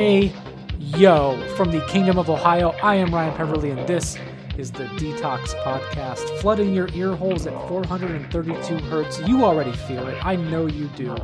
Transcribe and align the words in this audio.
Hey, 0.00 0.32
yo, 0.78 1.38
from 1.56 1.70
the 1.72 1.84
Kingdom 1.84 2.16
of 2.16 2.30
Ohio, 2.30 2.70
I 2.82 2.94
am 2.94 3.14
Ryan 3.14 3.36
Peverly, 3.36 3.68
and 3.68 3.86
this 3.86 4.16
is 4.56 4.72
the 4.72 4.84
Detox 4.84 5.48
Podcast, 5.62 6.40
flooding 6.40 6.72
your 6.72 6.88
ear 6.94 7.14
holes 7.14 7.46
at 7.46 7.52
432 7.68 8.78
hertz. 8.86 9.20
You 9.28 9.44
already 9.44 9.72
feel 9.72 10.08
it. 10.08 10.16
I 10.24 10.36
know 10.36 10.64
you 10.64 10.86
do. 10.96 11.14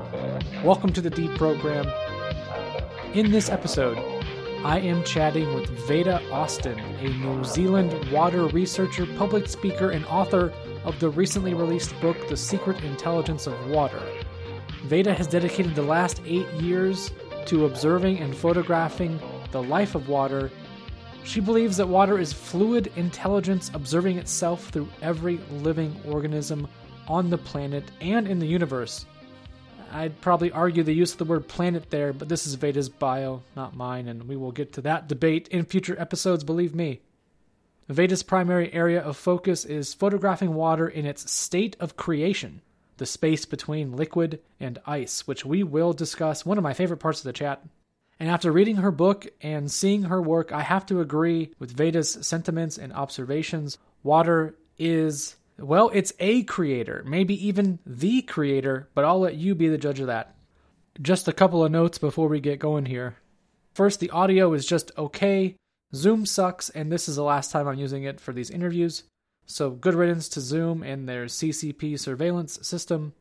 Welcome 0.62 0.92
to 0.92 1.00
the 1.00 1.08
Deep 1.08 1.34
Program. 1.36 1.90
In 3.14 3.30
this 3.30 3.48
episode, 3.48 3.96
I 4.62 4.78
am 4.80 5.02
chatting 5.04 5.54
with 5.54 5.70
Veda 5.88 6.20
Austin, 6.30 6.78
a 6.78 7.08
New 7.08 7.44
Zealand 7.44 8.12
water 8.12 8.46
researcher, 8.48 9.06
public 9.16 9.48
speaker, 9.48 9.88
and 9.88 10.04
author 10.04 10.52
of 10.84 11.00
the 11.00 11.08
recently 11.08 11.54
released 11.54 11.98
book, 12.02 12.28
The 12.28 12.36
Secret 12.36 12.84
Intelligence 12.84 13.46
of 13.46 13.70
Water. 13.70 14.02
Veda 14.84 15.14
has 15.14 15.26
dedicated 15.26 15.74
the 15.74 15.82
last 15.82 16.20
eight 16.26 16.46
years 16.60 17.10
to 17.46 17.66
observing 17.66 18.18
and 18.18 18.36
photographing 18.36 19.20
the 19.50 19.62
life 19.62 19.94
of 19.94 20.08
water. 20.08 20.50
She 21.24 21.40
believes 21.40 21.76
that 21.76 21.88
water 21.88 22.18
is 22.18 22.32
fluid 22.32 22.92
intelligence 22.96 23.70
observing 23.74 24.18
itself 24.18 24.68
through 24.68 24.88
every 25.02 25.38
living 25.50 25.94
organism 26.06 26.68
on 27.08 27.30
the 27.30 27.38
planet 27.38 27.84
and 28.00 28.28
in 28.28 28.38
the 28.38 28.46
universe. 28.46 29.06
I'd 29.92 30.20
probably 30.20 30.50
argue 30.50 30.82
the 30.82 30.92
use 30.92 31.12
of 31.12 31.18
the 31.18 31.24
word 31.24 31.48
planet 31.48 31.90
there, 31.90 32.12
but 32.12 32.28
this 32.28 32.46
is 32.46 32.56
Veda's 32.56 32.88
bio, 32.88 33.42
not 33.54 33.76
mine, 33.76 34.08
and 34.08 34.28
we 34.28 34.36
will 34.36 34.52
get 34.52 34.72
to 34.74 34.80
that 34.82 35.08
debate 35.08 35.48
in 35.48 35.64
future 35.64 35.98
episodes, 35.98 36.44
believe 36.44 36.74
me. 36.74 37.00
Veda's 37.88 38.22
primary 38.22 38.72
area 38.72 39.00
of 39.00 39.16
focus 39.16 39.64
is 39.64 39.94
photographing 39.94 40.54
water 40.54 40.88
in 40.88 41.06
its 41.06 41.30
state 41.30 41.76
of 41.78 41.96
creation, 41.96 42.60
the 42.96 43.06
space 43.06 43.44
between 43.44 43.96
liquid 43.96 44.40
and 44.60 44.78
ice, 44.86 45.26
which 45.26 45.44
we 45.44 45.62
will 45.62 45.92
discuss, 45.92 46.46
one 46.46 46.58
of 46.58 46.64
my 46.64 46.74
favorite 46.74 46.98
parts 46.98 47.20
of 47.20 47.24
the 47.24 47.32
chat. 47.32 47.62
And 48.18 48.30
after 48.30 48.50
reading 48.50 48.76
her 48.76 48.90
book 48.90 49.26
and 49.42 49.70
seeing 49.70 50.04
her 50.04 50.22
work, 50.22 50.50
I 50.50 50.62
have 50.62 50.86
to 50.86 51.00
agree 51.00 51.52
with 51.58 51.76
Veda's 51.76 52.26
sentiments 52.26 52.78
and 52.78 52.92
observations. 52.92 53.76
Water 54.02 54.54
is, 54.78 55.36
well, 55.58 55.90
it's 55.92 56.14
a 56.18 56.42
creator, 56.44 57.04
maybe 57.06 57.46
even 57.46 57.78
the 57.84 58.22
creator, 58.22 58.88
but 58.94 59.04
I'll 59.04 59.20
let 59.20 59.34
you 59.34 59.54
be 59.54 59.68
the 59.68 59.76
judge 59.76 60.00
of 60.00 60.06
that. 60.06 60.34
Just 61.02 61.28
a 61.28 61.32
couple 61.32 61.62
of 61.62 61.70
notes 61.70 61.98
before 61.98 62.28
we 62.28 62.40
get 62.40 62.58
going 62.58 62.86
here. 62.86 63.16
First, 63.74 64.00
the 64.00 64.10
audio 64.10 64.54
is 64.54 64.64
just 64.64 64.90
okay. 64.96 65.56
Zoom 65.94 66.24
sucks, 66.24 66.70
and 66.70 66.90
this 66.90 67.10
is 67.10 67.16
the 67.16 67.22
last 67.22 67.50
time 67.50 67.68
I'm 67.68 67.78
using 67.78 68.04
it 68.04 68.18
for 68.18 68.32
these 68.32 68.48
interviews. 68.48 69.04
So, 69.46 69.70
good 69.70 69.94
riddance 69.94 70.28
to 70.30 70.40
Zoom 70.40 70.82
and 70.82 71.08
their 71.08 71.26
CCP 71.26 71.98
surveillance 71.98 72.58
system. 72.66 73.14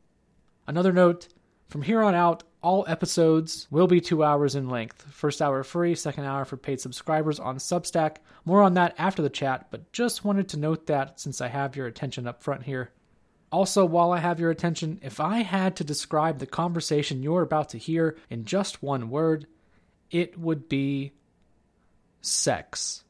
Another 0.66 0.92
note 0.92 1.28
from 1.68 1.82
here 1.82 2.02
on 2.02 2.14
out, 2.14 2.42
all 2.62 2.84
episodes 2.88 3.68
will 3.70 3.86
be 3.86 4.00
two 4.00 4.24
hours 4.24 4.56
in 4.56 4.68
length. 4.68 5.06
First 5.12 5.40
hour 5.40 5.62
free, 5.62 5.94
second 5.94 6.24
hour 6.24 6.44
for 6.44 6.56
paid 6.56 6.80
subscribers 6.80 7.38
on 7.38 7.58
Substack. 7.58 8.16
More 8.44 8.62
on 8.62 8.74
that 8.74 8.94
after 8.98 9.22
the 9.22 9.30
chat, 9.30 9.68
but 9.70 9.92
just 9.92 10.24
wanted 10.24 10.48
to 10.48 10.58
note 10.58 10.86
that 10.86 11.20
since 11.20 11.40
I 11.40 11.46
have 11.46 11.76
your 11.76 11.86
attention 11.86 12.26
up 12.26 12.42
front 12.42 12.64
here. 12.64 12.90
Also, 13.52 13.84
while 13.84 14.10
I 14.10 14.18
have 14.18 14.40
your 14.40 14.50
attention, 14.50 14.98
if 15.02 15.20
I 15.20 15.38
had 15.38 15.76
to 15.76 15.84
describe 15.84 16.38
the 16.38 16.46
conversation 16.46 17.22
you're 17.22 17.42
about 17.42 17.68
to 17.70 17.78
hear 17.78 18.16
in 18.28 18.44
just 18.44 18.82
one 18.82 19.10
word, 19.10 19.46
it 20.10 20.36
would 20.36 20.68
be 20.68 21.12
sex. 22.20 23.04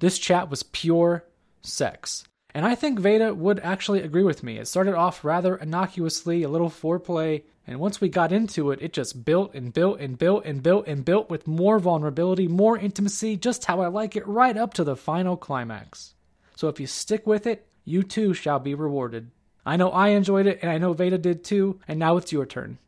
This 0.00 0.18
chat 0.18 0.50
was 0.50 0.64
pure 0.64 1.24
sex. 1.66 2.24
And 2.54 2.64
I 2.64 2.74
think 2.74 2.98
Veda 2.98 3.34
would 3.34 3.60
actually 3.60 4.00
agree 4.00 4.22
with 4.22 4.42
me. 4.42 4.56
It 4.56 4.66
started 4.66 4.94
off 4.94 5.24
rather 5.24 5.56
innocuously, 5.56 6.42
a 6.42 6.48
little 6.48 6.70
foreplay, 6.70 7.42
and 7.66 7.80
once 7.80 8.00
we 8.00 8.08
got 8.08 8.32
into 8.32 8.70
it, 8.70 8.80
it 8.80 8.92
just 8.92 9.24
built 9.24 9.54
and 9.54 9.74
built 9.74 10.00
and 10.00 10.16
built 10.16 10.44
and 10.46 10.62
built 10.62 10.86
and 10.86 11.04
built 11.04 11.28
with 11.28 11.46
more 11.46 11.78
vulnerability, 11.78 12.48
more 12.48 12.78
intimacy, 12.78 13.36
just 13.36 13.64
how 13.66 13.80
I 13.80 13.88
like 13.88 14.16
it, 14.16 14.26
right 14.26 14.56
up 14.56 14.72
to 14.74 14.84
the 14.84 14.96
final 14.96 15.36
climax. 15.36 16.14
So 16.54 16.68
if 16.68 16.80
you 16.80 16.86
stick 16.86 17.26
with 17.26 17.46
it, 17.46 17.66
you 17.84 18.02
too 18.02 18.32
shall 18.32 18.58
be 18.58 18.74
rewarded. 18.74 19.30
I 19.66 19.76
know 19.76 19.90
I 19.90 20.08
enjoyed 20.08 20.46
it, 20.46 20.60
and 20.62 20.70
I 20.70 20.78
know 20.78 20.92
Veda 20.92 21.18
did 21.18 21.44
too, 21.44 21.80
and 21.86 21.98
now 21.98 22.16
it's 22.16 22.32
your 22.32 22.46
turn. 22.46 22.78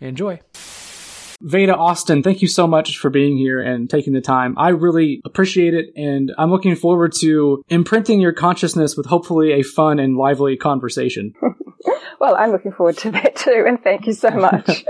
Enjoy. 0.00 0.40
Veda 1.42 1.74
Austin, 1.74 2.22
thank 2.22 2.42
you 2.42 2.48
so 2.48 2.66
much 2.66 2.98
for 2.98 3.08
being 3.08 3.36
here 3.36 3.60
and 3.60 3.88
taking 3.88 4.12
the 4.12 4.20
time. 4.20 4.54
I 4.58 4.70
really 4.70 5.22
appreciate 5.24 5.74
it, 5.74 5.86
and 5.96 6.32
I'm 6.36 6.50
looking 6.50 6.76
forward 6.76 7.12
to 7.20 7.62
imprinting 7.68 8.20
your 8.20 8.32
consciousness 8.32 8.96
with 8.96 9.06
hopefully 9.06 9.52
a 9.52 9.62
fun 9.62 9.98
and 9.98 10.16
lively 10.16 10.56
conversation. 10.56 11.32
Well, 12.20 12.36
I'm 12.36 12.50
looking 12.50 12.72
forward 12.72 12.98
to 12.98 13.10
that 13.12 13.34
too, 13.36 13.64
and 13.66 13.82
thank 13.82 14.06
you 14.06 14.12
so 14.12 14.28
much. 14.30 14.84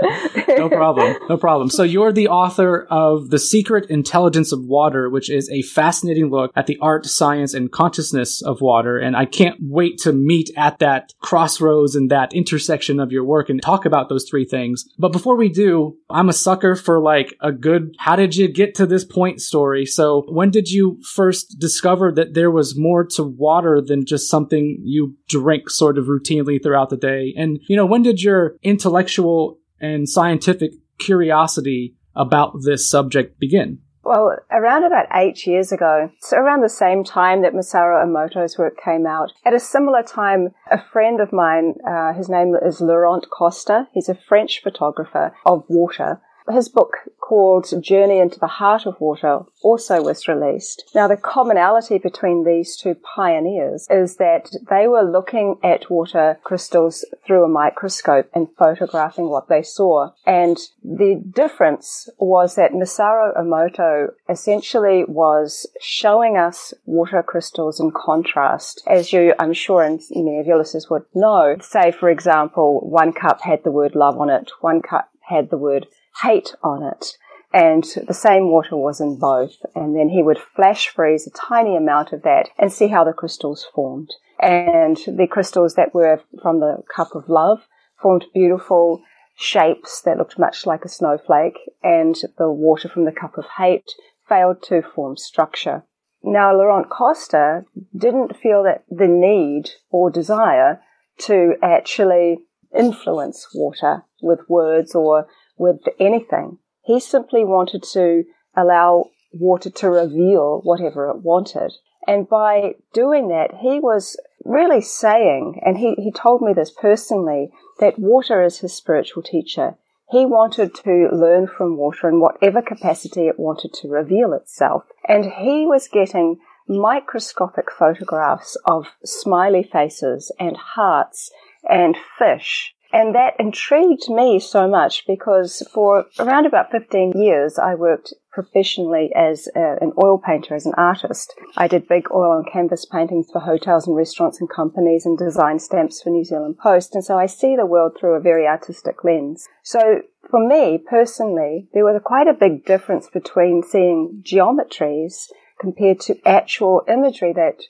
no 0.49 0.67
problem. 0.67 1.15
No 1.29 1.37
problem. 1.37 1.69
So 1.69 1.83
you're 1.83 2.11
the 2.11 2.27
author 2.27 2.85
of 2.89 3.29
The 3.29 3.39
Secret 3.39 3.89
Intelligence 3.89 4.51
of 4.51 4.59
Water, 4.65 5.09
which 5.09 5.29
is 5.29 5.49
a 5.49 5.61
fascinating 5.61 6.29
look 6.29 6.51
at 6.57 6.67
the 6.67 6.77
art, 6.81 7.05
science, 7.05 7.53
and 7.53 7.71
consciousness 7.71 8.41
of 8.41 8.59
water. 8.59 8.97
And 8.97 9.15
I 9.15 9.25
can't 9.25 9.55
wait 9.61 9.97
to 9.99 10.11
meet 10.11 10.49
at 10.57 10.79
that 10.79 11.13
crossroads 11.21 11.95
and 11.95 12.11
that 12.11 12.33
intersection 12.33 12.99
of 12.99 13.13
your 13.13 13.23
work 13.23 13.49
and 13.49 13.61
talk 13.61 13.85
about 13.85 14.09
those 14.09 14.27
three 14.29 14.45
things. 14.45 14.83
But 14.99 15.13
before 15.13 15.37
we 15.37 15.47
do, 15.47 15.97
I'm 16.09 16.27
a 16.27 16.33
sucker 16.41 16.75
for 16.75 16.99
like 16.99 17.35
a 17.41 17.51
good, 17.51 17.95
how 17.99 18.15
did 18.15 18.35
you 18.35 18.47
get 18.47 18.75
to 18.75 18.85
this 18.85 19.05
point 19.05 19.41
story? 19.41 19.85
So 19.85 20.25
when 20.27 20.51
did 20.51 20.69
you 20.69 20.99
first 21.13 21.57
discover 21.59 22.11
that 22.13 22.33
there 22.33 22.51
was 22.51 22.77
more 22.77 23.05
to 23.15 23.23
water 23.23 23.81
than 23.81 24.05
just 24.05 24.29
something 24.29 24.81
you 24.83 25.15
drink 25.27 25.69
sort 25.69 25.97
of 25.97 26.05
routinely 26.05 26.61
throughout 26.61 26.89
the 26.89 26.97
day? 26.97 27.33
And, 27.37 27.59
you 27.67 27.75
know, 27.75 27.85
when 27.85 28.03
did 28.03 28.21
your 28.21 28.55
intellectual 28.63 29.59
and 29.79 30.07
scientific 30.07 30.71
curiosity 30.99 31.95
about 32.15 32.53
this 32.63 32.89
subject 32.89 33.39
begin? 33.39 33.79
Well, 34.03 34.35
around 34.49 34.83
about 34.83 35.05
eight 35.13 35.45
years 35.45 35.71
ago, 35.71 36.09
so 36.21 36.37
around 36.37 36.61
the 36.61 36.69
same 36.69 37.03
time 37.03 37.43
that 37.43 37.53
Masaru 37.53 38.03
Emoto's 38.03 38.57
work 38.57 38.73
came 38.83 39.05
out, 39.05 39.31
at 39.45 39.53
a 39.53 39.59
similar 39.59 40.01
time, 40.01 40.49
a 40.71 40.81
friend 40.91 41.21
of 41.21 41.31
mine, 41.31 41.75
uh, 41.87 42.13
his 42.13 42.27
name 42.27 42.55
is 42.55 42.81
Laurent 42.81 43.27
Costa, 43.29 43.87
he's 43.93 44.09
a 44.09 44.17
French 44.27 44.61
photographer 44.63 45.35
of 45.45 45.65
water, 45.69 46.19
his 46.49 46.69
book 46.69 46.97
called 47.19 47.81
Journey 47.81 48.19
into 48.19 48.39
the 48.39 48.47
Heart 48.47 48.85
of 48.85 48.99
Water 48.99 49.39
also 49.61 50.01
was 50.03 50.27
released. 50.27 50.83
Now, 50.93 51.07
the 51.07 51.15
commonality 51.15 51.97
between 51.97 52.43
these 52.43 52.75
two 52.75 52.95
pioneers 52.95 53.87
is 53.89 54.17
that 54.17 54.51
they 54.69 54.87
were 54.87 55.03
looking 55.03 55.57
at 55.63 55.89
water 55.89 56.39
crystals 56.43 57.05
through 57.25 57.45
a 57.45 57.47
microscope 57.47 58.29
and 58.33 58.49
photographing 58.57 59.29
what 59.29 59.47
they 59.47 59.61
saw. 59.61 60.09
And 60.25 60.57
the 60.83 61.23
difference 61.33 62.09
was 62.17 62.55
that 62.55 62.73
Masaru 62.73 63.37
Emoto 63.37 64.09
essentially 64.27 65.05
was 65.07 65.67
showing 65.79 66.35
us 66.35 66.73
water 66.85 67.23
crystals 67.23 67.79
in 67.79 67.91
contrast. 67.91 68.83
As 68.87 69.13
you, 69.13 69.33
I'm 69.39 69.53
sure, 69.53 69.83
and 69.83 70.01
many 70.11 70.39
of 70.39 70.47
your 70.47 70.57
listeners 70.57 70.89
would 70.89 71.05
know, 71.13 71.55
say, 71.61 71.91
for 71.91 72.09
example, 72.09 72.81
one 72.81 73.13
cup 73.13 73.41
had 73.41 73.63
the 73.63 73.71
word 73.71 73.95
love 73.95 74.19
on 74.19 74.29
it, 74.29 74.51
one 74.59 74.81
cup 74.81 75.09
had 75.21 75.49
the 75.49 75.57
word 75.57 75.87
hate 76.21 76.53
on 76.63 76.83
it. 76.83 77.17
And 77.53 77.83
the 78.07 78.13
same 78.13 78.49
water 78.49 78.77
was 78.77 79.01
in 79.01 79.19
both. 79.19 79.57
And 79.75 79.95
then 79.95 80.09
he 80.09 80.23
would 80.23 80.39
flash 80.39 80.87
freeze 80.87 81.27
a 81.27 81.31
tiny 81.31 81.75
amount 81.75 82.13
of 82.13 82.21
that 82.23 82.49
and 82.57 82.71
see 82.71 82.87
how 82.87 83.03
the 83.03 83.13
crystals 83.13 83.67
formed. 83.75 84.09
And 84.39 84.97
the 85.05 85.27
crystals 85.29 85.75
that 85.75 85.93
were 85.93 86.21
from 86.41 86.59
the 86.59 86.83
cup 86.93 87.13
of 87.13 87.27
love 87.27 87.67
formed 88.01 88.25
beautiful 88.33 89.01
shapes 89.35 90.01
that 90.01 90.17
looked 90.17 90.39
much 90.39 90.65
like 90.65 90.85
a 90.85 90.89
snowflake. 90.89 91.59
And 91.83 92.15
the 92.37 92.49
water 92.49 92.87
from 92.87 93.05
the 93.05 93.11
cup 93.11 93.37
of 93.37 93.45
hate 93.57 93.91
failed 94.27 94.63
to 94.63 94.81
form 94.81 95.17
structure. 95.17 95.83
Now, 96.23 96.55
Laurent 96.55 96.89
Costa 96.89 97.65
didn't 97.97 98.37
feel 98.37 98.63
that 98.63 98.83
the 98.89 99.07
need 99.07 99.71
or 99.89 100.09
desire 100.09 100.79
to 101.19 101.55
actually 101.61 102.39
influence 102.75 103.47
water 103.53 104.03
with 104.21 104.39
words 104.47 104.95
or 104.95 105.27
with 105.61 105.81
anything. 105.99 106.57
He 106.81 106.99
simply 106.99 107.45
wanted 107.45 107.83
to 107.93 108.23
allow 108.57 109.05
water 109.31 109.69
to 109.69 109.89
reveal 109.89 110.59
whatever 110.63 111.07
it 111.09 111.17
wanted. 111.17 111.71
And 112.07 112.27
by 112.27 112.73
doing 112.93 113.27
that, 113.27 113.59
he 113.61 113.79
was 113.79 114.17
really 114.43 114.81
saying, 114.81 115.61
and 115.63 115.77
he, 115.77 115.93
he 115.99 116.11
told 116.11 116.41
me 116.41 116.53
this 116.53 116.71
personally, 116.71 117.51
that 117.79 117.99
water 117.99 118.41
is 118.41 118.59
his 118.59 118.73
spiritual 118.73 119.21
teacher. 119.21 119.75
He 120.09 120.25
wanted 120.25 120.73
to 120.75 121.09
learn 121.11 121.47
from 121.47 121.77
water 121.77 122.09
in 122.09 122.19
whatever 122.19 122.61
capacity 122.61 123.27
it 123.27 123.39
wanted 123.39 123.71
to 123.75 123.87
reveal 123.87 124.33
itself. 124.33 124.83
And 125.07 125.25
he 125.25 125.65
was 125.67 125.87
getting 125.87 126.39
microscopic 126.67 127.71
photographs 127.71 128.57
of 128.65 128.87
smiley 129.05 129.63
faces 129.63 130.31
and 130.39 130.57
hearts 130.57 131.31
and 131.69 131.95
fish 132.17 132.73
and 132.93 133.15
that 133.15 133.35
intrigued 133.39 134.09
me 134.09 134.39
so 134.39 134.67
much 134.67 135.05
because 135.07 135.65
for 135.73 136.05
around 136.19 136.45
about 136.45 136.71
15 136.71 137.13
years, 137.15 137.57
I 137.57 137.75
worked 137.75 138.13
professionally 138.31 139.11
as 139.15 139.47
a, 139.55 139.77
an 139.81 139.91
oil 140.01 140.17
painter, 140.17 140.55
as 140.55 140.65
an 140.65 140.73
artist. 140.77 141.33
I 141.57 141.67
did 141.67 141.87
big 141.87 142.11
oil 142.11 142.31
on 142.31 142.45
canvas 142.51 142.85
paintings 142.85 143.27
for 143.31 143.39
hotels 143.39 143.87
and 143.87 143.95
restaurants 143.95 144.39
and 144.39 144.49
companies 144.49 145.05
and 145.05 145.17
design 145.17 145.59
stamps 145.59 146.01
for 146.01 146.09
New 146.09 146.23
Zealand 146.23 146.57
Post. 146.57 146.95
And 146.95 147.03
so 147.03 147.17
I 147.17 147.25
see 147.25 147.55
the 147.55 147.65
world 147.65 147.97
through 147.99 148.13
a 148.13 148.21
very 148.21 148.47
artistic 148.47 149.03
lens. 149.03 149.47
So 149.63 150.01
for 150.29 150.45
me 150.45 150.77
personally, 150.77 151.67
there 151.73 151.83
was 151.83 151.99
quite 152.03 152.27
a 152.27 152.33
big 152.33 152.65
difference 152.65 153.07
between 153.09 153.63
seeing 153.63 154.23
geometries 154.25 155.27
compared 155.59 155.99
to 156.01 156.15
actual 156.25 156.83
imagery 156.87 157.33
that 157.33 157.61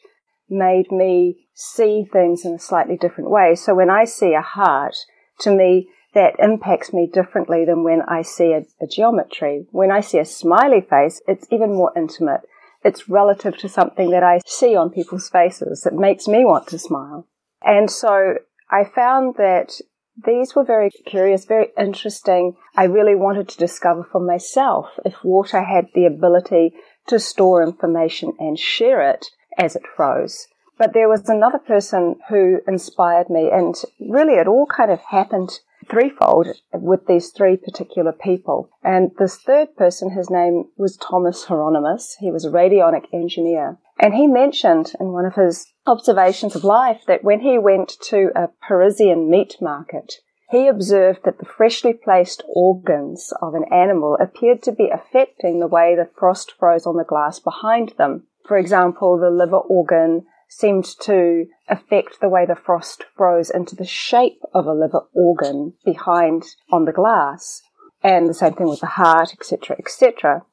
made 0.50 0.91
me 0.91 1.47
see 1.53 2.06
things 2.12 2.45
in 2.45 2.53
a 2.53 2.59
slightly 2.59 2.97
different 2.97 3.29
way. 3.29 3.56
So 3.56 3.73
when 3.73 3.89
I 3.89 4.06
see 4.06 4.33
a 4.33 4.41
heart, 4.41 4.95
to 5.42 5.52
me, 5.52 5.90
that 6.14 6.36
impacts 6.40 6.92
me 6.94 7.10
differently 7.12 7.64
than 7.66 7.84
when 7.84 8.02
I 8.02 8.22
see 8.22 8.52
a, 8.52 8.66
a, 8.84 8.88
geometry. 8.88 9.66
When 9.72 9.92
I 9.92 10.02
see 10.02 10.20
a 10.20 10.26
smiley 10.26 10.82
face, 10.82 11.22
it's 11.28 11.48
even 11.52 11.74
more 11.74 11.94
intimate. 11.96 12.42
It's 12.84 13.08
relative 13.08 13.58
to 13.60 13.70
something 13.70 14.12
that 14.12 14.24
I 14.24 14.40
see 14.46 14.76
on 14.76 14.90
people's 14.90 15.30
faces. 15.30 15.86
It 15.86 15.94
makes 15.94 16.28
me 16.28 16.44
want 16.44 16.68
to 16.68 16.80
smile. 16.80 17.28
And 17.64 17.90
so 17.90 18.36
I 18.70 18.84
found 18.84 19.36
that 19.38 19.80
these 20.26 20.56
were 20.56 20.66
very 20.66 20.90
curious, 21.06 21.46
very 21.46 21.68
interesting. 21.78 22.56
I 22.76 22.86
really 22.86 23.16
wanted 23.16 23.48
to 23.50 23.58
discover 23.58 24.04
for 24.12 24.20
myself 24.20 24.88
if 25.06 25.24
water 25.24 25.64
had 25.64 25.88
the 25.94 26.06
ability 26.06 26.74
to 27.08 27.20
store 27.20 27.64
information 27.64 28.34
and 28.40 28.60
share 28.60 29.02
it 29.10 29.28
as 29.58 29.76
it 29.76 29.84
froze. 29.96 30.48
But 30.77 30.94
there 30.94 31.09
was 31.09 31.29
another 31.29 31.59
person 31.59 32.15
who 32.29 32.59
inspired 32.68 33.29
me, 33.29 33.50
and 33.51 33.75
really 34.00 34.33
it 34.33 34.47
all 34.47 34.65
kind 34.65 34.91
of 34.91 35.00
happened 35.01 35.59
threefold 35.89 36.47
with 36.73 37.07
these 37.07 37.29
three 37.29 37.57
particular 37.57 38.12
people. 38.12 38.69
And 38.83 39.12
this 39.18 39.38
third 39.38 39.75
person, 39.75 40.12
his 40.12 40.29
name 40.29 40.65
was 40.77 40.97
Thomas 40.97 41.45
Hieronymus. 41.45 42.18
He 42.19 42.31
was 42.31 42.45
a 42.45 42.51
radionic 42.51 43.06
engineer. 43.13 43.77
And 44.00 44.15
he 44.15 44.27
mentioned 44.27 44.94
in 45.00 45.12
one 45.12 45.25
of 45.25 45.35
his 45.35 45.71
observations 45.85 46.56
of 46.56 46.63
life 46.63 47.01
that 47.07 47.23
when 47.23 47.41
he 47.41 47.57
went 47.57 47.97
to 48.06 48.29
a 48.35 48.50
Parisian 48.68 49.29
meat 49.29 49.57
market, 49.62 50.15
he 50.50 50.68
observed 50.68 51.21
that 51.23 51.39
the 51.39 51.45
freshly 51.45 51.94
placed 51.94 52.44
organs 52.47 53.31
of 53.41 53.53
an 53.53 53.65
animal 53.71 54.18
appeared 54.19 54.62
to 54.63 54.71
be 54.71 54.89
affecting 54.89 55.59
the 55.59 55.68
way 55.68 55.95
the 55.95 56.09
frost 56.18 56.53
froze 56.59 56.85
on 56.85 56.97
the 56.97 57.06
glass 57.06 57.39
behind 57.39 57.94
them. 57.97 58.23
For 58.45 58.57
example, 58.57 59.18
the 59.18 59.29
liver 59.29 59.57
organ 59.57 60.25
seemed 60.51 60.86
to 61.00 61.45
affect 61.69 62.19
the 62.19 62.27
way 62.27 62.45
the 62.45 62.56
frost 62.56 63.06
froze 63.15 63.50
into 63.50 63.74
the 63.74 63.86
shape 63.86 64.42
of 64.53 64.65
a 64.65 64.74
liver 64.74 65.01
organ 65.13 65.74
behind 65.86 66.44
on 66.71 66.83
the 66.83 66.92
glass. 66.92 67.62
And 68.03 68.27
the 68.27 68.33
same 68.33 68.53
thing 68.53 68.68
with 68.68 68.81
the 68.81 68.88
heart, 68.88 69.31
etc., 69.31 69.77
etc. 69.80 70.44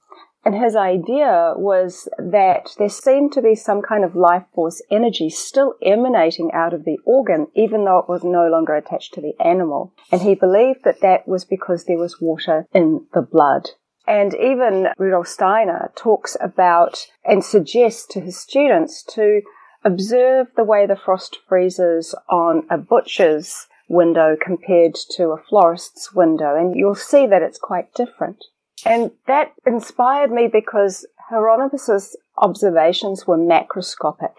And 0.45 0.55
his 0.55 0.77
idea 0.77 1.55
was 1.57 2.09
that 2.17 2.71
there 2.79 2.89
seemed 2.89 3.33
to 3.33 3.43
be 3.43 3.57
some 3.57 3.83
kind 3.83 4.05
of 4.05 4.15
life 4.15 4.45
force 4.55 4.81
energy 4.89 5.29
still 5.31 5.75
emanating 5.83 6.53
out 6.53 6.73
of 6.73 6.85
the 6.85 6.99
organ, 7.05 7.49
even 7.55 7.85
though 7.85 7.99
it 7.99 8.09
was 8.09 8.23
no 8.23 8.47
longer 8.47 8.77
attached 8.77 9.15
to 9.15 9.21
the 9.21 9.35
animal. 9.45 9.93
And 10.13 10.23
he 10.23 10.37
believed 10.37 10.85
that 10.85 11.01
that 11.01 11.27
was 11.27 11.45
because 11.45 11.85
there 11.85 11.99
was 11.99 12.21
water 12.21 12.67
in 12.73 13.07
the 13.15 13.23
blood. 13.23 13.71
And 14.07 14.35
even 14.35 14.89
Rudolf 14.97 15.27
Steiner 15.29 15.93
talks 15.95 16.37
about 16.41 17.09
and 17.25 17.45
suggests 17.45 18.07
to 18.13 18.21
his 18.21 18.39
students 18.39 19.03
to 19.15 19.43
observe 19.85 20.49
the 20.57 20.65
way 20.65 20.87
the 20.87 20.97
frost 20.97 21.39
freezes 21.49 22.15
on 22.29 22.67
a 22.71 22.79
butcher's 22.79 23.67
window 23.89 24.37
compared 24.41 24.95
to 25.17 25.31
a 25.31 25.43
florist's 25.49 26.13
window, 26.13 26.55
and 26.57 26.77
you'll 26.77 26.95
see 26.95 27.27
that 27.27 27.43
it's 27.43 27.59
quite 27.59 27.95
different. 27.95 28.45
And 28.85 29.11
that 29.27 29.53
inspired 29.67 30.31
me 30.31 30.47
because 30.47 31.07
Hieronymus's 31.31 32.17
observations 32.37 33.27
were 33.27 33.39
macroscopic 33.39 34.35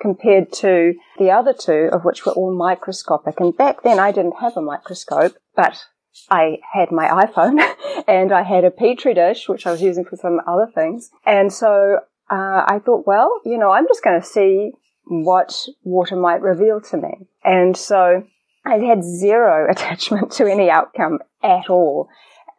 compared 0.00 0.52
to 0.52 0.94
the 1.18 1.30
other 1.30 1.52
two, 1.52 1.88
of 1.92 2.04
which 2.04 2.24
were 2.24 2.32
all 2.32 2.54
microscopic. 2.54 3.40
And 3.40 3.56
back 3.56 3.82
then 3.82 3.98
I 3.98 4.12
didn't 4.12 4.36
have 4.40 4.56
a 4.56 4.62
microscope, 4.62 5.36
but 5.56 5.84
I 6.30 6.58
had 6.72 6.92
my 6.92 7.08
iPhone 7.08 7.60
and 8.08 8.32
I 8.32 8.42
had 8.42 8.64
a 8.64 8.70
petri 8.70 9.14
dish, 9.14 9.48
which 9.48 9.66
I 9.66 9.72
was 9.72 9.82
using 9.82 10.04
for 10.04 10.16
some 10.16 10.40
other 10.46 10.68
things. 10.72 11.10
And 11.26 11.52
so 11.52 12.00
uh, 12.30 12.64
I 12.66 12.80
thought, 12.84 13.06
well, 13.06 13.40
you 13.44 13.58
know, 13.58 13.70
I'm 13.70 13.88
just 13.88 14.04
going 14.04 14.20
to 14.20 14.26
see 14.26 14.72
what 15.08 15.66
water 15.82 16.16
might 16.16 16.40
reveal 16.40 16.80
to 16.82 16.96
me. 16.96 17.26
And 17.44 17.76
so 17.76 18.24
I 18.64 18.78
had 18.78 19.02
zero 19.02 19.66
attachment 19.70 20.32
to 20.32 20.46
any 20.46 20.70
outcome 20.70 21.18
at 21.42 21.70
all. 21.70 22.08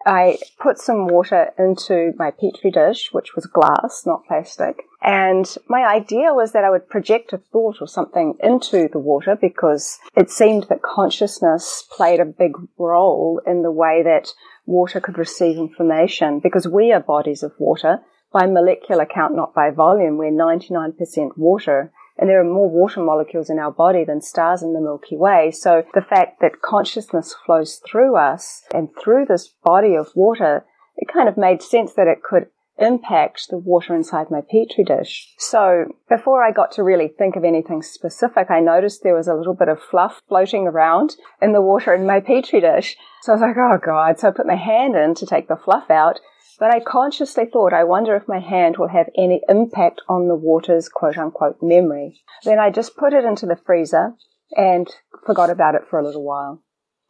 I 0.06 0.40
put 0.60 0.80
some 0.80 1.08
water 1.08 1.52
into 1.60 2.14
my 2.18 2.32
petri 2.32 2.72
dish, 2.72 3.10
which 3.12 3.36
was 3.36 3.46
glass, 3.46 4.04
not 4.06 4.26
plastic. 4.26 4.84
And 5.02 5.46
my 5.68 5.86
idea 5.86 6.34
was 6.34 6.54
that 6.54 6.64
I 6.64 6.70
would 6.70 6.90
project 6.90 7.34
a 7.34 7.38
thought 7.38 7.78
or 7.82 7.88
something 7.88 8.36
into 8.42 8.90
the 8.92 9.00
water 9.00 9.38
because 9.40 10.00
it 10.16 10.32
seemed 10.32 10.68
that 10.70 10.82
consciousness 10.82 11.86
played 11.92 12.20
a 12.20 12.26
big 12.26 12.54
role 12.78 13.42
in 13.46 13.62
the 13.62 13.72
way 13.72 14.02
that 14.04 14.30
water 14.66 15.00
could 15.00 15.18
receive 15.18 15.58
information 15.58 16.40
because 16.40 16.68
we 16.68 16.92
are 16.92 17.02
bodies 17.02 17.44
of 17.44 17.54
water 17.60 18.00
by 18.32 18.46
molecular 18.46 19.06
count, 19.06 19.36
not 19.36 19.54
by 19.54 19.70
volume. 19.70 20.18
We're 20.18 20.32
99% 20.32 21.38
water 21.38 21.92
and 22.20 22.30
there 22.30 22.42
are 22.42 22.44
more 22.44 22.70
water 22.70 23.02
molecules 23.02 23.50
in 23.50 23.58
our 23.58 23.72
body 23.72 24.04
than 24.04 24.22
stars 24.22 24.62
in 24.62 24.74
the 24.74 24.82
Milky 24.82 25.16
Way. 25.16 25.52
So 25.52 25.84
the 25.94 26.02
fact 26.02 26.42
that 26.42 26.62
consciousness 26.62 27.34
flows 27.46 27.82
through 27.90 28.18
us 28.18 28.64
and 28.74 28.90
through 29.02 29.26
this 29.26 29.48
body 29.64 29.96
of 29.96 30.10
water, 30.16 30.66
it 30.98 31.12
kind 31.12 31.30
of 31.30 31.38
made 31.38 31.62
sense 31.62 31.94
that 31.94 32.08
it 32.08 32.22
could 32.22 32.48
impact 32.78 33.48
the 33.50 33.58
water 33.58 33.96
inside 33.96 34.30
my 34.30 34.42
petri 34.42 34.84
dish. 34.84 35.34
So 35.38 35.86
before 36.10 36.44
I 36.44 36.52
got 36.52 36.72
to 36.74 36.84
really 36.84 37.08
think 37.08 37.36
of 37.36 37.44
anything 37.44 37.82
specific, 37.82 38.52
I 38.52 38.60
noticed 38.60 39.04
there 39.04 39.16
was 39.16 39.28
a 39.28 39.34
little 39.34 39.54
bit 39.54 39.70
of 39.70 39.82
fluff 39.82 40.22
floating 40.28 40.68
around 40.68 41.16
in 41.42 41.54
the 41.54 41.62
water 41.62 41.94
in 41.94 42.06
my 42.06 42.20
petri 42.20 42.60
dish. 42.60 42.98
So 43.22 43.32
I 43.32 43.36
was 43.36 43.42
like, 43.42 43.58
oh 43.58 43.80
God. 43.84 44.20
So 44.20 44.28
I 44.28 44.32
put 44.32 44.46
my 44.46 44.56
hand 44.56 44.96
in 44.96 45.16
to 45.16 45.26
take 45.26 45.48
the 45.48 45.58
fluff 45.58 45.90
out 45.90 46.20
but 46.60 46.74
I 46.74 46.82
consciously 46.82 47.46
thought, 47.46 47.74
I 47.74 47.84
wonder 47.84 48.16
if 48.16 48.28
my 48.28 48.40
hand 48.40 48.78
will 48.78 48.90
have 48.90 49.10
any 49.18 49.42
impact 49.48 50.02
on 50.10 50.28
the 50.28 50.36
water's 50.36 50.90
quote 50.90 51.18
unquote 51.18 51.58
memory. 51.62 52.22
Then 52.44 52.60
I 52.60 52.70
just 52.70 52.98
put 52.98 53.14
it 53.14 53.24
into 53.24 53.46
the 53.46 53.56
freezer 53.56 54.14
and 54.56 54.88
forgot 55.26 55.50
about 55.50 55.76
it 55.76 55.84
for 55.90 56.00
a 56.00 56.06
little 56.06 56.24
while. 56.24 56.62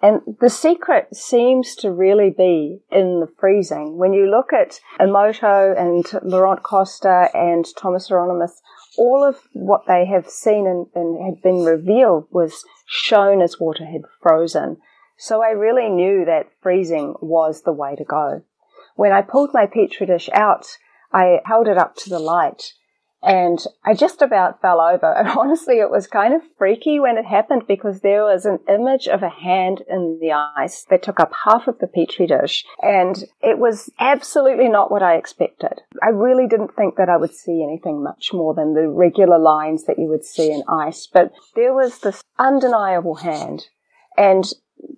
And 0.02 0.22
the 0.40 0.50
secret 0.50 1.14
seems 1.14 1.76
to 1.78 1.92
really 1.92 2.30
be 2.30 2.80
in 2.90 3.20
the 3.20 3.28
freezing. 3.40 3.98
When 3.98 4.14
you 4.14 4.30
look 4.30 4.54
at 4.54 4.80
Emoto 4.98 5.78
and 5.78 6.06
Laurent 6.24 6.64
Costa 6.64 7.30
and 7.34 7.66
Thomas 7.78 8.08
Hieronymus, 8.08 8.62
all 8.98 9.26
of 9.28 9.40
what 9.52 9.82
they 9.88 10.06
have 10.06 10.30
seen 10.30 10.68
and, 10.68 10.88
and 10.96 11.26
had 11.26 11.42
been 11.42 11.66
revealed 11.66 12.28
was 12.32 12.64
shown 12.86 13.42
as 13.42 13.60
water 13.60 13.86
had 13.86 14.04
frozen. 14.22 14.78
So 15.18 15.44
I 15.44 15.50
really 15.50 15.90
knew 15.90 16.24
that 16.26 16.48
freezing 16.62 17.16
was 17.20 17.64
the 17.64 17.74
way 17.74 17.96
to 17.98 18.06
go. 18.06 18.44
When 19.00 19.14
I 19.14 19.22
pulled 19.22 19.52
my 19.54 19.66
petri 19.66 20.08
dish 20.08 20.30
out, 20.34 20.66
I 21.14 21.40
held 21.46 21.70
it 21.70 21.78
up 21.78 21.96
to 22.00 22.10
the 22.10 22.20
light 22.20 22.74
and 23.24 23.58
I 23.86 23.94
just 23.94 24.22
about 24.22 24.62
fell 24.62 24.82
over. 24.82 25.14
And 25.18 25.30
honestly, 25.30 25.80
it 25.80 25.90
was 25.90 26.06
kind 26.06 26.34
of 26.34 26.42
freaky 26.58 27.00
when 27.00 27.18
it 27.18 27.24
happened 27.24 27.64
because 27.66 28.02
there 28.02 28.26
was 28.26 28.44
an 28.44 28.60
image 28.68 29.08
of 29.08 29.24
a 29.24 29.30
hand 29.30 29.84
in 29.90 30.20
the 30.20 30.34
ice 30.34 30.86
that 30.90 31.02
took 31.02 31.18
up 31.18 31.32
half 31.46 31.70
of 31.70 31.80
the 31.80 31.88
petri 31.88 32.28
dish. 32.28 32.66
And 32.82 33.24
it 33.42 33.58
was 33.58 33.90
absolutely 34.00 34.68
not 34.68 34.92
what 34.92 35.02
I 35.02 35.16
expected. 35.16 35.80
I 36.04 36.10
really 36.10 36.46
didn't 36.46 36.76
think 36.76 36.98
that 36.98 37.08
I 37.08 37.16
would 37.16 37.34
see 37.34 37.64
anything 37.64 38.04
much 38.04 38.34
more 38.34 38.54
than 38.54 38.74
the 38.74 38.90
regular 38.90 39.40
lines 39.40 39.86
that 39.86 39.98
you 39.98 40.10
would 40.10 40.26
see 40.26 40.52
in 40.52 40.64
ice. 40.68 41.08
But 41.08 41.32
there 41.56 41.74
was 41.74 42.00
this 42.00 42.22
undeniable 42.38 43.16
hand. 43.16 43.68
And 44.18 44.44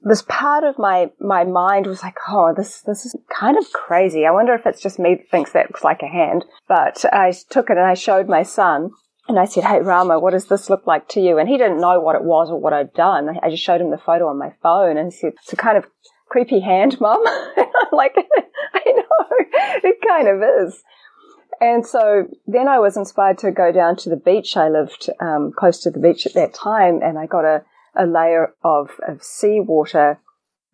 this 0.04 0.24
part 0.24 0.64
of 0.64 0.78
my 0.80 1.12
my 1.20 1.44
mind 1.44 1.88
was 1.88 2.04
like, 2.04 2.18
oh, 2.28 2.54
this 2.56 2.82
this 2.82 3.06
is 3.06 3.16
kind 3.34 3.58
of 3.58 3.72
crazy. 3.72 4.26
I 4.26 4.32
wonder 4.32 4.54
if 4.54 4.66
it's 4.66 4.82
just 4.82 5.00
me 5.00 5.16
that 5.16 5.30
thinks 5.30 5.52
that 5.52 5.70
looks 5.70 5.84
like 5.84 6.02
a 6.02 6.08
hand. 6.08 6.46
But 6.68 7.06
I 7.12 7.34
took 7.50 7.70
it 7.70 7.78
and 7.78 7.86
I 7.86 7.94
showed 7.94 8.28
my 8.28 8.44
son. 8.44 8.92
And 9.28 9.40
I 9.40 9.46
said, 9.46 9.64
Hey 9.64 9.80
Rama, 9.80 10.20
what 10.20 10.32
does 10.32 10.48
this 10.48 10.70
look 10.70 10.88
like 10.88 11.08
to 11.10 11.22
you? 11.22 11.38
And 11.38 11.48
he 11.48 11.58
didn't 11.58 11.80
know 11.80 12.00
what 12.00 12.16
it 12.16 12.24
was 12.24 12.50
or 12.50 12.60
what 12.60 12.74
I'd 12.74 12.94
done. 12.94 13.38
I 13.42 13.50
just 13.50 13.64
showed 13.64 13.80
him 13.80 13.92
the 13.92 13.98
photo 13.98 14.28
on 14.28 14.40
my 14.40 14.54
phone 14.64 14.98
and 14.98 15.12
he 15.12 15.18
said, 15.18 15.34
It's 15.44 15.54
a 15.54 15.56
kind 15.56 15.78
of 15.78 15.86
creepy 16.28 16.60
hand, 16.60 17.00
mum. 17.00 17.22
I'm 17.28 17.66
like, 17.94 18.16
I 18.74 18.84
know, 18.88 19.28
it 19.84 19.98
kind 20.06 20.28
of 20.28 20.42
is. 20.66 20.84
And 21.62 21.86
so 21.86 22.28
then 22.48 22.68
I 22.68 22.80
was 22.80 22.98
inspired 22.98 23.38
to 23.40 23.52
go 23.52 23.72
down 23.72 23.96
to 23.98 24.10
the 24.10 24.18
beach. 24.18 24.58
I 24.58 24.70
lived 24.70 25.10
um, 25.20 25.52
close 25.56 25.80
to 25.84 25.92
the 25.92 26.00
beach 26.00 26.26
at 26.26 26.34
that 26.34 26.56
time 26.56 27.02
and 27.04 27.20
I 27.20 27.28
got 27.28 27.46
a 27.46 27.64
a 27.96 28.06
layer 28.06 28.54
of, 28.64 28.92
of 29.08 29.24
seawater, 29.24 30.20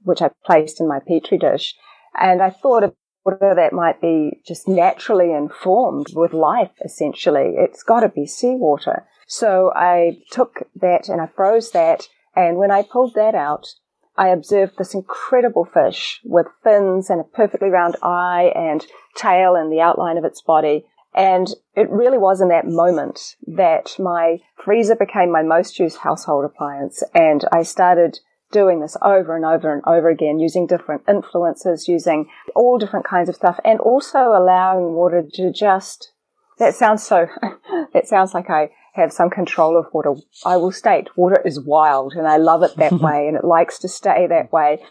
which 0.04 0.22
I 0.22 0.32
placed 0.46 0.80
in 0.80 0.88
my 0.88 1.00
petri 1.00 1.38
dish. 1.38 1.76
And 2.20 2.42
I 2.42 2.50
thought 2.50 2.84
of 2.84 2.96
water 3.26 3.54
that 3.56 3.74
might 3.74 4.02
be 4.02 4.42
just 4.46 4.68
naturally 4.68 5.34
informed 5.34 6.08
with 6.14 6.34
life, 6.34 6.72
essentially. 6.84 7.56
It's 7.58 7.84
got 7.84 8.02
to 8.02 8.10
be 8.10 8.26
seawater. 8.26 9.06
So 9.28 9.72
I 9.76 10.20
took 10.32 10.64
that 10.76 11.10
and 11.10 11.22
I 11.22 11.28
froze 11.28 11.72
that. 11.72 12.08
And 12.36 12.58
when 12.58 12.72
I 12.72 12.84
pulled 12.84 13.16
that 13.16 13.36
out, 13.36 13.68
I 14.16 14.30
observed 14.30 14.78
this 14.78 14.96
incredible 14.96 15.66
fish 15.66 16.22
with 16.24 16.48
fins 16.64 17.10
and 17.10 17.22
a 17.22 17.24
perfectly 17.24 17.70
round 17.70 17.98
eye 18.02 18.52
and 18.56 18.86
tail 19.16 19.56
and 19.56 19.72
the 19.72 19.82
outline 19.82 20.18
of 20.18 20.26
its 20.26 20.42
body. 20.42 20.86
And 21.16 21.48
it 21.76 21.90
really 21.90 22.18
was 22.18 22.42
in 22.42 22.50
that 22.50 22.68
moment 22.68 23.36
that 23.48 23.96
my 23.98 24.38
freezer 24.56 24.96
became 24.96 25.32
my 25.32 25.42
most 25.42 25.80
used 25.80 25.98
household 25.98 26.46
appliance. 26.46 27.04
And 27.14 27.44
I 27.52 27.64
started 27.64 28.20
doing 28.52 28.80
this 28.80 28.96
over 29.02 29.36
and 29.36 29.46
over 29.46 29.74
and 29.74 29.84
over 29.86 30.10
again 30.10 30.40
using 30.40 30.68
different 30.68 31.04
influences, 31.08 31.88
using 31.88 32.30
all 32.56 32.78
different 32.78 33.06
kinds 33.06 33.30
of 33.30 33.36
stuff 33.36 33.60
and 33.66 33.80
also 33.80 34.30
allowing 34.30 34.94
water 34.94 35.24
to 35.34 35.52
just, 35.52 36.14
that 36.60 36.76
sounds 36.76 37.04
so, 37.04 37.28
it 37.94 38.08
sounds 38.08 38.34
like 38.34 38.50
I 38.50 38.70
have 38.94 39.12
some 39.12 39.30
control 39.30 39.78
of 39.78 39.86
water. 39.94 40.16
I 40.46 40.58
will 40.58 40.72
state 40.72 41.10
water 41.16 41.42
is 41.46 41.60
wild 41.60 42.14
and 42.14 42.28
I 42.28 42.38
love 42.38 42.64
it 42.64 42.76
that 42.78 42.94
way 43.02 43.28
and 43.28 43.38
it 43.38 43.44
likes 43.44 43.80
to 43.80 43.88
stay 43.88 44.28
that 44.28 44.52
way. 44.52 44.84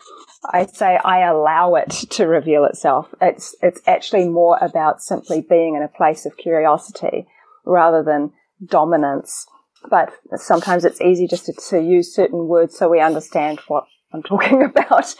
I 0.44 0.66
say 0.66 0.98
I 1.04 1.20
allow 1.20 1.74
it 1.74 1.90
to 1.90 2.26
reveal 2.26 2.64
itself. 2.64 3.14
It's, 3.20 3.54
it's 3.62 3.80
actually 3.86 4.28
more 4.28 4.58
about 4.60 5.02
simply 5.02 5.40
being 5.40 5.74
in 5.74 5.82
a 5.82 5.88
place 5.88 6.26
of 6.26 6.36
curiosity 6.36 7.26
rather 7.64 8.02
than 8.02 8.32
dominance. 8.64 9.46
But 9.88 10.12
sometimes 10.36 10.84
it's 10.84 11.00
easy 11.00 11.26
just 11.26 11.46
to, 11.46 11.52
to 11.70 11.80
use 11.80 12.14
certain 12.14 12.48
words 12.48 12.76
so 12.76 12.88
we 12.88 13.00
understand 13.00 13.60
what 13.68 13.84
I'm 14.12 14.22
talking 14.22 14.62
about. 14.70 15.14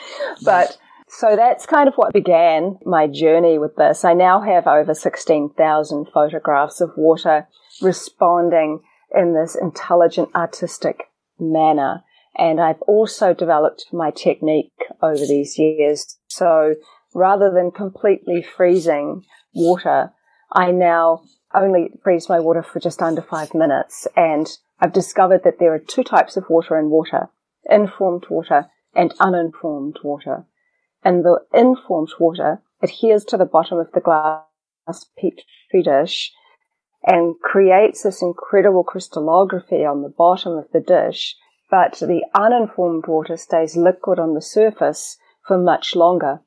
But 0.45 0.77
so 1.09 1.37
that's 1.37 1.67
kind 1.67 1.89
of 1.89 1.95
what 1.95 2.13
began 2.13 2.79
my 2.85 3.07
journey 3.07 3.59
with 3.59 3.77
this. 3.77 4.05
I 4.05 4.13
now 4.15 4.41
have 4.41 4.67
over 4.67 4.95
16,000 4.95 6.07
photographs 6.13 6.81
of 6.81 6.91
water 6.97 7.47
responding 7.81 8.81
in 9.15 9.35
this 9.35 9.55
intelligent, 9.55 10.31
artistic 10.35 11.05
manner. 11.39 12.03
And 12.37 12.61
I've 12.61 12.83
also 12.83 13.33
developed 13.33 13.87
my 13.93 14.11
technique 14.11 14.73
over 15.03 15.27
these 15.27 15.59
years. 15.59 16.19
So 16.29 16.75
rather 17.15 17.51
than 17.51 17.71
completely 17.71 18.43
freezing 18.43 19.25
water, 19.55 20.13
I 20.53 20.71
now 20.71 21.23
only 21.55 21.91
freeze 22.03 22.29
my 22.29 22.41
water 22.41 22.63
for 22.63 22.79
just 22.79 23.01
under 23.01 23.23
five 23.23 23.55
minutes. 23.55 24.07
And 24.17 24.47
I've 24.81 24.93
discovered 24.93 25.43
that 25.45 25.59
there 25.59 25.73
are 25.73 25.79
two 25.79 26.05
types 26.05 26.37
of 26.37 26.45
water 26.51 26.79
in 26.79 26.91
water, 26.91 27.31
informed 27.69 28.27
water 28.29 28.67
and 28.95 29.15
uninformed 29.19 29.99
water. 30.05 30.45
And 31.03 31.25
the 31.25 31.41
informed 31.55 32.11
water 32.19 32.63
adheres 32.83 33.25
to 33.27 33.37
the 33.37 33.47
bottom 33.47 33.79
of 33.79 33.93
the 33.93 34.01
glass 34.01 35.05
petri 35.19 35.83
dish 35.83 36.33
and 37.07 37.37
creates 37.41 38.03
this 38.03 38.21
incredible 38.21 38.85
crystallography 38.85 39.85
on 39.85 40.03
the 40.03 40.09
bottom 40.09 40.59
of 40.59 40.67
the 40.73 40.81
dish, 40.81 41.37
but 41.71 41.99
the 41.99 42.23
uninformed 42.35 43.07
water 43.07 43.37
stays 43.37 43.77
liquid 43.77 44.19
on 44.19 44.35
the 44.35 44.43
surface 44.43 45.17
for 45.47 45.59
much 45.59 45.95
longer. 45.95 46.41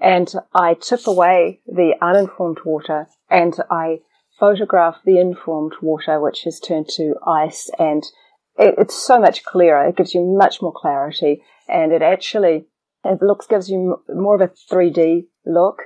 And 0.00 0.32
I 0.54 0.74
tip 0.74 1.06
away 1.06 1.60
the 1.66 1.94
uninformed 2.00 2.58
water 2.64 3.06
and 3.30 3.54
I 3.70 4.00
photograph 4.38 4.96
the 5.04 5.18
informed 5.18 5.74
water, 5.80 6.20
which 6.20 6.42
has 6.42 6.60
turned 6.60 6.88
to 6.90 7.14
ice 7.26 7.70
and 7.78 8.02
it, 8.58 8.74
it's 8.78 8.94
so 8.94 9.20
much 9.20 9.44
clearer. 9.44 9.86
It 9.88 9.96
gives 9.96 10.14
you 10.14 10.24
much 10.24 10.60
more 10.60 10.72
clarity 10.74 11.42
and 11.68 11.92
it 11.92 12.02
actually, 12.02 12.66
it 13.04 13.22
looks, 13.22 13.46
gives 13.46 13.70
you 13.70 14.02
more 14.08 14.34
of 14.34 14.40
a 14.40 14.74
3D 14.74 15.26
look 15.46 15.82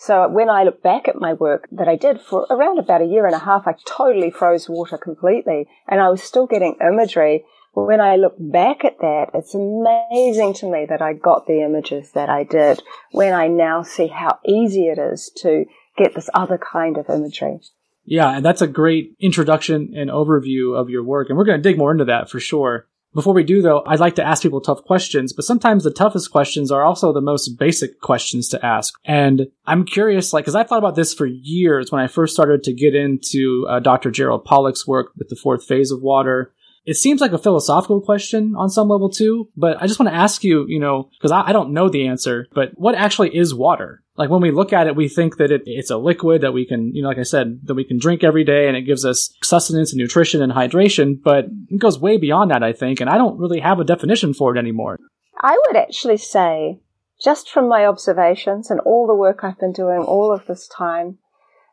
so 0.00 0.26
when 0.28 0.48
I 0.48 0.64
look 0.64 0.82
back 0.82 1.08
at 1.08 1.20
my 1.20 1.34
work 1.34 1.68
that 1.72 1.86
I 1.86 1.94
did 1.94 2.22
for 2.22 2.46
around 2.48 2.78
about 2.78 3.02
a 3.02 3.04
year 3.04 3.26
and 3.26 3.34
a 3.34 3.38
half, 3.38 3.66
I 3.66 3.74
totally 3.84 4.30
froze 4.30 4.66
water 4.66 4.96
completely 4.96 5.68
and 5.86 6.00
I 6.00 6.08
was 6.08 6.22
still 6.22 6.46
getting 6.46 6.76
imagery. 6.80 7.44
When 7.72 8.00
I 8.00 8.16
look 8.16 8.34
back 8.38 8.84
at 8.84 8.98
that, 8.98 9.30
it's 9.34 9.54
amazing 9.54 10.54
to 10.54 10.70
me 10.70 10.86
that 10.88 11.00
I 11.00 11.12
got 11.12 11.46
the 11.46 11.62
images 11.62 12.10
that 12.12 12.28
I 12.28 12.44
did 12.44 12.82
when 13.12 13.32
I 13.32 13.46
now 13.46 13.82
see 13.82 14.08
how 14.08 14.38
easy 14.46 14.88
it 14.88 14.98
is 14.98 15.30
to 15.42 15.66
get 15.96 16.14
this 16.14 16.30
other 16.34 16.58
kind 16.58 16.98
of 16.98 17.08
imagery. 17.08 17.60
Yeah, 18.04 18.34
and 18.34 18.44
that's 18.44 18.62
a 18.62 18.66
great 18.66 19.14
introduction 19.20 19.92
and 19.96 20.10
overview 20.10 20.76
of 20.76 20.90
your 20.90 21.04
work. 21.04 21.28
And 21.28 21.38
we're 21.38 21.44
going 21.44 21.62
to 21.62 21.68
dig 21.68 21.78
more 21.78 21.92
into 21.92 22.06
that 22.06 22.28
for 22.28 22.40
sure. 22.40 22.88
Before 23.12 23.34
we 23.34 23.42
do 23.42 23.60
though, 23.60 23.82
I'd 23.86 23.98
like 23.98 24.14
to 24.16 24.24
ask 24.24 24.42
people 24.42 24.60
tough 24.60 24.84
questions, 24.84 25.32
but 25.32 25.44
sometimes 25.44 25.82
the 25.82 25.90
toughest 25.90 26.30
questions 26.30 26.70
are 26.70 26.84
also 26.84 27.12
the 27.12 27.20
most 27.20 27.58
basic 27.58 28.00
questions 28.00 28.48
to 28.50 28.64
ask. 28.64 28.94
And 29.04 29.48
I'm 29.66 29.84
curious, 29.84 30.32
like, 30.32 30.44
cause 30.44 30.54
I 30.54 30.62
thought 30.62 30.78
about 30.78 30.94
this 30.94 31.12
for 31.12 31.26
years 31.26 31.90
when 31.90 32.00
I 32.00 32.06
first 32.06 32.34
started 32.34 32.62
to 32.64 32.72
get 32.72 32.94
into 32.94 33.66
uh, 33.68 33.80
Dr. 33.80 34.12
Gerald 34.12 34.44
Pollack's 34.44 34.86
work 34.86 35.12
with 35.16 35.28
the 35.28 35.36
fourth 35.36 35.64
phase 35.64 35.90
of 35.90 36.02
water. 36.02 36.52
It 36.90 36.96
seems 36.96 37.20
like 37.20 37.30
a 37.30 37.38
philosophical 37.38 38.00
question 38.00 38.56
on 38.56 38.68
some 38.68 38.88
level 38.88 39.08
too, 39.08 39.48
but 39.56 39.80
I 39.80 39.86
just 39.86 40.00
want 40.00 40.10
to 40.10 40.18
ask 40.18 40.42
you, 40.42 40.66
you 40.66 40.80
know, 40.80 41.08
because 41.16 41.30
I, 41.30 41.42
I, 41.42 41.52
don't 41.52 41.72
know 41.72 41.88
the 41.88 42.08
answer, 42.08 42.48
but 42.52 42.72
what 42.74 42.96
actually 42.96 43.36
is 43.36 43.54
water? 43.54 44.02
Like 44.16 44.28
when 44.28 44.40
we 44.40 44.50
look 44.50 44.72
at 44.72 44.88
it, 44.88 44.96
we 44.96 45.08
think 45.08 45.36
that 45.36 45.52
it, 45.52 45.62
it's 45.66 45.92
a 45.92 45.98
liquid 45.98 46.40
that 46.40 46.50
we 46.50 46.66
can, 46.66 46.92
you 46.92 47.02
know, 47.02 47.06
like 47.06 47.18
I 47.18 47.22
said, 47.22 47.60
that 47.62 47.76
we 47.76 47.84
can 47.84 48.00
drink 48.00 48.24
every 48.24 48.42
day 48.42 48.66
and 48.66 48.76
it 48.76 48.82
gives 48.82 49.04
us 49.04 49.32
sustenance 49.40 49.92
and 49.92 50.00
nutrition 50.00 50.42
and 50.42 50.52
hydration, 50.52 51.22
but 51.22 51.44
it 51.68 51.78
goes 51.78 52.00
way 52.00 52.16
beyond 52.16 52.50
that, 52.50 52.64
I 52.64 52.72
think, 52.72 53.00
and 53.00 53.08
I 53.08 53.18
don't 53.18 53.38
really 53.38 53.60
have 53.60 53.78
a 53.78 53.84
definition 53.84 54.34
for 54.34 54.56
it 54.56 54.58
anymore. 54.58 54.98
I 55.40 55.56
would 55.68 55.76
actually 55.76 56.16
say, 56.16 56.80
just 57.22 57.50
from 57.50 57.68
my 57.68 57.86
observations 57.86 58.68
and 58.68 58.80
all 58.80 59.06
the 59.06 59.14
work 59.14 59.44
I've 59.44 59.60
been 59.60 59.72
doing 59.72 60.00
all 60.00 60.34
of 60.34 60.46
this 60.46 60.66
time, 60.66 61.18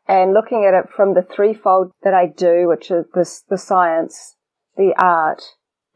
and 0.06 0.32
looking 0.32 0.64
at 0.64 0.78
it 0.78 0.90
from 0.94 1.14
the 1.14 1.26
threefold 1.34 1.90
that 2.04 2.14
I 2.14 2.26
do, 2.26 2.68
which 2.68 2.92
is 2.92 3.04
this, 3.14 3.42
the 3.50 3.58
science, 3.58 4.36
the 4.78 4.94
art 4.96 5.42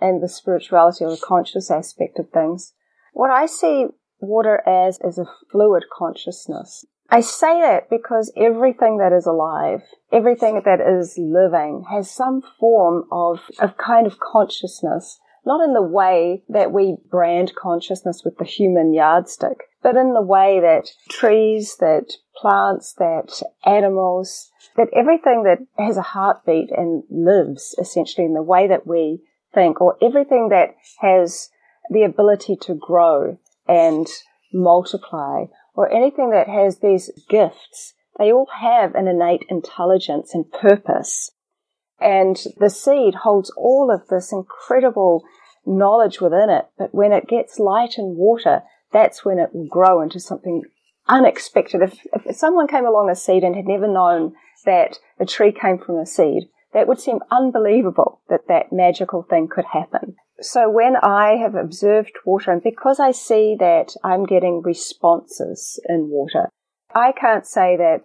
and 0.01 0.23
the 0.23 0.29
spirituality 0.29 1.05
or 1.05 1.12
the 1.12 1.23
conscious 1.25 1.71
aspect 1.71 2.19
of 2.19 2.29
things. 2.29 2.75
What 3.15 3.31
I 3.31 3.47
see 3.47 3.87
water 4.21 4.61
as 4.69 4.99
is 5.03 5.17
a 5.17 5.25
fluid 5.51 5.85
consciousness. 5.97 6.85
I 7.09 7.21
say 7.21 7.61
that 7.61 7.91
because 7.91 8.33
everything 8.37 8.99
that 8.99 9.12
is 9.12 9.27
alive, 9.27 9.83
everything 10.12 10.62
that 10.65 10.81
is 10.81 11.19
living 11.19 11.85
has 11.91 12.11
some 12.11 12.43
form 12.59 13.05
of, 13.12 13.41
of 13.59 13.77
kind 13.77 14.07
of 14.07 14.19
consciousness, 14.19 15.19
not 15.45 15.62
in 15.62 15.75
the 15.75 15.83
way 15.83 16.43
that 16.49 16.73
we 16.73 16.97
brand 17.11 17.55
consciousness 17.55 18.23
with 18.25 18.39
the 18.39 18.45
human 18.45 18.95
yardstick, 18.95 19.59
but 19.83 19.97
in 19.97 20.15
the 20.15 20.23
way 20.23 20.61
that 20.61 20.89
trees, 21.11 21.77
that 21.81 22.12
plants, 22.37 22.95
that 22.99 23.43
animals, 23.65 24.51
that 24.77 24.89
everything 24.95 25.45
that 25.45 25.59
has 25.83 25.97
a 25.97 26.03
heartbeat 26.03 26.71
and 26.71 27.03
lives 27.11 27.75
essentially 27.79 28.25
in 28.25 28.35
the 28.35 28.43
way 28.43 28.67
that 28.69 28.87
we 28.87 29.21
think, 29.55 29.81
or 29.81 29.97
everything 30.03 30.49
that 30.51 30.75
has 31.01 31.51
the 31.91 32.03
ability 32.03 32.57
to 32.57 32.75
grow 32.75 33.39
and 33.67 34.07
multiply, 34.53 35.45
or 35.75 35.91
anything 35.93 36.31
that 36.31 36.49
has 36.49 36.79
these 36.79 37.11
gifts, 37.29 37.95
they 38.19 38.31
all 38.31 38.49
have 38.61 38.95
an 38.95 39.09
innate 39.09 39.45
intelligence 39.49 40.35
and 40.35 40.51
purpose. 40.53 41.33
And 41.99 42.37
the 42.59 42.71
seed 42.71 43.15
holds 43.23 43.51
all 43.57 43.91
of 43.93 44.09
this 44.09 44.33
incredible 44.33 45.23
knowledge 45.65 46.21
within 46.21 46.51
it, 46.51 46.67
but 46.77 46.95
when 46.95 47.12
it 47.12 47.29
gets 47.29 47.59
light 47.59 47.97
and 47.97 48.17
water, 48.17 48.62
that's 48.93 49.25
when 49.25 49.39
it 49.39 49.51
will 49.53 49.67
grow 49.67 50.01
into 50.01 50.21
something 50.21 50.63
unexpected. 51.09 51.83
If, 51.83 51.99
if 52.27 52.37
someone 52.37 52.69
came 52.69 52.87
along 52.87 53.11
a 53.11 53.17
seed 53.17 53.43
and 53.43 53.57
had 53.57 53.67
never 53.67 53.89
known 53.89 54.35
that 54.65 54.99
a 55.19 55.27
tree 55.27 55.53
came 55.53 55.79
from 55.79 55.99
a 55.99 56.07
seed, 56.07 56.45
that 56.73 56.89
would 56.89 57.01
seem 57.01 57.19
unbelievable 57.31 58.21
that 58.29 58.49
that 58.49 58.73
magical 58.73 59.23
thing 59.23 59.49
could 59.49 59.67
happen. 59.73 60.17
So 60.41 60.69
when 60.71 60.97
I 60.97 61.37
have 61.37 61.55
observed 61.55 62.13
water, 62.25 62.51
and 62.51 62.63
because 62.63 62.99
I 62.99 63.13
see 63.13 63.57
that 63.59 63.95
I'm 64.03 64.25
getting 64.25 64.63
responses 64.63 65.81
in 65.89 66.09
water, 66.09 66.49
I 66.95 67.13
can't 67.13 67.47
say 67.47 67.77
that 67.77 68.01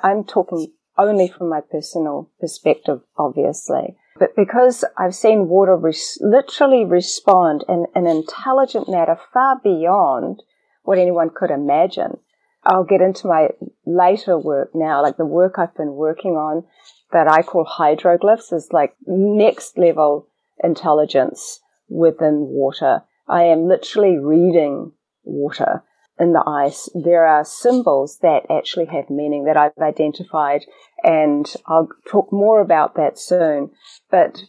I'm 0.00 0.24
talking 0.24 0.72
only 0.96 1.28
from 1.28 1.48
my 1.48 1.60
personal 1.60 2.30
perspective, 2.40 3.00
obviously. 3.16 3.96
But 4.18 4.36
because 4.36 4.84
I've 4.96 5.14
seen 5.14 5.48
water 5.48 5.76
res- 5.76 6.18
literally 6.20 6.84
respond 6.84 7.64
in 7.68 7.86
an 7.94 8.06
intelligent 8.06 8.88
manner 8.88 9.18
far 9.32 9.58
beyond 9.62 10.42
what 10.84 10.98
anyone 10.98 11.30
could 11.34 11.50
imagine, 11.50 12.18
I'll 12.64 12.84
get 12.84 13.00
into 13.00 13.26
my 13.26 13.48
later 13.84 14.38
work 14.38 14.70
now, 14.74 15.02
like 15.02 15.16
the 15.16 15.26
work 15.26 15.58
I've 15.58 15.74
been 15.74 15.94
working 15.94 16.32
on 16.32 16.64
that 17.10 17.28
I 17.28 17.42
call 17.42 17.64
hydroglyphs 17.64 18.52
is 18.52 18.68
like 18.72 18.94
next 19.06 19.76
level 19.76 20.28
intelligence 20.62 21.60
within 21.88 22.46
water. 22.48 23.02
I 23.28 23.44
am 23.44 23.66
literally 23.66 24.18
reading 24.18 24.92
water 25.24 25.82
in 26.18 26.32
the 26.32 26.44
ice. 26.46 26.88
There 26.94 27.26
are 27.26 27.44
symbols 27.44 28.18
that 28.22 28.46
actually 28.50 28.86
have 28.86 29.10
meaning 29.10 29.44
that 29.44 29.56
I've 29.56 29.72
identified 29.80 30.64
and 31.02 31.52
I'll 31.66 31.88
talk 32.08 32.32
more 32.32 32.60
about 32.60 32.94
that 32.96 33.18
soon. 33.18 33.70
But 34.10 34.42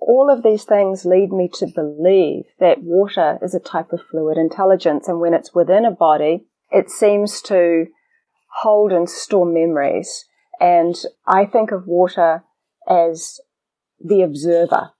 all 0.00 0.30
of 0.30 0.42
these 0.42 0.64
things 0.64 1.04
lead 1.04 1.30
me 1.32 1.50
to 1.54 1.66
believe 1.66 2.44
that 2.60 2.82
water 2.82 3.38
is 3.42 3.54
a 3.54 3.60
type 3.60 3.92
of 3.92 4.00
fluid 4.10 4.38
intelligence 4.38 5.08
and 5.08 5.20
when 5.20 5.34
it's 5.34 5.54
within 5.54 5.84
a 5.84 5.90
body, 5.90 6.46
it 6.70 6.90
seems 6.90 7.42
to 7.42 7.86
hold 8.62 8.92
and 8.92 9.08
store 9.08 9.46
memories. 9.46 10.24
And 10.60 10.94
I 11.26 11.44
think 11.46 11.72
of 11.72 11.86
water 11.86 12.44
as 12.88 13.40
the 14.00 14.22
observer. 14.22 14.90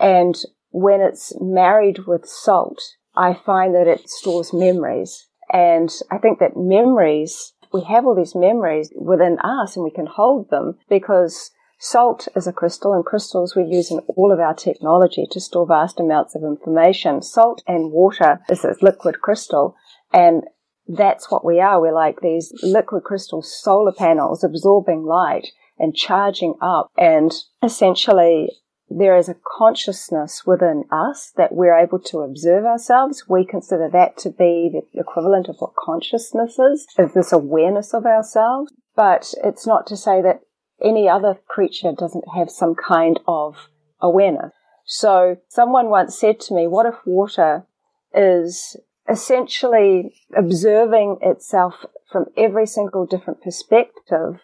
And 0.00 0.36
when 0.70 1.00
it's 1.00 1.32
married 1.40 2.06
with 2.06 2.26
salt, 2.26 2.80
I 3.16 3.34
find 3.34 3.74
that 3.74 3.88
it 3.88 4.08
stores 4.08 4.52
memories. 4.52 5.26
And 5.52 5.90
I 6.10 6.18
think 6.18 6.38
that 6.38 6.56
memories, 6.56 7.54
we 7.72 7.82
have 7.82 8.06
all 8.06 8.14
these 8.14 8.34
memories 8.34 8.92
within 8.94 9.38
us 9.40 9.76
and 9.76 9.84
we 9.84 9.90
can 9.90 10.06
hold 10.06 10.50
them 10.50 10.78
because 10.88 11.50
salt 11.78 12.28
is 12.34 12.46
a 12.46 12.52
crystal 12.52 12.92
and 12.92 13.04
crystals 13.04 13.54
we 13.54 13.64
use 13.64 13.90
in 13.90 13.98
all 14.16 14.32
of 14.32 14.40
our 14.40 14.54
technology 14.54 15.26
to 15.30 15.40
store 15.40 15.66
vast 15.66 16.00
amounts 16.00 16.34
of 16.34 16.42
information. 16.42 17.22
Salt 17.22 17.62
and 17.66 17.92
water 17.92 18.40
is 18.48 18.64
a 18.64 18.74
liquid 18.80 19.20
crystal 19.20 19.76
and 20.12 20.44
that's 20.88 21.30
what 21.30 21.44
we 21.44 21.60
are. 21.60 21.80
We're 21.80 21.92
like 21.92 22.20
these 22.20 22.52
liquid 22.62 23.04
crystal 23.04 23.42
solar 23.42 23.92
panels 23.92 24.42
absorbing 24.42 25.04
light 25.04 25.48
and 25.78 25.94
charging 25.94 26.54
up 26.60 26.90
and 26.96 27.32
essentially 27.62 28.50
there 28.90 29.16
is 29.16 29.28
a 29.28 29.36
consciousness 29.58 30.44
within 30.46 30.84
us 30.90 31.32
that 31.36 31.52
we're 31.52 31.76
able 31.76 31.98
to 31.98 32.20
observe 32.20 32.64
ourselves. 32.64 33.28
We 33.28 33.44
consider 33.44 33.88
that 33.92 34.16
to 34.18 34.30
be 34.30 34.70
the 34.72 35.00
equivalent 35.00 35.48
of 35.48 35.56
what 35.58 35.74
consciousness 35.76 36.58
is, 36.58 36.86
is 36.98 37.12
this 37.12 37.32
awareness 37.32 37.92
of 37.92 38.06
ourselves. 38.06 38.72
But 38.96 39.32
it's 39.44 39.66
not 39.66 39.86
to 39.88 39.96
say 39.96 40.22
that 40.22 40.40
any 40.82 41.08
other 41.08 41.38
creature 41.46 41.92
doesn't 41.92 42.24
have 42.34 42.50
some 42.50 42.74
kind 42.74 43.20
of 43.26 43.68
awareness. 44.00 44.52
So 44.84 45.36
someone 45.48 45.90
once 45.90 46.18
said 46.18 46.40
to 46.40 46.54
me, 46.54 46.66
what 46.66 46.86
if 46.86 46.94
water 47.04 47.66
is 48.14 48.76
essentially 49.08 50.14
observing 50.36 51.18
itself 51.22 51.74
from 52.10 52.26
every 52.36 52.66
single 52.66 53.06
different 53.06 53.42
perspective 53.42 54.40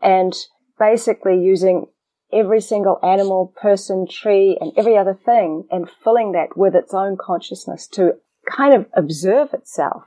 and 0.00 0.34
basically 0.78 1.40
using 1.40 1.86
every 2.32 2.60
single 2.60 2.98
animal, 3.02 3.52
person, 3.60 4.06
tree, 4.06 4.56
and 4.60 4.72
every 4.76 4.96
other 4.96 5.14
thing 5.14 5.66
and 5.70 5.90
filling 5.90 6.32
that 6.32 6.56
with 6.56 6.74
its 6.74 6.92
own 6.92 7.16
consciousness 7.18 7.86
to 7.86 8.14
kind 8.50 8.74
of 8.74 8.86
observe 8.94 9.52
itself. 9.54 10.04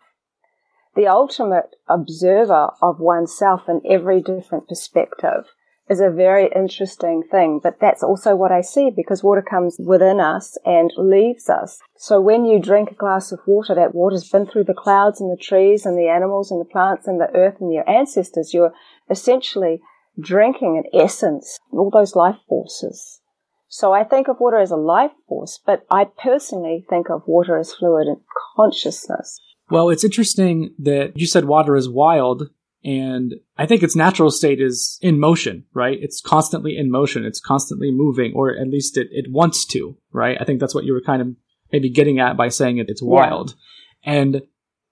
The 0.95 1.07
ultimate 1.07 1.75
observer 1.87 2.71
of 2.81 2.99
oneself 2.99 3.69
in 3.69 3.81
every 3.89 4.21
different 4.21 4.67
perspective 4.67 5.45
is 5.89 5.99
a 5.99 6.09
very 6.09 6.49
interesting 6.55 7.23
thing, 7.29 7.59
but 7.61 7.79
that's 7.79 8.03
also 8.03 8.35
what 8.35 8.51
I 8.51 8.61
see 8.61 8.89
because 8.89 9.23
water 9.23 9.41
comes 9.41 9.77
within 9.77 10.19
us 10.21 10.57
and 10.65 10.91
leaves 10.97 11.49
us. 11.49 11.79
So 11.97 12.21
when 12.21 12.45
you 12.45 12.59
drink 12.59 12.91
a 12.91 12.95
glass 12.95 13.31
of 13.31 13.39
water, 13.45 13.75
that 13.75 13.93
water's 13.93 14.29
been 14.29 14.45
through 14.45 14.65
the 14.65 14.73
clouds 14.73 15.19
and 15.19 15.29
the 15.29 15.41
trees 15.41 15.85
and 15.85 15.97
the 15.97 16.07
animals 16.07 16.49
and 16.49 16.61
the 16.61 16.65
plants 16.65 17.07
and 17.07 17.19
the 17.19 17.33
earth 17.35 17.55
and 17.59 17.73
your 17.73 17.89
ancestors. 17.89 18.53
You're 18.53 18.73
essentially 19.09 19.81
drinking 20.21 20.81
in 20.83 21.01
essence 21.01 21.57
all 21.71 21.89
those 21.91 22.15
life 22.15 22.37
forces. 22.47 23.19
So 23.67 23.93
I 23.93 24.03
think 24.03 24.27
of 24.27 24.37
water 24.39 24.59
as 24.59 24.71
a 24.71 24.75
life 24.75 25.11
force, 25.29 25.59
but 25.65 25.85
I 25.89 26.03
personally 26.03 26.85
think 26.89 27.09
of 27.09 27.23
water 27.25 27.57
as 27.57 27.73
fluid 27.73 28.07
and 28.07 28.17
consciousness. 28.57 29.39
Well, 29.69 29.89
it's 29.89 30.03
interesting 30.03 30.75
that 30.79 31.13
you 31.15 31.25
said 31.25 31.45
water 31.45 31.77
is 31.77 31.87
wild, 31.87 32.49
and 32.83 33.35
I 33.57 33.65
think 33.65 33.81
its 33.81 33.95
natural 33.95 34.29
state 34.29 34.59
is 34.59 34.99
in 35.01 35.19
motion, 35.19 35.65
right? 35.73 35.97
It's 36.01 36.19
constantly 36.19 36.75
in 36.75 36.91
motion. 36.91 37.23
It's 37.23 37.39
constantly 37.39 37.91
moving, 37.91 38.33
or 38.35 38.53
at 38.53 38.67
least 38.67 38.97
it, 38.97 39.07
it 39.11 39.31
wants 39.31 39.65
to, 39.67 39.95
right? 40.11 40.37
I 40.39 40.43
think 40.43 40.59
that's 40.59 40.75
what 40.75 40.83
you 40.83 40.91
were 40.91 41.01
kind 41.01 41.21
of 41.21 41.29
maybe 41.71 41.89
getting 41.89 42.19
at 42.19 42.35
by 42.35 42.49
saying 42.49 42.77
it, 42.77 42.89
it's 42.89 43.01
wild. 43.01 43.55
Yeah. 44.03 44.13
And, 44.13 44.41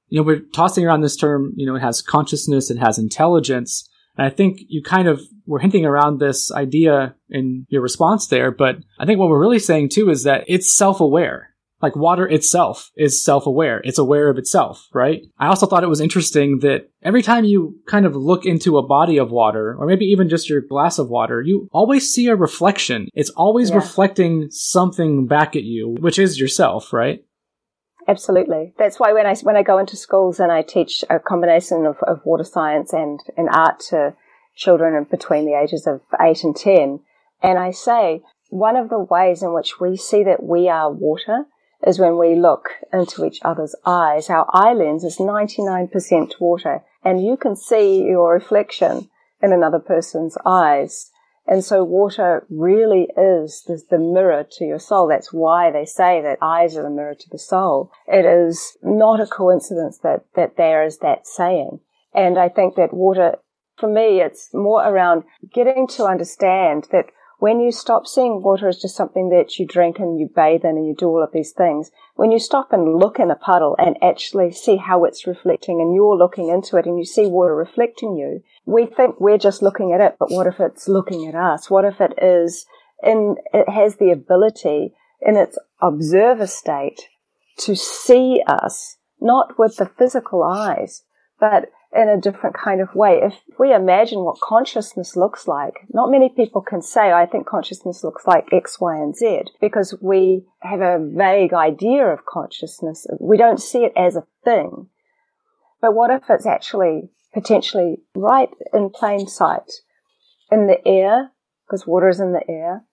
you 0.08 0.20
know, 0.20 0.24
we're 0.24 0.40
tossing 0.40 0.86
around 0.86 1.02
this 1.02 1.18
term, 1.18 1.52
you 1.58 1.66
know, 1.66 1.76
it 1.76 1.82
has 1.82 2.02
consciousness, 2.02 2.72
it 2.72 2.78
has 2.78 2.98
intelligence. 2.98 3.90
And 4.18 4.28
I 4.28 4.30
think 4.30 4.60
you 4.68 4.82
kind 4.84 5.08
of 5.08 5.22
were 5.46 5.60
hinting 5.60 5.86
around 5.86 6.20
this 6.20 6.52
idea 6.52 7.16
in 7.30 7.66
your 7.70 7.82
response 7.82 8.28
there, 8.28 8.52
but 8.52 8.78
I 9.00 9.06
think 9.06 9.20
what 9.20 9.30
we're 9.30 9.40
really 9.40 9.60
saying 9.60 9.90
too 9.90 10.10
is 10.10 10.24
that 10.24 10.44
it's 10.48 10.76
self-aware. 10.76 11.48
Like 11.82 11.96
water 11.96 12.28
itself 12.28 12.92
is 12.98 13.24
self-aware. 13.24 13.80
It's 13.86 13.98
aware 13.98 14.30
of 14.30 14.38
itself, 14.38 14.86
right? 14.94 15.22
I 15.38 15.48
also 15.48 15.66
thought 15.66 15.84
it 15.84 15.90
was 15.90 16.02
interesting 16.02 16.60
that 16.60 16.90
every 17.02 17.22
time 17.22 17.46
you 17.46 17.80
kind 17.88 18.06
of 18.06 18.18
look 18.18 18.46
into 18.46 18.78
a 18.78 18.86
body 18.86 19.18
of 19.18 19.32
water, 19.32 19.78
or 19.80 19.86
maybe 19.86 20.04
even 20.06 20.28
just 20.28 20.50
your 20.50 20.60
glass 20.60 21.00
of 21.00 21.10
water, 21.10 21.42
you 21.42 21.70
always 21.72 22.14
see 22.14 22.28
a 22.28 22.36
reflection. 22.36 23.08
It's 23.14 23.30
always 23.30 23.70
yeah. 23.70 23.78
reflecting 23.78 24.48
something 24.52 25.26
back 25.26 25.56
at 25.56 25.64
you, 25.64 25.96
which 26.02 26.20
is 26.20 26.38
yourself, 26.38 26.92
right? 26.92 27.24
Absolutely. 28.10 28.74
That's 28.80 29.00
why 29.00 29.14
when 29.14 29.28
I 29.28 29.36
when 29.44 29.56
I 29.56 29.62
go 29.62 29.78
into 29.78 29.96
schools 29.96 30.40
and 30.40 30.52
I 30.52 30.64
teach 30.64 31.04
a 31.12 31.20
combination 31.20 31.86
of, 31.86 31.98
of 32.08 32.26
water 32.26 32.44
science 32.44 32.92
and, 32.92 33.20
and 33.38 33.48
art 33.50 33.80
to 33.92 34.16
children 34.56 35.06
between 35.12 35.46
the 35.46 35.54
ages 35.54 35.86
of 35.86 36.02
eight 36.20 36.44
and 36.44 36.56
ten, 36.56 37.02
and 37.44 37.60
I 37.60 37.70
say 37.70 38.24
one 38.50 38.76
of 38.76 38.90
the 38.90 38.98
ways 38.98 39.44
in 39.44 39.54
which 39.54 39.80
we 39.80 39.96
see 39.96 40.24
that 40.24 40.42
we 40.42 40.68
are 40.68 40.92
water 40.92 41.46
is 41.86 42.00
when 42.00 42.18
we 42.18 42.34
look 42.34 42.70
into 42.92 43.26
each 43.26 43.42
other's 43.44 43.76
eyes. 43.86 44.28
Our 44.28 44.48
eye 44.54 44.74
lens 44.74 45.04
is 45.04 45.18
99% 45.18 46.40
water 46.40 46.82
and 47.06 47.24
you 47.24 47.38
can 47.38 47.56
see 47.56 48.02
your 48.02 48.34
reflection 48.34 49.12
in 49.40 49.54
another 49.54 49.78
person's 49.78 50.36
eyes. 50.48 51.12
And 51.50 51.66
so 51.66 51.84
water 51.84 52.46
really 52.48 53.08
is 53.18 53.64
the, 53.66 53.82
the, 53.90 53.98
mirror 53.98 54.46
to 54.52 54.66
your 54.66 54.78
soul. 54.78 55.08
That's 55.08 55.34
why 55.34 55.72
they 55.72 55.84
say 55.84 56.22
that 56.22 56.38
eyes 56.44 56.78
are 56.78 56.84
the 56.84 56.92
mirror 56.92 57.16
to 57.16 57.30
the 57.32 57.40
soul. 57.40 57.92
It 58.08 58.24
is 58.24 58.78
not 58.84 59.20
a 59.20 59.26
coincidence 59.26 59.98
that, 60.04 60.26
that 60.36 60.58
there 60.58 60.84
is 60.84 61.00
that 61.00 61.26
saying. 61.26 61.80
And 62.14 62.38
I 62.38 62.50
think 62.50 62.76
that 62.76 62.94
water, 62.94 63.38
for 63.78 63.90
me, 63.90 64.22
it's 64.22 64.54
more 64.54 64.88
around 64.88 65.24
getting 65.52 65.88
to 65.88 66.06
understand 66.06 66.88
that 66.92 67.08
when 67.40 67.60
you 67.60 67.72
stop 67.72 68.06
seeing 68.06 68.44
water 68.44 68.68
as 68.68 68.80
just 68.80 68.96
something 68.96 69.30
that 69.30 69.58
you 69.58 69.66
drink 69.66 69.98
and 69.98 70.20
you 70.20 70.30
bathe 70.36 70.66
in 70.66 70.78
and 70.78 70.86
you 70.86 70.94
do 70.94 71.08
all 71.08 71.24
of 71.24 71.32
these 71.32 71.52
things, 71.52 71.90
when 72.14 72.32
you 72.32 72.38
stop 72.38 72.72
and 72.72 73.00
look 73.00 73.18
in 73.18 73.32
a 73.32 73.36
puddle 73.36 73.76
and 73.80 73.98
actually 74.04 74.52
see 74.52 74.76
how 74.76 75.04
it's 75.04 75.26
reflecting 75.26 75.82
and 75.82 75.96
you're 75.96 76.16
looking 76.18 76.50
into 76.50 76.78
it 76.78 76.86
and 76.86 77.00
you 77.00 77.06
see 77.06 77.26
water 77.26 77.56
reflecting 77.56 78.18
you, 78.18 78.44
we 78.66 78.86
think 78.86 79.20
we're 79.20 79.38
just 79.38 79.62
looking 79.62 79.94
at 79.94 80.02
it, 80.02 80.16
but 80.20 80.32
what 80.32 80.48
if 80.48 80.60
it's 80.60 80.88
looking 80.88 81.28
at 81.28 81.36
us? 81.36 81.70
What 81.70 81.86
if 81.86 82.00
it 82.00 82.14
is 82.22 82.66
in, 83.04 83.36
it 83.54 83.70
has 83.70 83.96
the 83.96 84.12
ability 84.12 84.94
in 85.22 85.36
its 85.36 85.58
observer 85.82 86.48
state 86.48 87.02
to 87.60 87.76
see 87.76 88.42
us, 88.48 88.98
not 89.20 89.58
with 89.58 89.78
the 89.78 89.86
physical 89.86 90.44
eyes, 90.44 91.04
but 91.40 91.70
in 91.96 92.08
a 92.08 92.22
different 92.22 92.56
kind 92.56 92.82
of 92.82 92.94
way. 92.94 93.20
If 93.24 93.34
we 93.58 93.74
imagine 93.74 94.24
what 94.24 94.40
consciousness 94.42 95.16
looks 95.16 95.48
like, 95.48 95.74
not 95.92 96.12
many 96.12 96.30
people 96.30 96.62
can 96.62 96.82
say, 96.82 97.12
I 97.12 97.26
think 97.26 97.48
consciousness 97.48 98.04
looks 98.04 98.28
like 98.28 98.54
X, 98.54 98.80
Y, 98.80 98.96
and 98.96 99.16
Z 99.16 99.44
because 99.60 99.96
we 100.02 100.46
have 100.62 100.82
a 100.82 101.00
vague 101.00 101.54
idea 101.54 102.06
of 102.06 102.26
consciousness. 102.26 103.08
We 103.20 103.38
don't 103.38 103.60
see 103.60 103.80
it 103.80 103.94
as 103.96 104.16
a 104.16 104.28
thing. 104.44 104.88
But 105.82 105.96
what 105.96 106.12
if 106.12 106.30
it's 106.30 106.46
actually 106.46 107.10
potentially 107.34 107.98
right 108.16 108.50
in 108.74 108.90
plain 108.90 109.28
sight 109.28 109.72
in 110.52 110.68
the 110.68 110.86
air, 110.88 111.32
because 111.66 111.86
water 111.86 112.10
is 112.10 112.20
in 112.20 112.34
the 112.34 112.50
air, 112.50 112.84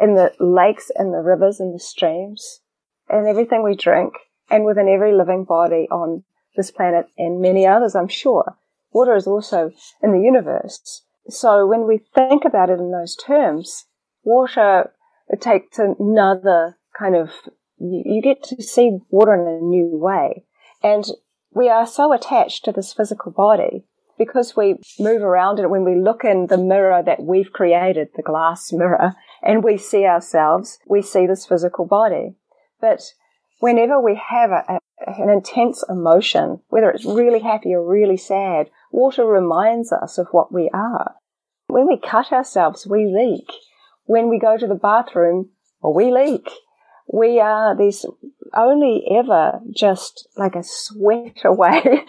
in 0.00 0.14
the 0.14 0.32
lakes 0.40 0.90
and 0.94 1.12
the 1.12 1.18
rivers 1.18 1.60
and 1.60 1.74
the 1.74 1.78
streams 1.78 2.60
and 3.08 3.26
everything 3.26 3.62
we 3.62 3.76
drink 3.76 4.14
and 4.50 4.64
within 4.64 4.88
every 4.88 5.14
living 5.14 5.44
body 5.44 5.86
on 5.90 6.24
this 6.56 6.70
planet 6.70 7.06
and 7.16 7.40
many 7.40 7.66
others, 7.66 7.94
I'm 7.94 8.08
sure. 8.08 8.56
Water 8.92 9.14
is 9.14 9.26
also 9.26 9.72
in 10.02 10.12
the 10.12 10.20
universe. 10.20 11.02
So 11.28 11.66
when 11.66 11.86
we 11.86 12.00
think 12.14 12.44
about 12.44 12.70
it 12.70 12.78
in 12.78 12.92
those 12.92 13.16
terms, 13.16 13.86
water, 14.22 14.92
it 15.28 15.40
takes 15.40 15.78
another 15.78 16.78
kind 16.98 17.16
of, 17.16 17.30
you, 17.78 18.02
you 18.06 18.22
get 18.22 18.42
to 18.44 18.62
see 18.62 18.98
water 19.10 19.34
in 19.34 19.40
a 19.40 19.60
new 19.60 19.90
way. 19.92 20.44
And 20.82 21.04
we 21.56 21.70
are 21.70 21.86
so 21.86 22.12
attached 22.12 22.66
to 22.66 22.70
this 22.72 22.92
physical 22.92 23.32
body 23.32 23.82
because 24.18 24.54
we 24.54 24.76
move 24.98 25.22
around 25.22 25.58
it 25.58 25.70
when 25.70 25.84
we 25.84 25.98
look 25.98 26.22
in 26.22 26.48
the 26.48 26.58
mirror 26.58 27.02
that 27.02 27.22
we've 27.22 27.50
created, 27.50 28.08
the 28.14 28.22
glass 28.22 28.74
mirror, 28.74 29.14
and 29.42 29.64
we 29.64 29.78
see 29.78 30.04
ourselves, 30.04 30.78
we 30.86 31.00
see 31.00 31.26
this 31.26 31.46
physical 31.46 31.86
body. 31.86 32.34
But 32.78 33.00
whenever 33.60 33.98
we 33.98 34.20
have 34.28 34.50
a, 34.50 34.78
an 35.06 35.30
intense 35.30 35.82
emotion, 35.88 36.60
whether 36.68 36.90
it's 36.90 37.06
really 37.06 37.40
happy 37.40 37.72
or 37.72 37.88
really 37.88 38.18
sad, 38.18 38.68
water 38.92 39.24
reminds 39.24 39.92
us 39.92 40.18
of 40.18 40.26
what 40.32 40.52
we 40.52 40.68
are. 40.74 41.14
When 41.68 41.86
we 41.86 41.98
cut 41.98 42.32
ourselves, 42.32 42.86
we 42.86 43.06
leak. 43.06 43.50
When 44.04 44.28
we 44.28 44.38
go 44.38 44.58
to 44.58 44.66
the 44.66 44.74
bathroom, 44.74 45.48
well, 45.80 45.94
we 45.94 46.12
leak. 46.12 46.50
We 47.12 47.40
are 47.40 47.76
this 47.76 48.04
only 48.54 49.06
ever 49.10 49.60
just 49.74 50.28
like 50.36 50.56
a 50.56 50.62
sweat 50.62 51.38
away 51.44 52.04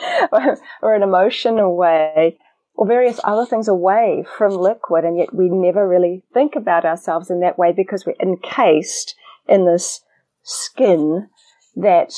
or 0.81 0.95
an 0.95 1.03
emotion 1.03 1.59
away 1.59 2.37
or 2.73 2.87
various 2.87 3.19
other 3.23 3.45
things 3.45 3.67
away 3.67 4.25
from 4.37 4.53
liquid. 4.53 5.03
And 5.03 5.17
yet 5.17 5.33
we 5.33 5.49
never 5.49 5.87
really 5.87 6.23
think 6.33 6.55
about 6.55 6.85
ourselves 6.85 7.29
in 7.29 7.41
that 7.41 7.57
way 7.57 7.73
because 7.75 8.05
we're 8.05 8.15
encased 8.21 9.15
in 9.47 9.65
this 9.65 10.01
skin 10.43 11.29
that 11.75 12.13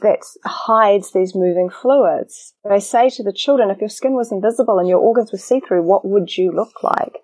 that 0.00 0.20
hides 0.44 1.12
these 1.12 1.34
moving 1.34 1.68
fluids. 1.68 2.54
I 2.68 2.78
say 2.78 3.10
to 3.10 3.22
the 3.22 3.34
children, 3.34 3.70
if 3.70 3.80
your 3.80 3.90
skin 3.90 4.14
was 4.14 4.32
invisible 4.32 4.78
and 4.78 4.88
your 4.88 4.98
organs 4.98 5.30
were 5.30 5.36
see-through, 5.36 5.82
what 5.82 6.06
would 6.06 6.38
you 6.38 6.52
look 6.52 6.82
like? 6.82 7.18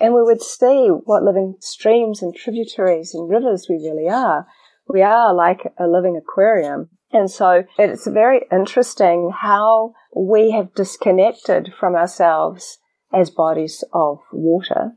And 0.00 0.14
we 0.14 0.22
would 0.22 0.42
see 0.42 0.88
what 0.88 1.24
living 1.24 1.56
streams 1.60 2.22
and 2.22 2.34
tributaries 2.34 3.14
and 3.14 3.28
rivers 3.28 3.66
we 3.68 3.76
really 3.76 4.08
are. 4.08 4.46
We 4.88 5.02
are 5.02 5.34
like 5.34 5.72
a 5.78 5.86
living 5.86 6.16
aquarium. 6.16 6.90
And 7.12 7.30
so 7.30 7.64
it's 7.78 8.06
very 8.06 8.42
interesting 8.52 9.32
how 9.40 9.94
we 10.14 10.52
have 10.52 10.74
disconnected 10.74 11.72
from 11.78 11.94
ourselves 11.94 12.78
as 13.12 13.30
bodies 13.30 13.82
of 13.92 14.18
water 14.32 14.92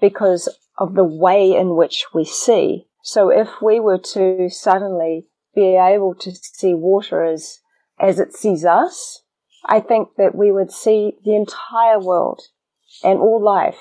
because 0.00 0.48
of 0.76 0.94
the 0.94 1.04
way 1.04 1.52
in 1.52 1.76
which 1.76 2.06
we 2.12 2.24
see. 2.24 2.86
So 3.02 3.30
if 3.30 3.48
we 3.62 3.80
were 3.80 3.98
to 4.12 4.48
suddenly 4.50 5.26
be 5.54 5.76
able 5.76 6.14
to 6.20 6.32
see 6.32 6.74
water 6.74 7.24
as, 7.24 7.60
as 7.98 8.18
it 8.18 8.34
sees 8.34 8.64
us, 8.64 9.22
I 9.64 9.80
think 9.80 10.08
that 10.18 10.34
we 10.34 10.50
would 10.50 10.72
see 10.72 11.12
the 11.24 11.36
entire 11.36 12.00
world 12.00 12.42
and 13.04 13.18
all 13.18 13.42
life 13.42 13.80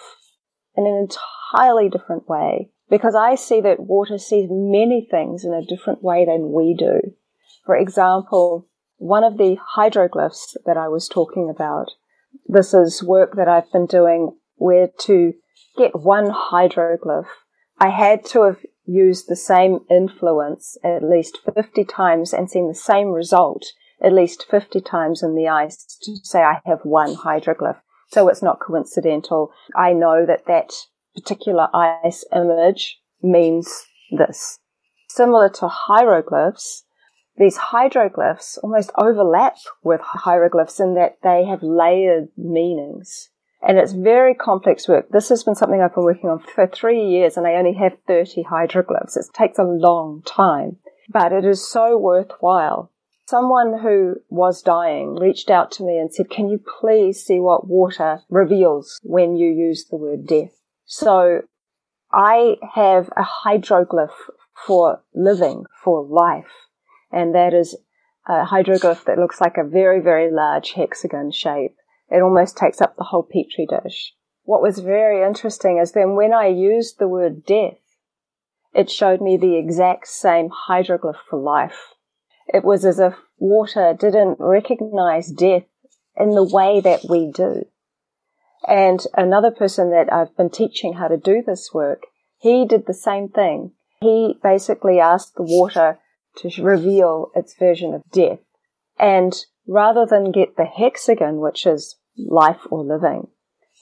in 0.75 0.85
an 0.85 1.07
entirely 1.07 1.89
different 1.89 2.27
way 2.27 2.69
because 2.89 3.15
I 3.15 3.35
see 3.35 3.61
that 3.61 3.79
water 3.79 4.17
sees 4.17 4.49
many 4.49 5.07
things 5.09 5.43
in 5.45 5.53
a 5.53 5.65
different 5.65 6.03
way 6.03 6.25
than 6.25 6.51
we 6.51 6.75
do. 6.77 7.13
For 7.65 7.75
example, 7.75 8.67
one 8.97 9.23
of 9.23 9.37
the 9.37 9.57
hydroglyphs 9.75 10.57
that 10.65 10.77
I 10.77 10.87
was 10.87 11.07
talking 11.07 11.49
about, 11.49 11.91
this 12.45 12.73
is 12.73 13.03
work 13.03 13.35
that 13.35 13.47
I've 13.47 13.71
been 13.71 13.85
doing 13.85 14.37
where 14.55 14.89
to 15.01 15.33
get 15.77 15.99
one 15.99 16.31
hydroglyph, 16.31 17.27
I 17.79 17.89
had 17.89 18.25
to 18.25 18.43
have 18.43 18.59
used 18.85 19.27
the 19.27 19.35
same 19.35 19.79
influence 19.89 20.77
at 20.83 21.03
least 21.03 21.39
50 21.53 21.83
times 21.85 22.33
and 22.33 22.49
seen 22.49 22.67
the 22.67 22.75
same 22.75 23.09
result 23.09 23.65
at 24.03 24.13
least 24.13 24.45
50 24.49 24.81
times 24.81 25.23
in 25.23 25.35
the 25.35 25.47
ice 25.47 25.97
to 26.01 26.15
say 26.23 26.41
I 26.41 26.59
have 26.65 26.79
one 26.83 27.15
hydroglyph. 27.15 27.77
So 28.11 28.27
it's 28.27 28.43
not 28.43 28.59
coincidental. 28.59 29.51
I 29.75 29.93
know 29.93 30.25
that 30.25 30.45
that 30.45 30.73
particular 31.15 31.69
ice 31.73 32.25
image 32.35 32.99
means 33.21 33.85
this. 34.11 34.59
Similar 35.09 35.49
to 35.49 35.67
hieroglyphs, 35.67 36.83
these 37.37 37.57
hydroglyphs 37.57 38.57
almost 38.61 38.91
overlap 38.97 39.55
with 39.83 40.01
hieroglyphs 40.01 40.79
in 40.79 40.95
that 40.95 41.17
they 41.23 41.45
have 41.45 41.63
layered 41.63 42.27
meanings. 42.37 43.29
And 43.61 43.77
it's 43.77 43.93
very 43.93 44.33
complex 44.33 44.87
work. 44.87 45.09
This 45.09 45.29
has 45.29 45.43
been 45.43 45.55
something 45.55 45.81
I've 45.81 45.93
been 45.93 46.03
working 46.03 46.29
on 46.29 46.39
for 46.39 46.67
three 46.67 47.05
years 47.05 47.37
and 47.37 47.47
I 47.47 47.53
only 47.53 47.73
have 47.73 47.97
30 48.07 48.43
hydroglyphs. 48.43 49.15
It 49.15 49.25
takes 49.33 49.59
a 49.59 49.63
long 49.63 50.23
time, 50.25 50.77
but 51.09 51.31
it 51.31 51.45
is 51.45 51.67
so 51.67 51.97
worthwhile. 51.97 52.91
Someone 53.31 53.79
who 53.79 54.15
was 54.27 54.61
dying 54.61 55.15
reached 55.15 55.49
out 55.49 55.71
to 55.71 55.83
me 55.85 55.97
and 55.97 56.13
said, 56.13 56.29
can 56.29 56.49
you 56.49 56.59
please 56.81 57.23
see 57.23 57.39
what 57.39 57.65
water 57.65 58.19
reveals 58.29 58.99
when 59.03 59.37
you 59.37 59.49
use 59.49 59.85
the 59.85 59.95
word 59.95 60.27
death? 60.27 60.51
So 60.83 61.43
I 62.11 62.57
have 62.73 63.09
a 63.15 63.23
hydroglyph 63.23 64.09
for 64.67 65.03
living, 65.15 65.63
for 65.81 66.03
life, 66.03 66.51
and 67.09 67.33
that 67.33 67.53
is 67.53 67.77
a 68.27 68.43
hydroglyph 68.43 69.05
that 69.05 69.17
looks 69.17 69.39
like 69.39 69.55
a 69.55 69.63
very, 69.63 70.01
very 70.01 70.29
large 70.29 70.73
hexagon 70.73 71.31
shape. 71.31 71.77
It 72.09 72.21
almost 72.21 72.57
takes 72.57 72.81
up 72.81 72.97
the 72.97 73.05
whole 73.05 73.23
petri 73.23 73.65
dish. 73.65 74.13
What 74.43 74.61
was 74.61 74.79
very 74.79 75.25
interesting 75.25 75.77
is 75.77 75.93
then 75.93 76.17
when 76.17 76.33
I 76.33 76.47
used 76.47 76.99
the 76.99 77.07
word 77.07 77.45
death, 77.45 77.79
it 78.73 78.91
showed 78.91 79.21
me 79.21 79.37
the 79.37 79.57
exact 79.57 80.09
same 80.09 80.49
hydroglyph 80.67 81.23
for 81.29 81.39
life. 81.39 81.93
It 82.53 82.63
was 82.63 82.85
as 82.85 82.99
if 82.99 83.15
water 83.37 83.95
didn't 83.97 84.37
recognize 84.39 85.31
death 85.31 85.63
in 86.17 86.31
the 86.31 86.43
way 86.43 86.81
that 86.81 87.05
we 87.09 87.31
do. 87.31 87.65
And 88.67 89.03
another 89.15 89.51
person 89.51 89.91
that 89.91 90.11
I've 90.11 90.35
been 90.35 90.49
teaching 90.49 90.93
how 90.93 91.07
to 91.07 91.17
do 91.17 91.41
this 91.45 91.71
work, 91.73 92.03
he 92.37 92.65
did 92.65 92.85
the 92.85 92.93
same 92.93 93.29
thing. 93.29 93.71
He 94.01 94.35
basically 94.43 94.99
asked 94.99 95.35
the 95.35 95.43
water 95.43 95.99
to 96.37 96.63
reveal 96.63 97.31
its 97.35 97.55
version 97.57 97.93
of 97.93 98.03
death. 98.11 98.39
And 98.99 99.33
rather 99.67 100.05
than 100.05 100.31
get 100.31 100.57
the 100.57 100.65
hexagon, 100.65 101.39
which 101.39 101.65
is 101.65 101.95
life 102.17 102.61
or 102.69 102.83
living, 102.83 103.27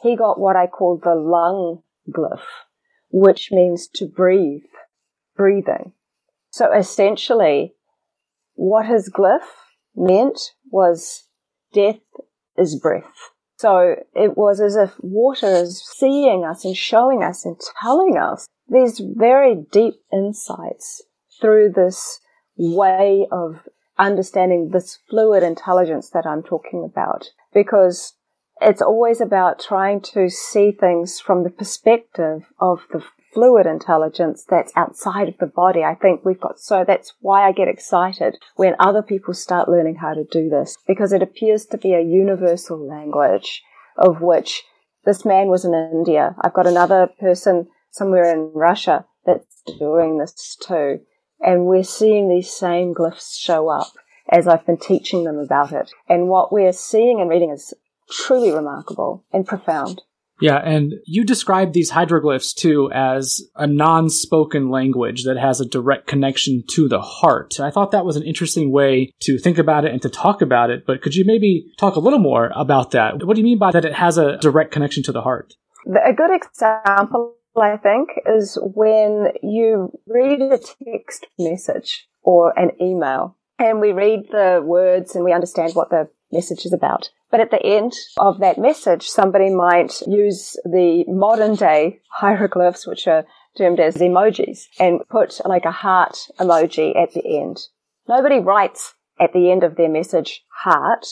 he 0.02 0.16
got 0.16 0.40
what 0.40 0.56
I 0.56 0.68
call 0.68 0.98
the 0.98 1.16
lung 1.16 1.82
glyph, 2.10 2.46
which 3.12 3.52
means 3.52 3.88
to 3.96 4.06
breathe, 4.06 4.64
breathing. 5.36 5.94
So 6.52 6.72
essentially, 6.74 7.76
what 8.60 8.86
his 8.86 9.10
glyph 9.10 9.40
meant 9.96 10.38
was 10.70 11.24
death 11.74 12.02
is 12.58 12.78
breath. 12.78 13.32
So 13.56 13.96
it 14.14 14.38
was 14.38 14.60
as 14.60 14.76
if 14.76 14.92
water 15.00 15.48
is 15.48 15.82
seeing 15.82 16.44
us 16.44 16.66
and 16.66 16.76
showing 16.76 17.24
us 17.24 17.46
and 17.46 17.56
telling 17.82 18.18
us 18.18 18.48
these 18.68 19.00
very 19.00 19.56
deep 19.72 19.96
insights 20.12 21.02
through 21.40 21.72
this 21.74 22.20
way 22.58 23.28
of 23.32 23.62
understanding 23.98 24.72
this 24.72 25.00
fluid 25.10 25.42
intelligence 25.42 26.10
that 26.10 26.26
I'm 26.26 26.44
talking 26.44 26.84
about. 26.84 27.30
Because 27.54 28.16
it's 28.60 28.82
always 28.82 29.22
about 29.22 29.60
trying 29.60 30.02
to 30.14 30.30
see 30.30 30.74
things 30.74 31.22
from 31.22 31.44
the 31.44 31.50
perspective 31.50 32.44
of 32.60 32.82
the 32.92 33.04
fluid 33.34 33.66
intelligence 33.66 34.46
that's 34.48 34.72
outside 34.76 35.28
of 35.28 35.38
the 35.40 35.46
body. 35.46 35.84
I 35.84 35.96
think 35.96 36.26
we've 36.26 36.40
got 36.40 36.60
so 36.60 36.84
that's 36.86 37.14
why 37.20 37.48
I 37.48 37.52
get 37.52 37.68
excited 37.68 38.38
when 38.56 38.76
other 38.80 39.02
people 39.02 39.34
start 39.34 39.70
learning 39.70 39.96
how 39.96 40.14
to 40.14 40.26
do 40.32 40.50
this 40.50 40.78
because 40.88 41.14
it 41.14 41.22
appears 41.22 41.66
to 41.68 41.78
be 41.78 41.94
a 41.94 42.02
universal 42.02 42.78
language 42.78 43.62
of 43.98 44.22
which 44.22 44.64
this 45.06 45.26
man 45.26 45.48
was 45.48 45.66
in 45.66 45.74
India. 45.74 46.36
I've 46.42 46.54
got 46.54 46.68
another 46.68 47.10
person 47.20 47.68
somewhere 47.92 48.32
in 48.32 48.52
Russia 48.54 49.06
that's 49.26 49.62
doing 49.80 50.18
this 50.18 50.58
too. 50.62 51.00
And 51.42 51.66
we're 51.66 51.84
seeing 51.84 52.28
these 52.28 52.52
same 52.52 52.94
glyphs 52.94 53.40
show 53.40 53.70
up 53.70 53.88
as 54.30 54.48
I've 54.48 54.66
been 54.66 54.78
teaching 54.78 55.24
them 55.24 55.38
about 55.38 55.72
it. 55.72 55.92
And 56.08 56.28
what 56.28 56.52
we're 56.52 56.74
seeing 56.74 57.20
and 57.22 57.30
reading 57.30 57.52
is 57.52 57.74
truly 58.10 58.52
remarkable 58.52 59.26
and 59.32 59.48
profound. 59.48 60.02
Yeah, 60.42 60.58
and 60.58 60.94
you 61.06 61.26
describe 61.26 61.74
these 61.74 61.92
hydroglyphs 61.92 62.56
too 62.56 62.90
as 62.94 63.42
a 63.56 63.68
non 63.68 64.10
spoken 64.10 64.70
language 64.70 65.24
that 65.26 65.38
has 65.38 65.60
a 65.60 65.66
direct 65.66 66.08
connection 66.08 66.64
to 66.72 66.88
the 66.88 67.02
heart. 67.02 67.60
I 67.60 67.72
thought 67.72 67.92
that 67.92 68.06
was 68.06 68.16
an 68.16 68.24
interesting 68.24 68.72
way 68.72 69.12
to 69.22 69.38
think 69.38 69.58
about 69.58 69.86
it 69.86 69.92
and 69.92 70.02
to 70.02 70.10
talk 70.10 70.42
about 70.42 70.70
it, 70.70 70.86
but 70.86 71.02
could 71.02 71.16
you 71.16 71.26
maybe 71.26 71.66
talk 71.78 71.96
a 71.96 72.00
little 72.00 72.20
more 72.20 72.52
about 72.56 72.92
that? 72.92 73.24
What 73.24 73.36
do 73.36 73.42
you 73.42 73.46
mean 73.46 73.60
by 73.60 73.72
that 73.72 73.86
it 73.86 73.96
has 73.96 74.18
a 74.18 74.38
direct 74.38 74.72
connection 74.72 75.04
to 75.04 75.12
the 75.12 75.22
heart? 75.22 75.54
A 76.06 76.14
good 76.14 76.32
example, 76.32 77.36
I 77.60 77.78
think, 77.78 78.10
is 78.26 78.58
when 78.62 79.30
you 79.44 79.92
read 80.08 80.42
a 80.42 80.58
text 80.58 81.26
message 81.38 82.08
or 82.22 82.58
an 82.58 82.72
email 82.82 83.38
and 83.58 83.82
we 83.82 83.92
read 83.92 84.22
the 84.32 84.62
words 84.64 85.16
and 85.16 85.26
we 85.26 85.34
understand 85.34 85.74
what 85.74 85.90
the 85.90 86.10
message 86.32 86.66
is 86.66 86.74
about. 86.74 87.10
But 87.32 87.42
at 87.42 87.52
the 87.52 87.64
end 87.64 87.94
of 88.18 88.40
that 88.40 88.58
message, 88.58 89.08
somebody 89.08 89.54
might 89.54 90.02
use 90.08 90.58
the 90.64 91.06
modern 91.08 91.56
day 91.56 92.02
hieroglyphs, 92.12 92.88
which 92.88 93.08
are 93.08 93.26
termed 93.58 93.80
as 93.80 93.98
emojis, 93.98 94.66
and 94.80 95.02
put 95.10 95.40
like 95.46 95.66
a 95.66 95.72
heart 95.72 96.18
emoji 96.40 96.96
at 96.96 97.14
the 97.14 97.40
end. 97.40 97.68
Nobody 98.08 98.40
writes 98.40 98.96
at 99.20 99.34
the 99.34 99.52
end 99.52 99.64
of 99.64 99.76
their 99.76 99.90
message 99.90 100.44
heart. 100.64 101.06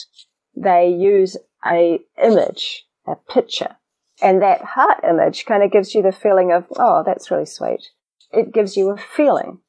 They 0.56 0.88
use 0.88 1.36
a 1.64 2.00
image, 2.22 2.84
a 3.06 3.14
picture. 3.14 3.76
And 4.20 4.42
that 4.42 4.62
heart 4.62 5.04
image 5.08 5.46
kind 5.46 5.62
of 5.62 5.70
gives 5.70 5.94
you 5.94 6.02
the 6.02 6.10
feeling 6.10 6.50
of, 6.50 6.66
oh, 6.76 7.04
that's 7.06 7.30
really 7.30 7.46
sweet. 7.46 7.88
It 8.32 8.52
gives 8.52 8.76
you 8.76 8.90
a 8.90 8.96
feeling. 8.96 9.60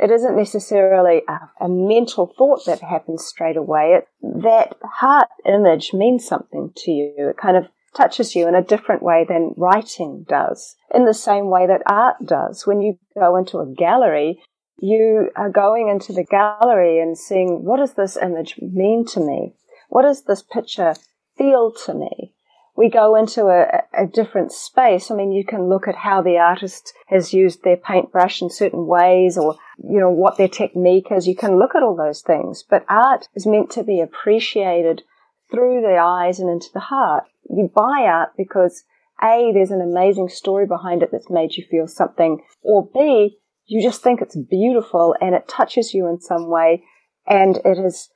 It 0.00 0.10
isn't 0.10 0.34
necessarily 0.34 1.22
a, 1.28 1.64
a 1.64 1.68
mental 1.68 2.32
thought 2.38 2.64
that 2.64 2.80
happens 2.80 3.26
straight 3.26 3.58
away. 3.58 3.98
It, 3.98 4.08
that 4.42 4.76
heart 4.82 5.28
image 5.44 5.92
means 5.92 6.26
something 6.26 6.72
to 6.74 6.90
you. 6.90 7.12
It 7.18 7.36
kind 7.36 7.58
of 7.58 7.68
touches 7.94 8.34
you 8.34 8.48
in 8.48 8.54
a 8.54 8.64
different 8.64 9.02
way 9.02 9.26
than 9.28 9.52
writing 9.58 10.24
does. 10.26 10.74
In 10.94 11.04
the 11.04 11.12
same 11.12 11.50
way 11.50 11.66
that 11.66 11.82
art 11.86 12.16
does. 12.24 12.66
When 12.66 12.80
you 12.80 12.98
go 13.14 13.36
into 13.36 13.58
a 13.58 13.66
gallery, 13.66 14.40
you 14.78 15.30
are 15.36 15.50
going 15.50 15.88
into 15.88 16.14
the 16.14 16.24
gallery 16.24 16.98
and 16.98 17.18
seeing 17.18 17.64
what 17.64 17.76
does 17.76 17.92
this 17.92 18.16
image 18.16 18.58
mean 18.62 19.04
to 19.08 19.20
me? 19.20 19.54
What 19.90 20.02
does 20.02 20.24
this 20.24 20.42
picture 20.42 20.94
feel 21.36 21.72
to 21.84 21.92
me? 21.92 22.32
We 22.80 22.88
go 22.88 23.14
into 23.14 23.48
a, 23.48 23.82
a, 23.92 24.06
different 24.06 24.52
space. 24.52 25.10
I 25.10 25.14
mean, 25.14 25.32
you 25.32 25.44
can 25.44 25.68
look 25.68 25.86
at 25.86 25.96
how 25.96 26.22
the 26.22 26.38
artist 26.38 26.94
has 27.08 27.34
used 27.34 27.62
their 27.62 27.76
paintbrush 27.76 28.40
in 28.40 28.48
certain 28.48 28.86
ways 28.86 29.36
or, 29.36 29.56
you 29.86 30.00
know, 30.00 30.08
what 30.08 30.38
their 30.38 30.48
technique 30.48 31.08
is. 31.10 31.28
You 31.28 31.36
can 31.36 31.58
look 31.58 31.74
at 31.74 31.82
all 31.82 31.94
those 31.94 32.22
things, 32.22 32.64
but 32.68 32.86
art 32.88 33.28
is 33.34 33.46
meant 33.46 33.68
to 33.72 33.84
be 33.84 34.00
appreciated 34.00 35.02
through 35.50 35.82
the 35.82 35.98
eyes 35.98 36.40
and 36.40 36.48
into 36.48 36.68
the 36.72 36.80
heart. 36.80 37.24
You 37.50 37.70
buy 37.74 38.06
art 38.06 38.30
because 38.34 38.82
A, 39.22 39.50
there's 39.52 39.70
an 39.70 39.82
amazing 39.82 40.30
story 40.30 40.66
behind 40.66 41.02
it 41.02 41.10
that's 41.12 41.28
made 41.28 41.56
you 41.56 41.66
feel 41.70 41.86
something, 41.86 42.40
or 42.62 42.88
B, 42.94 43.36
you 43.66 43.82
just 43.82 44.02
think 44.02 44.22
it's 44.22 44.38
beautiful 44.38 45.14
and 45.20 45.34
it 45.34 45.46
touches 45.46 45.92
you 45.92 46.08
in 46.08 46.18
some 46.18 46.48
way 46.48 46.82
and 47.26 47.58
it 47.58 47.76
has, 47.76 48.08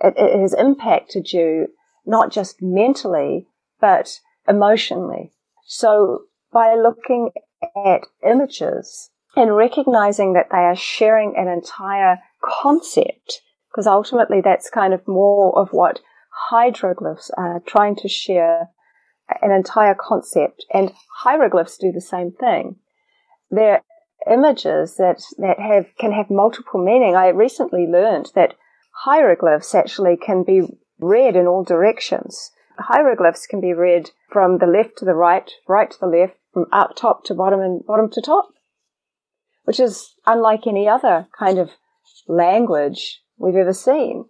it, 0.00 0.14
it 0.16 0.40
has 0.40 0.54
impacted 0.54 1.32
you 1.32 1.68
not 2.04 2.32
just 2.32 2.56
mentally, 2.60 3.46
but 3.80 4.20
emotionally. 4.48 5.32
So 5.66 6.22
by 6.52 6.74
looking 6.74 7.30
at 7.86 8.06
images 8.26 9.10
and 9.36 9.54
recognizing 9.54 10.32
that 10.32 10.48
they 10.50 10.58
are 10.58 10.76
sharing 10.76 11.34
an 11.36 11.48
entire 11.48 12.18
concept, 12.42 13.42
because 13.70 13.86
ultimately 13.86 14.40
that's 14.40 14.70
kind 14.70 14.94
of 14.94 15.06
more 15.06 15.58
of 15.58 15.70
what 15.70 16.00
hydroglyphs 16.50 17.30
are 17.36 17.60
trying 17.66 17.96
to 17.96 18.08
share 18.08 18.70
an 19.42 19.50
entire 19.50 19.94
concept, 19.94 20.64
and 20.72 20.92
hieroglyphs 21.22 21.76
do 21.76 21.92
the 21.92 22.00
same 22.00 22.32
thing. 22.32 22.76
They're 23.50 23.82
images 24.30 24.96
that, 24.96 25.22
that 25.36 25.58
have, 25.58 25.86
can 25.98 26.12
have 26.12 26.30
multiple 26.30 26.82
meaning. 26.82 27.14
I 27.14 27.28
recently 27.28 27.86
learned 27.86 28.30
that 28.34 28.54
hieroglyphs 29.04 29.74
actually 29.74 30.16
can 30.16 30.44
be 30.44 30.62
read 30.98 31.36
in 31.36 31.46
all 31.46 31.62
directions. 31.62 32.50
Hieroglyphs 32.78 33.46
can 33.46 33.60
be 33.60 33.72
read 33.72 34.10
from 34.30 34.58
the 34.58 34.66
left 34.66 34.98
to 34.98 35.04
the 35.04 35.14
right, 35.14 35.50
right 35.68 35.90
to 35.90 35.98
the 36.00 36.06
left, 36.06 36.34
from 36.52 36.66
up 36.72 36.96
top 36.96 37.24
to 37.24 37.34
bottom 37.34 37.60
and 37.60 37.84
bottom 37.86 38.10
to 38.10 38.20
top, 38.20 38.48
which 39.64 39.80
is 39.80 40.14
unlike 40.26 40.66
any 40.66 40.88
other 40.88 41.28
kind 41.38 41.58
of 41.58 41.70
language 42.26 43.20
we've 43.36 43.56
ever 43.56 43.72
seen. 43.72 44.26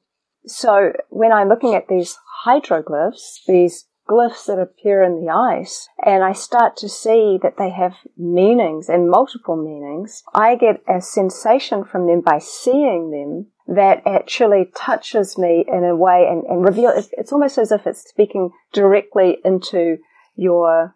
So 0.47 0.93
when 1.11 1.33
I'm 1.33 1.49
looking 1.49 1.75
at 1.75 1.89
these 1.89 2.17
hydroglyphs, 2.47 3.45
these 3.47 3.87
glyphs 4.09 4.47
that 4.47 4.59
appear 4.59 5.03
in 5.03 5.25
the 5.25 5.31
ice, 5.31 5.89
and 6.05 6.25
I 6.25 6.33
start 6.33 6.77
to 6.79 6.89
see 6.89 7.39
that 7.43 7.57
they 7.59 7.71
have 7.71 7.95
meanings 8.17 8.89
and 8.89 9.11
multiple 9.11 9.57
meanings, 9.57 10.23
I 10.35 10.57
get 10.57 10.83
a 10.89 11.01
sensation 11.01 11.85
from 11.85 12.07
them 12.07 12.23
by 12.23 12.39
seeing 12.39 13.11
them 13.11 13.49
that 13.77 14.03
actually 14.07 14.71
touches 14.75 15.37
me 15.37 15.65
in 15.69 15.85
a 15.85 15.95
way 15.95 16.27
and, 16.29 16.45
and 16.45 16.65
reveal 16.65 16.93
it's 17.13 17.33
almost 17.33 17.59
as 17.59 17.71
if 17.71 17.87
it's 17.87 18.09
speaking 18.09 18.51
directly 18.73 19.39
into 19.45 19.99
your 20.35 20.95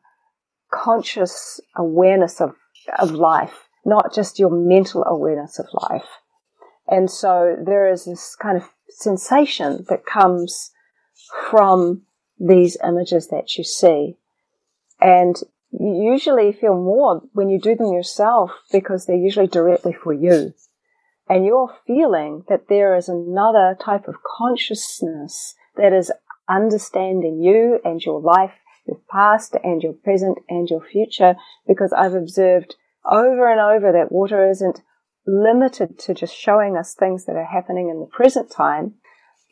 conscious 0.72 1.60
awareness 1.76 2.40
of, 2.40 2.54
of 2.98 3.10
life, 3.10 3.68
not 3.84 4.14
just 4.14 4.38
your 4.38 4.50
mental 4.50 5.04
awareness 5.04 5.58
of 5.58 5.66
life. 5.90 6.08
And 6.88 7.10
so 7.10 7.56
there 7.62 7.90
is 7.90 8.06
this 8.06 8.34
kind 8.40 8.56
of 8.56 8.64
sensation 8.88 9.84
that 9.90 10.06
comes 10.06 10.70
from 11.50 12.02
these 12.42 12.76
images 12.82 13.28
that 13.28 13.56
you 13.56 13.64
see. 13.64 14.16
And 15.00 15.36
you 15.70 16.12
usually 16.12 16.52
feel 16.52 16.74
more 16.74 17.22
when 17.32 17.48
you 17.48 17.58
do 17.58 17.74
them 17.74 17.92
yourself 17.92 18.50
because 18.70 19.06
they're 19.06 19.16
usually 19.16 19.46
directly 19.46 19.92
for 19.92 20.12
you. 20.12 20.52
And 21.28 21.46
you're 21.46 21.74
feeling 21.86 22.44
that 22.48 22.68
there 22.68 22.96
is 22.96 23.08
another 23.08 23.76
type 23.80 24.08
of 24.08 24.16
consciousness 24.38 25.54
that 25.76 25.92
is 25.92 26.12
understanding 26.48 27.40
you 27.40 27.80
and 27.84 28.04
your 28.04 28.20
life, 28.20 28.52
your 28.86 28.98
past 29.10 29.56
and 29.62 29.82
your 29.82 29.94
present 29.94 30.38
and 30.48 30.68
your 30.68 30.82
future, 30.82 31.36
because 31.66 31.92
I've 31.92 32.14
observed 32.14 32.74
over 33.10 33.50
and 33.50 33.60
over 33.60 33.92
that 33.92 34.12
water 34.12 34.48
isn't 34.50 34.82
limited 35.26 35.98
to 36.00 36.14
just 36.14 36.36
showing 36.36 36.76
us 36.76 36.94
things 36.94 37.24
that 37.26 37.36
are 37.36 37.44
happening 37.44 37.88
in 37.88 38.00
the 38.00 38.06
present 38.06 38.50
time. 38.50 38.94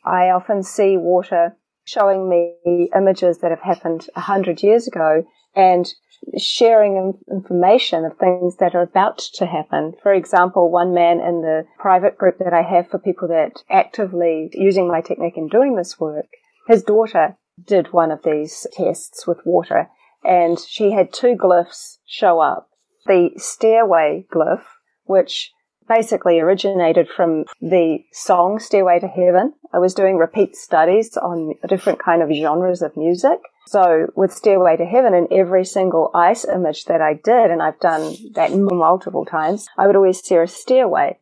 I 0.04 0.30
often 0.30 0.62
see 0.62 0.96
water 0.96 1.56
showing 1.90 2.28
me 2.28 2.88
images 2.94 3.38
that 3.38 3.50
have 3.50 3.62
happened 3.62 4.06
a 4.14 4.20
hundred 4.20 4.62
years 4.62 4.86
ago 4.86 5.24
and 5.54 5.92
sharing 6.38 7.14
information 7.30 8.04
of 8.04 8.16
things 8.18 8.56
that 8.58 8.74
are 8.74 8.82
about 8.82 9.18
to 9.18 9.46
happen. 9.46 9.94
For 10.02 10.12
example, 10.12 10.70
one 10.70 10.94
man 10.94 11.20
in 11.20 11.40
the 11.40 11.64
private 11.78 12.18
group 12.18 12.38
that 12.38 12.52
I 12.52 12.62
have 12.62 12.88
for 12.88 12.98
people 12.98 13.28
that 13.28 13.62
actively 13.70 14.50
using 14.52 14.86
my 14.86 15.00
technique 15.00 15.36
and 15.36 15.50
doing 15.50 15.76
this 15.76 15.98
work, 15.98 16.26
his 16.68 16.82
daughter 16.82 17.36
did 17.66 17.92
one 17.92 18.10
of 18.10 18.22
these 18.22 18.66
tests 18.72 19.26
with 19.26 19.38
water 19.44 19.88
and 20.22 20.58
she 20.58 20.92
had 20.92 21.12
two 21.12 21.34
glyphs 21.34 21.98
show 22.06 22.40
up. 22.40 22.68
The 23.06 23.30
stairway 23.36 24.26
glyph, 24.32 24.64
which 25.04 25.52
basically 25.90 26.38
originated 26.38 27.08
from 27.08 27.44
the 27.60 27.98
song 28.12 28.60
Stairway 28.60 29.00
to 29.00 29.08
Heaven. 29.08 29.54
I 29.72 29.80
was 29.80 29.92
doing 29.92 30.18
repeat 30.18 30.54
studies 30.54 31.16
on 31.16 31.54
different 31.68 31.98
kind 31.98 32.22
of 32.22 32.30
genres 32.32 32.80
of 32.80 32.96
music. 32.96 33.40
So 33.66 34.06
with 34.14 34.32
Stairway 34.32 34.76
to 34.76 34.84
Heaven 34.84 35.14
and 35.14 35.26
every 35.32 35.64
single 35.64 36.12
ice 36.14 36.44
image 36.44 36.84
that 36.84 37.00
I 37.00 37.14
did, 37.14 37.50
and 37.50 37.60
I've 37.60 37.80
done 37.80 38.14
that 38.34 38.52
multiple 38.54 39.24
times, 39.24 39.66
I 39.76 39.88
would 39.88 39.96
always 39.96 40.20
see 40.20 40.36
a 40.36 40.46
stairway, 40.46 41.18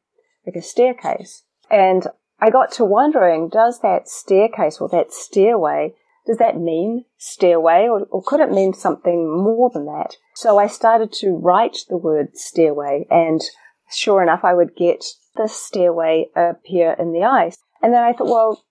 like 0.47 0.57
a 0.57 0.63
staircase. 0.63 1.45
And 1.71 2.07
I 2.39 2.51
got 2.51 2.71
to 2.73 2.85
wondering, 2.85 3.49
does 3.49 3.81
that 3.81 4.07
staircase 4.07 4.83
or 4.83 4.89
that 4.91 5.15
stairway, 5.15 5.95
does 6.27 6.37
that 6.37 6.59
mean 6.59 7.07
stairway 7.17 7.89
or, 7.91 8.07
or 8.11 8.23
could 8.23 8.41
it 8.41 8.53
mean 8.53 8.75
something 8.75 9.31
more 9.43 9.71
than 9.73 9.87
that? 9.87 10.17
So 10.35 10.59
I 10.59 10.67
started 10.67 11.11
to 11.15 11.33
write 11.33 11.79
the 11.89 11.97
word 11.97 12.37
stairway 12.37 13.07
and 13.11 13.41
sure 13.91 14.23
enough, 14.23 14.41
I 14.45 14.55
would 14.55 14.77
get 14.77 15.05
the 15.37 15.49
stairway 15.49 16.29
appear 16.35 16.95
in 16.99 17.13
the 17.13 17.25
ice. 17.25 17.57
And 17.83 17.93
then 17.93 18.03
I 18.03 18.13
thought, 18.13 18.29
well, 18.29 18.65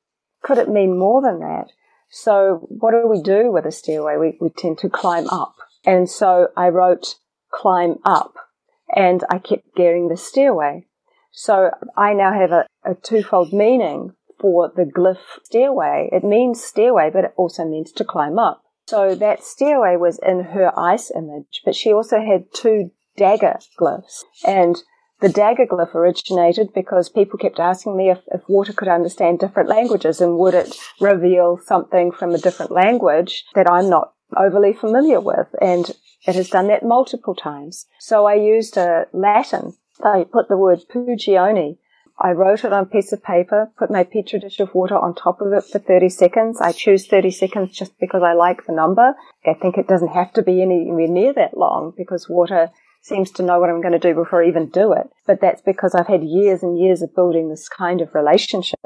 could 0.43 0.57
it 0.57 0.69
mean 0.69 0.97
more 0.97 1.21
than 1.21 1.39
that? 1.39 1.71
So 2.09 2.67
what 2.69 2.91
do 2.91 3.07
we 3.07 3.21
do 3.21 3.51
with 3.51 3.65
a 3.65 3.71
stairway? 3.71 4.17
We, 4.17 4.37
we 4.39 4.49
tend 4.49 4.77
to 4.79 4.89
climb 4.89 5.27
up. 5.29 5.55
And 5.85 6.09
so 6.09 6.49
I 6.55 6.69
wrote 6.69 7.15
climb 7.51 7.95
up 8.05 8.33
and 8.93 9.23
I 9.29 9.39
kept 9.39 9.75
getting 9.75 10.07
the 10.07 10.17
stairway. 10.17 10.85
So 11.31 11.71
I 11.95 12.13
now 12.13 12.33
have 12.33 12.51
a, 12.51 12.65
a 12.83 12.95
twofold 12.95 13.53
meaning 13.53 14.13
for 14.39 14.71
the 14.75 14.83
glyph 14.83 15.43
stairway. 15.43 16.09
It 16.11 16.23
means 16.23 16.63
stairway, 16.63 17.09
but 17.11 17.25
it 17.25 17.33
also 17.35 17.65
means 17.65 17.91
to 17.93 18.05
climb 18.05 18.39
up. 18.39 18.63
So 18.87 19.15
that 19.15 19.43
stairway 19.43 19.97
was 19.97 20.19
in 20.25 20.45
her 20.45 20.71
ice 20.79 21.11
image, 21.13 21.61
but 21.65 21.75
she 21.75 21.91
also 21.91 22.19
had 22.21 22.53
two 22.53 22.91
dagger 23.17 23.59
glyphs. 23.79 24.23
And 24.45 24.77
the 25.19 25.29
dagger 25.29 25.65
glyph 25.65 25.95
originated 25.95 26.73
because 26.73 27.09
people 27.09 27.39
kept 27.39 27.59
asking 27.59 27.97
me 27.97 28.09
if, 28.09 28.19
if 28.31 28.41
water 28.47 28.73
could 28.73 28.87
understand 28.87 29.39
different 29.39 29.69
languages 29.69 30.21
and 30.21 30.37
would 30.37 30.53
it 30.53 30.75
reveal 30.99 31.57
something 31.57 32.11
from 32.11 32.35
a 32.35 32.37
different 32.37 32.71
language 32.71 33.45
that 33.55 33.69
I'm 33.69 33.89
not 33.89 34.13
overly 34.35 34.73
familiar 34.73 35.19
with. 35.19 35.47
And 35.61 35.89
it 36.25 36.35
has 36.35 36.49
done 36.49 36.67
that 36.67 36.83
multiple 36.83 37.35
times. 37.35 37.87
So 37.99 38.25
I 38.25 38.35
used 38.35 38.77
a 38.77 39.07
Latin. 39.13 39.75
I 40.03 40.25
put 40.31 40.49
the 40.49 40.57
word 40.57 40.81
pugione. 40.93 41.77
I 42.19 42.31
wrote 42.31 42.63
it 42.63 42.73
on 42.73 42.83
a 42.83 42.87
piece 42.87 43.11
of 43.11 43.23
paper, 43.23 43.71
put 43.77 43.91
my 43.91 44.03
petri 44.03 44.39
dish 44.39 44.59
of 44.59 44.73
water 44.73 44.97
on 44.97 45.13
top 45.13 45.39
of 45.39 45.53
it 45.53 45.63
for 45.65 45.77
30 45.77 46.09
seconds. 46.09 46.59
I 46.59 46.71
choose 46.71 47.05
30 47.05 47.29
seconds 47.29 47.77
just 47.77 47.97
because 47.99 48.23
I 48.23 48.33
like 48.33 48.65
the 48.65 48.73
number. 48.73 49.13
I 49.45 49.53
think 49.53 49.77
it 49.77 49.87
doesn't 49.87 50.15
have 50.15 50.33
to 50.33 50.41
be 50.41 50.63
anywhere 50.63 51.07
near 51.07 51.33
that 51.33 51.55
long 51.55 51.93
because 51.95 52.27
water 52.27 52.71
seems 53.01 53.31
to 53.31 53.43
know 53.43 53.59
what 53.59 53.69
I'm 53.69 53.81
going 53.81 53.93
to 53.93 53.99
do 53.99 54.13
before 54.13 54.43
I 54.43 54.47
even 54.47 54.69
do 54.69 54.93
it. 54.93 55.09
But 55.25 55.41
that's 55.41 55.61
because 55.61 55.95
I've 55.95 56.07
had 56.07 56.23
years 56.23 56.63
and 56.63 56.79
years 56.79 57.01
of 57.01 57.15
building 57.15 57.49
this 57.49 57.69
kind 57.69 58.01
of 58.01 58.13
relationship. 58.13 58.77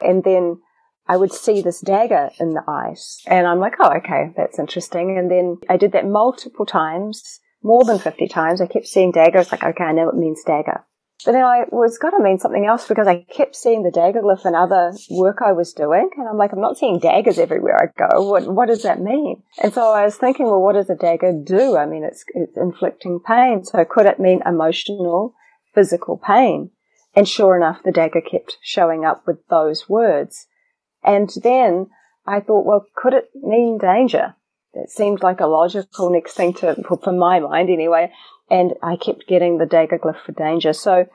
And 0.00 0.24
then 0.24 0.60
I 1.08 1.16
would 1.16 1.32
see 1.32 1.62
this 1.62 1.80
dagger 1.80 2.30
in 2.40 2.50
the 2.50 2.64
ice 2.68 3.22
and 3.26 3.46
I'm 3.46 3.60
like, 3.60 3.74
oh, 3.80 3.92
okay, 3.98 4.32
that's 4.36 4.58
interesting. 4.58 5.16
And 5.18 5.30
then 5.30 5.58
I 5.68 5.76
did 5.76 5.92
that 5.92 6.06
multiple 6.06 6.66
times, 6.66 7.40
more 7.62 7.84
than 7.84 7.98
50 7.98 8.26
times. 8.28 8.60
I 8.60 8.66
kept 8.66 8.86
seeing 8.86 9.12
dagger. 9.12 9.38
It's 9.38 9.52
like, 9.52 9.62
okay, 9.62 9.84
I 9.84 9.92
know 9.92 10.08
it 10.08 10.16
means 10.16 10.42
dagger. 10.44 10.84
But 11.24 11.32
then 11.32 11.44
I 11.44 11.64
was 11.70 11.98
got 11.98 12.10
to 12.10 12.22
mean 12.22 12.38
something 12.38 12.66
else 12.66 12.86
because 12.86 13.06
I 13.06 13.22
kept 13.30 13.56
seeing 13.56 13.82
the 13.82 13.90
dagger 13.90 14.20
glyph 14.20 14.44
in 14.44 14.54
other 14.54 14.92
work 15.10 15.38
I 15.44 15.52
was 15.52 15.72
doing. 15.72 16.10
And 16.16 16.28
I'm 16.28 16.36
like, 16.36 16.52
I'm 16.52 16.60
not 16.60 16.76
seeing 16.76 16.98
daggers 16.98 17.38
everywhere 17.38 17.76
I 17.80 17.86
go. 17.98 18.28
What, 18.28 18.46
what 18.46 18.68
does 18.68 18.82
that 18.82 19.00
mean? 19.00 19.42
And 19.62 19.72
so 19.72 19.92
I 19.92 20.04
was 20.04 20.16
thinking, 20.16 20.46
well, 20.46 20.60
what 20.60 20.74
does 20.74 20.90
a 20.90 20.94
dagger 20.94 21.32
do? 21.32 21.76
I 21.76 21.86
mean, 21.86 22.04
it's, 22.04 22.24
it's 22.34 22.56
inflicting 22.56 23.20
pain. 23.26 23.64
So 23.64 23.84
could 23.84 24.06
it 24.06 24.20
mean 24.20 24.42
emotional, 24.44 25.34
physical 25.74 26.18
pain? 26.18 26.70
And 27.14 27.26
sure 27.26 27.56
enough, 27.56 27.82
the 27.82 27.92
dagger 27.92 28.20
kept 28.20 28.58
showing 28.60 29.06
up 29.06 29.26
with 29.26 29.38
those 29.48 29.88
words. 29.88 30.46
And 31.02 31.30
then 31.42 31.86
I 32.26 32.40
thought, 32.40 32.66
well, 32.66 32.84
could 32.94 33.14
it 33.14 33.30
mean 33.34 33.78
danger? 33.78 34.34
It 34.74 34.90
seemed 34.90 35.22
like 35.22 35.40
a 35.40 35.46
logical 35.46 36.10
next 36.10 36.34
thing 36.34 36.52
to, 36.54 36.76
for 37.02 37.12
my 37.12 37.40
mind 37.40 37.70
anyway 37.70 38.12
and 38.50 38.74
I 38.82 38.96
kept 38.96 39.26
getting 39.26 39.58
the 39.58 39.66
dagger 39.66 39.98
glyph 39.98 40.24
for 40.24 40.32
danger. 40.32 40.72
So 40.72 41.06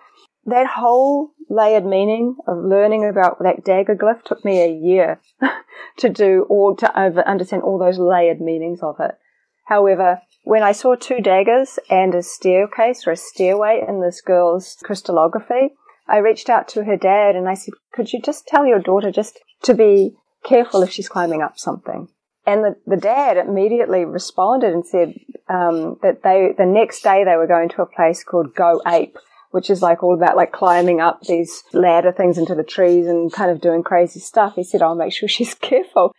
that 0.45 0.67
whole 0.67 1.31
layered 1.49 1.85
meaning 1.85 2.37
of 2.47 2.57
learning 2.57 3.05
about 3.05 3.39
that 3.39 3.63
dagger 3.63 3.95
glyph 3.95 4.23
took 4.23 4.43
me 4.43 4.61
a 4.61 4.71
year 4.71 5.19
to 5.97 6.09
do 6.09 6.45
all 6.49 6.75
to 6.77 6.95
understand 6.95 7.63
all 7.63 7.77
those 7.77 7.99
layered 7.99 8.41
meanings 8.41 8.81
of 8.81 8.99
it. 8.99 9.17
However, 9.65 10.21
when 10.43 10.63
I 10.63 10.71
saw 10.71 10.95
two 10.95 11.21
daggers 11.21 11.79
and 11.89 12.15
a 12.15 12.23
staircase 12.23 13.05
or 13.05 13.11
a 13.11 13.17
stairway 13.17 13.83
in 13.87 14.01
this 14.01 14.21
girl's 14.21 14.77
crystallography, 14.83 15.75
I 16.07 16.17
reached 16.17 16.49
out 16.49 16.67
to 16.69 16.83
her 16.83 16.97
dad 16.97 17.35
and 17.35 17.47
I 17.47 17.53
said, 17.53 17.75
could 17.93 18.11
you 18.11 18.21
just 18.21 18.47
tell 18.47 18.65
your 18.65 18.79
daughter 18.79 19.11
just 19.11 19.39
to 19.63 19.73
be 19.73 20.15
careful 20.43 20.81
if 20.81 20.91
she's 20.91 21.07
climbing 21.07 21.41
up 21.41 21.57
something? 21.57 22.09
And 22.51 22.65
the, 22.65 22.75
the 22.85 22.97
dad 22.97 23.37
immediately 23.37 24.03
responded 24.03 24.73
and 24.73 24.85
said 24.85 25.13
um, 25.47 25.97
that 26.01 26.21
they 26.23 26.53
the 26.57 26.65
next 26.65 27.01
day 27.01 27.23
they 27.23 27.37
were 27.37 27.47
going 27.47 27.69
to 27.69 27.81
a 27.81 27.85
place 27.85 28.23
called 28.23 28.53
Go 28.53 28.81
Ape, 28.85 29.17
which 29.51 29.69
is 29.69 29.81
like 29.81 30.03
all 30.03 30.15
about 30.15 30.35
like 30.35 30.51
climbing 30.51 30.99
up 30.99 31.21
these 31.21 31.63
ladder 31.71 32.11
things 32.11 32.37
into 32.37 32.53
the 32.53 32.63
trees 32.63 33.07
and 33.07 33.31
kind 33.31 33.51
of 33.51 33.61
doing 33.61 33.83
crazy 33.83 34.19
stuff. 34.19 34.55
He 34.55 34.65
said, 34.65 34.81
"I'll 34.81 34.95
make 34.95 35.13
sure 35.13 35.29
she's 35.29 35.53
careful." 35.69 36.11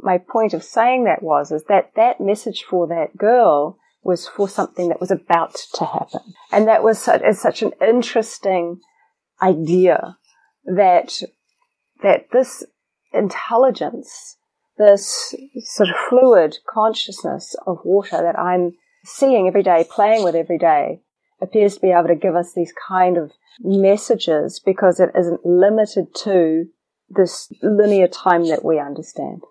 My 0.00 0.18
point 0.18 0.52
of 0.52 0.62
saying 0.62 1.04
that 1.04 1.22
was 1.22 1.50
is 1.50 1.64
that 1.68 1.92
that 1.96 2.20
message 2.20 2.64
for 2.68 2.86
that 2.88 3.16
girl 3.16 3.78
was 4.02 4.28
for 4.28 4.48
something 4.48 4.88
that 4.88 5.00
was 5.00 5.10
about 5.10 5.54
to 5.74 5.84
happen. 5.84 6.34
And 6.52 6.68
that 6.68 6.82
was 6.82 6.98
such, 6.98 7.22
such 7.32 7.62
an 7.62 7.72
interesting 7.80 8.80
idea 9.42 10.16
that, 10.64 11.20
that 12.02 12.26
this 12.32 12.64
intelligence, 13.12 14.37
this 14.78 15.34
sort 15.64 15.88
of 15.90 15.96
fluid 16.08 16.58
consciousness 16.68 17.54
of 17.66 17.78
water 17.84 18.22
that 18.22 18.38
I'm 18.38 18.72
seeing 19.04 19.46
every 19.46 19.62
day, 19.62 19.86
playing 19.90 20.24
with 20.24 20.34
every 20.34 20.58
day, 20.58 21.00
appears 21.40 21.74
to 21.74 21.80
be 21.80 21.90
able 21.90 22.08
to 22.08 22.16
give 22.16 22.34
us 22.34 22.52
these 22.54 22.72
kind 22.88 23.16
of 23.16 23.32
messages 23.60 24.60
because 24.64 25.00
it 25.00 25.10
isn't 25.18 25.44
limited 25.44 26.14
to 26.22 26.66
this 27.10 27.50
linear 27.62 28.08
time 28.08 28.48
that 28.48 28.64
we 28.64 28.78
understand. 28.78 29.42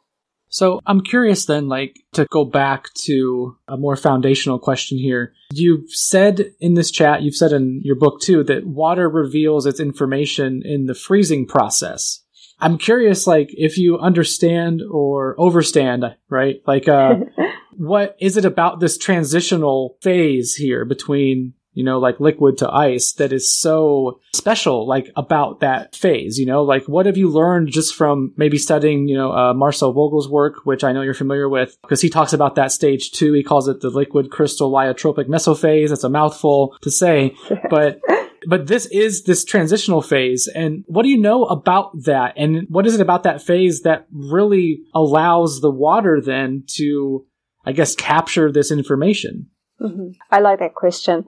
So 0.49 0.79
I'm 0.85 1.01
curious 1.01 1.45
then, 1.45 1.67
like, 1.67 1.99
to 2.13 2.25
go 2.25 2.45
back 2.45 2.93
to 3.05 3.57
a 3.67 3.75
more 3.75 3.97
foundational 3.97 4.59
question 4.59 4.97
here. 4.97 5.33
You've 5.51 5.91
said 5.91 6.53
in 6.61 6.75
this 6.75 6.89
chat, 6.89 7.21
you've 7.21 7.35
said 7.35 7.51
in 7.51 7.81
your 7.83 7.97
book 7.97 8.21
too, 8.21 8.43
that 8.45 8.65
water 8.65 9.09
reveals 9.09 9.65
its 9.65 9.79
information 9.79 10.61
in 10.63 10.85
the 10.85 10.93
freezing 10.93 11.45
process. 11.47 12.23
I'm 12.59 12.77
curious, 12.77 13.27
like, 13.27 13.49
if 13.51 13.77
you 13.77 13.99
understand 13.99 14.81
or 14.89 15.35
overstand, 15.37 16.15
right? 16.29 16.61
Like, 16.65 16.87
uh, 16.87 17.15
what 17.77 18.15
is 18.19 18.37
it 18.37 18.45
about 18.45 18.79
this 18.79 18.97
transitional 18.97 19.97
phase 20.01 20.55
here 20.55 20.85
between 20.85 21.53
you 21.77 21.83
know, 21.83 21.99
like 21.99 22.19
liquid 22.19 22.57
to 22.57 22.73
ice 22.73 23.13
that 23.13 23.31
is 23.31 23.53
so 23.53 24.19
special, 24.33 24.87
like 24.87 25.11
about 25.15 25.59
that 25.59 25.95
phase, 25.95 26.39
you 26.39 26.45
know, 26.47 26.63
like 26.63 26.83
what 26.87 27.05
have 27.05 27.17
you 27.17 27.29
learned 27.29 27.69
just 27.69 27.93
from 27.93 28.33
maybe 28.35 28.57
studying, 28.57 29.07
you 29.07 29.15
know, 29.15 29.31
uh, 29.31 29.53
Marcel 29.53 29.93
Vogel's 29.93 30.27
work, 30.27 30.65
which 30.65 30.83
I 30.83 30.91
know 30.91 31.03
you're 31.03 31.13
familiar 31.13 31.47
with, 31.47 31.77
because 31.83 32.01
he 32.01 32.09
talks 32.09 32.33
about 32.33 32.55
that 32.55 32.71
stage 32.71 33.11
too. 33.11 33.31
He 33.33 33.43
calls 33.43 33.67
it 33.67 33.81
the 33.81 33.91
liquid 33.91 34.31
crystal 34.31 34.71
lyotropic 34.71 35.27
mesophase. 35.27 35.91
It's 35.91 36.03
a 36.03 36.09
mouthful 36.09 36.75
to 36.81 36.89
say, 36.89 37.35
but 37.69 37.99
but 38.47 38.67
this 38.67 38.86
is 38.88 39.23
this 39.23 39.43
transitional 39.43 40.01
phase. 40.01 40.47
And 40.47 40.86
what 40.88 41.03
do 41.03 41.10
you 41.10 41.17
know 41.17 41.43
about 41.43 41.91
that? 42.05 42.33
And 42.38 42.65
what 42.69 42.88
is 42.88 42.95
it 42.95 43.01
about 43.01 43.23
that 43.23 43.41
phase 43.41 43.81
that 43.81 44.07
really 44.10 44.79
allows 44.95 45.60
the 45.60 45.69
water 45.69 46.21
then 46.21 46.63
to, 46.75 47.25
I 47.65 47.73
guess, 47.73 47.93
capture 47.93 48.49
this 48.49 48.71
information? 48.71 49.47
Mm-hmm. 49.81 50.12
I 50.31 50.39
like 50.39 50.60
that 50.60 50.75
question. 50.75 51.25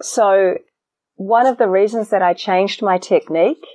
So 0.00 0.58
one 1.16 1.46
of 1.46 1.58
the 1.58 1.68
reasons 1.68 2.10
that 2.10 2.22
I 2.22 2.32
changed 2.32 2.80
my 2.80 2.96
technique 2.96 3.66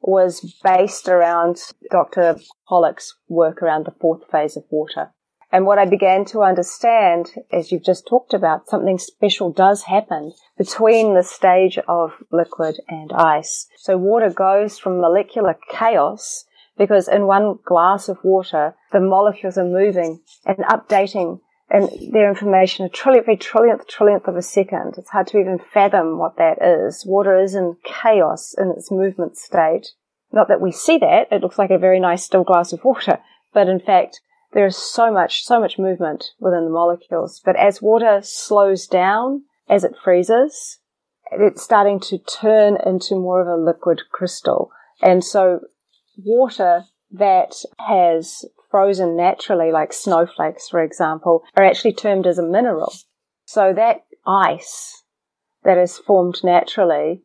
was 0.00 0.56
based 0.62 1.08
around 1.08 1.60
Dr. 1.90 2.38
Pollack's 2.68 3.16
work 3.28 3.62
around 3.62 3.84
the 3.84 3.94
fourth 4.00 4.30
phase 4.30 4.56
of 4.56 4.62
water. 4.70 5.10
And 5.52 5.66
what 5.66 5.78
I 5.78 5.84
began 5.84 6.24
to 6.26 6.42
understand, 6.42 7.34
as 7.52 7.70
you've 7.70 7.84
just 7.84 8.06
talked 8.06 8.32
about, 8.32 8.68
something 8.68 8.98
special 8.98 9.52
does 9.52 9.82
happen 9.82 10.32
between 10.56 11.14
the 11.14 11.22
stage 11.22 11.78
of 11.86 12.14
liquid 12.32 12.80
and 12.88 13.12
ice. 13.12 13.68
So 13.76 13.98
water 13.98 14.30
goes 14.30 14.78
from 14.78 15.00
molecular 15.00 15.58
chaos 15.70 16.46
because 16.78 17.06
in 17.06 17.26
one 17.26 17.58
glass 17.66 18.08
of 18.08 18.16
water, 18.24 18.74
the 18.92 19.00
molecules 19.00 19.58
are 19.58 19.64
moving 19.64 20.22
and 20.46 20.56
updating 20.58 21.40
and 21.68 21.90
their 22.12 22.28
information 22.28 22.86
a 22.86 22.88
trillionth, 22.88 23.26
trillionth, 23.26 23.86
trillionth 23.86 24.28
of 24.28 24.36
a 24.36 24.42
second. 24.42 24.94
It's 24.96 25.10
hard 25.10 25.26
to 25.28 25.38
even 25.38 25.58
fathom 25.58 26.18
what 26.18 26.36
that 26.36 26.58
is. 26.62 27.04
Water 27.06 27.38
is 27.38 27.54
in 27.54 27.76
chaos 27.84 28.54
in 28.56 28.70
its 28.70 28.90
movement 28.90 29.36
state. 29.36 29.88
Not 30.32 30.48
that 30.48 30.60
we 30.60 30.72
see 30.72 30.98
that. 30.98 31.28
It 31.30 31.42
looks 31.42 31.58
like 31.58 31.70
a 31.70 31.78
very 31.78 32.00
nice 32.00 32.24
still 32.24 32.44
glass 32.44 32.72
of 32.72 32.84
water. 32.84 33.18
But 33.54 33.68
in 33.68 33.80
fact, 33.80 34.20
there 34.52 34.66
is 34.66 34.76
so 34.76 35.12
much, 35.12 35.44
so 35.44 35.60
much 35.60 35.78
movement 35.78 36.32
within 36.38 36.64
the 36.64 36.70
molecules. 36.70 37.40
But 37.44 37.56
as 37.56 37.82
water 37.82 38.20
slows 38.22 38.86
down, 38.86 39.44
as 39.68 39.84
it 39.84 39.94
freezes, 40.02 40.78
it's 41.30 41.62
starting 41.62 42.00
to 42.00 42.18
turn 42.18 42.76
into 42.84 43.14
more 43.14 43.40
of 43.40 43.48
a 43.48 43.62
liquid 43.62 44.02
crystal. 44.10 44.70
And 45.00 45.24
so 45.24 45.60
water 46.16 46.84
that 47.12 47.54
has 47.78 48.44
frozen 48.70 49.16
naturally, 49.16 49.72
like 49.72 49.92
snowflakes, 49.92 50.68
for 50.68 50.82
example, 50.82 51.42
are 51.56 51.64
actually 51.64 51.94
termed 51.94 52.26
as 52.26 52.38
a 52.38 52.42
mineral. 52.42 52.92
So 53.44 53.72
that 53.74 54.04
ice 54.26 55.02
that 55.64 55.78
is 55.78 55.98
formed 55.98 56.40
naturally 56.42 57.22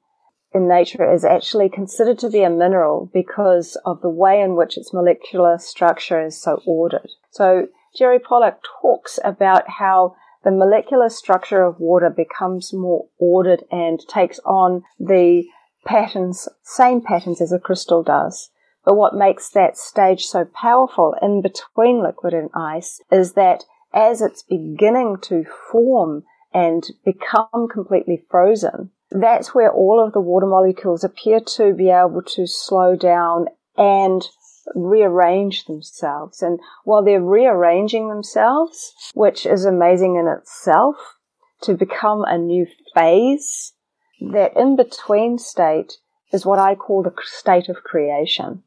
in 0.58 0.68
nature 0.68 1.10
is 1.10 1.24
actually 1.24 1.70
considered 1.70 2.20
to 2.20 2.30
be 2.30 2.44
a 2.44 2.50
mineral 2.50 3.10
because 3.14 3.78
of 3.86 4.02
the 4.02 4.10
way 4.10 4.42
in 4.42 4.56
which 4.56 4.78
its 4.78 4.92
molecular 4.92 5.58
structure 5.58 6.22
is 6.22 6.42
so 6.42 6.62
ordered. 6.66 7.10
So 7.30 7.68
Jerry 7.96 8.20
Pollack 8.20 8.60
talks 8.82 9.20
about 9.24 9.70
how 9.70 10.16
the 10.44 10.52
molecular 10.52 11.10
structure 11.10 11.64
of 11.64 11.80
water 11.80 12.10
becomes 12.10 12.74
more 12.74 13.06
ordered 13.20 13.64
and 13.72 14.00
takes 14.08 14.40
on 14.46 14.84
the 15.00 15.46
patterns, 15.86 16.50
same 16.64 17.02
patterns 17.02 17.40
as 17.42 17.52
a 17.52 17.60
crystal 17.60 18.04
does. 18.04 18.50
But 18.84 18.96
what 18.96 19.14
makes 19.14 19.50
that 19.52 19.78
stage 19.78 20.26
so 20.26 20.46
powerful 20.46 21.16
in 21.22 21.42
between 21.42 22.02
liquid 22.04 22.34
and 22.34 22.50
ice 22.54 23.02
is 23.12 23.34
that 23.34 23.64
as 23.94 24.22
it's 24.22 24.44
beginning 24.44 25.18
to 25.24 25.46
form 25.72 26.24
and 26.54 26.84
become 27.04 27.68
completely 27.72 28.24
frozen, 28.30 28.92
that's 29.12 29.56
where 29.56 29.72
all 29.72 30.04
of 30.04 30.14
the 30.14 30.22
water 30.22 30.48
molecules 30.48 31.04
appear 31.04 31.40
to 31.40 31.74
be 31.74 31.90
able 31.90 32.22
to 32.36 32.46
slow 32.46 32.96
down 32.96 33.48
and 33.78 34.24
rearrange 34.76 35.66
themselves. 35.66 36.42
And 36.42 36.60
while 36.84 37.04
they're 37.04 37.22
rearranging 37.22 38.10
themselves, 38.10 38.94
which 39.14 39.46
is 39.46 39.66
amazing 39.66 40.16
in 40.16 40.28
itself, 40.28 40.96
to 41.62 41.74
become 41.74 42.24
a 42.26 42.38
new 42.38 42.68
phase, 42.94 43.74
that 44.20 44.56
in 44.56 44.76
between 44.76 45.38
state 45.38 45.98
is 46.32 46.46
what 46.46 46.60
I 46.60 46.76
call 46.76 47.04
the 47.04 47.14
state 47.24 47.70
of 47.70 47.84
creation 47.84 48.64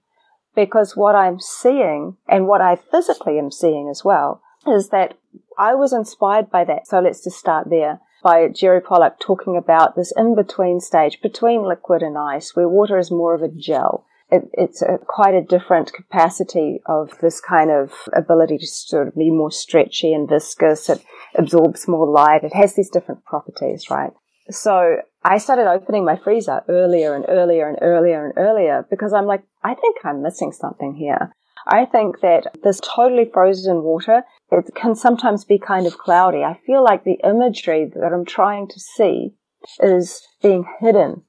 because 0.55 0.97
what 0.97 1.15
I'm 1.15 1.39
seeing 1.39 2.17
and 2.29 2.47
what 2.47 2.61
I 2.61 2.77
physically 2.77 3.39
am 3.39 3.51
seeing 3.51 3.89
as 3.89 4.05
well 4.05 4.43
is 4.67 4.89
that 4.89 5.17
I 5.59 5.75
was 5.75 5.93
inspired 5.93 6.51
by 6.51 6.65
that. 6.65 6.87
So 6.87 7.01
let's 7.01 7.23
just 7.23 7.39
start 7.39 7.71
there 7.71 8.01
by 8.23 8.49
Jerry 8.49 8.81
Pollack 8.81 9.19
talking 9.19 9.57
about 9.57 9.97
this 9.97 10.13
in 10.17 10.35
between 10.35 10.81
stage 10.81 11.21
between 11.21 11.67
liquid 11.67 12.03
and 12.03 12.17
ice 12.17 12.55
where 12.55 12.69
water 12.69 12.99
is 12.99 13.11
more 13.11 13.35
of 13.35 13.43
a 13.43 13.49
gel. 13.49 14.07
It, 14.31 14.49
it's 14.53 14.81
a, 14.83 14.99
quite 14.99 15.35
a 15.35 15.43
different 15.43 15.93
capacity 15.93 16.81
of 16.87 17.19
this 17.21 17.41
kind 17.41 17.71
of 17.71 17.93
ability 18.13 18.59
to 18.59 18.67
sort 18.67 19.09
of 19.09 19.17
be 19.17 19.31
more 19.31 19.51
stretchy 19.51 20.13
and 20.13 20.29
viscous. 20.29 20.89
It 20.89 21.03
absorbs 21.35 21.89
more 21.89 22.07
light. 22.07 22.45
It 22.45 22.55
has 22.55 22.75
these 22.75 22.91
different 22.91 23.25
properties, 23.25 23.91
right? 23.91 24.13
So 24.51 24.99
I 25.25 25.39
started 25.39 25.69
opening 25.69 26.05
my 26.05 26.17
freezer 26.17 26.63
earlier 26.69 27.15
and 27.15 27.25
earlier 27.29 27.69
and 27.69 27.79
earlier 27.83 28.25
and 28.25 28.35
earlier 28.37 28.87
because 28.89 29.13
I'm 29.13 29.27
like, 29.27 29.43
I 29.63 29.75
think 29.75 29.97
I'm 30.05 30.23
missing 30.23 30.53
something 30.53 30.95
here. 30.95 31.35
I 31.67 31.85
think 31.85 32.21
that 32.21 32.57
this 32.63 32.81
totally 32.81 33.29
frozen 33.33 33.83
water, 33.83 34.23
it 34.51 34.75
can 34.75 34.95
sometimes 34.95 35.45
be 35.45 35.59
kind 35.59 35.87
of 35.87 35.99
cloudy. 35.99 36.43
I 36.43 36.59
feel 36.67 36.83
like 36.83 37.05
the 37.05 37.21
imagery 37.25 37.91
that 37.95 38.13
I'm 38.13 38.25
trying 38.25 38.69
to 38.69 38.81
see 38.81 39.35
is 39.81 40.27
being 40.43 40.65
hidden 40.81 41.23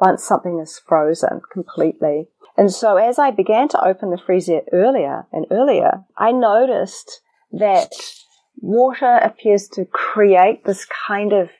once 0.00 0.24
something 0.24 0.58
is 0.60 0.80
frozen 0.86 1.40
completely. 1.52 2.28
And 2.56 2.72
so 2.72 2.96
as 2.96 3.18
I 3.18 3.30
began 3.30 3.68
to 3.68 3.84
open 3.84 4.10
the 4.10 4.18
freezer 4.18 4.62
earlier 4.72 5.26
and 5.32 5.46
earlier, 5.50 6.04
I 6.16 6.32
noticed 6.32 7.20
that 7.52 7.92
water 8.60 9.18
appears 9.22 9.68
to 9.68 9.84
create 9.84 10.64
this 10.64 10.86
kind 11.06 11.32
of 11.32 11.50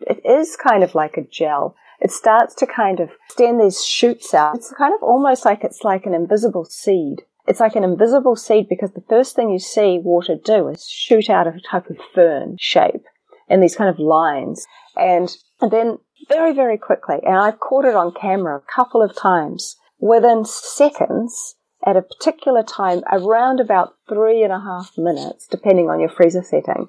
it 0.00 0.24
is 0.24 0.56
kind 0.56 0.82
of 0.82 0.94
like 0.94 1.16
a 1.16 1.22
gel. 1.22 1.76
It 2.00 2.10
starts 2.10 2.54
to 2.56 2.66
kind 2.66 3.00
of 3.00 3.10
send 3.36 3.60
these 3.60 3.84
shoots 3.84 4.34
out. 4.34 4.56
It's 4.56 4.72
kind 4.76 4.92
of 4.94 5.02
almost 5.02 5.44
like 5.44 5.64
it's 5.64 5.82
like 5.82 6.06
an 6.06 6.14
invisible 6.14 6.64
seed. 6.64 7.22
It's 7.46 7.60
like 7.60 7.76
an 7.76 7.84
invisible 7.84 8.36
seed 8.36 8.68
because 8.68 8.92
the 8.92 9.04
first 9.08 9.36
thing 9.36 9.50
you 9.50 9.58
see 9.58 9.98
water 10.02 10.36
do 10.42 10.68
is 10.68 10.88
shoot 10.88 11.28
out 11.28 11.46
of 11.46 11.54
a 11.54 11.60
type 11.60 11.90
of 11.90 11.98
fern 12.14 12.56
shape 12.58 13.04
in 13.48 13.60
these 13.60 13.76
kind 13.76 13.90
of 13.90 13.98
lines. 13.98 14.66
And, 14.96 15.34
and 15.60 15.70
then 15.70 15.98
very, 16.28 16.54
very 16.54 16.78
quickly, 16.78 17.16
and 17.22 17.36
I've 17.36 17.60
caught 17.60 17.84
it 17.84 17.94
on 17.94 18.14
camera 18.18 18.56
a 18.56 18.72
couple 18.74 19.02
of 19.02 19.14
times, 19.14 19.76
within 19.98 20.46
seconds, 20.46 21.56
at 21.84 21.96
a 21.96 22.02
particular 22.02 22.62
time, 22.62 23.02
around 23.12 23.60
about 23.60 23.94
three 24.08 24.42
and 24.42 24.52
a 24.52 24.60
half 24.60 24.92
minutes, 24.96 25.46
depending 25.50 25.90
on 25.90 26.00
your 26.00 26.08
freezer 26.08 26.42
setting, 26.42 26.86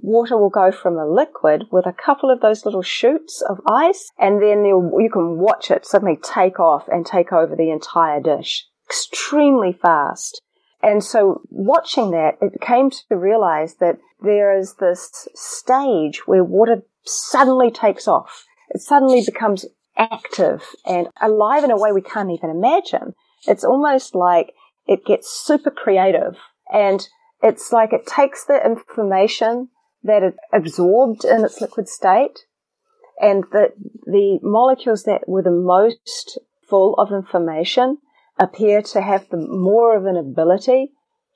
water 0.00 0.36
will 0.36 0.50
go 0.50 0.70
from 0.70 0.96
a 0.96 1.08
liquid 1.08 1.64
with 1.72 1.86
a 1.86 1.92
couple 1.92 2.30
of 2.30 2.40
those 2.40 2.64
little 2.64 2.82
shoots 2.82 3.42
of 3.48 3.58
ice, 3.68 4.12
and 4.16 4.40
then 4.40 4.64
you 4.64 5.10
can 5.12 5.38
watch 5.38 5.72
it 5.72 5.84
suddenly 5.84 6.16
take 6.22 6.60
off 6.60 6.86
and 6.86 7.04
take 7.04 7.32
over 7.32 7.56
the 7.56 7.70
entire 7.70 8.20
dish 8.20 8.64
extremely 8.88 9.72
fast. 9.72 10.40
And 10.82 11.02
so 11.02 11.42
watching 11.50 12.12
that, 12.12 12.38
it 12.40 12.60
came 12.60 12.90
to 12.90 13.16
realize 13.16 13.76
that 13.76 13.98
there 14.20 14.56
is 14.56 14.74
this 14.74 15.28
stage 15.34 16.26
where 16.26 16.44
water 16.44 16.82
suddenly 17.04 17.70
takes 17.70 18.06
off. 18.08 18.44
It 18.70 18.80
suddenly 18.80 19.22
becomes 19.24 19.66
active 19.96 20.62
and 20.86 21.08
alive 21.20 21.64
in 21.64 21.70
a 21.70 21.76
way 21.76 21.92
we 21.92 22.00
can't 22.00 22.30
even 22.30 22.50
imagine. 22.50 23.14
It's 23.46 23.64
almost 23.64 24.14
like 24.14 24.54
it 24.86 25.04
gets 25.04 25.28
super 25.28 25.70
creative 25.70 26.36
and 26.72 27.06
it's 27.42 27.72
like 27.72 27.92
it 27.92 28.06
takes 28.06 28.44
the 28.44 28.64
information 28.64 29.68
that 30.02 30.22
it 30.22 30.36
absorbed 30.52 31.24
in 31.24 31.44
its 31.44 31.60
liquid 31.60 31.88
state 31.88 32.46
and 33.20 33.44
the, 33.50 33.72
the 34.06 34.38
molecules 34.42 35.02
that 35.04 35.28
were 35.28 35.42
the 35.42 35.50
most 35.50 36.38
full 36.68 36.94
of 36.94 37.12
information 37.12 37.98
appear 38.38 38.82
to 38.82 39.00
have 39.00 39.28
the 39.28 39.36
more 39.36 39.96
of 39.96 40.04
an 40.06 40.16
ability 40.16 40.92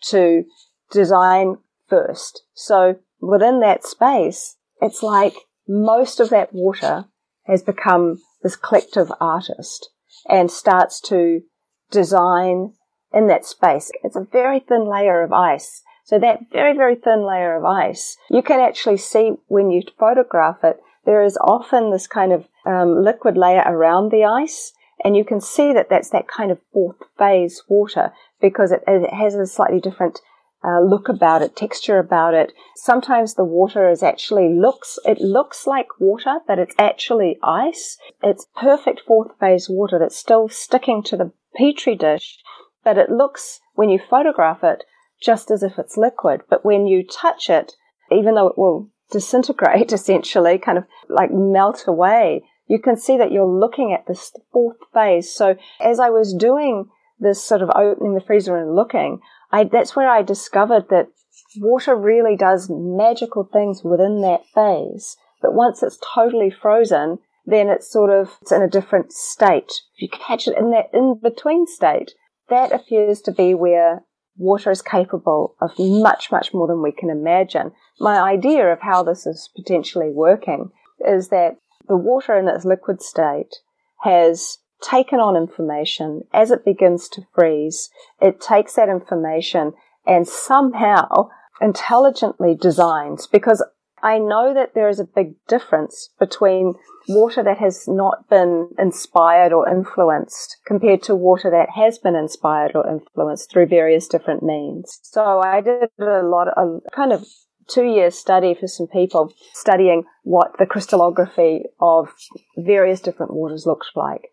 to 0.09 0.45
design 0.91 1.57
first. 1.89 2.43
So 2.55 2.97
within 3.21 3.61
that 3.61 3.85
space, 3.85 4.57
it's 4.81 5.03
like 5.03 5.35
most 5.69 6.21
of 6.21 6.31
that 6.31 6.53
water 6.53 7.07
has 7.47 7.63
become 7.63 8.19
this 8.43 8.57
collective 8.57 9.13
artist 9.21 9.91
and 10.29 10.51
starts 10.51 11.01
to 11.01 11.43
design 11.91 12.75
in 13.13 13.27
that 13.29 13.45
space. 13.45 13.91
It's 14.03 14.17
a 14.17 14.27
very 14.31 14.61
thin 14.61 14.89
layer 14.89 15.23
of 15.23 15.33
ice. 15.33 15.83
So 16.05 16.19
that 16.19 16.41
very, 16.53 16.77
very 16.77 16.97
thin 16.97 17.27
layer 17.27 17.57
of 17.57 17.65
ice, 17.65 18.17
you 18.31 18.43
can 18.43 18.61
actually 18.61 18.97
see 18.97 19.33
when 19.47 19.71
you 19.71 19.83
photograph 19.99 20.65
it, 20.65 20.79
there 21.05 21.23
is 21.23 21.37
often 21.39 21.91
this 21.91 22.07
kind 22.07 22.33
of 22.33 22.49
um, 22.67 23.03
liquid 23.03 23.37
layer 23.37 23.63
around 23.65 24.11
the 24.11 24.25
ice. 24.25 24.73
And 25.05 25.17
you 25.17 25.25
can 25.25 25.41
see 25.41 25.73
that 25.73 25.89
that's 25.91 26.11
that 26.11 26.29
kind 26.29 26.51
of 26.51 26.61
fourth 26.73 26.97
phase 27.19 27.63
water 27.69 28.13
because 28.41 28.71
it, 28.73 28.83
it 28.87 29.13
has 29.13 29.35
a 29.35 29.47
slightly 29.47 29.81
different 29.81 30.21
uh, 30.65 30.81
look 30.81 31.09
about 31.09 31.43
it, 31.43 31.57
texture 31.57 31.99
about 31.99 32.35
it. 32.35 32.53
Sometimes 32.77 33.35
the 33.35 33.45
water 33.45 33.89
is 33.91 34.03
actually 34.03 34.49
looks, 34.49 34.99
it 35.05 35.21
looks 35.21 35.67
like 35.67 35.89
water, 35.99 36.39
but 36.47 36.59
it's 36.59 36.75
actually 36.79 37.39
ice. 37.43 37.99
It's 38.23 38.47
perfect 38.57 39.03
fourth 39.07 39.33
phase 39.41 39.69
water 39.69 39.99
that's 39.99 40.17
still 40.17 40.49
sticking 40.49 41.03
to 41.05 41.17
the 41.17 41.33
petri 41.57 41.97
dish, 41.97 42.39
but 42.85 42.97
it 42.97 43.11
looks, 43.11 43.61
when 43.75 43.89
you 43.89 43.99
photograph 43.99 44.63
it, 44.63 44.85
just 45.21 45.51
as 45.51 45.63
if 45.63 45.79
it's 45.79 45.97
liquid. 45.97 46.43
But 46.49 46.65
when 46.65 46.87
you 46.87 47.05
touch 47.05 47.51
it, 47.51 47.73
even 48.11 48.35
though 48.35 48.49
it 48.49 48.59
will 48.59 48.91
disintegrate 49.11 49.93
essentially, 49.93 50.59
kind 50.59 50.79
of 50.79 50.85
like 51.09 51.31
melt 51.33 51.85
away, 51.89 52.45
you 52.67 52.79
can 52.79 52.97
see 52.97 53.17
that 53.19 53.33
you're 53.33 53.47
looking 53.47 53.93
at 53.93 54.07
this 54.07 54.33
fourth 54.53 54.79
phase. 54.93 55.35
So 55.35 55.57
as 55.81 56.01
I 56.01 56.11
was 56.11 56.35
doing 56.35 56.87
this 57.19 57.43
sort 57.43 57.63
of 57.63 57.71
opening 57.71 58.15
the 58.15 58.21
freezer 58.21 58.57
and 58.57 58.75
looking, 58.75 59.21
I, 59.51 59.65
that's 59.65 59.95
where 59.95 60.09
I 60.09 60.23
discovered 60.23 60.89
that 60.91 61.09
water 61.57 61.95
really 61.95 62.37
does 62.37 62.71
magical 62.71 63.49
things 63.53 63.83
within 63.85 64.23
that 64.23 64.43
phase. 64.55 65.17
But 65.41 65.55
once 65.55 65.83
it's 65.83 65.99
totally 66.15 66.51
frozen, 66.51 67.19
then 67.45 67.69
it's 67.69 67.91
sort 67.91 68.11
of 68.11 68.39
it's 68.41 68.53
in 68.53 68.63
a 68.63 68.69
different 68.69 69.13
state. 69.13 69.73
If 69.97 70.03
you 70.03 70.09
catch 70.09 70.47
it 70.47 70.57
in 70.57 70.71
that 70.71 70.87
in 70.93 71.19
between 71.21 71.67
state, 71.67 72.13
that 72.49 72.73
appears 72.73 73.21
to 73.23 73.33
be 73.33 73.55
where 73.55 74.05
water 74.37 74.71
is 74.71 74.83
capable 74.83 75.57
of 75.61 75.73
much, 75.79 76.31
much 76.31 76.55
more 76.55 76.67
than 76.67 76.83
we 76.83 76.93
can 76.93 77.11
imagine. 77.11 77.73
My 78.01 78.21
idea 78.21 78.73
of 78.73 78.81
how 78.81 79.03
this 79.03 79.27
is 79.27 79.51
potentially 79.55 80.11
working 80.11 80.71
is 81.07 81.29
that 81.29 81.57
the 81.89 81.97
water 81.97 82.37
in 82.37 82.49
its 82.49 82.65
liquid 82.65 83.03
state 83.03 83.57
has 84.03 84.59
taken 84.83 85.21
on 85.21 85.37
information 85.37 86.23
as 86.33 86.51
it 86.51 86.65
begins 86.65 87.09
to 87.11 87.23
freeze. 87.35 87.91
It 88.21 88.41
takes 88.41 88.75
that 88.75 88.89
information 88.89 89.73
and 90.07 90.27
somehow 90.27 91.29
intelligently 91.61 92.57
designs 92.61 93.27
because 93.27 93.65
I 94.03 94.19
know 94.19 94.53
that 94.53 94.75
there 94.75 94.89
is 94.89 94.99
a 94.99 95.05
big 95.05 95.35
difference 95.47 96.11
between 96.19 96.75
water 97.09 97.43
that 97.45 97.59
has 97.59 97.87
not 97.87 98.29
been 98.29 98.71
inspired 98.77 99.53
or 99.53 99.69
influenced 99.69 100.57
compared 100.67 101.05
to 101.05 101.15
water 101.15 101.51
that 101.51 101.71
has 101.77 101.99
been 101.99 102.17
inspired 102.17 102.73
or 102.75 102.89
influenced 102.89 103.51
through 103.51 103.67
various 103.67 104.09
different 104.09 104.43
means. 104.43 104.99
So 105.03 105.41
I 105.41 105.61
did 105.61 105.89
a 106.01 106.23
lot 106.23 106.49
of 106.49 106.81
kind 106.93 107.13
of 107.13 107.25
two 107.73 107.85
year 107.85 108.11
study 108.11 108.55
for 108.55 108.67
some 108.67 108.87
people 108.87 109.33
studying 109.53 110.05
what 110.23 110.53
the 110.59 110.67
crystallography 110.67 111.63
of 111.81 112.09
various 112.57 113.01
different 113.01 113.33
waters 113.33 113.67
looks 113.67 113.91
like. 113.95 114.29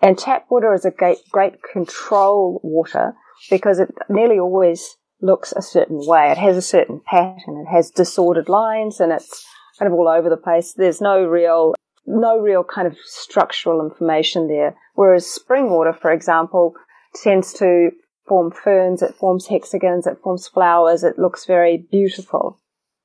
And 0.00 0.18
tap 0.18 0.46
water 0.50 0.74
is 0.74 0.84
a 0.84 0.90
great, 0.90 1.18
great 1.30 1.62
control 1.72 2.60
water 2.64 3.14
because 3.50 3.78
it 3.78 3.88
nearly 4.08 4.38
always 4.38 4.96
looks 5.20 5.52
a 5.52 5.62
certain 5.62 6.00
way. 6.04 6.30
It 6.30 6.38
has 6.38 6.56
a 6.56 6.62
certain 6.62 7.00
pattern. 7.06 7.64
It 7.66 7.70
has 7.70 7.90
disordered 7.90 8.48
lines 8.48 9.00
and 9.00 9.12
it's 9.12 9.46
kind 9.78 9.90
of 9.90 9.96
all 9.96 10.08
over 10.08 10.28
the 10.28 10.36
place. 10.36 10.74
There's 10.74 11.00
no 11.00 11.24
real, 11.24 11.74
no 12.06 12.38
real 12.38 12.64
kind 12.64 12.88
of 12.88 12.96
structural 13.04 13.88
information 13.88 14.48
there. 14.48 14.76
Whereas 14.94 15.26
spring 15.26 15.70
water, 15.70 15.92
for 15.92 16.10
example, 16.10 16.74
tends 17.14 17.52
to 17.54 17.90
form 18.26 18.50
ferns, 18.50 19.02
it 19.02 19.14
forms 19.14 19.46
hexagons, 19.46 20.06
it 20.06 20.18
forms 20.22 20.48
flowers, 20.48 21.04
it 21.04 21.18
looks 21.18 21.44
very 21.44 21.86
beautiful. 21.90 22.58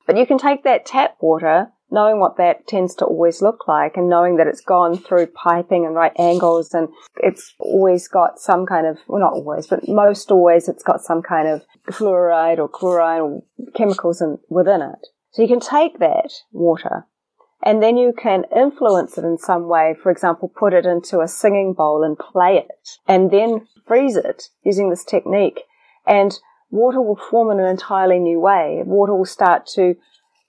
But 0.08 0.16
you 0.16 0.24
can 0.24 0.38
take 0.38 0.64
that 0.64 0.86
tap 0.86 1.18
water 1.20 1.70
knowing 1.90 2.18
what 2.18 2.38
that 2.38 2.66
tends 2.66 2.94
to 2.94 3.04
always 3.04 3.42
look 3.42 3.68
like 3.68 3.98
and 3.98 4.08
knowing 4.08 4.36
that 4.36 4.46
it's 4.46 4.62
gone 4.62 4.96
through 4.96 5.26
piping 5.26 5.84
and 5.84 5.94
right 5.94 6.12
angles 6.18 6.72
and 6.72 6.88
it's 7.18 7.54
always 7.58 8.08
got 8.08 8.38
some 8.38 8.64
kind 8.64 8.86
of, 8.86 8.96
well 9.06 9.20
not 9.20 9.34
always, 9.34 9.66
but 9.66 9.86
most 9.86 10.30
always 10.30 10.66
it's 10.66 10.82
got 10.82 11.02
some 11.02 11.20
kind 11.20 11.46
of 11.46 11.62
fluoride 11.90 12.58
or 12.58 12.68
chloride 12.68 13.20
or 13.20 13.42
chemicals 13.74 14.22
in, 14.22 14.38
within 14.48 14.80
it. 14.80 15.06
So 15.32 15.42
you 15.42 15.48
can 15.48 15.60
take 15.60 15.98
that 15.98 16.32
water 16.52 17.06
and 17.62 17.82
then 17.82 17.98
you 17.98 18.14
can 18.16 18.44
influence 18.56 19.18
it 19.18 19.24
in 19.24 19.36
some 19.36 19.68
way. 19.68 19.94
For 20.02 20.10
example, 20.10 20.50
put 20.58 20.72
it 20.72 20.86
into 20.86 21.20
a 21.20 21.28
singing 21.28 21.74
bowl 21.74 22.02
and 22.02 22.18
play 22.18 22.56
it 22.56 22.88
and 23.06 23.30
then 23.30 23.66
freeze 23.86 24.16
it 24.16 24.44
using 24.64 24.88
this 24.88 25.04
technique 25.04 25.60
and 26.06 26.38
water 26.70 27.00
will 27.00 27.16
form 27.30 27.50
in 27.50 27.64
an 27.64 27.70
entirely 27.70 28.18
new 28.18 28.40
way. 28.40 28.82
Water 28.84 29.14
will 29.14 29.24
start 29.24 29.66
to 29.74 29.94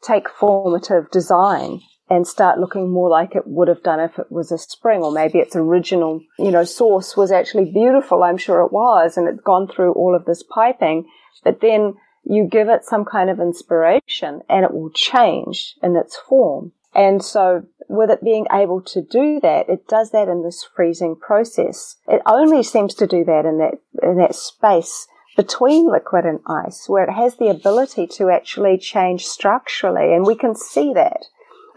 take 0.01 0.29
formative 0.29 1.11
design 1.11 1.81
and 2.09 2.27
start 2.27 2.59
looking 2.59 2.89
more 2.89 3.09
like 3.09 3.35
it 3.35 3.45
would 3.45 3.67
have 3.67 3.83
done 3.83 3.99
if 3.99 4.17
it 4.17 4.31
was 4.31 4.51
a 4.51 4.57
spring 4.57 5.01
or 5.01 5.11
maybe 5.11 5.37
its 5.37 5.55
original, 5.55 6.21
you 6.39 6.51
know, 6.51 6.63
source 6.63 7.15
was 7.15 7.31
actually 7.31 7.71
beautiful. 7.71 8.23
I'm 8.23 8.37
sure 8.37 8.61
it 8.61 8.71
was 8.71 9.15
and 9.15 9.27
it's 9.27 9.41
gone 9.41 9.67
through 9.67 9.93
all 9.93 10.15
of 10.15 10.25
this 10.25 10.43
piping, 10.43 11.07
but 11.43 11.61
then 11.61 11.95
you 12.23 12.47
give 12.49 12.67
it 12.67 12.83
some 12.83 13.05
kind 13.05 13.29
of 13.29 13.39
inspiration 13.39 14.41
and 14.49 14.65
it 14.65 14.73
will 14.73 14.89
change 14.89 15.75
in 15.83 15.95
its 15.95 16.17
form. 16.17 16.71
And 16.95 17.23
so 17.23 17.63
with 17.87 18.09
it 18.09 18.23
being 18.23 18.47
able 18.51 18.81
to 18.81 19.01
do 19.01 19.39
that, 19.41 19.69
it 19.69 19.87
does 19.87 20.09
that 20.11 20.27
in 20.27 20.43
this 20.43 20.67
freezing 20.75 21.15
process. 21.15 21.97
It 22.07 22.21
only 22.25 22.63
seems 22.63 22.95
to 22.95 23.07
do 23.07 23.23
that 23.25 23.45
in 23.45 23.59
that, 23.59 23.75
in 24.01 24.17
that 24.17 24.35
space 24.35 25.07
between 25.39 25.89
liquid 25.89 26.25
and 26.25 26.41
ice 26.45 26.89
where 26.89 27.05
it 27.05 27.13
has 27.13 27.37
the 27.37 27.47
ability 27.47 28.05
to 28.05 28.29
actually 28.29 28.77
change 28.77 29.25
structurally. 29.25 30.13
And 30.13 30.25
we 30.25 30.35
can 30.35 30.53
see 30.53 30.91
that. 30.95 31.27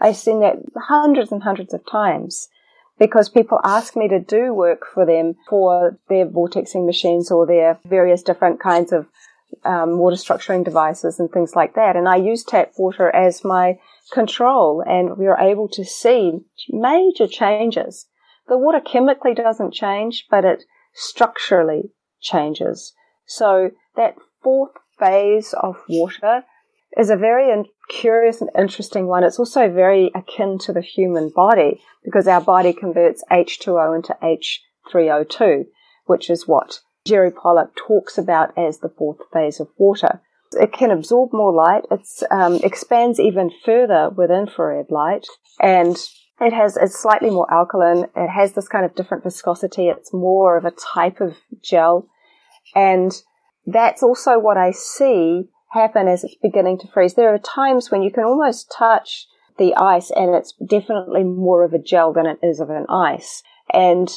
I've 0.01 0.17
seen 0.17 0.41
that 0.41 0.57
hundreds 0.75 1.31
and 1.31 1.43
hundreds 1.43 1.73
of 1.73 1.89
times 1.89 2.49
because 2.99 3.29
people 3.29 3.61
ask 3.63 3.95
me 3.95 4.09
to 4.09 4.19
do 4.19 4.53
work 4.53 4.81
for 4.93 5.05
them 5.05 5.35
for 5.47 5.97
their 6.09 6.25
vortexing 6.25 6.85
machines 6.85 7.31
or 7.31 7.47
their 7.47 7.79
various 7.85 8.21
different 8.21 8.59
kinds 8.59 8.91
of 8.91 9.07
um, 9.63 9.97
water 9.97 10.17
structuring 10.17 10.65
devices 10.65 11.17
and 11.17 11.31
things 11.31 11.55
like 11.55 11.73
that. 11.75 11.95
And 11.95 12.09
I 12.09 12.17
use 12.17 12.43
tap 12.43 12.73
water 12.77 13.15
as 13.15 13.45
my 13.45 13.79
control 14.11 14.83
and 14.85 15.17
we 15.17 15.27
are 15.27 15.39
able 15.39 15.69
to 15.69 15.85
see 15.85 16.41
major 16.67 17.27
changes. 17.27 18.07
The 18.49 18.57
water 18.57 18.81
chemically 18.81 19.33
doesn't 19.33 19.73
change, 19.73 20.25
but 20.29 20.43
it 20.43 20.65
structurally 20.93 21.91
changes. 22.19 22.93
So 23.25 23.71
that 23.95 24.15
fourth 24.41 24.71
phase 24.99 25.53
of 25.53 25.77
water 25.87 26.43
is 26.97 27.09
a 27.09 27.17
very 27.17 27.51
curious 27.89 28.41
and 28.41 28.49
interesting 28.57 29.07
one. 29.07 29.23
It's 29.23 29.39
also 29.39 29.69
very 29.69 30.11
akin 30.13 30.57
to 30.59 30.73
the 30.73 30.81
human 30.81 31.29
body 31.29 31.81
because 32.03 32.27
our 32.27 32.41
body 32.41 32.73
converts 32.73 33.23
H2O 33.31 33.95
into 33.95 34.17
H3O2, 34.21 35.65
which 36.05 36.29
is 36.29 36.47
what 36.47 36.79
Jerry 37.05 37.31
Pollack 37.31 37.75
talks 37.75 38.17
about 38.17 38.57
as 38.57 38.79
the 38.79 38.89
fourth 38.89 39.19
phase 39.31 39.59
of 39.59 39.69
water. 39.77 40.21
It 40.53 40.71
can 40.71 40.91
absorb 40.91 41.33
more 41.33 41.51
light. 41.51 41.83
It 41.89 42.07
um, 42.29 42.55
expands 42.63 43.19
even 43.19 43.51
further 43.65 44.09
with 44.15 44.29
infrared 44.29 44.91
light, 44.91 45.25
and 45.59 45.97
it 46.39 46.53
has 46.53 46.77
it's 46.77 46.99
slightly 46.99 47.31
more 47.31 47.51
alkaline. 47.51 48.05
It 48.15 48.29
has 48.29 48.53
this 48.53 48.67
kind 48.67 48.85
of 48.85 48.93
different 48.95 49.23
viscosity. 49.23 49.87
It's 49.87 50.13
more 50.13 50.55
of 50.55 50.65
a 50.65 50.71
type 50.71 51.21
of 51.21 51.37
gel 51.63 52.07
and 52.75 53.11
that's 53.65 54.03
also 54.03 54.39
what 54.39 54.57
I 54.57 54.71
see 54.71 55.49
happen 55.71 56.07
as 56.07 56.23
it's 56.23 56.35
beginning 56.41 56.77
to 56.79 56.87
freeze. 56.87 57.15
There 57.15 57.33
are 57.33 57.39
times 57.39 57.89
when 57.89 58.01
you 58.01 58.11
can 58.11 58.23
almost 58.23 58.73
touch 58.75 59.27
the 59.57 59.75
ice 59.75 60.11
and 60.11 60.35
it's 60.35 60.53
definitely 60.65 61.23
more 61.23 61.63
of 61.63 61.73
a 61.73 61.79
gel 61.79 62.13
than 62.13 62.25
it 62.25 62.39
is 62.41 62.59
of 62.59 62.69
an 62.69 62.85
ice. 62.89 63.43
And 63.71 64.09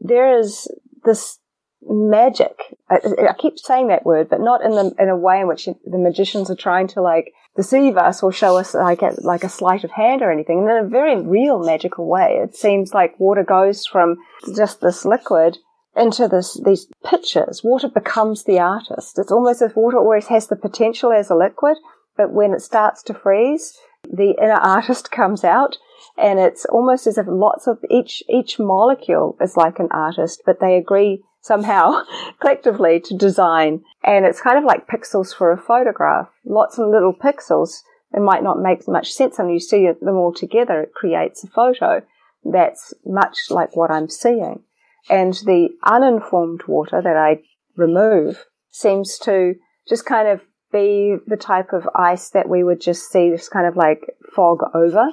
there 0.00 0.38
is 0.38 0.68
this 1.04 1.38
magic. 1.82 2.56
I, 2.90 3.00
I, 3.28 3.32
keep 3.34 3.58
saying 3.58 3.88
that 3.88 4.06
word, 4.06 4.28
but 4.28 4.40
not 4.40 4.62
in 4.62 4.72
the 4.72 4.94
in 4.98 5.08
a 5.08 5.16
way 5.16 5.40
in 5.40 5.48
which 5.48 5.66
the 5.66 5.98
magicians 5.98 6.50
are 6.50 6.56
trying 6.56 6.86
to 6.88 7.02
like 7.02 7.32
deceive 7.56 7.96
us 7.96 8.22
or 8.22 8.32
show 8.32 8.56
us 8.56 8.74
like 8.74 9.02
a, 9.02 9.14
like 9.18 9.44
a 9.44 9.48
sleight 9.48 9.84
of 9.84 9.90
hand 9.90 10.22
or 10.22 10.30
anything. 10.30 10.60
And 10.60 10.70
In 10.70 10.86
a 10.86 10.88
very 10.88 11.20
real 11.20 11.58
magical 11.58 12.06
way, 12.06 12.40
it 12.42 12.54
seems 12.54 12.94
like 12.94 13.18
water 13.18 13.42
goes 13.42 13.86
from 13.86 14.16
just 14.54 14.80
this 14.80 15.04
liquid 15.04 15.58
into 15.96 16.28
this 16.28 16.60
these 16.64 16.86
pictures. 17.04 17.62
Water 17.62 17.88
becomes 17.88 18.44
the 18.44 18.58
artist. 18.58 19.18
It's 19.18 19.32
almost 19.32 19.62
as 19.62 19.76
water 19.76 19.98
always 19.98 20.28
has 20.28 20.46
the 20.46 20.56
potential 20.56 21.12
as 21.12 21.30
a 21.30 21.34
liquid, 21.34 21.76
but 22.16 22.32
when 22.32 22.52
it 22.52 22.62
starts 22.62 23.02
to 23.04 23.14
freeze, 23.14 23.78
the 24.10 24.34
inner 24.42 24.54
artist 24.54 25.10
comes 25.10 25.44
out 25.44 25.78
and 26.16 26.38
it's 26.38 26.64
almost 26.66 27.06
as 27.06 27.18
if 27.18 27.26
lots 27.28 27.66
of 27.66 27.78
each 27.90 28.22
each 28.28 28.58
molecule 28.58 29.36
is 29.40 29.56
like 29.56 29.78
an 29.78 29.88
artist, 29.90 30.42
but 30.44 30.60
they 30.60 30.76
agree 30.76 31.22
somehow 31.40 32.02
collectively 32.40 33.00
to 33.00 33.16
design. 33.16 33.82
And 34.02 34.24
it's 34.24 34.40
kind 34.40 34.58
of 34.58 34.64
like 34.64 34.88
pixels 34.88 35.34
for 35.34 35.52
a 35.52 35.60
photograph. 35.60 36.28
Lots 36.44 36.78
of 36.78 36.88
little 36.88 37.14
pixels. 37.14 37.82
It 38.14 38.20
might 38.20 38.42
not 38.42 38.60
make 38.60 38.86
much 38.86 39.12
sense 39.12 39.38
and 39.38 39.50
you 39.50 39.58
see 39.58 39.86
them 39.86 40.16
all 40.16 40.34
together. 40.34 40.82
It 40.82 40.94
creates 40.94 41.44
a 41.44 41.48
photo 41.48 42.02
that's 42.44 42.92
much 43.06 43.38
like 43.50 43.74
what 43.74 43.90
I'm 43.90 44.08
seeing. 44.08 44.62
And 45.08 45.34
the 45.34 45.70
uninformed 45.82 46.62
water 46.66 47.00
that 47.02 47.16
I 47.16 47.42
remove 47.76 48.44
seems 48.70 49.18
to 49.20 49.54
just 49.88 50.06
kind 50.06 50.28
of 50.28 50.40
be 50.72 51.16
the 51.26 51.36
type 51.36 51.72
of 51.72 51.88
ice 51.94 52.30
that 52.30 52.48
we 52.48 52.64
would 52.64 52.80
just 52.80 53.10
see 53.10 53.30
just 53.30 53.50
kind 53.50 53.66
of 53.66 53.76
like 53.76 54.16
fog 54.34 54.60
over. 54.74 55.10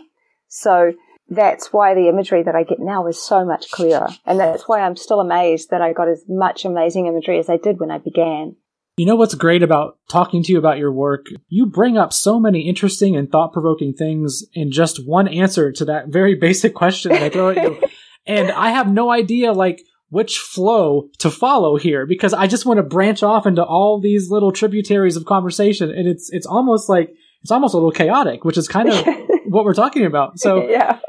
So 0.48 0.94
that's 1.30 1.72
why 1.72 1.94
the 1.94 2.08
imagery 2.10 2.44
that 2.44 2.56
I 2.56 2.64
get 2.64 2.80
now 2.80 3.08
is 3.08 3.22
so 3.22 3.46
much 3.46 3.70
clearer. 3.72 4.08
And 4.26 4.40
that's 4.40 4.68
why 4.68 4.82
I'm 4.82 4.96
still 4.96 5.20
amazed 5.20 5.70
that 5.70 5.82
I 5.82 5.94
got 5.94 6.08
as 6.08 6.24
much 6.28 6.66
amazing 6.66 7.08
imagery 7.08 7.40
as 7.40 7.50
I 7.50 7.58
did 7.58 7.80
when 7.80 7.92
I 7.92 8.00
began. 8.00 8.56
You 8.98 9.06
know 9.06 9.16
what's 9.16 9.36
great 9.36 9.64
about 9.64 9.98
talking 10.10 10.44
to 10.44 10.52
you 10.52 10.58
about 10.58 10.78
your 10.78 10.92
work? 10.92 11.28
You 11.48 11.66
bring 11.66 11.98
up 11.98 12.12
so 12.12 12.38
many 12.38 12.68
interesting 12.68 13.16
and 13.16 13.32
thought 13.32 13.54
provoking 13.54 13.94
things 13.94 14.44
in 14.54 14.72
just 14.72 15.06
one 15.08 15.28
answer 15.28 15.72
to 15.72 15.86
that 15.86 16.08
very 16.08 16.36
basic 16.40 16.74
question 16.74 17.12
that 17.12 17.22
I 17.22 17.30
throw 17.30 17.50
at 17.50 17.64
you. 17.64 17.80
And 18.26 18.52
I 18.52 18.70
have 18.72 18.92
no 18.92 19.12
idea, 19.12 19.52
like, 19.54 19.82
which 20.10 20.40
flow 20.40 21.10
to 21.20 21.30
follow 21.30 21.78
here 21.78 22.06
because 22.06 22.34
I 22.34 22.48
just 22.48 22.66
want 22.66 22.78
to 22.78 22.84
branch 22.84 23.22
off 23.22 23.46
into 23.46 23.64
all 23.64 24.00
these 24.02 24.30
little 24.32 24.52
tributaries 24.52 25.16
of 25.16 25.26
conversation 25.26 25.92
and 25.92 26.08
it's 26.08 26.32
it's 26.32 26.48
almost 26.48 26.90
like 26.90 27.12
it's 27.42 27.52
almost 27.52 27.74
a 27.76 27.78
little 27.78 27.92
chaotic, 27.92 28.44
which 28.44 28.58
is 28.58 28.68
kind 28.68 28.90
of 28.90 29.06
what 29.46 29.66
we're 29.66 29.74
talking 29.76 30.06
about. 30.06 30.40
So 30.40 30.68
yeah. 30.70 31.00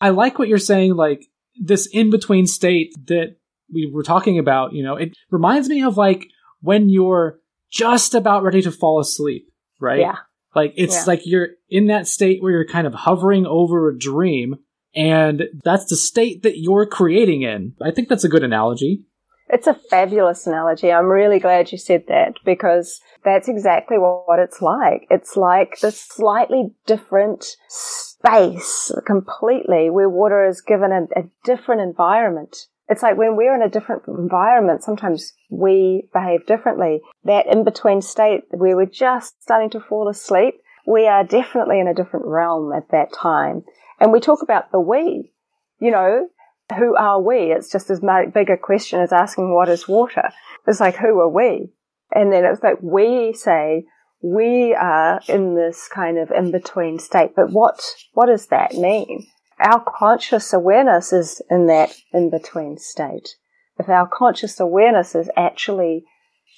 I 0.00 0.10
like 0.10 0.38
what 0.38 0.48
you're 0.48 0.58
saying 0.58 0.94
like 0.94 1.24
this 1.58 1.86
in 1.86 2.10
between 2.10 2.46
state 2.46 2.92
that 3.06 3.36
we 3.72 3.90
were 3.92 4.02
talking 4.02 4.38
about, 4.38 4.72
you 4.74 4.82
know. 4.82 4.96
It 4.96 5.16
reminds 5.30 5.68
me 5.68 5.82
of 5.82 5.96
like 5.96 6.26
when 6.60 6.90
you're 6.90 7.38
just 7.70 8.14
about 8.14 8.42
ready 8.42 8.60
to 8.62 8.70
fall 8.72 9.00
asleep, 9.00 9.46
right? 9.80 10.00
Yeah. 10.00 10.16
Like 10.54 10.74
it's 10.76 10.94
Yeah. 10.96 11.04
like 11.06 11.22
you're 11.24 11.48
in 11.70 11.86
that 11.86 12.06
state 12.06 12.42
where 12.42 12.52
you're 12.52 12.66
kind 12.66 12.86
of 12.86 12.92
hovering 12.94 13.46
over 13.46 13.88
a 13.88 13.98
dream 13.98 14.56
and 14.94 15.44
that's 15.64 15.86
the 15.86 15.96
state 15.96 16.42
that 16.42 16.58
you're 16.58 16.86
creating 16.86 17.42
in. 17.42 17.74
I 17.82 17.90
think 17.90 18.08
that's 18.08 18.24
a 18.24 18.28
good 18.28 18.44
analogy. 18.44 19.04
It's 19.52 19.66
a 19.66 19.74
fabulous 19.74 20.46
analogy. 20.46 20.92
I'm 20.92 21.08
really 21.08 21.40
glad 21.40 21.72
you 21.72 21.78
said 21.78 22.04
that 22.06 22.34
because 22.44 23.00
that's 23.24 23.48
exactly 23.48 23.96
what 23.98 24.38
it's 24.38 24.62
like. 24.62 25.06
It's 25.10 25.36
like 25.36 25.80
this 25.80 26.00
slightly 26.00 26.72
different 26.86 27.44
space 27.68 28.92
completely 29.04 29.90
where 29.90 30.08
water 30.08 30.46
is 30.46 30.60
given 30.60 30.92
a, 30.92 31.18
a 31.18 31.24
different 31.44 31.80
environment. 31.80 32.66
It's 32.88 33.02
like 33.02 33.16
when 33.16 33.36
we're 33.36 33.54
in 33.54 33.62
a 33.62 33.68
different 33.68 34.02
environment, 34.06 34.82
sometimes 34.82 35.32
we 35.48 36.08
behave 36.12 36.46
differently. 36.46 37.00
That 37.24 37.46
in 37.46 37.64
between 37.64 38.02
state 38.02 38.42
where 38.50 38.76
we're 38.76 38.86
just 38.86 39.42
starting 39.42 39.70
to 39.70 39.80
fall 39.80 40.08
asleep, 40.08 40.54
we 40.86 41.06
are 41.06 41.24
definitely 41.24 41.80
in 41.80 41.88
a 41.88 41.94
different 41.94 42.26
realm 42.26 42.72
at 42.72 42.90
that 42.90 43.12
time. 43.12 43.64
And 44.00 44.12
we 44.12 44.20
talk 44.20 44.42
about 44.42 44.72
the 44.72 44.80
we, 44.80 45.32
you 45.78 45.90
know, 45.90 46.28
who 46.76 46.96
are 46.96 47.20
we? 47.20 47.52
It's 47.52 47.70
just 47.70 47.90
as 47.90 48.00
big 48.32 48.50
a 48.50 48.56
question 48.56 49.00
as 49.00 49.12
asking 49.12 49.54
what 49.54 49.68
is 49.68 49.86
water. 49.86 50.30
It's 50.66 50.80
like, 50.80 50.96
who 50.96 51.20
are 51.20 51.28
we? 51.28 51.72
And 52.12 52.32
then 52.32 52.44
it's 52.44 52.62
like, 52.62 52.78
we 52.80 53.32
say 53.32 53.84
we 54.22 54.74
are 54.74 55.20
in 55.28 55.54
this 55.54 55.88
kind 55.92 56.18
of 56.18 56.30
in 56.30 56.50
between 56.50 56.98
state. 56.98 57.32
But 57.34 57.50
what, 57.50 57.80
what 58.14 58.26
does 58.26 58.46
that 58.48 58.74
mean? 58.74 59.26
Our 59.58 59.84
conscious 59.84 60.52
awareness 60.52 61.12
is 61.12 61.42
in 61.50 61.66
that 61.66 61.94
in 62.12 62.30
between 62.30 62.78
state. 62.78 63.36
If 63.78 63.88
our 63.88 64.08
conscious 64.08 64.60
awareness 64.60 65.14
is 65.14 65.30
actually 65.36 66.04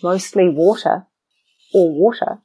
mostly 0.02 0.48
water 0.48 1.06
or 1.74 1.92
water, 1.92 2.42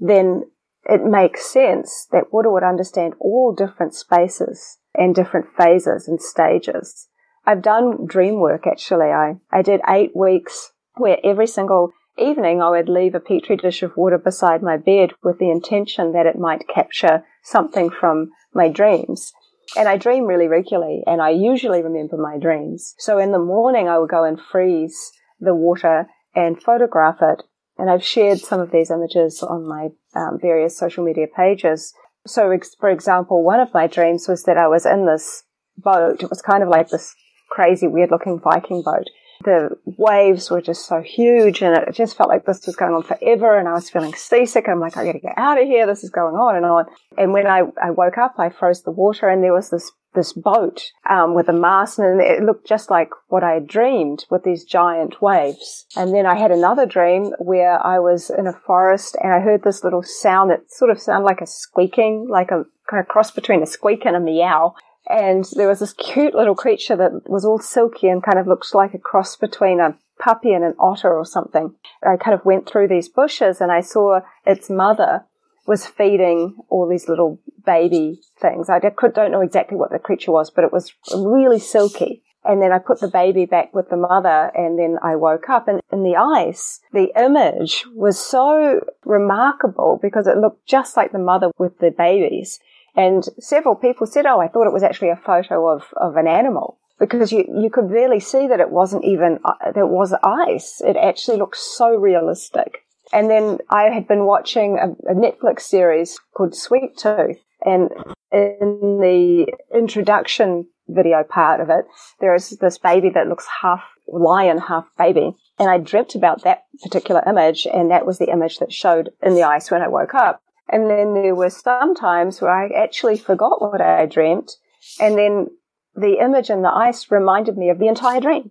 then 0.00 0.44
it 0.84 1.04
makes 1.04 1.50
sense 1.50 2.06
that 2.12 2.32
water 2.32 2.50
would 2.50 2.64
understand 2.64 3.14
all 3.20 3.54
different 3.54 3.94
spaces 3.94 4.78
and 4.94 5.14
different 5.14 5.46
phases 5.56 6.08
and 6.08 6.20
stages. 6.20 7.08
I've 7.46 7.62
done 7.62 8.06
dream 8.06 8.40
work 8.40 8.66
actually. 8.66 9.06
I, 9.06 9.36
I 9.50 9.62
did 9.62 9.80
eight 9.88 10.14
weeks 10.14 10.72
where 10.96 11.18
every 11.24 11.46
single 11.46 11.92
evening 12.18 12.60
I 12.60 12.70
would 12.70 12.88
leave 12.88 13.14
a 13.14 13.20
petri 13.20 13.56
dish 13.56 13.82
of 13.82 13.96
water 13.96 14.18
beside 14.18 14.62
my 14.62 14.76
bed 14.76 15.12
with 15.22 15.38
the 15.38 15.50
intention 15.50 16.12
that 16.12 16.26
it 16.26 16.38
might 16.38 16.68
capture 16.68 17.24
something 17.42 17.90
from 17.90 18.30
my 18.52 18.68
dreams. 18.68 19.32
And 19.76 19.88
I 19.88 19.96
dream 19.96 20.24
really 20.24 20.48
regularly 20.48 21.02
and 21.06 21.22
I 21.22 21.30
usually 21.30 21.82
remember 21.82 22.16
my 22.16 22.38
dreams. 22.38 22.94
So 22.98 23.18
in 23.18 23.32
the 23.32 23.38
morning 23.38 23.88
I 23.88 23.98
would 23.98 24.10
go 24.10 24.24
and 24.24 24.38
freeze 24.40 25.12
the 25.40 25.54
water 25.54 26.06
and 26.34 26.62
photograph 26.62 27.18
it. 27.22 27.42
And 27.82 27.90
I've 27.90 28.04
shared 28.04 28.38
some 28.38 28.60
of 28.60 28.70
these 28.70 28.92
images 28.92 29.42
on 29.42 29.66
my 29.66 29.88
um, 30.14 30.38
various 30.40 30.78
social 30.78 31.04
media 31.04 31.26
pages. 31.26 31.92
So, 32.24 32.56
for 32.78 32.90
example, 32.90 33.42
one 33.42 33.58
of 33.58 33.74
my 33.74 33.88
dreams 33.88 34.28
was 34.28 34.44
that 34.44 34.56
I 34.56 34.68
was 34.68 34.86
in 34.86 35.04
this 35.04 35.42
boat. 35.76 36.22
It 36.22 36.30
was 36.30 36.40
kind 36.40 36.62
of 36.62 36.68
like 36.68 36.90
this 36.90 37.12
crazy, 37.50 37.88
weird 37.88 38.12
looking 38.12 38.38
Viking 38.38 38.82
boat. 38.84 39.08
The 39.44 39.70
waves 39.98 40.48
were 40.48 40.60
just 40.60 40.86
so 40.86 41.02
huge 41.02 41.60
and 41.60 41.76
it 41.76 41.92
just 41.92 42.16
felt 42.16 42.28
like 42.28 42.46
this 42.46 42.64
was 42.68 42.76
going 42.76 42.94
on 42.94 43.02
forever 43.02 43.58
and 43.58 43.66
I 43.66 43.72
was 43.72 43.90
feeling 43.90 44.14
seasick. 44.14 44.68
I'm 44.68 44.78
like, 44.78 44.96
I 44.96 45.04
gotta 45.04 45.18
get 45.18 45.34
out 45.36 45.60
of 45.60 45.66
here. 45.66 45.84
This 45.84 46.04
is 46.04 46.10
going 46.10 46.36
on 46.36 46.54
and 46.54 46.64
on. 46.64 46.84
And 47.18 47.32
when 47.32 47.48
I, 47.48 47.62
I 47.82 47.90
woke 47.90 48.16
up, 48.16 48.36
I 48.38 48.50
froze 48.50 48.84
the 48.84 48.92
water 48.92 49.28
and 49.28 49.42
there 49.42 49.52
was 49.52 49.70
this 49.70 49.90
this 50.14 50.32
boat 50.32 50.92
um, 51.08 51.34
with 51.34 51.48
a 51.48 51.52
mast, 51.52 51.98
and 51.98 52.20
it 52.20 52.42
looked 52.42 52.66
just 52.66 52.90
like 52.90 53.10
what 53.28 53.42
I 53.42 53.52
had 53.52 53.66
dreamed 53.66 54.26
with 54.30 54.44
these 54.44 54.64
giant 54.64 55.22
waves. 55.22 55.86
And 55.96 56.14
then 56.14 56.26
I 56.26 56.36
had 56.36 56.50
another 56.50 56.86
dream 56.86 57.32
where 57.38 57.84
I 57.84 57.98
was 57.98 58.30
in 58.30 58.46
a 58.46 58.52
forest 58.52 59.16
and 59.22 59.32
I 59.32 59.40
heard 59.40 59.62
this 59.62 59.84
little 59.84 60.02
sound 60.02 60.50
that 60.50 60.70
sort 60.70 60.90
of 60.90 61.00
sounded 61.00 61.24
like 61.24 61.40
a 61.40 61.46
squeaking, 61.46 62.28
like 62.28 62.50
a 62.50 62.64
kind 62.88 63.00
of 63.00 63.08
cross 63.08 63.30
between 63.30 63.62
a 63.62 63.66
squeak 63.66 64.04
and 64.04 64.16
a 64.16 64.20
meow. 64.20 64.74
And 65.08 65.44
there 65.56 65.68
was 65.68 65.80
this 65.80 65.94
cute 65.94 66.34
little 66.34 66.54
creature 66.54 66.96
that 66.96 67.28
was 67.28 67.44
all 67.44 67.58
silky 67.58 68.08
and 68.08 68.22
kind 68.22 68.38
of 68.38 68.46
looked 68.46 68.74
like 68.74 68.94
a 68.94 68.98
cross 68.98 69.36
between 69.36 69.80
a 69.80 69.96
puppy 70.20 70.52
and 70.52 70.64
an 70.64 70.74
otter 70.78 71.12
or 71.12 71.24
something. 71.24 71.74
I 72.02 72.16
kind 72.16 72.34
of 72.34 72.44
went 72.44 72.68
through 72.68 72.88
these 72.88 73.08
bushes 73.08 73.60
and 73.60 73.72
I 73.72 73.80
saw 73.80 74.20
its 74.46 74.70
mother 74.70 75.24
was 75.66 75.86
feeding 75.86 76.56
all 76.68 76.88
these 76.88 77.08
little 77.08 77.38
baby 77.64 78.20
things. 78.40 78.68
I 78.68 78.80
could, 78.80 79.14
don't 79.14 79.30
know 79.30 79.40
exactly 79.40 79.76
what 79.76 79.90
the 79.90 79.98
creature 79.98 80.32
was, 80.32 80.50
but 80.50 80.64
it 80.64 80.72
was 80.72 80.92
really 81.14 81.58
silky. 81.58 82.22
And 82.44 82.60
then 82.60 82.72
I 82.72 82.78
put 82.78 83.00
the 83.00 83.08
baby 83.08 83.46
back 83.46 83.72
with 83.72 83.88
the 83.88 83.96
mother 83.96 84.50
and 84.54 84.76
then 84.76 84.98
I 85.02 85.14
woke 85.14 85.48
up 85.48 85.68
and 85.68 85.80
in 85.92 86.02
the 86.02 86.16
ice, 86.16 86.80
the 86.92 87.12
image 87.16 87.84
was 87.94 88.18
so 88.18 88.80
remarkable 89.04 90.00
because 90.02 90.26
it 90.26 90.36
looked 90.36 90.66
just 90.66 90.96
like 90.96 91.12
the 91.12 91.20
mother 91.20 91.52
with 91.56 91.78
the 91.78 91.90
babies. 91.90 92.58
And 92.96 93.24
several 93.38 93.76
people 93.76 94.06
said, 94.06 94.26
oh, 94.26 94.40
I 94.40 94.48
thought 94.48 94.66
it 94.66 94.72
was 94.72 94.82
actually 94.82 95.10
a 95.10 95.16
photo 95.16 95.68
of, 95.68 95.84
of 95.96 96.16
an 96.16 96.26
animal 96.26 96.78
because 96.98 97.32
you, 97.32 97.44
you 97.60 97.70
could 97.70 97.90
really 97.90 98.20
see 98.20 98.48
that 98.48 98.60
it 98.60 98.70
wasn't 98.70 99.04
even, 99.04 99.38
uh, 99.44 99.72
there 99.72 99.86
was 99.86 100.12
ice. 100.24 100.82
It 100.84 100.96
actually 100.96 101.38
looked 101.38 101.56
so 101.56 101.94
realistic. 101.94 102.84
And 103.12 103.30
then 103.30 103.58
I 103.70 103.84
had 103.84 104.08
been 104.08 104.24
watching 104.24 104.78
a, 104.78 104.90
a 105.10 105.14
Netflix 105.14 105.62
series 105.62 106.18
called 106.34 106.54
Sweet 106.54 106.96
Tooth. 106.96 107.38
And 107.64 107.90
in 108.32 108.98
the 109.00 109.46
introduction 109.74 110.66
video 110.88 111.22
part 111.22 111.60
of 111.60 111.70
it, 111.70 111.84
there 112.20 112.34
is 112.34 112.50
this 112.50 112.78
baby 112.78 113.10
that 113.10 113.28
looks 113.28 113.46
half 113.62 113.82
lion, 114.08 114.58
half 114.58 114.86
baby. 114.98 115.36
And 115.58 115.70
I 115.70 115.78
dreamt 115.78 116.14
about 116.14 116.42
that 116.42 116.64
particular 116.82 117.22
image, 117.26 117.66
and 117.72 117.90
that 117.90 118.06
was 118.06 118.18
the 118.18 118.30
image 118.30 118.58
that 118.58 118.72
showed 118.72 119.10
in 119.22 119.34
the 119.34 119.44
ice 119.44 119.70
when 119.70 119.82
I 119.82 119.88
woke 119.88 120.14
up. 120.14 120.42
And 120.68 120.88
then 120.88 121.14
there 121.14 121.34
were 121.34 121.50
some 121.50 121.94
times 121.94 122.40
where 122.40 122.50
I 122.50 122.68
actually 122.68 123.18
forgot 123.18 123.60
what 123.60 123.80
I 123.80 124.06
dreamt, 124.06 124.56
and 124.98 125.16
then 125.16 125.48
the 125.94 126.18
image 126.20 126.50
in 126.50 126.62
the 126.62 126.74
ice 126.74 127.10
reminded 127.10 127.56
me 127.56 127.68
of 127.68 127.78
the 127.78 127.88
entire 127.88 128.20
dream. 128.20 128.50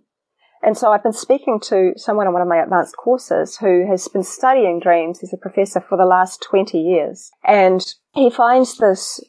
And 0.62 0.78
so 0.78 0.92
I've 0.92 1.02
been 1.02 1.12
speaking 1.12 1.58
to 1.64 1.92
someone 1.96 2.26
on 2.26 2.32
one 2.32 2.42
of 2.42 2.48
my 2.48 2.62
advanced 2.62 2.96
courses 2.96 3.56
who 3.56 3.86
has 3.90 4.06
been 4.08 4.22
studying 4.22 4.78
dreams. 4.78 5.20
He's 5.20 5.32
a 5.32 5.36
professor 5.36 5.80
for 5.80 5.98
the 5.98 6.04
last 6.04 6.42
20 6.42 6.78
years. 6.78 7.30
And 7.44 7.84
he 8.14 8.30
finds 8.30 8.76
this 8.76 9.20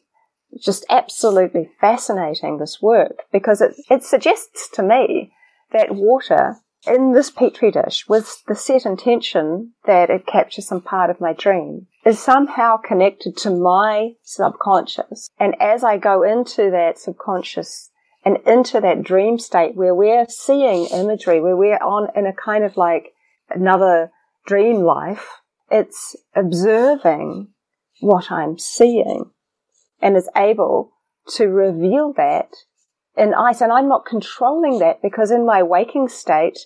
just 0.60 0.86
absolutely 0.88 1.70
fascinating, 1.80 2.58
this 2.58 2.80
work, 2.80 3.24
because 3.32 3.60
it, 3.60 3.74
it 3.90 4.04
suggests 4.04 4.68
to 4.74 4.82
me 4.82 5.32
that 5.72 5.94
water 5.94 6.58
in 6.86 7.12
this 7.12 7.30
petri 7.30 7.70
dish 7.70 8.06
with 8.08 8.42
the 8.46 8.54
set 8.54 8.84
intention 8.86 9.72
that 9.86 10.10
it 10.10 10.26
captures 10.26 10.68
some 10.68 10.82
part 10.82 11.10
of 11.10 11.20
my 11.20 11.32
dream 11.32 11.86
is 12.04 12.18
somehow 12.18 12.76
connected 12.76 13.36
to 13.38 13.50
my 13.50 14.10
subconscious. 14.22 15.30
And 15.38 15.54
as 15.60 15.82
I 15.82 15.96
go 15.96 16.22
into 16.22 16.70
that 16.70 16.98
subconscious 16.98 17.90
and 18.24 18.38
into 18.46 18.80
that 18.80 19.02
dream 19.02 19.38
state 19.38 19.74
where 19.74 19.94
we're 19.94 20.26
seeing 20.28 20.86
imagery, 20.86 21.40
where 21.40 21.56
we're 21.56 21.76
on 21.76 22.08
in 22.16 22.26
a 22.26 22.32
kind 22.32 22.64
of 22.64 22.76
like 22.76 23.12
another 23.50 24.10
dream 24.46 24.82
life, 24.82 25.28
it's 25.70 26.16
observing 26.34 27.48
what 28.00 28.30
I'm 28.30 28.58
seeing 28.58 29.30
and 30.00 30.16
is 30.16 30.28
able 30.36 30.92
to 31.36 31.46
reveal 31.46 32.12
that 32.16 32.50
in 33.16 33.34
ice. 33.34 33.60
And 33.60 33.72
I'm 33.72 33.88
not 33.88 34.06
controlling 34.06 34.78
that 34.80 35.00
because 35.02 35.30
in 35.30 35.46
my 35.46 35.62
waking 35.62 36.08
state, 36.08 36.58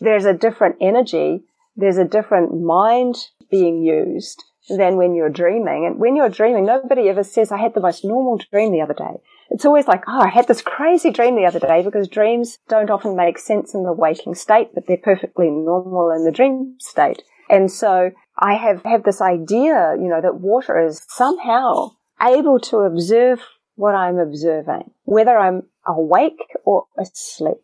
there's 0.00 0.24
a 0.24 0.34
different 0.34 0.76
energy. 0.80 1.44
There's 1.76 1.98
a 1.98 2.04
different 2.04 2.62
mind 2.62 3.16
being 3.50 3.82
used 3.82 4.42
than 4.68 4.96
when 4.96 5.14
you're 5.14 5.30
dreaming. 5.30 5.86
And 5.86 5.98
when 5.98 6.16
you're 6.16 6.28
dreaming, 6.28 6.66
nobody 6.66 7.08
ever 7.08 7.22
says, 7.22 7.52
I 7.52 7.58
had 7.58 7.74
the 7.74 7.80
most 7.80 8.04
normal 8.04 8.38
dream 8.50 8.72
the 8.72 8.80
other 8.80 8.94
day. 8.94 9.20
It's 9.50 9.64
always 9.64 9.86
like, 9.86 10.02
oh, 10.08 10.20
I 10.20 10.28
had 10.28 10.48
this 10.48 10.62
crazy 10.62 11.10
dream 11.10 11.36
the 11.36 11.46
other 11.46 11.60
day 11.60 11.82
because 11.82 12.08
dreams 12.08 12.58
don't 12.68 12.90
often 12.90 13.16
make 13.16 13.38
sense 13.38 13.74
in 13.74 13.84
the 13.84 13.92
waking 13.92 14.34
state, 14.34 14.70
but 14.74 14.86
they're 14.86 14.96
perfectly 14.96 15.50
normal 15.50 16.10
in 16.10 16.24
the 16.24 16.32
dream 16.32 16.76
state. 16.78 17.22
And 17.48 17.70
so 17.70 18.10
I 18.38 18.54
have, 18.54 18.82
have 18.84 19.04
this 19.04 19.20
idea, 19.20 19.94
you 19.98 20.08
know, 20.08 20.20
that 20.20 20.40
water 20.40 20.84
is 20.84 21.04
somehow 21.08 21.92
able 22.20 22.58
to 22.60 22.78
observe 22.78 23.40
what 23.76 23.94
I'm 23.94 24.18
observing, 24.18 24.90
whether 25.04 25.38
I'm 25.38 25.62
awake 25.86 26.40
or 26.64 26.86
asleep. 26.98 27.58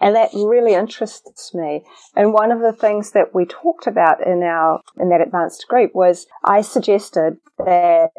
And 0.00 0.14
that 0.14 0.30
really 0.32 0.74
interests 0.74 1.54
me. 1.54 1.84
And 2.16 2.32
one 2.32 2.52
of 2.52 2.60
the 2.60 2.72
things 2.72 3.12
that 3.12 3.34
we 3.34 3.44
talked 3.44 3.86
about 3.86 4.26
in 4.26 4.42
our, 4.42 4.80
in 4.98 5.10
that 5.10 5.20
advanced 5.20 5.66
group 5.68 5.94
was 5.94 6.26
I 6.42 6.62
suggested 6.62 7.36
that 7.58 8.10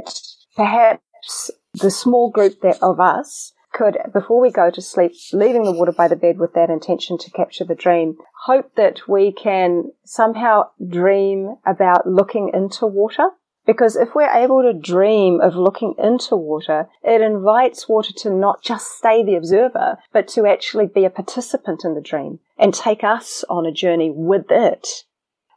perhaps 0.55 1.49
the 1.73 1.91
small 1.91 2.29
group 2.29 2.61
that 2.61 2.81
of 2.81 2.99
us 2.99 3.53
could, 3.71 3.97
before 4.13 4.41
we 4.41 4.51
go 4.51 4.69
to 4.69 4.81
sleep, 4.81 5.13
leaving 5.31 5.63
the 5.63 5.71
water 5.71 5.93
by 5.93 6.07
the 6.07 6.15
bed 6.15 6.37
with 6.37 6.53
that 6.53 6.69
intention 6.69 7.17
to 7.17 7.31
capture 7.31 7.63
the 7.63 7.75
dream, 7.75 8.17
hope 8.45 8.75
that 8.75 9.07
we 9.07 9.31
can 9.31 9.91
somehow 10.03 10.63
dream 10.85 11.55
about 11.65 12.07
looking 12.07 12.51
into 12.53 12.85
water. 12.85 13.29
Because 13.65 13.95
if 13.95 14.15
we're 14.15 14.33
able 14.33 14.63
to 14.63 14.73
dream 14.73 15.39
of 15.39 15.55
looking 15.55 15.93
into 15.97 16.35
water, 16.35 16.89
it 17.03 17.21
invites 17.21 17.87
water 17.87 18.11
to 18.17 18.31
not 18.31 18.63
just 18.63 18.97
stay 18.97 19.23
the 19.23 19.35
observer, 19.35 19.99
but 20.11 20.27
to 20.29 20.47
actually 20.47 20.87
be 20.87 21.05
a 21.05 21.11
participant 21.11 21.85
in 21.85 21.93
the 21.93 22.01
dream 22.01 22.39
and 22.57 22.73
take 22.73 23.03
us 23.03 23.45
on 23.49 23.67
a 23.67 23.71
journey 23.71 24.11
with 24.13 24.47
it, 24.49 25.03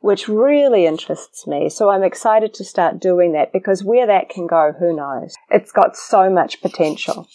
which 0.05 0.29
really 0.29 0.85
interests 0.85 1.47
me. 1.47 1.71
So 1.71 1.89
I'm 1.89 2.03
excited 2.03 2.53
to 2.55 2.63
start 2.65 3.01
doing 3.01 3.33
that 3.33 3.55
because 3.55 3.83
where 3.83 4.07
that 4.07 4.29
can 4.29 4.47
go, 4.47 4.75
who 4.79 4.95
knows? 4.95 5.35
It's 5.49 5.73
got 5.73 5.97
so 5.97 6.29
much 6.29 6.61
potential. 6.61 7.27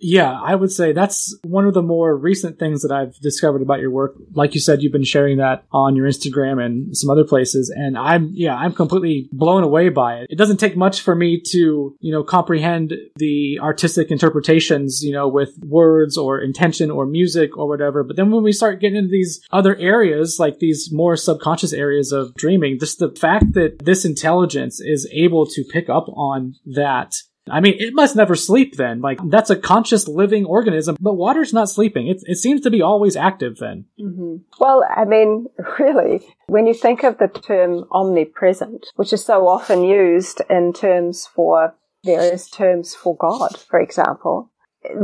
Yeah, 0.00 0.38
I 0.40 0.54
would 0.54 0.72
say 0.72 0.92
that's 0.92 1.36
one 1.44 1.66
of 1.66 1.74
the 1.74 1.82
more 1.82 2.16
recent 2.16 2.58
things 2.58 2.82
that 2.82 2.92
I've 2.92 3.14
discovered 3.20 3.62
about 3.62 3.80
your 3.80 3.90
work. 3.90 4.16
Like 4.32 4.54
you 4.54 4.60
said, 4.60 4.82
you've 4.82 4.92
been 4.92 5.04
sharing 5.04 5.38
that 5.38 5.64
on 5.72 5.96
your 5.96 6.06
Instagram 6.06 6.62
and 6.62 6.96
some 6.96 7.10
other 7.10 7.24
places. 7.24 7.72
And 7.74 7.96
I'm, 7.96 8.30
yeah, 8.32 8.54
I'm 8.54 8.72
completely 8.72 9.28
blown 9.32 9.62
away 9.62 9.88
by 9.88 10.16
it. 10.16 10.26
It 10.30 10.36
doesn't 10.36 10.58
take 10.58 10.76
much 10.76 11.00
for 11.00 11.14
me 11.14 11.40
to, 11.52 11.96
you 12.00 12.12
know, 12.12 12.22
comprehend 12.22 12.94
the 13.16 13.58
artistic 13.62 14.10
interpretations, 14.10 15.02
you 15.02 15.12
know, 15.12 15.28
with 15.28 15.56
words 15.64 16.18
or 16.18 16.40
intention 16.40 16.90
or 16.90 17.06
music 17.06 17.56
or 17.56 17.68
whatever. 17.68 18.02
But 18.02 18.16
then 18.16 18.30
when 18.30 18.42
we 18.42 18.52
start 18.52 18.80
getting 18.80 18.96
into 18.96 19.10
these 19.10 19.40
other 19.52 19.76
areas, 19.76 20.38
like 20.38 20.58
these 20.58 20.90
more 20.92 21.16
subconscious 21.16 21.72
areas 21.72 22.12
of 22.12 22.34
dreaming, 22.34 22.78
just 22.78 22.98
the 22.98 23.10
fact 23.10 23.54
that 23.54 23.84
this 23.84 24.04
intelligence 24.04 24.80
is 24.80 25.08
able 25.12 25.46
to 25.46 25.64
pick 25.64 25.88
up 25.88 26.08
on 26.08 26.56
that 26.66 27.14
I 27.50 27.60
mean, 27.60 27.74
it 27.78 27.92
must 27.92 28.16
never 28.16 28.34
sleep 28.34 28.76
then. 28.76 29.00
Like, 29.00 29.18
that's 29.28 29.50
a 29.50 29.56
conscious 29.56 30.08
living 30.08 30.46
organism, 30.46 30.96
but 30.98 31.14
water's 31.14 31.52
not 31.52 31.68
sleeping. 31.68 32.06
It, 32.06 32.22
it 32.24 32.36
seems 32.36 32.62
to 32.62 32.70
be 32.70 32.80
always 32.80 33.16
active 33.16 33.58
then. 33.58 33.84
Mm-hmm. 34.00 34.36
Well, 34.58 34.82
I 34.94 35.04
mean, 35.04 35.46
really, 35.78 36.26
when 36.46 36.66
you 36.66 36.74
think 36.74 37.02
of 37.02 37.18
the 37.18 37.28
term 37.28 37.84
omnipresent, 37.92 38.86
which 38.96 39.12
is 39.12 39.24
so 39.24 39.46
often 39.46 39.84
used 39.84 40.40
in 40.48 40.72
terms 40.72 41.26
for 41.26 41.74
various 42.04 42.48
terms 42.48 42.94
for 42.94 43.16
God, 43.16 43.58
for 43.58 43.80
example, 43.80 44.50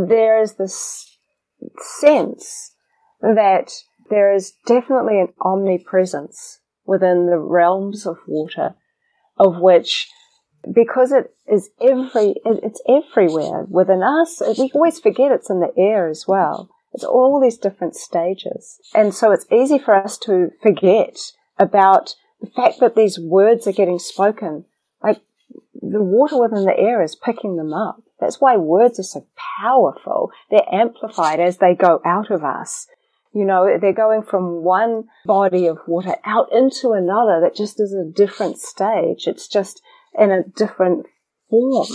there 0.07 0.41
is 0.41 0.55
this 0.55 1.19
sense 2.01 2.73
that 3.21 3.71
there 4.09 4.33
is 4.33 4.55
definitely 4.67 5.21
an 5.21 5.29
omnipresence 5.43 6.61
within 6.87 7.27
the 7.27 7.39
realms 7.39 8.07
of 8.07 8.17
water 8.27 8.75
of 9.41 9.59
which 9.59 10.09
because 10.73 11.13
it 11.13 11.35
is 11.51 11.71
every, 11.81 12.37
it's 12.45 12.83
everywhere 12.89 13.65
within 13.69 14.03
us. 14.03 14.43
We 14.59 14.71
always 14.75 14.99
forget 14.99 15.33
it's 15.33 15.51
in 15.51 15.61
the 15.61 15.73
air 15.77 16.09
as 16.09 16.27
well. 16.27 16.71
It's 16.93 17.05
all 17.05 17.41
these 17.41 17.59
different 17.59 17.95
stages. 17.97 18.81
And 18.95 19.15
so 19.15 19.31
it's 19.31 19.47
easy 19.51 19.79
for 19.79 19.95
us 19.95 20.19
to 20.19 20.51
forget 20.63 21.19
about 21.59 22.15
the 22.41 22.51
fact 22.51 22.81
that 22.81 22.97
these 22.97 23.19
words 23.19 23.67
are 23.67 23.73
getting 23.73 23.99
spoken. 23.99 24.65
Like 25.03 25.21
the 25.81 26.03
water 26.03 26.41
within 26.41 26.65
the 26.65 26.79
air 26.79 27.03
is 27.03 27.15
picking 27.15 27.57
them 27.57 27.73
up. 27.73 28.03
That's 28.19 28.41
why 28.41 28.57
words 28.57 28.99
are 28.99 29.05
so 29.05 29.27
powerful. 29.61 30.31
They're 30.51 30.61
amplified 30.71 31.41
as 31.41 31.59
they 31.59 31.75
go 31.75 32.01
out 32.05 32.31
of 32.31 32.45
us. 32.45 32.87
You 33.33 33.45
know, 33.45 33.79
they're 33.81 33.93
going 33.93 34.23
from 34.23 34.63
one 34.63 35.05
body 35.25 35.67
of 35.67 35.79
water 35.87 36.17
out 36.25 36.53
into 36.53 36.93
another 36.93 37.41
that 37.41 37.55
just 37.55 37.79
is 37.79 37.95
a 37.95 38.05
different 38.05 38.59
stage. 38.59 39.29
It's 39.29 39.47
just 39.47 39.81
in 40.19 40.31
a 40.31 40.43
different 40.43 41.07
form. 41.49 41.89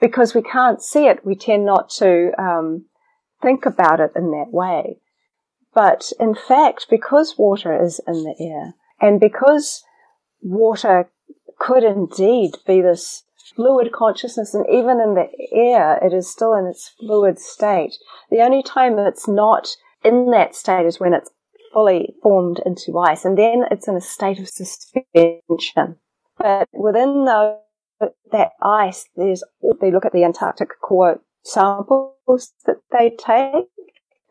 Because 0.00 0.34
we 0.34 0.42
can't 0.42 0.82
see 0.82 1.06
it, 1.06 1.24
we 1.24 1.34
tend 1.34 1.64
not 1.64 1.88
to 1.98 2.32
um, 2.38 2.86
think 3.40 3.64
about 3.64 4.00
it 4.00 4.12
in 4.16 4.30
that 4.32 4.50
way. 4.50 4.98
But 5.74 6.12
in 6.20 6.34
fact, 6.34 6.86
because 6.88 7.34
water 7.38 7.82
is 7.82 8.00
in 8.06 8.22
the 8.24 8.34
air, 8.38 8.74
and 9.00 9.18
because 9.18 9.82
water 10.40 11.10
could 11.58 11.82
indeed 11.82 12.52
be 12.66 12.80
this 12.80 13.24
fluid 13.56 13.92
consciousness, 13.92 14.54
and 14.54 14.64
even 14.68 15.00
in 15.00 15.14
the 15.14 15.28
air, 15.52 15.98
it 16.02 16.12
is 16.12 16.30
still 16.30 16.54
in 16.54 16.66
its 16.66 16.92
fluid 17.00 17.38
state. 17.38 17.94
The 18.30 18.42
only 18.42 18.62
time 18.62 18.98
it's 18.98 19.28
not 19.28 19.68
in 20.04 20.30
that 20.30 20.54
state 20.54 20.86
is 20.86 21.00
when 21.00 21.12
it's 21.14 21.30
fully 21.72 22.14
formed 22.22 22.60
into 22.64 22.98
ice, 22.98 23.24
and 23.24 23.36
then 23.36 23.64
it's 23.70 23.88
in 23.88 23.96
a 23.96 24.00
state 24.00 24.38
of 24.38 24.48
suspension. 24.48 25.96
But 26.38 26.68
within 26.72 27.24
the, 27.24 27.60
that 28.32 28.50
ice, 28.62 29.06
there's 29.16 29.42
they 29.80 29.90
look 29.90 30.04
at 30.04 30.12
the 30.12 30.24
Antarctic 30.24 30.68
core 30.80 31.20
samples 31.42 32.52
that 32.66 32.76
they 32.90 33.10
take. 33.10 33.66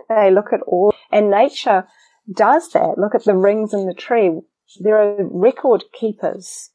They 0.10 0.32
look 0.32 0.52
at 0.52 0.62
all, 0.68 0.94
and 1.12 1.32
nature 1.32 1.88
does 2.32 2.72
that. 2.72 2.98
Look 2.98 3.16
at 3.16 3.24
the 3.24 3.36
rings 3.36 3.74
in 3.74 3.88
the 3.88 3.94
tree. 3.94 4.42
There 4.80 4.98
are 4.98 5.28
record 5.30 5.86
keepers 5.94 6.72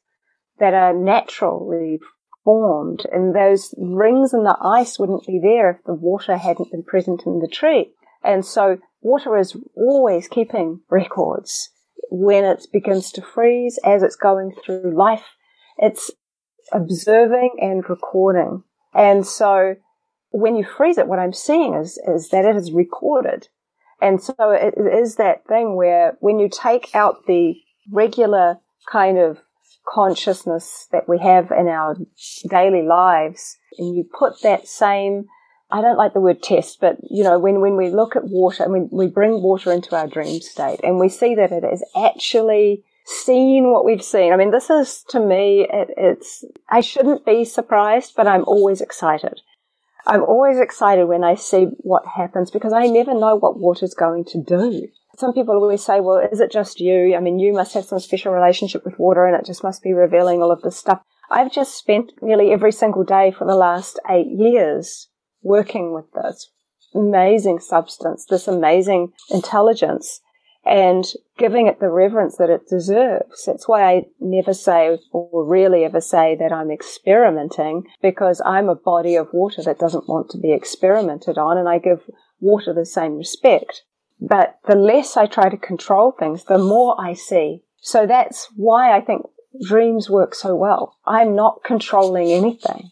that 0.59 0.73
are 0.73 0.93
naturally 0.93 1.99
formed, 2.43 3.05
and 3.11 3.35
those 3.35 3.73
rings 3.77 4.33
in 4.33 4.43
the 4.43 4.57
ice 4.61 4.97
wouldn't 4.97 5.27
be 5.27 5.39
there 5.41 5.69
if 5.71 5.83
the 5.85 5.93
water 5.93 6.37
hadn't 6.37 6.71
been 6.71 6.83
present 6.83 7.23
in 7.25 7.39
the 7.39 7.47
tree. 7.47 7.91
And 8.23 8.45
so 8.45 8.77
water 9.01 9.37
is 9.37 9.55
always 9.75 10.27
keeping 10.27 10.81
records 10.89 11.69
when 12.09 12.45
it 12.45 12.67
begins 12.71 13.11
to 13.13 13.21
freeze, 13.21 13.79
as 13.85 14.03
it's 14.03 14.15
going 14.15 14.53
through 14.65 14.95
life, 14.95 15.35
it's 15.77 16.11
observing 16.71 17.57
and 17.59 17.87
recording. 17.89 18.63
And 18.93 19.25
so 19.25 19.75
when 20.31 20.55
you 20.55 20.65
freeze 20.65 20.97
it, 20.97 21.07
what 21.07 21.19
I'm 21.19 21.33
seeing 21.33 21.73
is, 21.73 21.99
is 22.07 22.29
that 22.29 22.45
it 22.45 22.55
is 22.55 22.71
recorded. 22.71 23.47
And 24.01 24.21
so 24.21 24.33
it 24.39 24.75
is 24.77 25.15
that 25.15 25.45
thing 25.47 25.75
where 25.75 26.17
when 26.19 26.39
you 26.39 26.49
take 26.49 26.95
out 26.95 27.25
the 27.27 27.55
regular 27.91 28.59
kind 28.89 29.17
of 29.17 29.39
consciousness 29.87 30.87
that 30.91 31.09
we 31.09 31.19
have 31.19 31.51
in 31.51 31.67
our 31.67 31.97
daily 32.49 32.83
lives 32.83 33.57
and 33.77 33.95
you 33.95 34.03
put 34.17 34.41
that 34.43 34.67
same 34.67 35.25
I 35.71 35.81
don't 35.81 35.97
like 35.97 36.13
the 36.13 36.19
word 36.19 36.41
test, 36.41 36.79
but 36.81 36.97
you 37.09 37.23
know, 37.23 37.37
when, 37.37 37.61
when 37.61 37.77
we 37.77 37.89
look 37.89 38.15
at 38.15 38.27
water 38.27 38.63
and 38.63 38.73
we, 38.73 38.79
we 38.91 39.07
bring 39.07 39.43
water 39.43 39.71
into 39.71 39.95
our 39.95 40.07
dream 40.07 40.41
state 40.41 40.79
and 40.83 40.99
we 40.99 41.09
see 41.09 41.35
that 41.35 41.51
it 41.51 41.63
is 41.63 41.83
actually 41.95 42.83
seen 43.05 43.71
what 43.71 43.85
we've 43.85 44.03
seen. 44.03 44.33
I 44.33 44.37
mean, 44.37 44.51
this 44.51 44.69
is 44.69 45.03
to 45.09 45.19
me, 45.19 45.67
it, 45.71 45.89
it's, 45.95 46.43
I 46.69 46.81
shouldn't 46.81 47.25
be 47.25 47.45
surprised, 47.45 48.13
but 48.15 48.27
I'm 48.27 48.43
always 48.45 48.81
excited. 48.81 49.41
I'm 50.07 50.23
always 50.23 50.59
excited 50.59 51.05
when 51.05 51.23
I 51.23 51.35
see 51.35 51.65
what 51.79 52.03
happens 52.05 52.49
because 52.49 52.73
I 52.73 52.87
never 52.87 53.13
know 53.13 53.35
what 53.35 53.59
water's 53.59 53.93
going 53.93 54.25
to 54.25 54.41
do. 54.41 54.87
Some 55.17 55.33
people 55.33 55.55
always 55.55 55.83
say, 55.83 55.99
well, 55.99 56.17
is 56.31 56.39
it 56.39 56.51
just 56.51 56.79
you? 56.79 57.15
I 57.15 57.19
mean, 57.19 57.37
you 57.37 57.53
must 57.53 57.75
have 57.75 57.85
some 57.85 57.99
special 57.99 58.33
relationship 58.33 58.85
with 58.85 58.97
water 58.97 59.25
and 59.25 59.35
it 59.35 59.45
just 59.45 59.63
must 59.63 59.83
be 59.83 59.93
revealing 59.93 60.41
all 60.41 60.51
of 60.51 60.61
this 60.61 60.77
stuff. 60.77 61.01
I've 61.29 61.51
just 61.51 61.75
spent 61.75 62.13
nearly 62.23 62.51
every 62.51 62.71
single 62.71 63.03
day 63.03 63.31
for 63.37 63.45
the 63.45 63.55
last 63.55 63.99
eight 64.09 64.27
years 64.27 65.09
working 65.41 65.93
with 65.93 66.11
this 66.13 66.49
amazing 66.93 67.59
substance, 67.59 68.25
this 68.29 68.47
amazing 68.47 69.13
intelligence, 69.29 70.21
and 70.65 71.05
giving 71.37 71.67
it 71.67 71.79
the 71.79 71.89
reverence 71.89 72.37
that 72.37 72.49
it 72.49 72.67
deserves. 72.69 73.45
That's 73.45 73.67
why 73.67 73.83
I 73.83 74.05
never 74.19 74.53
say, 74.53 74.99
or 75.11 75.45
really 75.45 75.83
ever 75.83 76.01
say, 76.01 76.35
that 76.39 76.51
I'm 76.51 76.71
experimenting, 76.71 77.83
because 78.01 78.41
I'm 78.45 78.69
a 78.69 78.75
body 78.75 79.15
of 79.15 79.29
water 79.31 79.63
that 79.63 79.79
doesn't 79.79 80.09
want 80.09 80.29
to 80.31 80.37
be 80.37 80.51
experimented 80.51 81.37
on, 81.37 81.57
and 81.57 81.69
I 81.69 81.79
give 81.79 82.01
water 82.39 82.73
the 82.73 82.85
same 82.85 83.15
respect. 83.15 83.83
But 84.19 84.59
the 84.67 84.75
less 84.75 85.15
I 85.15 85.27
try 85.27 85.49
to 85.49 85.57
control 85.57 86.11
things, 86.11 86.43
the 86.43 86.57
more 86.57 86.99
I 86.99 87.13
see. 87.13 87.63
So 87.81 88.05
that's 88.05 88.49
why 88.55 88.95
I 88.95 88.99
think 88.99 89.21
dreams 89.65 90.09
work 90.09 90.35
so 90.35 90.55
well. 90.55 90.97
I'm 91.05 91.35
not 91.35 91.61
controlling 91.63 92.31
anything. 92.31 92.91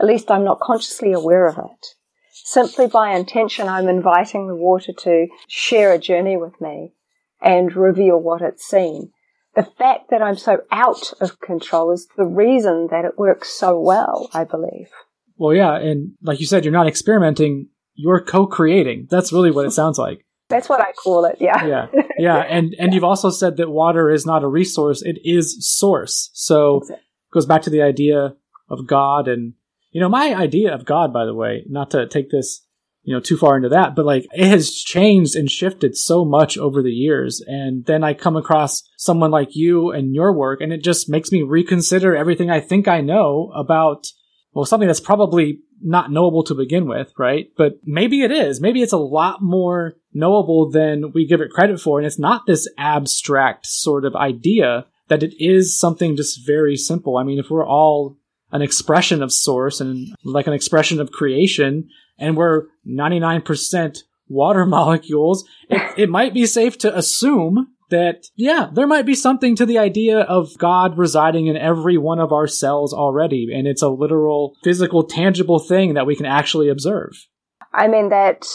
At 0.00 0.06
least 0.06 0.30
I'm 0.30 0.44
not 0.44 0.60
consciously 0.60 1.12
aware 1.12 1.46
of 1.46 1.58
it. 1.58 1.86
Simply 2.32 2.86
by 2.86 3.14
intention, 3.14 3.68
I'm 3.68 3.88
inviting 3.88 4.48
the 4.48 4.56
water 4.56 4.92
to 5.00 5.26
share 5.46 5.92
a 5.92 5.98
journey 5.98 6.36
with 6.36 6.58
me 6.60 6.94
and 7.40 7.74
reveal 7.76 8.18
what 8.18 8.40
it's 8.40 8.66
seen. 8.66 9.12
The 9.54 9.68
fact 9.78 10.10
that 10.10 10.22
I'm 10.22 10.36
so 10.36 10.60
out 10.70 11.12
of 11.20 11.40
control 11.40 11.92
is 11.92 12.08
the 12.16 12.24
reason 12.24 12.88
that 12.90 13.04
it 13.04 13.18
works 13.18 13.50
so 13.50 13.78
well, 13.78 14.30
I 14.32 14.44
believe. 14.44 14.88
Well, 15.36 15.54
yeah, 15.54 15.76
and 15.76 16.12
like 16.22 16.40
you 16.40 16.46
said, 16.46 16.64
you're 16.64 16.72
not 16.72 16.86
experimenting, 16.86 17.68
you're 17.94 18.20
co-creating. 18.24 19.08
That's 19.10 19.32
really 19.32 19.50
what 19.50 19.66
it 19.66 19.72
sounds 19.72 19.98
like. 19.98 20.24
That's 20.48 20.68
what 20.68 20.80
I 20.80 20.92
call 20.92 21.26
it, 21.26 21.36
yeah. 21.40 21.64
Yeah. 21.66 21.86
Yeah, 22.18 22.36
and 22.48 22.74
and 22.78 22.92
you've 22.94 23.04
also 23.04 23.30
said 23.30 23.56
that 23.58 23.70
water 23.70 24.10
is 24.10 24.26
not 24.26 24.42
a 24.42 24.48
resource, 24.48 25.02
it 25.02 25.18
is 25.24 25.56
source. 25.60 26.30
So 26.32 26.78
Exactly. 26.78 26.96
it 26.96 27.32
goes 27.32 27.46
back 27.46 27.62
to 27.62 27.70
the 27.70 27.82
idea 27.82 28.34
of 28.68 28.86
God 28.86 29.28
and 29.28 29.54
you 29.90 30.00
know, 30.00 30.08
my 30.08 30.34
idea 30.34 30.74
of 30.74 30.84
God 30.84 31.12
by 31.12 31.24
the 31.24 31.34
way, 31.34 31.64
not 31.68 31.90
to 31.92 32.06
take 32.06 32.30
this 32.30 32.66
you 33.02 33.14
know 33.14 33.20
too 33.20 33.38
far 33.38 33.56
into 33.56 33.70
that 33.70 33.96
but 33.96 34.04
like 34.04 34.26
it 34.34 34.46
has 34.46 34.74
changed 34.74 35.34
and 35.34 35.50
shifted 35.50 35.96
so 35.96 36.22
much 36.22 36.58
over 36.58 36.82
the 36.82 36.92
years 36.92 37.42
and 37.46 37.86
then 37.86 38.04
i 38.04 38.12
come 38.12 38.36
across 38.36 38.82
someone 38.98 39.30
like 39.30 39.56
you 39.56 39.90
and 39.90 40.14
your 40.14 40.34
work 40.34 40.60
and 40.60 40.70
it 40.70 40.84
just 40.84 41.08
makes 41.08 41.32
me 41.32 41.42
reconsider 41.42 42.14
everything 42.14 42.50
i 42.50 42.60
think 42.60 42.86
i 42.86 43.00
know 43.00 43.50
about 43.56 44.08
well 44.52 44.66
something 44.66 44.86
that's 44.86 45.00
probably 45.00 45.60
not 45.82 46.10
knowable 46.10 46.42
to 46.44 46.54
begin 46.54 46.86
with 46.86 47.12
right? 47.18 47.50
But 47.56 47.80
maybe 47.84 48.22
it 48.22 48.30
is. 48.30 48.60
Maybe 48.60 48.82
it's 48.82 48.92
a 48.92 48.98
lot 48.98 49.42
more 49.42 49.94
knowable 50.12 50.70
than 50.70 51.12
we 51.12 51.26
give 51.26 51.40
it 51.40 51.50
credit 51.50 51.80
for 51.80 51.98
and 51.98 52.06
it's 52.06 52.18
not 52.18 52.46
this 52.46 52.68
abstract 52.76 53.66
sort 53.66 54.04
of 54.04 54.14
idea 54.14 54.86
that 55.08 55.22
it 55.22 55.34
is 55.38 55.78
something 55.78 56.16
just 56.16 56.46
very 56.46 56.76
simple. 56.76 57.16
I 57.16 57.24
mean 57.24 57.38
if 57.38 57.50
we're 57.50 57.66
all 57.66 58.16
an 58.52 58.62
expression 58.62 59.22
of 59.22 59.32
source 59.32 59.80
and 59.80 60.14
like 60.24 60.46
an 60.46 60.52
expression 60.52 61.00
of 61.00 61.10
creation 61.10 61.88
and 62.18 62.36
we're 62.36 62.66
99% 62.86 63.98
water 64.28 64.66
molecules, 64.66 65.44
it, 65.68 65.98
it 65.98 66.10
might 66.10 66.34
be 66.34 66.46
safe 66.46 66.78
to 66.78 66.96
assume 66.96 67.74
that, 67.88 68.26
yeah, 68.36 68.68
there 68.72 68.86
might 68.86 69.04
be 69.04 69.16
something 69.16 69.56
to 69.56 69.66
the 69.66 69.78
idea 69.78 70.20
of 70.20 70.56
God 70.58 70.96
residing 70.96 71.48
in 71.48 71.56
every 71.56 71.98
one 71.98 72.20
of 72.20 72.32
our 72.32 72.46
cells 72.46 72.94
already, 72.94 73.48
and 73.52 73.66
it's 73.66 73.82
a 73.82 73.88
literal, 73.88 74.54
physical, 74.62 75.02
tangible 75.02 75.58
thing 75.58 75.94
that 75.94 76.06
we 76.06 76.14
can 76.14 76.26
actually 76.26 76.68
observe. 76.68 77.26
I 77.72 77.88
mean, 77.88 78.10
that 78.10 78.46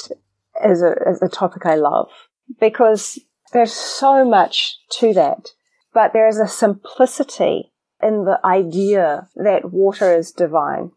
is 0.64 0.82
a, 0.82 0.93
is 1.10 1.22
a 1.22 1.28
topic 1.28 1.66
I 1.66 1.76
love 1.76 2.08
because 2.62 3.20
there's 3.52 3.74
so 3.74 4.24
much 4.24 4.78
to 5.00 5.14
that, 5.14 5.50
but 5.93 6.14
there 6.14 6.30
is 6.30 6.39
a 6.39 6.48
simplicity 6.48 7.74
in 8.02 8.26
the 8.26 8.39
idea 8.46 9.30
that 9.36 9.72
water 9.72 10.14
is 10.14 10.32
divine. 10.32 10.91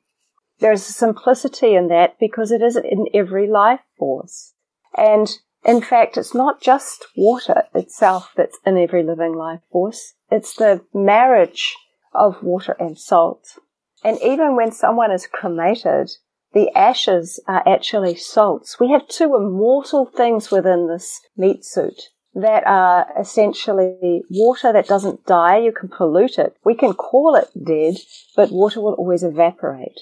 There's 0.61 0.89
a 0.89 0.93
simplicity 0.93 1.75
in 1.75 1.89
that 1.89 2.19
because 2.19 2.51
it 2.51 2.63
isn't 2.63 2.85
in 2.85 3.07
every 3.15 3.49
life 3.49 3.81
force. 3.99 4.55
And 4.97 5.31
in 5.65 5.81
fact, 5.81 6.17
it's 6.17 6.35
not 6.35 6.61
just 6.61 7.07
water 7.17 7.65
itself 7.75 8.33
that's 8.37 8.59
in 8.65 8.77
every 8.77 9.03
living 9.03 9.35
life 9.35 9.61
force. 9.71 10.15
It's 10.31 10.55
the 10.55 10.85
marriage 10.93 11.75
of 12.13 12.43
water 12.43 12.77
and 12.79 12.99
salt. 12.99 13.59
And 14.05 14.19
even 14.23 14.57
when 14.57 14.73
someone 14.73 15.13
is 15.13 15.27
cremated, 15.27 16.11
the 16.53 16.71
ashes 16.77 17.41
are 17.47 17.63
actually 17.69 18.17
salts. 18.17 18.81
We 18.81 18.91
have 18.91 19.07
two 19.09 19.37
immortal 19.37 20.07
things 20.07 20.51
within 20.51 20.89
this 20.89 21.21
meat 21.37 21.65
suit 21.65 22.11
that 22.35 22.67
are 22.67 23.07
essentially 23.19 24.23
water 24.31 24.73
that 24.73 24.87
doesn't 24.87 25.27
die. 25.27 25.59
You 25.59 25.73
can 25.73 25.89
pollute 25.89 26.39
it. 26.39 26.57
We 26.65 26.75
can 26.75 26.95
call 26.95 27.35
it 27.35 27.49
dead, 27.65 27.97
but 28.37 28.51
water 28.51 28.81
will 28.81 28.95
always 28.95 29.23
evaporate. 29.23 30.01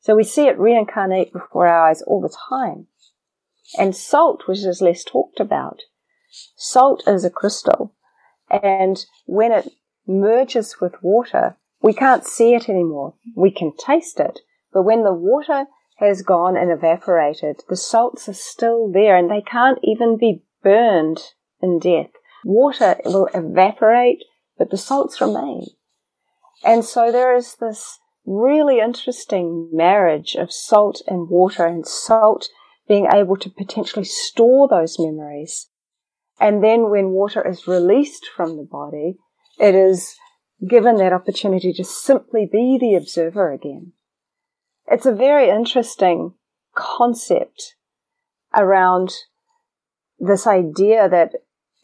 So 0.00 0.14
we 0.14 0.24
see 0.24 0.46
it 0.46 0.58
reincarnate 0.58 1.32
before 1.32 1.66
our 1.66 1.88
eyes 1.88 2.02
all 2.02 2.20
the 2.20 2.34
time. 2.48 2.86
And 3.78 3.94
salt, 3.94 4.42
which 4.46 4.60
is 4.60 4.80
less 4.80 5.04
talked 5.04 5.40
about. 5.40 5.82
Salt 6.56 7.02
is 7.06 7.24
a 7.24 7.30
crystal. 7.30 7.94
And 8.50 9.04
when 9.26 9.52
it 9.52 9.70
merges 10.06 10.80
with 10.80 11.02
water, 11.02 11.56
we 11.82 11.92
can't 11.92 12.24
see 12.24 12.54
it 12.54 12.68
anymore. 12.68 13.14
We 13.36 13.50
can 13.50 13.72
taste 13.76 14.18
it. 14.20 14.40
But 14.72 14.82
when 14.82 15.04
the 15.04 15.12
water 15.12 15.66
has 15.98 16.22
gone 16.22 16.56
and 16.56 16.70
evaporated, 16.70 17.62
the 17.68 17.76
salts 17.76 18.28
are 18.28 18.34
still 18.34 18.90
there 18.90 19.16
and 19.16 19.30
they 19.30 19.42
can't 19.42 19.78
even 19.82 20.16
be 20.16 20.42
burned 20.62 21.20
in 21.60 21.78
death. 21.78 22.10
Water 22.44 22.96
will 23.04 23.28
evaporate, 23.34 24.24
but 24.56 24.70
the 24.70 24.76
salts 24.76 25.20
remain. 25.20 25.66
And 26.64 26.84
so 26.84 27.12
there 27.12 27.34
is 27.34 27.56
this 27.56 27.98
really 28.24 28.80
interesting 28.80 29.70
marriage 29.72 30.34
of 30.34 30.52
salt 30.52 31.02
and 31.06 31.28
water 31.28 31.66
and 31.66 31.86
salt 31.86 32.48
being 32.86 33.06
able 33.12 33.36
to 33.36 33.50
potentially 33.50 34.04
store 34.04 34.68
those 34.68 34.98
memories. 34.98 35.68
And 36.40 36.62
then 36.62 36.90
when 36.90 37.10
water 37.10 37.46
is 37.46 37.66
released 37.66 38.26
from 38.34 38.56
the 38.56 38.64
body, 38.64 39.16
it 39.58 39.74
is 39.74 40.14
given 40.66 40.96
that 40.96 41.12
opportunity 41.12 41.72
to 41.72 41.84
simply 41.84 42.48
be 42.50 42.78
the 42.80 42.94
observer 42.94 43.52
again. 43.52 43.92
It's 44.86 45.06
a 45.06 45.14
very 45.14 45.50
interesting 45.50 46.34
concept 46.74 47.76
around 48.54 49.12
this 50.18 50.46
idea 50.46 51.08
that 51.08 51.32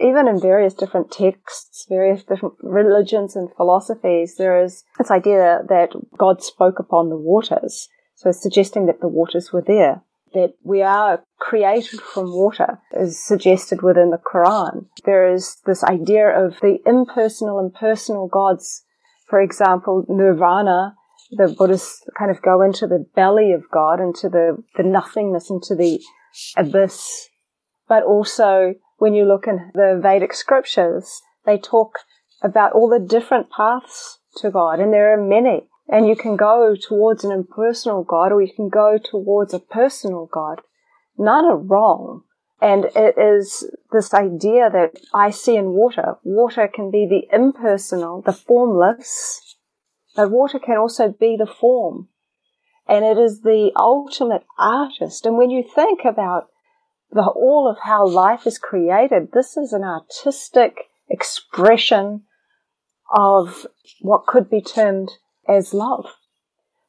even 0.00 0.26
in 0.26 0.40
various 0.40 0.74
different 0.74 1.10
texts, 1.10 1.86
various 1.88 2.24
different 2.24 2.54
religions 2.60 3.36
and 3.36 3.48
philosophies, 3.56 4.36
there 4.36 4.62
is 4.62 4.84
this 4.98 5.10
idea 5.10 5.60
that 5.68 5.90
God 6.18 6.42
spoke 6.42 6.78
upon 6.78 7.10
the 7.10 7.16
waters. 7.16 7.88
So 8.16 8.32
suggesting 8.32 8.86
that 8.86 9.00
the 9.00 9.08
waters 9.08 9.52
were 9.52 9.62
there. 9.62 10.02
That 10.32 10.54
we 10.64 10.82
are 10.82 11.22
created 11.38 12.00
from 12.00 12.32
water 12.32 12.80
is 12.92 13.24
suggested 13.24 13.82
within 13.82 14.10
the 14.10 14.18
Quran. 14.18 14.86
There 15.04 15.32
is 15.32 15.58
this 15.64 15.84
idea 15.84 16.28
of 16.28 16.58
the 16.60 16.78
impersonal 16.84 17.60
and 17.60 17.72
personal 17.72 18.26
gods. 18.26 18.82
For 19.28 19.40
example, 19.40 20.04
nirvana, 20.08 20.96
the 21.30 21.54
Buddhists 21.56 22.04
kind 22.18 22.32
of 22.32 22.42
go 22.42 22.62
into 22.62 22.88
the 22.88 23.06
belly 23.14 23.52
of 23.52 23.62
God, 23.72 24.00
into 24.00 24.28
the, 24.28 24.56
the 24.76 24.82
nothingness, 24.82 25.50
into 25.50 25.76
the 25.76 26.00
abyss. 26.56 27.28
But 27.86 28.02
also 28.02 28.74
when 28.98 29.14
you 29.14 29.24
look 29.24 29.46
in 29.46 29.70
the 29.74 29.98
Vedic 30.00 30.32
scriptures, 30.34 31.20
they 31.44 31.58
talk 31.58 32.00
about 32.42 32.72
all 32.72 32.88
the 32.88 32.98
different 32.98 33.50
paths 33.50 34.18
to 34.36 34.50
God, 34.50 34.80
and 34.80 34.92
there 34.92 35.12
are 35.12 35.22
many. 35.22 35.68
And 35.88 36.08
you 36.08 36.16
can 36.16 36.36
go 36.36 36.74
towards 36.74 37.24
an 37.24 37.32
impersonal 37.32 38.04
God, 38.04 38.32
or 38.32 38.40
you 38.40 38.52
can 38.54 38.68
go 38.68 38.98
towards 38.98 39.52
a 39.52 39.58
personal 39.58 40.26
God. 40.32 40.62
None 41.18 41.44
are 41.44 41.56
wrong. 41.56 42.22
And 42.60 42.86
it 42.96 43.18
is 43.18 43.70
this 43.92 44.14
idea 44.14 44.70
that 44.70 44.92
I 45.12 45.30
see 45.30 45.56
in 45.56 45.72
water. 45.72 46.16
Water 46.22 46.68
can 46.72 46.90
be 46.90 47.06
the 47.06 47.28
impersonal, 47.34 48.22
the 48.22 48.32
formless, 48.32 49.56
but 50.16 50.30
water 50.30 50.58
can 50.58 50.78
also 50.78 51.08
be 51.08 51.36
the 51.36 51.46
form. 51.46 52.08
And 52.86 53.04
it 53.04 53.18
is 53.18 53.42
the 53.42 53.72
ultimate 53.76 54.44
artist. 54.58 55.26
And 55.26 55.36
when 55.36 55.50
you 55.50 55.62
think 55.62 56.00
about 56.04 56.48
the, 57.14 57.22
all 57.22 57.70
of 57.70 57.78
how 57.84 58.06
life 58.06 58.46
is 58.46 58.58
created, 58.58 59.30
this 59.32 59.56
is 59.56 59.72
an 59.72 59.84
artistic 59.84 60.76
expression 61.08 62.24
of 63.16 63.66
what 64.00 64.26
could 64.26 64.50
be 64.50 64.60
termed 64.60 65.10
as 65.48 65.72
love. 65.72 66.06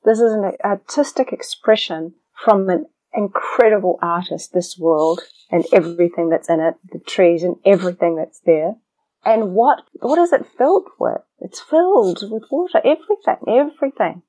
This 0.04 0.20
is 0.20 0.34
an 0.34 0.52
artistic 0.64 1.32
expression 1.32 2.16
from 2.44 2.70
an 2.70 2.88
incredible 3.14 4.00
artist, 4.02 4.52
this 4.52 4.78
world 4.78 5.22
and 5.52 5.64
everything 5.72 6.30
that's 6.30 6.50
in 6.50 6.60
it, 6.60 6.76
the 6.92 7.00
trees 7.00 7.44
and 7.44 7.58
everything 7.64 8.16
that's 8.16 8.40
there. 8.42 8.76
And 9.24 9.54
what, 9.54 9.84
what 10.02 10.20
is 10.20 10.34
it 10.34 10.46
filled 10.58 10.88
with? 11.00 11.22
It's 11.40 11.60
filled 11.60 12.24
with 12.30 12.44
water, 12.50 12.80
everything, 12.84 13.38
everything. 13.48 14.24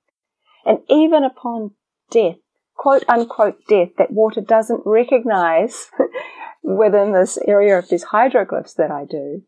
And 0.65 0.79
even 0.89 1.25
upon 1.25 1.73
death, 2.11 2.37
quote 2.77 3.05
unquote 3.09 3.59
death 3.69 3.91
that 3.99 4.13
water 4.13 4.41
doesn't 4.41 4.83
recognize 4.85 5.91
within 6.63 7.13
this 7.13 7.39
area 7.47 7.79
of 7.79 7.89
these 7.89 8.07
hydroglyphs 8.07 8.75
that 8.77 8.91
I 8.91 9.05
do. 9.05 9.43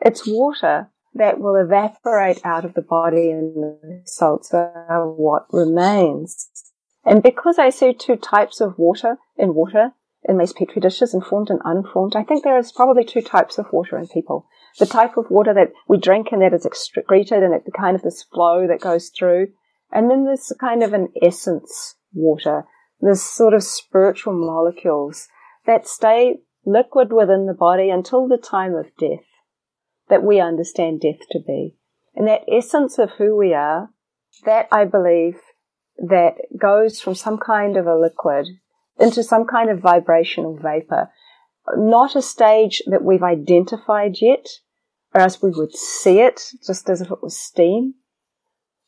It's 0.00 0.26
water 0.26 0.90
that 1.14 1.38
will 1.38 1.56
evaporate 1.56 2.44
out 2.44 2.64
of 2.64 2.74
the 2.74 2.82
body 2.82 3.30
and 3.30 3.54
the 3.56 4.02
salts 4.04 4.52
are 4.52 5.10
what 5.10 5.46
remains. 5.52 6.48
And 7.04 7.22
because 7.22 7.58
I 7.58 7.70
see 7.70 7.94
two 7.94 8.16
types 8.16 8.60
of 8.60 8.78
water 8.78 9.16
in 9.36 9.54
water 9.54 9.92
in 10.24 10.38
these 10.38 10.52
petri 10.52 10.80
dishes, 10.80 11.14
informed 11.14 11.50
and 11.50 11.60
unformed, 11.64 12.16
I 12.16 12.24
think 12.24 12.42
there 12.42 12.58
is 12.58 12.72
probably 12.72 13.04
two 13.04 13.22
types 13.22 13.58
of 13.58 13.72
water 13.72 13.96
in 13.96 14.08
people. 14.08 14.46
The 14.78 14.86
type 14.86 15.16
of 15.16 15.30
water 15.30 15.54
that 15.54 15.72
we 15.88 15.98
drink 15.98 16.28
and 16.32 16.42
that 16.42 16.52
is 16.52 16.66
excreted 16.66 17.42
and 17.42 17.54
it's 17.54 17.68
kind 17.74 17.94
of 17.94 18.02
this 18.02 18.24
flow 18.24 18.66
that 18.66 18.80
goes 18.80 19.10
through. 19.16 19.48
And 19.92 20.10
then 20.10 20.24
there's 20.24 20.52
kind 20.60 20.82
of 20.82 20.92
an 20.92 21.08
essence 21.22 21.94
water, 22.16 22.64
this 23.00 23.22
sort 23.22 23.54
of 23.54 23.62
spiritual 23.62 24.32
molecules 24.32 25.28
that 25.66 25.86
stay 25.86 26.36
liquid 26.64 27.12
within 27.12 27.46
the 27.46 27.54
body 27.54 27.90
until 27.90 28.26
the 28.26 28.38
time 28.38 28.74
of 28.74 28.86
death, 28.98 29.24
that 30.08 30.24
we 30.24 30.40
understand 30.40 31.00
death 31.00 31.20
to 31.30 31.38
be. 31.46 31.76
And 32.14 32.26
that 32.26 32.44
essence 32.50 32.98
of 32.98 33.10
who 33.18 33.36
we 33.36 33.52
are, 33.52 33.90
that 34.44 34.68
I 34.72 34.84
believe 34.84 35.38
that 35.98 36.34
goes 36.58 37.00
from 37.00 37.14
some 37.14 37.38
kind 37.38 37.76
of 37.76 37.86
a 37.86 37.96
liquid 37.96 38.46
into 38.98 39.22
some 39.22 39.46
kind 39.46 39.70
of 39.70 39.80
vibrational 39.80 40.56
vapor. 40.56 41.10
Not 41.76 42.16
a 42.16 42.22
stage 42.22 42.82
that 42.86 43.04
we've 43.04 43.22
identified 43.22 44.16
yet, 44.20 44.46
or 45.14 45.20
else 45.20 45.42
we 45.42 45.50
would 45.50 45.74
see 45.74 46.20
it 46.20 46.40
just 46.66 46.88
as 46.88 47.00
if 47.00 47.10
it 47.10 47.22
was 47.22 47.36
steam. 47.36 47.94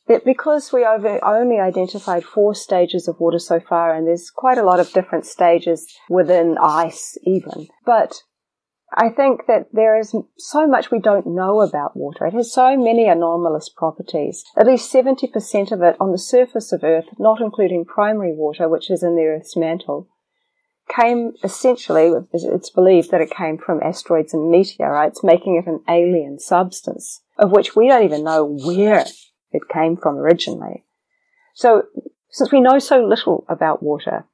But 0.09 0.24
because 0.24 0.72
we 0.72 0.86
only 0.86 1.61
identified 1.61 2.24
four 2.24 2.54
stages 2.54 3.06
of 3.06 3.20
water 3.20 3.38
so 3.38 3.61
far, 3.61 3.94
and 3.94 4.06
there's 4.06 4.30
quite 4.30 4.56
a 4.56 4.64
lot 4.64 4.80
of 4.80 4.92
different 4.92 5.26
stages 5.26 5.86
within 6.09 6.56
ice 6.59 7.18
even, 7.24 7.68
but 7.84 8.22
I 8.94 9.11
think 9.11 9.42
that 9.48 9.66
there 9.70 9.98
is 9.98 10.14
so 10.38 10.66
much 10.66 10.90
we 10.90 10.98
don't 10.98 11.26
know 11.26 11.61
about 11.61 11.94
water. 11.94 12.24
It 12.24 12.32
has 12.32 12.50
so 12.50 12.74
many 12.74 13.06
anomalous 13.06 13.68
properties. 13.68 14.42
At 14.56 14.66
least 14.66 14.90
70% 14.90 15.72
of 15.72 15.82
it 15.82 15.96
on 16.00 16.11
the 16.11 16.18
surface 16.18 16.72
of 16.72 16.82
Earth, 16.82 17.04
not 17.18 17.42
including 17.42 17.84
primary 17.84 18.34
water, 18.34 18.66
which 18.66 18.90
is 18.90 19.02
in 19.02 19.14
the 19.14 19.26
Earth's 19.26 19.59
mantle, 19.59 20.09
came 20.88 21.34
essentially, 21.44 22.14
it's 22.32 22.70
believed 22.70 23.11
that 23.11 23.20
it 23.20 23.30
came 23.30 23.59
from 23.59 23.82
asteroids 23.82 24.32
and 24.32 24.50
meteorites, 24.50 25.22
making 25.22 25.56
it 25.56 25.68
an 25.68 25.80
alien 25.86 26.38
substance, 26.38 27.20
of 27.36 27.50
which 27.50 27.76
we 27.76 27.88
don't 27.88 28.04
even 28.04 28.24
know 28.24 28.42
where 28.42 29.04
it 29.53 29.68
came 29.72 29.96
from 29.96 30.16
originally. 30.16 30.84
So, 31.55 31.84
since 32.30 32.53
we 32.53 32.61
know 32.61 32.78
so 32.78 33.05
little 33.05 33.44
about 33.49 33.82
water, 33.82 34.26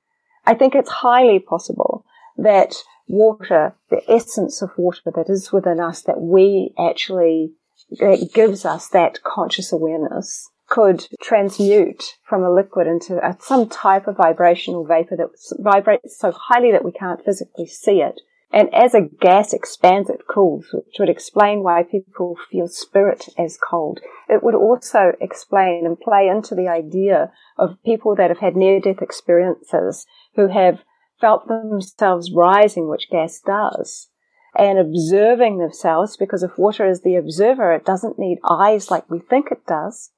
I 0.44 0.54
think 0.54 0.74
it's 0.74 0.90
highly 0.90 1.38
possible 1.38 2.04
that 2.36 2.74
water, 3.06 3.74
the 3.90 4.02
essence 4.10 4.62
of 4.62 4.70
water 4.76 5.12
that 5.14 5.28
is 5.28 5.52
within 5.52 5.80
us, 5.80 6.02
that 6.02 6.20
we 6.20 6.74
actually, 6.78 7.52
that 7.98 8.30
gives 8.34 8.64
us 8.64 8.88
that 8.88 9.22
conscious 9.22 9.72
awareness, 9.72 10.50
could 10.68 11.06
transmute 11.22 12.02
from 12.24 12.42
a 12.42 12.52
liquid 12.52 12.86
into 12.86 13.20
some 13.40 13.68
type 13.68 14.06
of 14.06 14.16
vibrational 14.16 14.84
vapor 14.84 15.16
that 15.16 15.28
vibrates 15.60 16.18
so 16.18 16.32
highly 16.32 16.72
that 16.72 16.84
we 16.84 16.92
can't 16.92 17.24
physically 17.24 17.66
see 17.66 18.00
it. 18.00 18.20
And 18.54 18.72
as 18.72 18.94
a 18.94 19.00
gas 19.00 19.52
expands, 19.52 20.08
it 20.08 20.28
cools, 20.28 20.66
which 20.72 20.94
would 21.00 21.08
explain 21.08 21.64
why 21.64 21.82
people 21.82 22.36
feel 22.52 22.68
spirit 22.68 23.28
as 23.36 23.58
cold. 23.58 23.98
It 24.28 24.44
would 24.44 24.54
also 24.54 25.14
explain 25.20 25.84
and 25.84 25.98
play 25.98 26.28
into 26.28 26.54
the 26.54 26.68
idea 26.68 27.32
of 27.58 27.82
people 27.84 28.14
that 28.14 28.30
have 28.30 28.38
had 28.38 28.54
near 28.54 28.78
death 28.78 29.02
experiences 29.02 30.06
who 30.36 30.46
have 30.46 30.84
felt 31.20 31.48
themselves 31.48 32.30
rising, 32.32 32.88
which 32.88 33.10
gas 33.10 33.40
does, 33.44 34.08
and 34.56 34.78
observing 34.78 35.58
themselves, 35.58 36.16
because 36.16 36.44
if 36.44 36.56
water 36.56 36.88
is 36.88 37.02
the 37.02 37.16
observer, 37.16 37.72
it 37.72 37.84
doesn't 37.84 38.20
need 38.20 38.38
eyes 38.48 38.88
like 38.88 39.10
we 39.10 39.18
think 39.18 39.50
it 39.50 39.66
does, 39.66 40.12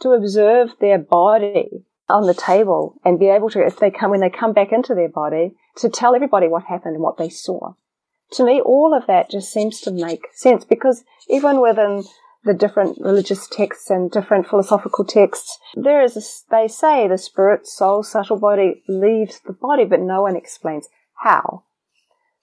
to 0.00 0.10
observe 0.10 0.70
their 0.80 0.98
body 0.98 1.84
on 2.10 2.26
the 2.26 2.34
table 2.34 3.00
and 3.04 3.18
be 3.18 3.28
able 3.28 3.50
to, 3.50 3.64
if 3.64 3.78
they 3.78 3.90
come, 3.90 4.10
when 4.10 4.20
they 4.20 4.30
come 4.30 4.52
back 4.52 4.72
into 4.72 4.94
their 4.94 5.08
body, 5.08 5.52
to 5.76 5.88
tell 5.88 6.14
everybody 6.14 6.48
what 6.48 6.64
happened 6.64 6.94
and 6.94 7.02
what 7.02 7.16
they 7.16 7.28
saw. 7.28 7.74
To 8.32 8.44
me, 8.44 8.60
all 8.60 8.94
of 8.94 9.06
that 9.06 9.30
just 9.30 9.52
seems 9.52 9.80
to 9.80 9.90
make 9.90 10.26
sense 10.32 10.64
because 10.64 11.04
even 11.28 11.60
within 11.60 12.04
the 12.44 12.54
different 12.54 12.98
religious 13.00 13.46
texts 13.48 13.90
and 13.90 14.10
different 14.10 14.48
philosophical 14.48 15.04
texts, 15.04 15.58
there 15.74 16.02
is 16.02 16.16
a, 16.16 16.22
they 16.50 16.68
say 16.68 17.08
the 17.08 17.18
spirit, 17.18 17.66
soul, 17.66 18.02
subtle 18.02 18.38
body 18.38 18.82
leaves 18.88 19.40
the 19.46 19.52
body, 19.52 19.84
but 19.84 20.00
no 20.00 20.22
one 20.22 20.36
explains 20.36 20.88
how. 21.22 21.64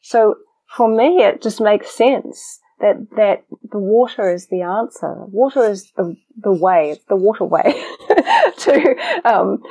So 0.02 0.36
for 0.76 0.88
me, 0.88 1.24
it 1.24 1.42
just 1.42 1.62
makes 1.62 1.96
sense 1.96 2.60
that 2.80 3.08
that 3.16 3.46
the 3.72 3.80
water 3.80 4.32
is 4.32 4.48
the 4.48 4.62
answer. 4.62 5.26
Water 5.26 5.64
is 5.64 5.92
the 5.98 6.16
the 6.38 6.54
way, 6.54 7.00
the 7.10 7.16
waterway 7.16 7.64
to 8.58 8.96
um, 9.26 9.64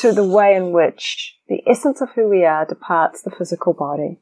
to 0.00 0.12
the 0.12 0.24
way 0.24 0.54
in 0.54 0.72
which 0.72 1.36
the 1.48 1.62
essence 1.66 2.00
of 2.00 2.10
who 2.14 2.28
we 2.28 2.44
are 2.44 2.64
departs 2.64 3.22
the 3.22 3.30
physical 3.30 3.72
body. 3.72 4.20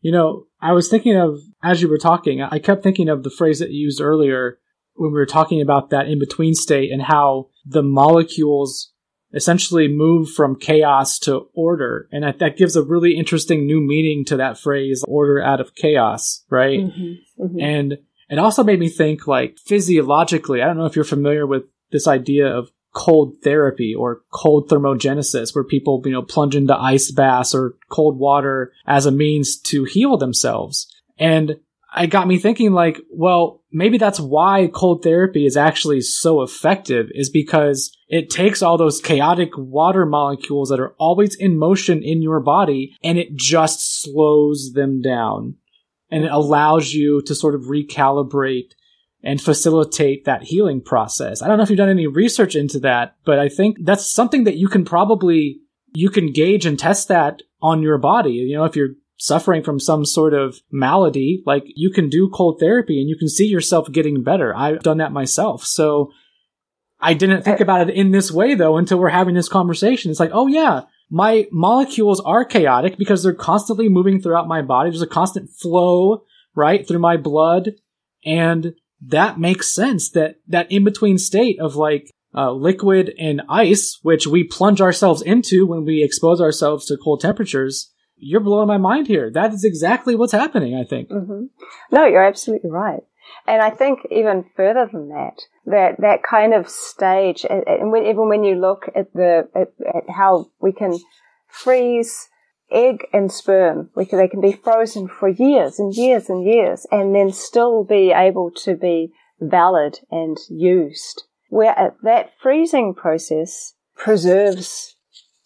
You 0.00 0.12
know, 0.12 0.46
I 0.60 0.72
was 0.72 0.88
thinking 0.88 1.16
of 1.16 1.40
as 1.62 1.82
you 1.82 1.88
were 1.88 1.98
talking, 1.98 2.42
I 2.42 2.58
kept 2.58 2.82
thinking 2.82 3.08
of 3.08 3.22
the 3.22 3.30
phrase 3.30 3.58
that 3.58 3.70
you 3.70 3.80
used 3.80 4.00
earlier 4.00 4.58
when 4.94 5.12
we 5.12 5.18
were 5.18 5.26
talking 5.26 5.60
about 5.60 5.90
that 5.90 6.08
in 6.08 6.18
between 6.18 6.54
state 6.54 6.90
and 6.92 7.02
how 7.02 7.48
the 7.64 7.82
molecules 7.82 8.92
essentially 9.34 9.88
move 9.88 10.30
from 10.30 10.58
chaos 10.58 11.18
to 11.20 11.48
order. 11.54 12.08
And 12.12 12.24
that, 12.24 12.38
that 12.38 12.56
gives 12.56 12.76
a 12.76 12.82
really 12.82 13.16
interesting 13.16 13.66
new 13.66 13.80
meaning 13.80 14.24
to 14.26 14.36
that 14.36 14.58
phrase, 14.58 15.04
order 15.06 15.42
out 15.42 15.60
of 15.60 15.74
chaos, 15.74 16.44
right? 16.50 16.80
Mm-hmm, 16.80 17.42
mm-hmm. 17.42 17.60
And 17.60 17.98
it 18.30 18.38
also 18.38 18.64
made 18.64 18.78
me 18.78 18.88
think 18.88 19.26
like 19.26 19.58
physiologically, 19.58 20.62
I 20.62 20.66
don't 20.66 20.78
know 20.78 20.86
if 20.86 20.96
you're 20.96 21.04
familiar 21.04 21.46
with 21.46 21.64
this 21.90 22.06
idea 22.06 22.46
of 22.46 22.70
cold 22.94 23.36
therapy 23.44 23.94
or 23.94 24.22
cold 24.32 24.68
thermogenesis 24.68 25.54
where 25.54 25.64
people, 25.64 26.02
you 26.04 26.12
know, 26.12 26.22
plunge 26.22 26.56
into 26.56 26.74
ice 26.74 27.10
baths 27.10 27.54
or 27.54 27.74
cold 27.90 28.18
water 28.18 28.72
as 28.86 29.06
a 29.06 29.12
means 29.12 29.58
to 29.58 29.84
heal 29.84 30.16
themselves. 30.16 30.92
And 31.18 31.56
it 31.98 32.08
got 32.08 32.28
me 32.28 32.38
thinking 32.38 32.72
like, 32.72 33.00
well, 33.10 33.62
maybe 33.72 33.98
that's 33.98 34.20
why 34.20 34.70
cold 34.72 35.02
therapy 35.02 35.46
is 35.46 35.56
actually 35.56 36.00
so 36.00 36.42
effective 36.42 37.06
is 37.12 37.30
because 37.30 37.96
it 38.08 38.30
takes 38.30 38.62
all 38.62 38.78
those 38.78 39.00
chaotic 39.00 39.50
water 39.56 40.06
molecules 40.06 40.70
that 40.70 40.80
are 40.80 40.94
always 40.98 41.34
in 41.34 41.58
motion 41.58 42.02
in 42.02 42.22
your 42.22 42.40
body 42.40 42.96
and 43.02 43.18
it 43.18 43.34
just 43.34 44.02
slows 44.02 44.72
them 44.74 45.00
down 45.00 45.56
and 46.10 46.24
it 46.24 46.32
allows 46.32 46.92
you 46.92 47.22
to 47.22 47.34
sort 47.34 47.54
of 47.54 47.62
recalibrate 47.62 48.72
and 49.22 49.40
facilitate 49.40 50.24
that 50.24 50.44
healing 50.44 50.80
process. 50.80 51.42
I 51.42 51.48
don't 51.48 51.56
know 51.56 51.64
if 51.64 51.70
you've 51.70 51.76
done 51.76 51.88
any 51.88 52.06
research 52.06 52.54
into 52.54 52.78
that, 52.80 53.16
but 53.24 53.38
I 53.38 53.48
think 53.48 53.78
that's 53.82 54.10
something 54.10 54.44
that 54.44 54.56
you 54.56 54.68
can 54.68 54.84
probably 54.84 55.60
you 55.94 56.10
can 56.10 56.32
gauge 56.32 56.66
and 56.66 56.78
test 56.78 57.08
that 57.08 57.42
on 57.60 57.82
your 57.82 57.98
body. 57.98 58.32
You 58.32 58.56
know, 58.56 58.64
if 58.64 58.76
you're 58.76 58.90
suffering 59.18 59.62
from 59.62 59.80
some 59.80 60.04
sort 60.04 60.32
of 60.32 60.60
malady, 60.70 61.42
like 61.44 61.64
you 61.66 61.90
can 61.90 62.08
do 62.08 62.30
cold 62.32 62.58
therapy 62.60 63.00
and 63.00 63.08
you 63.08 63.16
can 63.16 63.28
see 63.28 63.46
yourself 63.46 63.90
getting 63.92 64.22
better. 64.22 64.56
I've 64.56 64.82
done 64.82 64.98
that 64.98 65.12
myself. 65.12 65.64
So 65.64 66.12
I 67.00 67.14
didn't 67.14 67.42
think 67.42 67.60
about 67.60 67.88
it 67.88 67.94
in 67.94 68.12
this 68.12 68.30
way 68.30 68.54
though 68.54 68.76
until 68.76 68.98
we're 68.98 69.08
having 69.08 69.34
this 69.34 69.48
conversation. 69.48 70.10
It's 70.10 70.20
like, 70.20 70.30
oh 70.32 70.46
yeah, 70.46 70.82
my 71.10 71.46
molecules 71.50 72.20
are 72.20 72.44
chaotic 72.44 72.96
because 72.96 73.22
they're 73.22 73.34
constantly 73.34 73.88
moving 73.88 74.20
throughout 74.20 74.48
my 74.48 74.62
body. 74.62 74.90
There's 74.90 75.02
a 75.02 75.06
constant 75.06 75.50
flow, 75.50 76.22
right, 76.54 76.86
through 76.86 77.00
my 77.00 77.16
blood. 77.16 77.72
And 78.24 78.74
that 79.06 79.38
makes 79.38 79.72
sense 79.72 80.10
that 80.10 80.36
that 80.48 80.70
in 80.70 80.84
between 80.84 81.18
state 81.18 81.58
of 81.60 81.76
like 81.76 82.10
uh, 82.34 82.52
liquid 82.52 83.14
and 83.18 83.42
ice, 83.48 83.98
which 84.02 84.26
we 84.26 84.44
plunge 84.44 84.80
ourselves 84.80 85.22
into 85.22 85.66
when 85.66 85.84
we 85.84 86.02
expose 86.02 86.40
ourselves 86.40 86.86
to 86.86 86.96
cold 86.96 87.20
temperatures, 87.20 87.92
you're 88.18 88.40
blowing 88.40 88.68
my 88.68 88.78
mind 88.78 89.06
here. 89.06 89.30
That 89.30 89.52
is 89.52 89.64
exactly 89.64 90.14
what's 90.14 90.32
happening, 90.32 90.76
I 90.76 90.84
think. 90.84 91.10
Mm-hmm. 91.10 91.46
No, 91.92 92.06
you're 92.06 92.24
absolutely 92.24 92.70
right. 92.70 93.02
And 93.46 93.62
I 93.62 93.70
think 93.70 94.00
even 94.10 94.44
further 94.56 94.88
than 94.90 95.08
that, 95.08 95.40
that, 95.66 96.00
that 96.00 96.22
kind 96.22 96.54
of 96.54 96.68
stage, 96.68 97.44
and 97.48 97.92
when, 97.92 98.04
even 98.04 98.28
when 98.28 98.44
you 98.44 98.54
look 98.54 98.88
at 98.94 99.12
the, 99.12 99.48
at, 99.54 99.68
at 99.86 100.10
how 100.10 100.50
we 100.60 100.72
can 100.72 100.98
freeze 101.46 102.28
egg 102.70 103.06
and 103.12 103.30
sperm, 103.32 103.90
we 103.94 104.04
can, 104.04 104.18
they 104.18 104.28
can 104.28 104.40
be 104.40 104.52
frozen 104.52 105.08
for 105.08 105.28
years 105.28 105.78
and 105.78 105.94
years 105.94 106.28
and 106.28 106.44
years 106.46 106.86
and 106.90 107.14
then 107.14 107.32
still 107.32 107.84
be 107.84 108.12
able 108.12 108.50
to 108.50 108.74
be 108.74 109.12
valid 109.40 109.98
and 110.10 110.36
used. 110.50 111.24
Where 111.48 111.94
that 112.02 112.32
freezing 112.40 112.94
process 112.94 113.74
preserves 113.96 114.96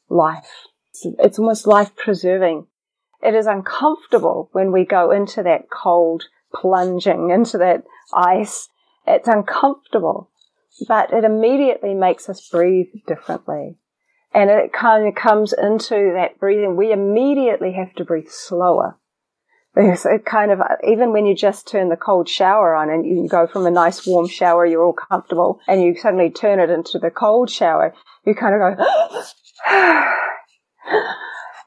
life 0.08 0.50
it's 1.18 1.38
almost 1.38 1.66
life 1.66 1.94
preserving. 1.96 2.66
It 3.22 3.34
is 3.34 3.46
uncomfortable 3.46 4.48
when 4.52 4.72
we 4.72 4.84
go 4.84 5.10
into 5.10 5.42
that 5.44 5.70
cold 5.70 6.24
plunging 6.54 7.30
into 7.30 7.58
that 7.58 7.84
ice. 8.12 8.68
It's 9.06 9.28
uncomfortable, 9.28 10.30
but 10.86 11.12
it 11.12 11.24
immediately 11.24 11.94
makes 11.94 12.28
us 12.28 12.48
breathe 12.48 12.88
differently. 13.06 13.78
And 14.34 14.50
it 14.50 14.72
kind 14.72 15.06
of 15.06 15.14
comes 15.14 15.52
into 15.52 16.12
that 16.14 16.38
breathing. 16.38 16.76
We 16.76 16.92
immediately 16.92 17.72
have 17.72 17.94
to 17.96 18.04
breathe 18.04 18.28
slower. 18.28 18.98
Because 19.74 20.04
it 20.04 20.26
kind 20.26 20.50
of, 20.50 20.60
even 20.86 21.12
when 21.12 21.24
you 21.24 21.34
just 21.34 21.66
turn 21.66 21.88
the 21.88 21.96
cold 21.96 22.28
shower 22.28 22.74
on 22.74 22.90
and 22.90 23.06
you 23.06 23.26
go 23.26 23.46
from 23.46 23.66
a 23.66 23.70
nice 23.70 24.06
warm 24.06 24.28
shower, 24.28 24.66
you're 24.66 24.84
all 24.84 24.92
comfortable, 24.92 25.60
and 25.66 25.82
you 25.82 25.96
suddenly 25.96 26.28
turn 26.28 26.60
it 26.60 26.68
into 26.68 26.98
the 26.98 27.10
cold 27.10 27.50
shower, 27.50 27.94
you 28.26 28.34
kind 28.34 28.54
of 28.54 28.76
go, 28.76 29.24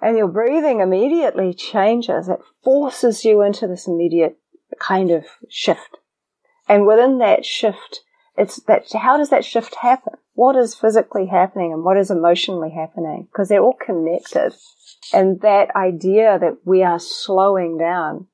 and 0.02 0.18
your 0.18 0.28
breathing 0.28 0.80
immediately 0.80 1.54
changes. 1.54 2.30
It 2.30 2.40
forces 2.64 3.26
you 3.26 3.42
into 3.42 3.68
this 3.68 3.88
immediate 3.88 4.38
kind 4.80 5.12
of 5.12 5.26
shift. 5.50 5.98
And 6.68 6.86
within 6.88 7.20
that 7.20 7.46
shift, 7.46 8.02
it's 8.38 8.62
that, 8.64 8.92
how 8.94 9.18
does 9.18 9.30
that 9.30 9.46
shift 9.46 9.76
happen? 9.76 10.14
What 10.34 10.56
is 10.56 10.76
physically 10.76 11.28
happening 11.28 11.72
and 11.72 11.84
what 11.84 11.98
is 11.98 12.12
emotionally 12.12 12.72
happening? 12.72 13.28
Because 13.32 13.48
they're 13.48 13.62
all 13.62 13.78
connected. 13.84 14.54
And 15.14 15.40
that 15.42 15.76
idea 15.76 16.38
that 16.40 16.58
we 16.66 16.84
are 16.84 17.00
slowing 17.00 17.78
down 17.78 18.28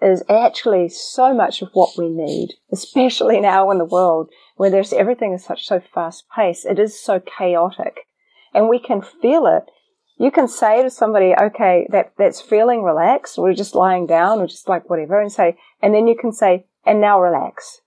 is 0.00 0.22
actually 0.28 0.88
so 0.88 1.34
much 1.34 1.62
of 1.62 1.70
what 1.72 1.96
we 1.96 2.08
need, 2.08 2.54
especially 2.72 3.40
now 3.40 3.70
in 3.70 3.78
the 3.78 3.84
world 3.84 4.30
where 4.56 4.70
there's 4.70 4.92
everything 4.92 5.32
is 5.32 5.44
such 5.44 5.66
so 5.66 5.80
fast 5.94 6.24
paced. 6.34 6.66
It 6.66 6.78
is 6.78 6.98
so 6.98 7.20
chaotic 7.20 8.06
and 8.54 8.68
we 8.68 8.78
can 8.78 9.02
feel 9.02 9.46
it. 9.46 9.70
You 10.18 10.30
can 10.30 10.48
say 10.48 10.82
to 10.82 10.90
somebody, 10.90 11.34
okay, 11.38 11.86
that, 11.90 12.12
that's 12.16 12.40
feeling 12.40 12.82
relaxed. 12.82 13.36
We're 13.36 13.52
just 13.52 13.74
lying 13.74 14.06
down 14.06 14.40
or 14.40 14.46
just 14.46 14.68
like 14.68 14.88
whatever 14.88 15.20
and 15.20 15.30
say, 15.30 15.56
and 15.82 15.94
then 15.94 16.06
you 16.06 16.16
can 16.18 16.32
say, 16.32 16.66
and 16.84 17.00
now 17.00 17.20
relax. 17.20 17.80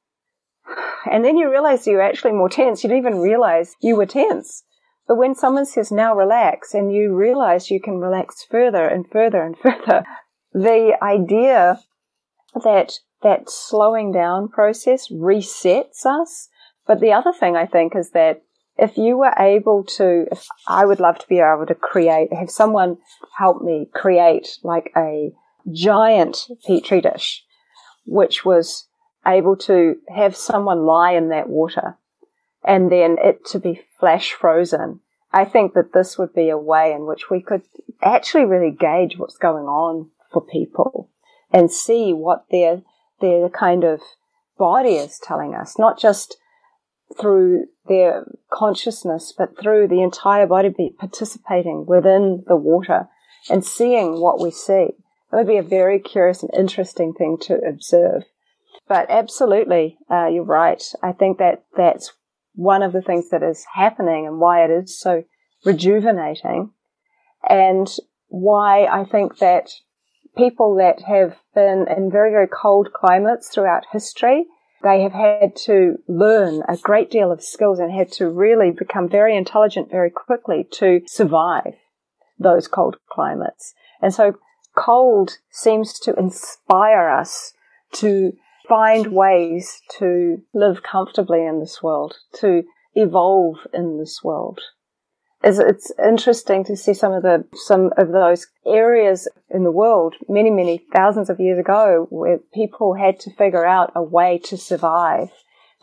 And 1.10 1.24
then 1.24 1.38
you 1.38 1.50
realize 1.50 1.88
you're 1.88 2.02
actually 2.02 2.34
more 2.34 2.50
tense. 2.50 2.84
You 2.84 2.90
didn't 2.90 3.06
even 3.06 3.20
realize 3.20 3.76
you 3.82 3.96
were 3.96 4.06
tense. 4.06 4.64
But 5.08 5.18
when 5.18 5.34
someone 5.34 5.66
says 5.66 5.92
now 5.92 6.14
relax 6.14 6.74
and 6.74 6.94
you 6.94 7.16
realize 7.16 7.72
you 7.72 7.82
can 7.82 8.00
relax 8.00 8.44
further 8.44 8.86
and 8.86 9.10
further 9.10 9.42
and 9.42 9.58
further, 9.64 10.04
the 10.54 10.98
idea 11.02 11.80
that 12.54 13.00
that 13.22 13.50
slowing 13.50 14.12
down 14.12 14.50
process 14.50 15.10
resets 15.10 16.06
us. 16.06 16.50
But 16.86 17.00
the 17.00 17.12
other 17.12 17.34
thing 17.34 17.56
I 17.56 17.66
think 17.66 17.96
is 17.96 18.12
that 18.12 18.44
if 18.80 18.98
you 18.98 19.18
were 19.18 19.34
able 19.38 19.84
to, 19.98 20.26
if 20.32 20.48
I 20.68 20.86
would 20.86 21.00
love 21.00 21.20
to 21.20 21.28
be 21.28 21.40
able 21.40 21.66
to 21.68 21.76
create, 21.76 22.34
have 22.34 22.50
someone 22.50 22.98
help 23.38 23.62
me 23.62 23.90
create 23.94 24.58
like 24.64 24.92
a 24.96 25.32
giant 25.72 26.48
petri 26.66 27.02
dish, 27.02 27.44
which 28.06 28.46
was 28.46 28.88
able 29.28 29.58
to 29.58 29.98
have 30.08 30.36
someone 30.36 30.86
lie 30.86 31.12
in 31.12 31.30
that 31.30 31.50
water 31.50 31.98
and 32.64 32.92
then 32.92 33.18
it 33.24 33.46
to 33.48 33.60
be 33.60 33.82
flash 34.00 34.34
frozen. 34.34 35.00
I 35.32 35.46
think 35.46 35.74
that 35.74 35.94
this 35.94 36.18
would 36.18 36.34
be 36.34 36.50
a 36.50 36.58
way 36.58 36.92
in 36.94 37.06
which 37.06 37.30
we 37.30 37.42
could 37.42 37.62
actually 38.02 38.46
really 38.46 38.72
gauge 38.72 39.18
what's 39.18 39.38
going 39.38 39.66
on 39.66 40.10
for 40.32 40.42
people 40.42 41.10
and 41.52 41.72
see 41.72 42.14
what 42.14 42.46
their 42.52 42.82
their 43.22 43.50
kind 43.50 43.84
of 43.84 44.02
body 44.58 44.96
is 44.96 45.20
telling 45.20 45.54
us, 45.54 45.78
not 45.78 46.00
just 46.00 46.38
through 47.20 47.66
their 47.88 48.26
consciousness, 48.52 49.34
but 49.36 49.60
through 49.60 49.88
the 49.88 50.02
entire 50.02 50.46
body 50.46 50.94
participating 50.98 51.86
within 51.88 52.44
the 52.48 52.56
water 52.56 53.08
and 53.50 53.66
seeing 53.66 54.20
what 54.20 54.40
we 54.40 54.52
see. 54.52 54.90
That 55.32 55.38
would 55.38 55.48
be 55.48 55.58
a 55.58 55.64
very 55.64 56.00
curious 56.00 56.44
and 56.44 56.52
interesting 56.54 57.14
thing 57.14 57.38
to 57.42 57.60
observe. 57.68 58.24
But 58.88 59.10
absolutely, 59.10 59.98
uh, 60.10 60.28
you're 60.28 60.44
right. 60.44 60.84
I 61.04 61.12
think 61.12 61.38
that 61.38 61.64
that's 61.78 62.14
one 62.54 62.82
of 62.84 62.92
the 62.92 63.02
things 63.02 63.30
that 63.30 63.44
is 63.44 63.66
happening 63.76 64.26
and 64.26 64.40
why 64.40 64.64
it 64.66 64.72
is 64.72 65.00
so 65.00 65.24
rejuvenating 65.66 66.72
and 67.48 67.88
why 68.28 68.86
I 68.86 69.06
think 69.06 69.38
that 69.38 69.70
people 70.38 70.76
that 70.76 71.02
have 71.08 71.38
been 71.54 71.86
in 71.96 72.12
very, 72.12 72.32
very 72.32 72.48
cold 72.48 72.90
climates 72.94 73.50
throughout 73.50 73.84
history, 73.92 74.46
they 74.82 75.02
have 75.02 75.12
had 75.12 75.56
to 75.56 75.98
learn 76.08 76.64
a 76.68 76.78
great 76.78 77.12
deal 77.12 77.32
of 77.32 77.44
skills 77.44 77.80
and 77.80 77.92
had 77.92 78.12
to 78.14 78.30
really 78.30 78.72
become 78.72 79.10
very 79.10 79.36
intelligent 79.36 79.90
very 79.90 80.10
quickly 80.10 80.68
to 80.72 81.02
survive 81.06 81.76
those 82.38 82.68
cold 82.68 82.98
climates. 83.12 83.74
And 84.02 84.14
so 84.14 84.36
cold 84.76 85.38
seems 85.50 86.00
to 86.00 86.14
inspire 86.14 87.10
us 87.10 87.54
to 87.94 88.34
find 88.68 89.08
ways 89.08 89.82
to 89.98 90.42
live 90.54 90.84
comfortably 90.84 91.46
in 91.46 91.60
this 91.60 91.82
world, 91.84 92.16
to 92.40 92.64
evolve 92.94 93.58
in 93.74 93.98
this 93.98 94.22
world 94.24 94.62
is 95.44 95.60
it's 95.60 95.92
interesting 96.04 96.64
to 96.66 96.76
see 96.76 96.94
some 96.94 97.14
of 97.14 97.24
the 97.24 97.46
some 97.54 97.92
of 97.98 98.12
those 98.12 98.48
areas 98.66 99.28
in 99.50 99.64
the 99.64 99.72
world 99.72 100.16
many 100.28 100.50
many 100.50 100.86
thousands 100.94 101.30
of 101.30 101.40
years 101.40 101.60
ago 101.60 102.08
where 102.10 102.40
people 102.54 102.96
had 102.96 103.20
to 103.22 103.34
figure 103.36 103.66
out 103.66 103.92
a 103.96 104.04
way 104.04 104.40
to 104.46 104.58
survive. 104.58 105.30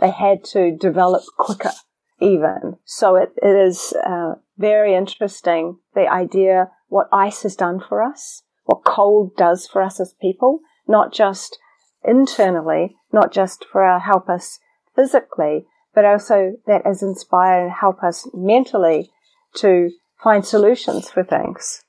They 0.01 0.11
had 0.11 0.45
to 0.53 0.77
develop 0.77 1.23
quicker 1.39 1.73
even. 2.21 2.77
So 2.85 3.17
it, 3.17 3.33
it 3.43 3.57
is 3.57 3.95
uh, 4.07 4.35
very 4.59 4.95
interesting 4.95 5.79
the 5.95 6.07
idea 6.07 6.71
what 6.89 7.09
ice 7.13 7.43
has 7.43 7.57
done 7.57 7.81
for 7.81 8.03
us 8.03 8.43
what 8.67 8.85
cold 8.85 9.37
does 9.37 9.67
for 9.67 9.83
us 9.83 9.99
as 10.01 10.15
people 10.21 10.61
not 10.87 11.13
just 11.13 11.59
internally 12.05 12.97
not 13.13 13.33
just 13.33 13.65
for 13.71 13.83
our 13.83 14.01
help 14.01 14.29
us 14.29 14.59
physically 14.95 15.67
but 15.95 16.05
also 16.05 16.53
that 16.67 16.85
has 16.85 17.03
inspired 17.03 17.65
and 17.65 17.73
help 17.73 18.03
us 18.03 18.29
mentally 18.35 19.11
to 19.57 19.91
find 20.23 20.45
solutions 20.45 21.11
for 21.11 21.25
things. 21.25 21.83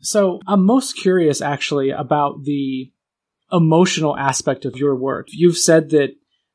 So 0.00 0.40
I'm 0.46 0.64
most 0.64 0.96
curious 0.96 1.40
actually 1.40 1.90
about 1.90 2.44
the 2.44 2.92
emotional 3.50 4.16
aspect 4.16 4.64
of 4.64 4.76
your 4.76 4.94
work. 4.94 5.26
You've 5.30 5.58
said 5.58 5.90
that 5.90 6.10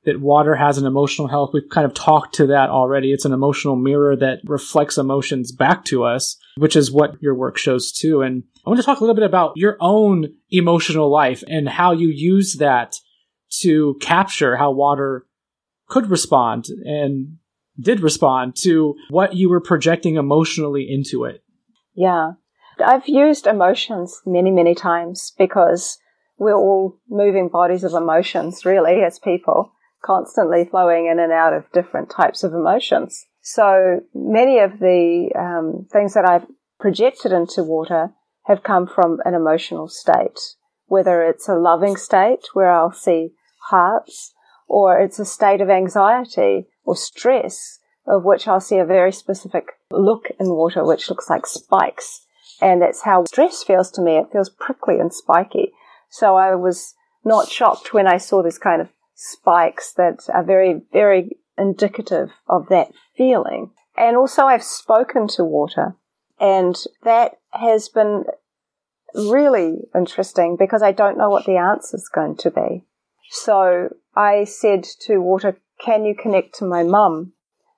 that 0.06 0.20
water 0.20 0.56
has 0.56 0.78
an 0.78 0.86
emotional 0.86 1.28
health. 1.28 1.52
We've 1.54 1.70
kind 1.70 1.86
of 1.86 1.94
talked 1.94 2.36
to 2.36 2.48
that 2.48 2.70
already. 2.70 3.14
It's 3.14 3.26
an 3.26 3.32
emotional 3.32 3.76
mirror 3.76 4.16
that 4.18 4.39
reflects 4.44 4.98
emotions 4.98 5.52
back 5.52 5.86
to 5.86 6.04
us, 6.04 6.38
which 6.58 6.76
is 6.76 6.91
what 6.91 7.22
your 7.22 7.36
work 7.36 7.58
shows 7.58 7.91
too. 7.91 8.22
And 8.22 8.44
I 8.66 8.70
want 8.70 8.80
to 8.80 8.86
talk 8.86 9.00
a 9.00 9.04
little 9.04 9.16
bit 9.16 9.24
about 9.24 9.54
your 9.56 9.78
own 9.80 10.34
emotional 10.50 11.10
life 11.10 11.44
and 11.48 11.70
how 11.70 11.94
you 11.94 12.10
use 12.10 12.56
that 12.56 12.98
to 13.62 13.96
capture 14.02 14.58
how 14.58 14.72
water 14.72 15.26
could 15.88 16.10
respond 16.10 16.66
and 16.86 17.38
did 17.80 18.01
respond 18.01 18.55
to 18.63 18.95
what 19.09 19.36
you 19.36 19.49
were 19.49 19.61
projecting 19.61 20.15
emotionally 20.15 20.88
into 20.89 21.26
it. 21.26 21.43
Yeah. 21.93 22.34
I've 22.84 23.07
used 23.07 23.47
emotions 23.47 24.21
many, 24.26 24.51
many 24.51 24.76
times 24.76 25.34
because 25.38 25.97
we're 26.38 26.55
all 26.55 26.99
moving 27.09 27.49
bodies 27.49 27.84
of 27.84 27.93
emotions, 27.93 28.65
really, 28.65 29.03
as 29.03 29.19
people, 29.19 29.71
constantly 30.03 30.65
flowing 30.65 31.07
in 31.07 31.19
and 31.19 31.32
out 31.32 31.53
of 31.53 31.71
different 31.71 32.09
types 32.09 32.43
of 32.43 32.53
emotions. 32.53 33.26
So 33.41 34.01
many 34.13 34.59
of 34.59 34.80
the 34.80 35.30
um, 35.38 35.88
things 35.91 36.13
that 36.13 36.26
I've 36.26 36.47
projected 36.80 37.32
into 37.32 37.63
water 37.63 38.11
have 38.45 38.63
come 38.63 38.88
from 38.88 39.19
an 39.26 39.34
emotional 39.34 39.88
state, 39.88 40.39
whether 40.88 41.24
it's 41.24 41.47
a 41.47 41.55
loving 41.55 41.95
state 41.95 42.47
where 42.53 42.71
I'll 42.71 42.91
see 42.91 43.30
hearts, 43.69 44.34
or 44.67 44.99
it's 44.99 45.19
a 45.19 45.26
state 45.26 45.61
of 45.61 45.69
anxiety 45.69 46.67
or 46.84 46.96
stress, 46.96 47.80
of 48.06 48.24
which 48.24 48.48
I'll 48.48 48.60
see 48.60 48.78
a 48.78 48.86
very 48.86 49.12
specific 49.12 49.74
look 49.92 50.30
in 50.40 50.50
water, 50.50 50.84
which 50.84 51.10
looks 51.10 51.30
like 51.30 51.46
spikes. 51.46 52.26
And 52.62 52.82
that's 52.82 53.04
how 53.04 53.26
stress 53.26 53.64
feels 53.64 53.92
to 53.92 54.02
me. 54.02 54.18
It 54.18 54.32
feels 54.32 54.50
prickly 54.50 55.00
and 55.00 55.14
spiky. 55.14 55.74
So 56.10 56.36
I 56.36 56.56
was 56.56 56.94
not 57.26 57.50
shocked 57.50 57.94
when 57.94 58.08
I 58.08 58.18
saw 58.18 58.44
this 58.44 58.58
kind 58.58 58.82
of 58.82 58.90
spikes 59.16 59.94
that 59.94 60.28
are 60.34 60.44
very, 60.44 60.82
very 60.92 61.38
indicative 61.58 62.30
of 62.48 62.68
that 62.70 62.92
feeling. 63.16 63.72
And 63.96 64.18
also 64.18 64.46
I've 64.46 64.64
spoken 64.64 65.28
to 65.30 65.44
water 65.44 65.96
and 66.40 66.76
that 67.04 67.38
has 67.52 67.90
been 67.90 68.26
really 69.14 69.88
interesting 69.96 70.58
because 70.58 70.82
I 70.82 70.92
don't 70.92 71.18
know 71.18 71.30
what 71.30 71.46
the 71.46 71.58
answer 71.58 71.98
is 71.98 72.10
going 72.14 72.38
to 72.38 72.52
be. 72.52 72.86
So 73.30 73.90
I 74.16 74.44
said 74.44 74.84
to 75.02 75.20
water, 75.20 75.58
can 75.80 76.05
you 76.05 76.15
connect 76.15 76.55
to 76.55 76.65
my 76.65 76.84
mum? 76.84 77.34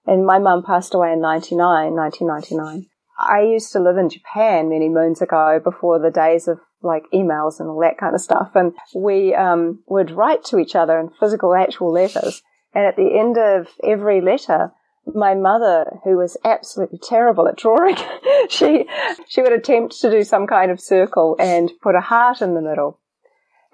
And 0.05 0.25
my 0.25 0.37
mum 0.37 0.63
passed 0.63 0.93
away 0.93 1.13
in 1.13 1.21
99, 1.21 1.93
1999. 1.93 2.87
I 3.17 3.41
used 3.41 3.71
to 3.71 3.79
live 3.79 3.97
in 3.97 4.09
Japan 4.09 4.69
many 4.69 4.89
moons 4.89 5.21
ago 5.21 5.59
before 5.63 5.99
the 5.99 6.11
days 6.11 6.47
of 6.47 6.59
like 6.81 7.03
emails 7.13 7.59
and 7.59 7.69
all 7.69 7.79
that 7.81 7.97
kind 7.97 8.13
of 8.13 8.21
stuff. 8.21 8.51
And 8.55 8.73
we 8.93 9.33
um, 9.33 9.83
would 9.87 10.11
write 10.11 10.43
to 10.45 10.59
each 10.59 10.75
other 10.75 10.99
in 10.99 11.09
physical, 11.19 11.55
actual 11.55 11.91
letters. 11.91 12.41
And 12.73 12.85
at 12.85 12.97
the 12.97 13.17
end 13.17 13.37
of 13.37 13.69
every 13.83 14.21
letter, 14.21 14.71
my 15.13 15.33
mother, 15.33 15.99
who 16.03 16.17
was 16.17 16.37
absolutely 16.43 16.99
terrible 17.01 17.47
at 17.47 17.57
drawing, 17.57 17.95
she 18.49 18.85
she 19.27 19.41
would 19.41 19.53
attempt 19.53 19.99
to 20.01 20.11
do 20.11 20.23
some 20.23 20.47
kind 20.47 20.71
of 20.71 20.79
circle 20.79 21.35
and 21.39 21.71
put 21.81 21.95
a 21.95 22.01
heart 22.01 22.41
in 22.41 22.53
the 22.53 22.61
middle. 22.61 22.99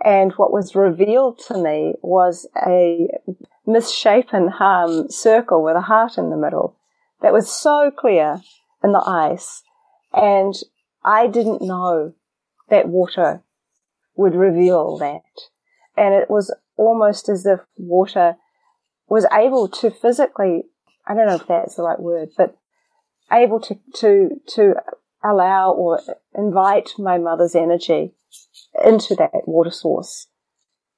And 0.04 0.32
what 0.34 0.52
was 0.52 0.76
revealed 0.76 1.40
to 1.48 1.58
me 1.58 1.94
was 2.02 2.48
a 2.68 3.08
misshapen 3.72 4.52
um, 4.60 5.10
circle 5.10 5.64
with 5.64 5.76
a 5.76 5.82
heart 5.82 6.18
in 6.18 6.30
the 6.30 6.38
middle 6.38 6.78
that 7.22 7.34
was 7.34 7.52
so 7.52 7.92
clear 7.92 8.42
in 8.84 8.92
the 8.92 9.04
ice. 9.06 9.64
And 10.14 10.54
I 11.04 11.28
didn't 11.28 11.62
know 11.62 12.14
that 12.70 12.88
water 12.88 13.44
would 14.16 14.36
reveal 14.36 14.98
that. 14.98 15.22
And 15.98 16.14
it 16.14 16.30
was 16.30 16.54
almost 16.78 17.30
as 17.30 17.46
if 17.46 17.60
water 17.78 18.36
was 19.08 19.26
able 19.32 19.68
to 19.68 19.92
physically, 19.92 20.64
I 21.06 21.14
don't 21.14 21.28
know 21.28 21.36
if 21.36 21.48
that's 21.48 21.76
the 21.76 21.84
right 21.84 22.00
word, 22.00 22.30
but 22.38 22.58
able 23.32 23.60
to, 23.62 23.78
to, 23.96 24.42
to 24.56 24.74
allow 25.24 25.72
or 25.72 26.02
invite 26.34 26.92
my 26.98 27.18
mother's 27.18 27.56
energy 27.56 28.14
into 28.84 29.16
that 29.16 29.32
water 29.46 29.72
source 29.72 30.28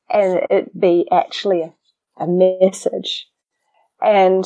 and 0.10 0.42
it 0.50 0.80
be 0.80 1.08
actually 1.12 1.74
a, 2.18 2.28
message. 2.28 3.28
And 4.02 4.46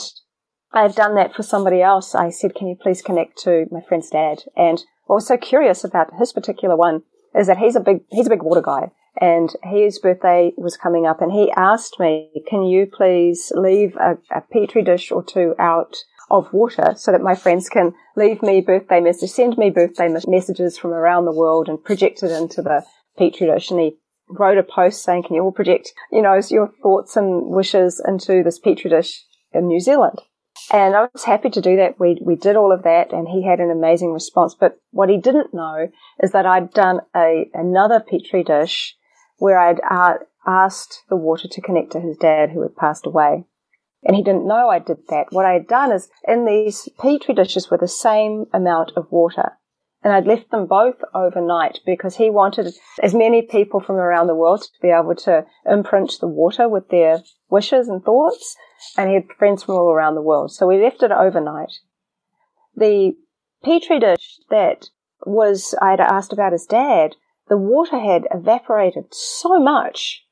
I've 0.73 0.95
done 0.95 1.15
that 1.15 1.35
for 1.35 1.43
somebody 1.43 1.81
else. 1.81 2.15
I 2.15 2.29
said, 2.29 2.55
can 2.55 2.67
you 2.67 2.75
please 2.75 3.01
connect 3.01 3.37
to 3.39 3.65
my 3.71 3.81
friend's 3.81 4.09
dad? 4.09 4.43
And 4.55 4.83
what 5.05 5.15
was 5.15 5.27
so 5.27 5.37
curious 5.37 5.83
about 5.83 6.13
his 6.19 6.33
particular 6.33 6.75
one 6.75 7.03
is 7.35 7.47
that 7.47 7.57
he's 7.57 7.75
a 7.75 7.79
big, 7.79 8.01
he's 8.09 8.27
a 8.27 8.31
big 8.31 8.43
water 8.43 8.61
guy 8.61 8.91
and 9.19 9.55
his 9.63 9.99
birthday 9.99 10.51
was 10.57 10.77
coming 10.77 11.05
up 11.05 11.21
and 11.21 11.31
he 11.31 11.51
asked 11.55 11.99
me, 11.99 12.29
can 12.47 12.63
you 12.63 12.85
please 12.85 13.51
leave 13.55 13.95
a, 13.95 14.17
a 14.31 14.41
petri 14.41 14.83
dish 14.83 15.11
or 15.11 15.23
two 15.23 15.55
out 15.57 15.95
of 16.29 16.51
water 16.53 16.93
so 16.95 17.11
that 17.11 17.21
my 17.21 17.35
friends 17.35 17.69
can 17.69 17.93
leave 18.15 18.41
me 18.41 18.61
birthday 18.61 18.99
messages, 18.99 19.33
send 19.33 19.57
me 19.57 19.69
birthday 19.69 20.09
messages 20.27 20.77
from 20.77 20.91
around 20.91 21.25
the 21.25 21.31
world 21.31 21.69
and 21.69 21.83
project 21.83 22.21
it 22.21 22.31
into 22.31 22.61
the 22.61 22.83
petri 23.17 23.47
dish. 23.47 23.71
And 23.71 23.79
he 23.79 23.97
wrote 24.29 24.57
a 24.57 24.63
post 24.63 25.03
saying, 25.03 25.23
can 25.23 25.35
you 25.35 25.43
all 25.43 25.51
project, 25.51 25.93
you 26.11 26.21
know, 26.21 26.39
your 26.49 26.71
thoughts 26.81 27.15
and 27.15 27.47
wishes 27.47 28.01
into 28.05 28.43
this 28.43 28.59
petri 28.59 28.89
dish 28.89 29.23
in 29.53 29.67
New 29.67 29.79
Zealand? 29.79 30.19
And 30.71 30.95
I 30.95 31.07
was 31.13 31.23
happy 31.23 31.49
to 31.49 31.61
do 31.61 31.77
that. 31.77 31.99
We, 31.99 32.19
we 32.21 32.35
did 32.35 32.55
all 32.55 32.71
of 32.71 32.83
that 32.83 33.13
and 33.13 33.27
he 33.27 33.45
had 33.45 33.59
an 33.59 33.71
amazing 33.71 34.11
response. 34.11 34.55
But 34.59 34.79
what 34.91 35.09
he 35.09 35.17
didn't 35.17 35.53
know 35.53 35.89
is 36.21 36.31
that 36.31 36.45
I'd 36.45 36.73
done 36.73 37.01
a, 37.15 37.49
another 37.53 37.99
petri 37.99 38.43
dish 38.43 38.95
where 39.37 39.59
I'd 39.59 39.79
uh, 39.89 40.15
asked 40.45 41.03
the 41.09 41.15
water 41.15 41.47
to 41.49 41.61
connect 41.61 41.91
to 41.91 41.99
his 41.99 42.17
dad 42.17 42.51
who 42.51 42.63
had 42.63 42.75
passed 42.75 43.05
away. 43.05 43.45
And 44.03 44.15
he 44.15 44.23
didn't 44.23 44.47
know 44.47 44.69
I 44.69 44.79
did 44.79 45.07
that. 45.09 45.27
What 45.31 45.45
I 45.45 45.53
had 45.53 45.67
done 45.67 45.91
is 45.91 46.09
in 46.27 46.45
these 46.45 46.89
petri 46.99 47.33
dishes 47.33 47.69
were 47.69 47.77
the 47.77 47.87
same 47.87 48.45
amount 48.53 48.91
of 48.95 49.11
water. 49.11 49.53
And 50.03 50.13
I'd 50.13 50.27
left 50.27 50.51
them 50.51 50.67
both 50.67 50.97
overnight 51.13 51.79
because 51.85 52.15
he 52.15 52.29
wanted 52.29 52.73
as 53.01 53.13
many 53.13 53.41
people 53.41 53.79
from 53.79 53.95
around 53.95 54.27
the 54.27 54.35
world 54.35 54.61
to 54.61 54.81
be 54.81 54.89
able 54.89 55.15
to 55.15 55.45
imprint 55.65 56.13
the 56.21 56.27
water 56.27 56.69
with 56.69 56.89
their 56.89 57.23
wishes 57.49 57.87
and 57.87 58.03
thoughts. 58.03 58.55
And 58.95 59.09
he 59.09 59.15
had 59.15 59.25
friends 59.37 59.63
from 59.63 59.75
all 59.75 59.91
around 59.91 60.15
the 60.15 60.21
world. 60.21 60.51
So 60.51 60.67
we 60.67 60.81
left 60.81 61.03
it 61.03 61.11
overnight. 61.11 61.73
The 62.75 63.13
petri 63.63 63.99
dish 63.99 64.39
that 64.49 64.89
was, 65.25 65.73
I 65.81 65.91
had 65.91 65.99
asked 65.99 66.31
about 66.31 66.51
his 66.51 66.65
dad, 66.65 67.15
the 67.49 67.57
water 67.57 67.99
had 67.99 68.27
evaporated 68.31 69.05
so 69.11 69.59
much 69.59 70.23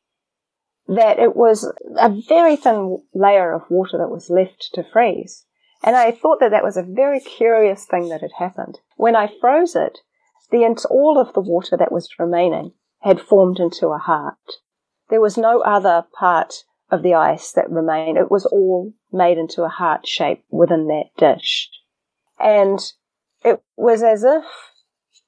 that 0.87 1.17
it 1.17 1.35
was 1.35 1.71
a 1.97 2.09
very 2.27 2.55
thin 2.55 3.01
layer 3.13 3.53
of 3.53 3.63
water 3.69 3.97
that 3.97 4.09
was 4.09 4.29
left 4.29 4.69
to 4.73 4.83
freeze. 4.83 5.44
And 5.85 5.95
I 5.95 6.11
thought 6.11 6.39
that 6.39 6.49
that 6.49 6.63
was 6.63 6.77
a 6.77 6.83
very 6.83 7.19
curious 7.19 7.85
thing 7.85 8.09
that 8.09 8.21
had 8.21 8.31
happened. 8.39 8.79
When 8.97 9.15
I 9.15 9.31
froze 9.39 9.75
it, 9.75 9.99
the 10.49 10.65
all 10.89 11.19
of 11.19 11.33
the 11.33 11.41
water 11.41 11.77
that 11.77 11.91
was 11.91 12.09
remaining 12.17 12.73
had 13.01 13.21
formed 13.21 13.59
into 13.59 13.89
a 13.89 13.99
heart. 13.99 14.57
There 15.09 15.21
was 15.21 15.37
no 15.37 15.61
other 15.61 16.07
part 16.17 16.63
of 16.89 17.03
the 17.03 17.13
ice 17.13 17.51
that 17.51 17.69
remained. 17.69 18.17
It 18.17 18.31
was 18.31 18.47
all 18.47 18.93
made 19.11 19.37
into 19.37 19.63
a 19.63 19.69
heart 19.69 20.07
shape 20.07 20.43
within 20.49 20.87
that 20.87 21.09
dish. 21.17 21.69
And 22.39 22.79
it 23.43 23.61
was 23.75 24.01
as 24.01 24.23
if 24.23 24.43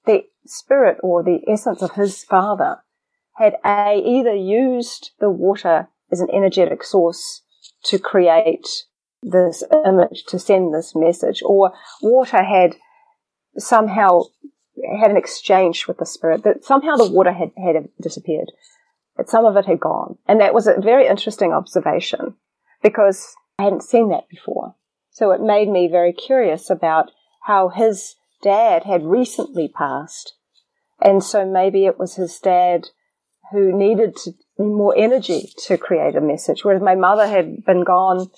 the 0.06 0.24
spirit 0.46 0.98
or 1.04 1.22
the 1.22 1.42
essence 1.48 1.84
of 1.84 1.92
his 1.92 2.24
father 2.24 2.78
had 3.36 3.58
A, 3.64 4.02
either 4.04 4.34
used 4.34 5.12
the 5.20 5.30
water 5.30 5.90
as 6.12 6.20
an 6.20 6.30
energetic 6.34 6.84
source 6.84 7.44
to 7.84 8.00
create 8.00 8.68
this 9.22 9.64
image, 9.86 10.24
to 10.28 10.40
send 10.40 10.74
this 10.74 10.96
message, 10.96 11.42
or 11.44 11.74
water 12.02 12.44
had 12.44 12.76
somehow 13.58 14.24
had 15.00 15.10
an 15.10 15.18
exchange 15.18 15.88
with 15.88 15.98
the 15.98 16.06
spirit, 16.06 16.44
that 16.44 16.64
somehow 16.64 16.96
the 16.96 17.12
water 17.12 17.32
had, 17.32 17.52
had 17.58 17.90
disappeared. 18.02 18.52
That 19.18 19.30
some 19.30 19.46
of 19.46 19.58
it 19.58 19.66
had 19.66 19.80
gone. 19.80 20.18
And 20.28 20.40
that 20.40 20.54
was 20.54 20.68
a 20.68 20.80
very 20.80 21.08
interesting 21.08 21.52
observation 21.52 22.36
because 22.84 23.36
I 23.58 23.64
hadn't 23.64 23.84
seen 23.84 24.10
that 24.10 24.30
before. 24.30 24.76
So 25.10 25.32
it 25.32 25.42
made 25.42 25.68
me 25.68 25.88
very 25.88 26.14
curious 26.14 26.70
about 26.70 27.10
how 27.42 27.70
his 27.70 28.16
dad 28.44 28.84
had 28.84 29.04
recently 29.04 29.68
passed. 29.68 30.36
And 31.02 31.24
so 31.24 31.46
maybe 31.46 31.86
it 31.86 31.98
was 31.98 32.16
his 32.16 32.38
dad 32.40 32.90
who 33.52 33.76
needed 33.76 34.16
to, 34.18 34.34
more 34.60 34.94
energy 34.98 35.50
to 35.66 35.78
create 35.78 36.16
a 36.16 36.22
message, 36.22 36.64
whereas 36.64 36.82
my 36.82 36.96
mother 36.96 37.28
had 37.28 37.66
been 37.66 37.84
gone, 37.84 38.30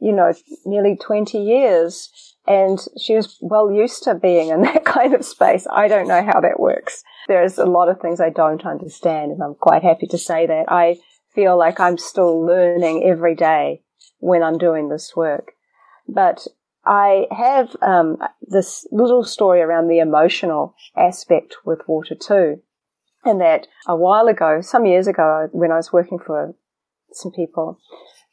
you 0.00 0.12
know, 0.12 0.32
nearly 0.64 0.96
20 0.96 1.38
years 1.38 2.10
and 2.46 2.80
she 3.00 3.14
was 3.14 3.38
well 3.40 3.70
used 3.70 4.02
to 4.04 4.14
being 4.14 4.48
in 4.48 4.62
that 4.62 4.84
kind 4.84 5.14
of 5.14 5.24
space. 5.24 5.66
I 5.70 5.88
don't 5.88 6.08
know 6.08 6.22
how 6.22 6.40
that 6.40 6.58
works. 6.58 7.04
There's 7.28 7.58
a 7.58 7.66
lot 7.66 7.88
of 7.88 8.00
things 8.00 8.20
I 8.20 8.30
don't 8.30 8.64
understand 8.64 9.32
and 9.32 9.42
I'm 9.42 9.54
quite 9.54 9.82
happy 9.82 10.06
to 10.08 10.18
say 10.18 10.46
that. 10.46 10.64
I 10.68 10.96
feel 11.34 11.56
like 11.56 11.78
I'm 11.78 11.98
still 11.98 12.44
learning 12.44 13.04
every 13.04 13.34
day 13.34 13.82
when 14.18 14.42
I'm 14.42 14.58
doing 14.58 14.88
this 14.88 15.14
work. 15.14 15.52
But 16.08 16.46
I 16.84 17.26
have 17.30 17.76
um, 17.82 18.16
this 18.40 18.86
little 18.90 19.22
story 19.22 19.60
around 19.60 19.88
the 19.88 19.98
emotional 19.98 20.74
aspect 20.96 21.56
with 21.64 21.86
water 21.86 22.14
too. 22.14 22.62
And 23.24 23.40
that 23.40 23.66
a 23.86 23.94
while 23.94 24.28
ago, 24.28 24.60
some 24.62 24.86
years 24.86 25.06
ago, 25.06 25.48
when 25.52 25.70
I 25.70 25.76
was 25.76 25.92
working 25.92 26.18
for 26.18 26.54
some 27.12 27.32
people, 27.32 27.78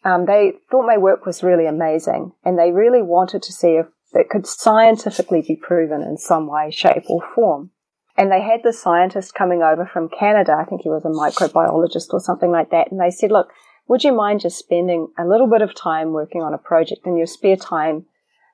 um, 0.04 0.26
they 0.26 0.54
thought 0.70 0.86
my 0.86 0.98
work 0.98 1.26
was 1.26 1.44
really 1.44 1.66
amazing 1.66 2.32
and 2.44 2.58
they 2.58 2.72
really 2.72 3.02
wanted 3.02 3.42
to 3.44 3.52
see 3.52 3.76
if 3.76 3.88
it 4.14 4.30
could 4.30 4.48
scientifically 4.48 5.44
be 5.46 5.56
proven 5.56 6.02
in 6.02 6.18
some 6.18 6.48
way, 6.48 6.72
shape 6.72 7.04
or 7.10 7.22
form. 7.36 7.72
And 8.16 8.32
they 8.32 8.42
had 8.42 8.62
the 8.64 8.74
scientist 8.74 9.36
coming 9.36 9.62
over 9.62 9.86
from 9.86 10.10
Canada. 10.10 10.58
I 10.60 10.66
think 10.66 10.82
he 10.82 10.90
was 10.90 11.06
a 11.06 11.10
microbiologist 11.10 12.14
or 12.14 12.20
something 12.20 12.52
like 12.52 12.72
that. 12.72 12.92
And 12.92 13.00
they 13.00 13.12
said, 13.12 13.32
look, 13.32 13.50
would 13.88 14.04
you 14.04 14.12
mind 14.12 14.42
just 14.42 14.58
spending 14.58 15.10
a 15.18 15.26
little 15.26 15.48
bit 15.48 15.62
of 15.62 15.76
time 15.76 16.14
working 16.14 16.42
on 16.42 16.54
a 16.54 16.58
project 16.58 17.06
in 17.06 17.16
your 17.16 17.28
spare 17.28 17.56
time, 17.56 18.06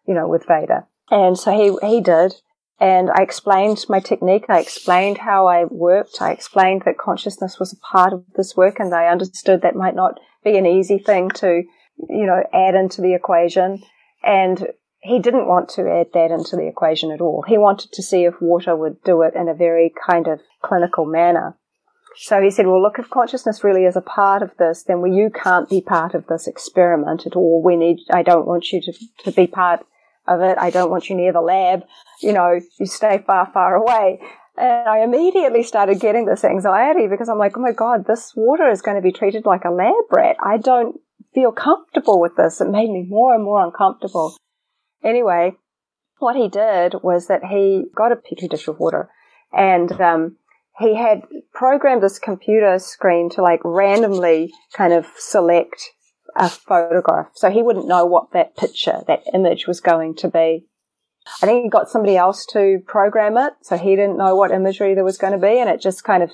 you 0.05 0.13
know, 0.13 0.27
with 0.27 0.45
Veda? 0.47 0.87
And 1.09 1.37
so 1.37 1.51
he, 1.51 1.87
he 1.87 2.01
did. 2.01 2.35
And 2.79 3.09
I 3.09 3.21
explained 3.21 3.85
my 3.87 3.99
technique. 3.99 4.45
I 4.49 4.59
explained 4.59 5.19
how 5.19 5.47
I 5.47 5.65
worked. 5.65 6.21
I 6.21 6.31
explained 6.31 6.81
that 6.85 6.97
consciousness 6.97 7.57
was 7.59 7.71
a 7.71 7.77
part 7.77 8.11
of 8.11 8.25
this 8.35 8.57
work 8.57 8.79
and 8.79 8.91
they 8.91 9.07
understood 9.07 9.61
that 9.61 9.75
might 9.75 9.95
not 9.95 10.19
be 10.43 10.57
an 10.57 10.65
easy 10.65 10.97
thing 10.97 11.29
to, 11.36 11.63
you 12.09 12.25
know, 12.25 12.43
add 12.53 12.75
into 12.75 13.01
the 13.01 13.13
equation. 13.13 13.83
And 14.24 14.67
he 15.01 15.20
didn't 15.20 15.47
want 15.47 15.70
to 15.70 15.82
add 15.82 16.07
that 16.13 16.32
into 16.32 16.55
the 16.55 16.67
equation 16.67 17.11
at 17.11 17.21
all. 17.21 17.43
He 17.45 17.57
wanted 17.57 17.91
to 17.91 18.01
see 18.01 18.24
if 18.24 18.41
water 18.41 18.75
would 18.75 19.03
do 19.03 19.21
it 19.21 19.36
in 19.36 19.49
a 19.49 19.53
very 19.53 19.93
kind 20.07 20.28
of 20.28 20.39
clinical 20.61 21.05
manner. 21.05 21.57
So 22.15 22.41
he 22.41 22.51
said, 22.51 22.67
well, 22.67 22.82
look, 22.82 22.99
if 22.99 23.09
consciousness 23.09 23.63
really 23.63 23.86
is 23.86 23.95
a 23.95 24.01
part 24.01 24.43
of 24.43 24.51
this, 24.57 24.83
then 24.83 25.01
we, 25.01 25.11
you 25.11 25.29
can't 25.29 25.67
be 25.67 25.82
part 25.82 26.13
of 26.13 26.28
this 26.28 26.47
experiment 26.47 27.25
at 27.25 27.36
all. 27.36 27.61
We 27.63 27.75
need, 27.75 27.97
I 28.11 28.24
don't 28.24 28.47
want 28.47 28.71
you 28.71 28.82
to, 28.82 28.93
to 29.25 29.32
be 29.32 29.47
part 29.47 29.86
of 30.28 30.41
it. 30.41 30.57
I 30.57 30.70
don't 30.70 30.91
want 30.91 31.09
you 31.09 31.15
near 31.15 31.33
the 31.33 31.41
lab. 31.41 31.83
You 32.21 32.33
know, 32.33 32.59
you 32.79 32.86
stay 32.86 33.24
far, 33.25 33.49
far 33.51 33.75
away. 33.75 34.21
And 34.55 34.88
I 34.88 35.04
immediately 35.04 35.63
started 35.63 36.00
getting 36.00 36.25
this 36.25 36.43
anxiety 36.43 37.08
because 37.08 37.30
I'm 37.30 37.39
like, 37.39 37.58
oh 37.58 37.62
my 37.62 37.71
God, 37.71 38.05
this 38.05 38.34
water 38.36 38.70
is 38.70 38.82
going 38.82 38.97
to 38.97 39.01
be 39.01 39.12
treated 39.12 39.46
like 39.46 39.66
a 39.66 39.71
lab 39.71 39.93
rat. 40.12 40.36
I 40.43 40.58
don't 40.58 41.00
feel 41.34 41.51
comfortable 41.51 42.21
with 42.21 42.36
this. 42.36 42.62
It 42.62 42.70
made 42.70 42.89
me 42.89 43.05
more 43.08 43.34
and 43.34 43.43
more 43.43 43.63
uncomfortable. 43.63 44.36
Anyway, 45.04 45.54
what 46.20 46.36
he 46.36 46.47
did 46.47 46.96
was 47.01 47.28
that 47.28 47.46
he 47.46 47.86
got 47.96 48.12
a 48.12 48.16
petri 48.16 48.47
dish 48.47 48.67
of 48.67 48.80
water 48.80 49.09
and, 49.51 49.92
um, 50.00 50.38
he 50.80 50.96
had 50.96 51.21
programmed 51.54 52.01
this 52.01 52.17
computer 52.17 52.80
screen 52.80 53.30
to 53.32 53.43
like 53.43 53.59
randomly 53.63 54.51
kind 54.75 54.92
of 54.92 55.05
select 55.17 55.92
a 56.36 56.50
photograph. 56.50 57.28
So 57.36 57.51
he 57.51 57.62
wouldn't 57.62 57.88
know 57.88 58.05
what 58.05 58.32
that 58.34 58.58
picture, 58.58 59.01
that 59.08 59.24
image 59.34 59.67
was 59.67 59.80
going 59.80 60.16
to 60.16 60.30
be. 60.30 60.66
I 61.41 61.45
think 61.45 61.63
he 61.63 61.70
got 61.70 61.89
somebody 61.89 62.17
else 62.17 62.45
to 62.47 62.79
program 62.86 63.37
it. 63.37 63.54
So 63.62 63.78
he 63.78 63.95
didn't 63.95 64.17
know 64.17 64.36
what 64.36 64.51
imagery 64.51 64.93
there 64.93 65.04
was 65.04 65.17
going 65.17 65.33
to 65.33 65.39
be. 65.39 65.59
And 65.59 65.70
it 65.70 65.82
just 65.82 66.04
kind 66.04 66.24
of 66.24 66.32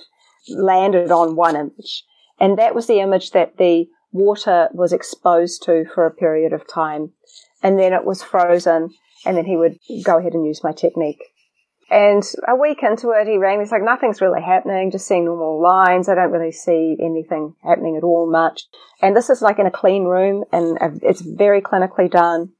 landed 0.48 1.10
on 1.10 1.36
one 1.36 1.56
image. 1.56 2.04
And 2.38 2.58
that 2.58 2.74
was 2.74 2.86
the 2.86 3.00
image 3.00 3.32
that 3.32 3.58
the 3.58 3.86
water 4.12 4.68
was 4.72 4.92
exposed 4.92 5.62
to 5.64 5.84
for 5.94 6.06
a 6.06 6.14
period 6.14 6.52
of 6.52 6.66
time. 6.66 7.12
And 7.62 7.78
then 7.78 7.92
it 7.92 8.04
was 8.04 8.22
frozen. 8.22 8.90
And 9.24 9.36
then 9.36 9.44
he 9.44 9.56
would 9.56 9.78
go 10.02 10.18
ahead 10.18 10.32
and 10.32 10.46
use 10.46 10.64
my 10.64 10.72
technique. 10.72 11.22
And 11.90 12.22
a 12.46 12.54
week 12.54 12.84
into 12.84 13.10
it, 13.10 13.26
he 13.26 13.36
rang 13.36 13.58
me. 13.58 13.64
He's 13.64 13.72
like, 13.72 13.82
nothing's 13.82 14.20
really 14.20 14.40
happening, 14.40 14.92
just 14.92 15.08
seeing 15.08 15.24
normal 15.24 15.60
lines. 15.60 16.08
I 16.08 16.14
don't 16.14 16.30
really 16.30 16.52
see 16.52 16.96
anything 17.02 17.54
happening 17.64 17.96
at 17.96 18.04
all 18.04 18.30
much. 18.30 18.62
And 19.02 19.16
this 19.16 19.28
is 19.28 19.42
like 19.42 19.58
in 19.58 19.66
a 19.66 19.72
clean 19.72 20.04
room 20.04 20.44
and 20.52 20.78
it's 21.02 21.20
very 21.20 21.60
clinically 21.60 22.08
done. 22.08 22.52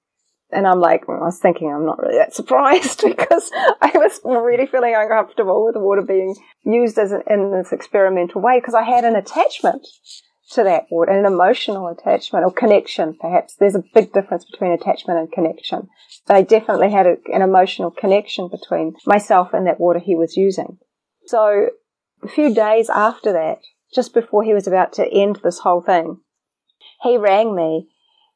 And 0.52 0.66
I'm 0.66 0.80
like, 0.80 1.06
well, 1.06 1.22
I 1.22 1.26
was 1.26 1.38
thinking 1.38 1.72
I'm 1.72 1.86
not 1.86 1.98
really 1.98 2.18
that 2.18 2.34
surprised 2.40 3.02
because 3.04 3.50
I 3.54 3.92
was 3.94 4.20
really 4.24 4.66
feeling 4.66 4.94
uncomfortable 4.96 5.64
with 5.64 5.76
water 5.76 6.02
being 6.02 6.36
used 6.64 6.98
as 6.98 7.12
an, 7.12 7.22
in 7.28 7.52
this 7.52 7.72
experimental 7.72 8.40
way 8.40 8.58
because 8.58 8.74
I 8.74 8.82
had 8.82 9.04
an 9.04 9.16
attachment 9.16 9.86
to 10.52 10.64
that 10.64 10.86
water, 10.90 11.12
an 11.12 11.24
emotional 11.24 11.86
attachment 11.88 12.44
or 12.44 12.52
connection, 12.52 13.16
perhaps. 13.18 13.54
There's 13.54 13.76
a 13.76 13.84
big 13.94 14.12
difference 14.12 14.44
between 14.44 14.72
attachment 14.72 15.20
and 15.20 15.30
connection. 15.30 15.88
But 16.26 16.36
I 16.36 16.42
definitely 16.42 16.90
had 16.90 17.06
a, 17.06 17.16
an 17.32 17.42
emotional 17.42 17.90
connection 17.90 18.48
between 18.48 18.94
myself 19.06 19.52
and 19.52 19.66
that 19.66 19.78
water 19.78 20.00
he 20.00 20.16
was 20.16 20.36
using. 20.36 20.78
So 21.26 21.68
a 22.22 22.28
few 22.28 22.52
days 22.52 22.90
after 22.90 23.32
that, 23.32 23.58
just 23.94 24.12
before 24.12 24.42
he 24.42 24.54
was 24.54 24.66
about 24.66 24.92
to 24.94 25.06
end 25.06 25.40
this 25.42 25.60
whole 25.60 25.80
thing, 25.80 26.20
he 27.02 27.16
rang 27.16 27.54
me 27.54 27.88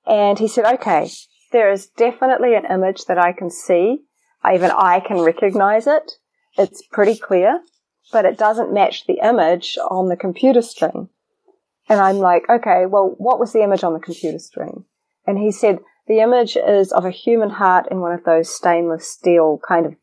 and 0.07 0.39
he 0.39 0.49
said, 0.49 0.65
okay, 0.75 1.11
there 1.55 1.71
is 1.71 1.87
definitely 1.87 2.55
an 2.55 2.67
image 2.67 3.05
that 3.07 3.17
I 3.17 3.33
can 3.33 3.49
see. 3.49 4.03
Even 4.45 4.71
I 4.73 5.01
can 5.01 5.21
recognize 5.21 5.87
it. 5.87 6.13
It's 6.59 6.83
pretty 6.83 7.17
clear. 7.17 7.61
but 8.13 8.25
it 8.25 8.39
doesn't 8.39 8.73
match 8.73 9.07
the 9.07 9.21
image 9.23 9.79
on 9.91 10.09
the 10.09 10.17
computer 10.17 10.63
screen. 10.63 11.09
And 11.89 12.01
I'm 12.01 12.19
like, 12.19 12.49
okay, 12.49 12.87
well, 12.87 13.15
what 13.19 13.39
was 13.39 13.53
the 13.53 13.63
image 13.63 13.85
on 13.85 13.93
the 13.93 14.01
computer 14.01 14.39
screen? 14.39 14.85
And 15.27 15.39
he 15.39 15.51
said, 15.51 15.79
the 16.07 16.21
image 16.21 16.57
is 16.57 16.93
of 16.93 17.05
a 17.05 17.11
human 17.11 17.51
heart 17.51 17.87
in 17.91 18.01
one 18.01 18.13
of 18.13 18.25
those 18.25 18.55
stainless 18.55 19.11
steel 19.11 19.61
kind 19.67 19.87
of 19.87 19.95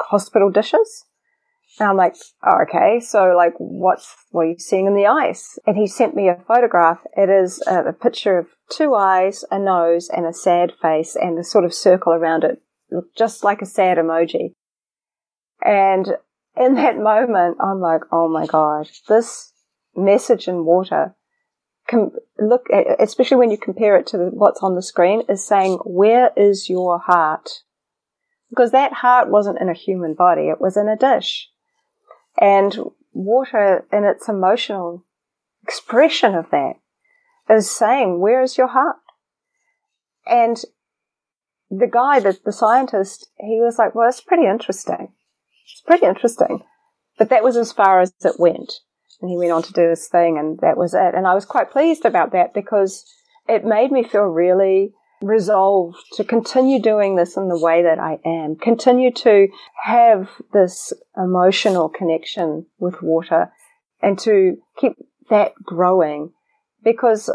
hospital 0.00 0.50
dishes. 0.50 1.04
And 1.78 1.88
I'm 1.88 1.96
like, 1.96 2.16
oh, 2.44 2.62
okay, 2.62 3.00
so 3.00 3.34
like, 3.34 3.54
what's, 3.58 4.14
what 4.30 4.42
are 4.42 4.50
you 4.50 4.58
seeing 4.58 4.86
in 4.86 4.94
the 4.94 5.06
ice? 5.06 5.58
And 5.66 5.76
he 5.76 5.86
sent 5.86 6.14
me 6.14 6.28
a 6.28 6.42
photograph. 6.46 6.98
It 7.16 7.30
is 7.30 7.62
a 7.66 7.92
picture 7.92 8.38
of 8.38 8.46
two 8.72 8.94
eyes, 8.94 9.44
a 9.50 9.58
nose, 9.58 10.08
and 10.08 10.26
a 10.26 10.32
sad 10.32 10.72
face, 10.80 11.16
and 11.16 11.38
a 11.38 11.44
sort 11.44 11.64
of 11.64 11.74
circle 11.74 12.12
around 12.12 12.44
it, 12.44 12.62
just 13.16 13.44
like 13.44 13.62
a 13.62 13.66
sad 13.66 13.98
emoji. 13.98 14.54
And 15.64 16.16
in 16.56 16.74
that 16.76 16.98
moment, 16.98 17.58
I'm 17.60 17.80
like, 17.80 18.02
oh 18.10 18.28
my 18.28 18.46
God, 18.46 18.88
this 19.08 19.52
message 19.94 20.48
in 20.48 20.64
water, 20.64 21.14
com- 21.88 22.12
look, 22.38 22.66
especially 22.98 23.36
when 23.36 23.50
you 23.50 23.58
compare 23.58 23.96
it 23.96 24.06
to 24.08 24.30
what's 24.32 24.62
on 24.62 24.74
the 24.74 24.82
screen, 24.82 25.22
is 25.28 25.46
saying, 25.46 25.78
where 25.84 26.30
is 26.36 26.68
your 26.68 26.98
heart? 26.98 27.48
Because 28.50 28.72
that 28.72 28.92
heart 28.92 29.30
wasn't 29.30 29.60
in 29.60 29.68
a 29.68 29.74
human 29.74 30.14
body, 30.14 30.48
it 30.48 30.60
was 30.60 30.76
in 30.76 30.88
a 30.88 30.96
dish. 30.96 31.48
And 32.40 32.76
water 33.12 33.86
in 33.92 34.04
its 34.04 34.28
emotional 34.28 35.04
expression 35.62 36.34
of 36.34 36.50
that 36.50 36.74
is 37.50 37.70
saying, 37.70 38.20
where 38.20 38.42
is 38.42 38.56
your 38.56 38.68
heart? 38.68 38.96
And 40.26 40.62
the 41.70 41.86
guy, 41.86 42.20
the, 42.20 42.38
the 42.44 42.52
scientist, 42.52 43.30
he 43.38 43.60
was 43.60 43.78
like, 43.78 43.94
well, 43.94 44.08
it's 44.08 44.20
pretty 44.20 44.46
interesting. 44.46 45.12
It's 45.64 45.82
pretty 45.86 46.06
interesting. 46.06 46.62
But 47.18 47.30
that 47.30 47.44
was 47.44 47.56
as 47.56 47.72
far 47.72 48.00
as 48.00 48.12
it 48.24 48.38
went. 48.38 48.72
And 49.20 49.30
he 49.30 49.36
went 49.36 49.52
on 49.52 49.62
to 49.62 49.72
do 49.72 49.88
his 49.88 50.08
thing 50.08 50.38
and 50.38 50.58
that 50.60 50.76
was 50.76 50.94
it. 50.94 51.14
And 51.14 51.26
I 51.26 51.34
was 51.34 51.44
quite 51.44 51.70
pleased 51.70 52.04
about 52.04 52.32
that 52.32 52.52
because 52.54 53.04
it 53.48 53.64
made 53.64 53.90
me 53.90 54.02
feel 54.02 54.22
really 54.22 54.92
resolved 55.22 55.98
to 56.14 56.24
continue 56.24 56.80
doing 56.80 57.16
this 57.16 57.36
in 57.36 57.48
the 57.48 57.58
way 57.58 57.82
that 57.82 57.98
I 57.98 58.18
am, 58.24 58.56
continue 58.56 59.12
to 59.12 59.48
have 59.84 60.28
this 60.52 60.92
emotional 61.16 61.88
connection 61.88 62.66
with 62.78 63.02
water 63.02 63.52
and 64.00 64.18
to 64.20 64.56
keep 64.76 64.94
that 65.30 65.54
growing 65.62 66.32
because 66.84 67.30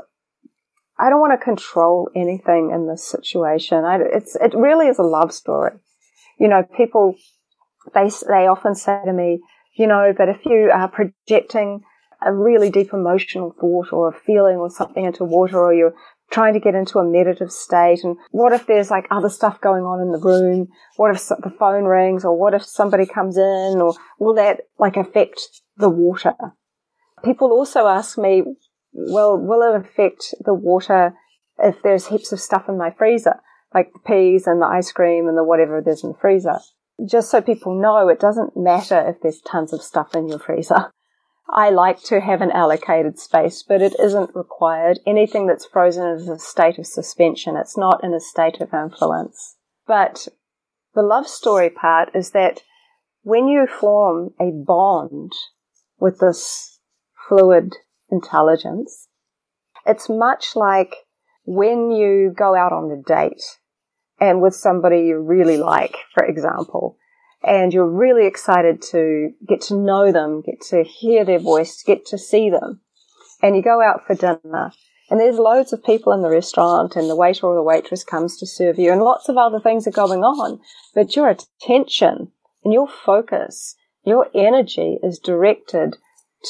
I 0.99 1.09
don't 1.09 1.19
want 1.19 1.39
to 1.39 1.43
control 1.43 2.09
anything 2.15 2.71
in 2.73 2.87
this 2.87 3.07
situation. 3.07 3.85
I, 3.85 3.99
it's, 4.01 4.35
it 4.35 4.53
really 4.55 4.87
is 4.87 4.99
a 4.99 5.03
love 5.03 5.31
story. 5.31 5.73
You 6.39 6.47
know, 6.47 6.63
people, 6.75 7.15
they, 7.93 8.09
they 8.27 8.47
often 8.47 8.75
say 8.75 8.99
to 9.05 9.13
me, 9.13 9.41
you 9.75 9.87
know, 9.87 10.13
but 10.17 10.29
if 10.29 10.45
you 10.45 10.71
are 10.73 10.87
projecting 10.87 11.81
a 12.25 12.33
really 12.33 12.71
deep 12.71 12.93
emotional 12.93 13.55
thought 13.59 13.93
or 13.93 14.09
a 14.09 14.19
feeling 14.25 14.57
or 14.57 14.71
something 14.71 15.05
into 15.05 15.23
water 15.23 15.59
or 15.59 15.73
you're 15.73 15.93
trying 16.31 16.53
to 16.53 16.59
get 16.59 16.75
into 16.75 16.99
a 16.99 17.05
meditative 17.05 17.51
state 17.51 18.03
and 18.03 18.17
what 18.31 18.53
if 18.53 18.65
there's 18.65 18.89
like 18.89 19.05
other 19.11 19.29
stuff 19.29 19.61
going 19.61 19.83
on 19.83 20.01
in 20.01 20.11
the 20.11 20.19
room? 20.19 20.67
What 20.97 21.15
if 21.15 21.27
the 21.27 21.53
phone 21.57 21.85
rings 21.85 22.25
or 22.25 22.37
what 22.37 22.55
if 22.55 22.63
somebody 22.63 23.05
comes 23.05 23.37
in 23.37 23.79
or 23.79 23.93
will 24.19 24.33
that 24.33 24.61
like 24.79 24.97
affect 24.97 25.39
the 25.77 25.89
water? 25.89 26.33
People 27.23 27.51
also 27.51 27.87
ask 27.87 28.17
me, 28.17 28.43
well, 28.97 29.37
will 29.37 29.61
it 29.61 29.79
affect 29.79 30.33
the 30.43 30.53
water 30.53 31.13
if 31.59 31.81
there's 31.83 32.07
heaps 32.07 32.31
of 32.31 32.39
stuff 32.39 32.67
in 32.67 32.77
my 32.77 32.91
freezer, 32.91 33.39
like 33.73 33.93
the 33.93 33.99
peas 33.99 34.47
and 34.47 34.61
the 34.61 34.65
ice 34.65 34.91
cream 34.91 35.27
and 35.27 35.37
the 35.37 35.43
whatever 35.43 35.81
there's 35.81 36.03
in 36.03 36.11
the 36.11 36.17
freezer? 36.17 36.59
Just 37.07 37.29
so 37.29 37.41
people 37.41 37.79
know, 37.79 38.09
it 38.09 38.19
doesn't 38.19 38.57
matter 38.57 38.99
if 39.07 39.21
there's 39.21 39.39
tons 39.41 39.71
of 39.71 39.83
stuff 39.83 40.15
in 40.15 40.27
your 40.27 40.39
freezer. 40.39 40.91
I 41.49 41.69
like 41.69 42.01
to 42.05 42.19
have 42.19 42.41
an 42.41 42.51
allocated 42.51 43.19
space, 43.19 43.63
but 43.65 43.81
it 43.81 43.95
isn't 43.99 44.35
required. 44.35 44.99
Anything 45.05 45.47
that's 45.47 45.65
frozen 45.65 46.07
is 46.07 46.27
a 46.27 46.39
state 46.39 46.77
of 46.77 46.87
suspension. 46.87 47.55
It's 47.55 47.77
not 47.77 48.03
in 48.03 48.13
a 48.13 48.19
state 48.19 48.59
of 48.59 48.73
influence. 48.73 49.55
But 49.85 50.27
the 50.93 51.03
love 51.03 51.27
story 51.27 51.69
part 51.69 52.09
is 52.13 52.31
that 52.31 52.63
when 53.21 53.47
you 53.47 53.67
form 53.67 54.31
a 54.41 54.51
bond 54.51 55.31
with 55.99 56.19
this 56.19 56.79
fluid 57.27 57.75
intelligence, 58.09 59.07
it's 59.85 60.09
much 60.09 60.55
like 60.55 60.95
when 61.45 61.91
you 61.91 62.33
go 62.35 62.55
out 62.55 62.73
on 62.73 62.91
a 62.91 63.01
date 63.01 63.41
and 64.19 64.41
with 64.41 64.55
somebody 64.55 65.01
you 65.01 65.19
really 65.19 65.57
like, 65.57 65.95
for 66.13 66.25
example, 66.25 66.97
and 67.43 67.73
you're 67.73 67.89
really 67.89 68.25
excited 68.25 68.81
to 68.81 69.31
get 69.47 69.61
to 69.61 69.75
know 69.75 70.11
them, 70.11 70.41
get 70.41 70.61
to 70.69 70.83
hear 70.83 71.23
their 71.23 71.39
voice, 71.39 71.83
get 71.85 72.05
to 72.07 72.17
see 72.17 72.49
them. 72.49 72.81
And 73.41 73.55
you 73.55 73.61
go 73.61 73.81
out 73.81 74.01
for 74.07 74.15
dinner 74.15 74.71
and 75.09 75.19
there's 75.19 75.37
loads 75.37 75.71
of 75.71 75.83
people 75.83 76.11
in 76.11 76.21
the 76.21 76.29
restaurant 76.29 76.95
and 76.95 77.09
the 77.09 77.15
waiter 77.15 77.45
or 77.45 77.55
the 77.55 77.63
waitress 77.63 78.03
comes 78.03 78.37
to 78.37 78.47
serve 78.47 78.77
you 78.79 78.91
and 78.91 79.01
lots 79.01 79.29
of 79.29 79.37
other 79.37 79.59
things 79.59 79.87
are 79.87 79.91
going 79.91 80.23
on. 80.23 80.59
But 80.93 81.15
your 81.15 81.29
attention 81.29 82.31
and 82.63 82.73
your 82.73 82.87
focus, 82.87 83.75
your 84.03 84.27
energy 84.33 84.97
is 85.03 85.19
directed 85.19 85.97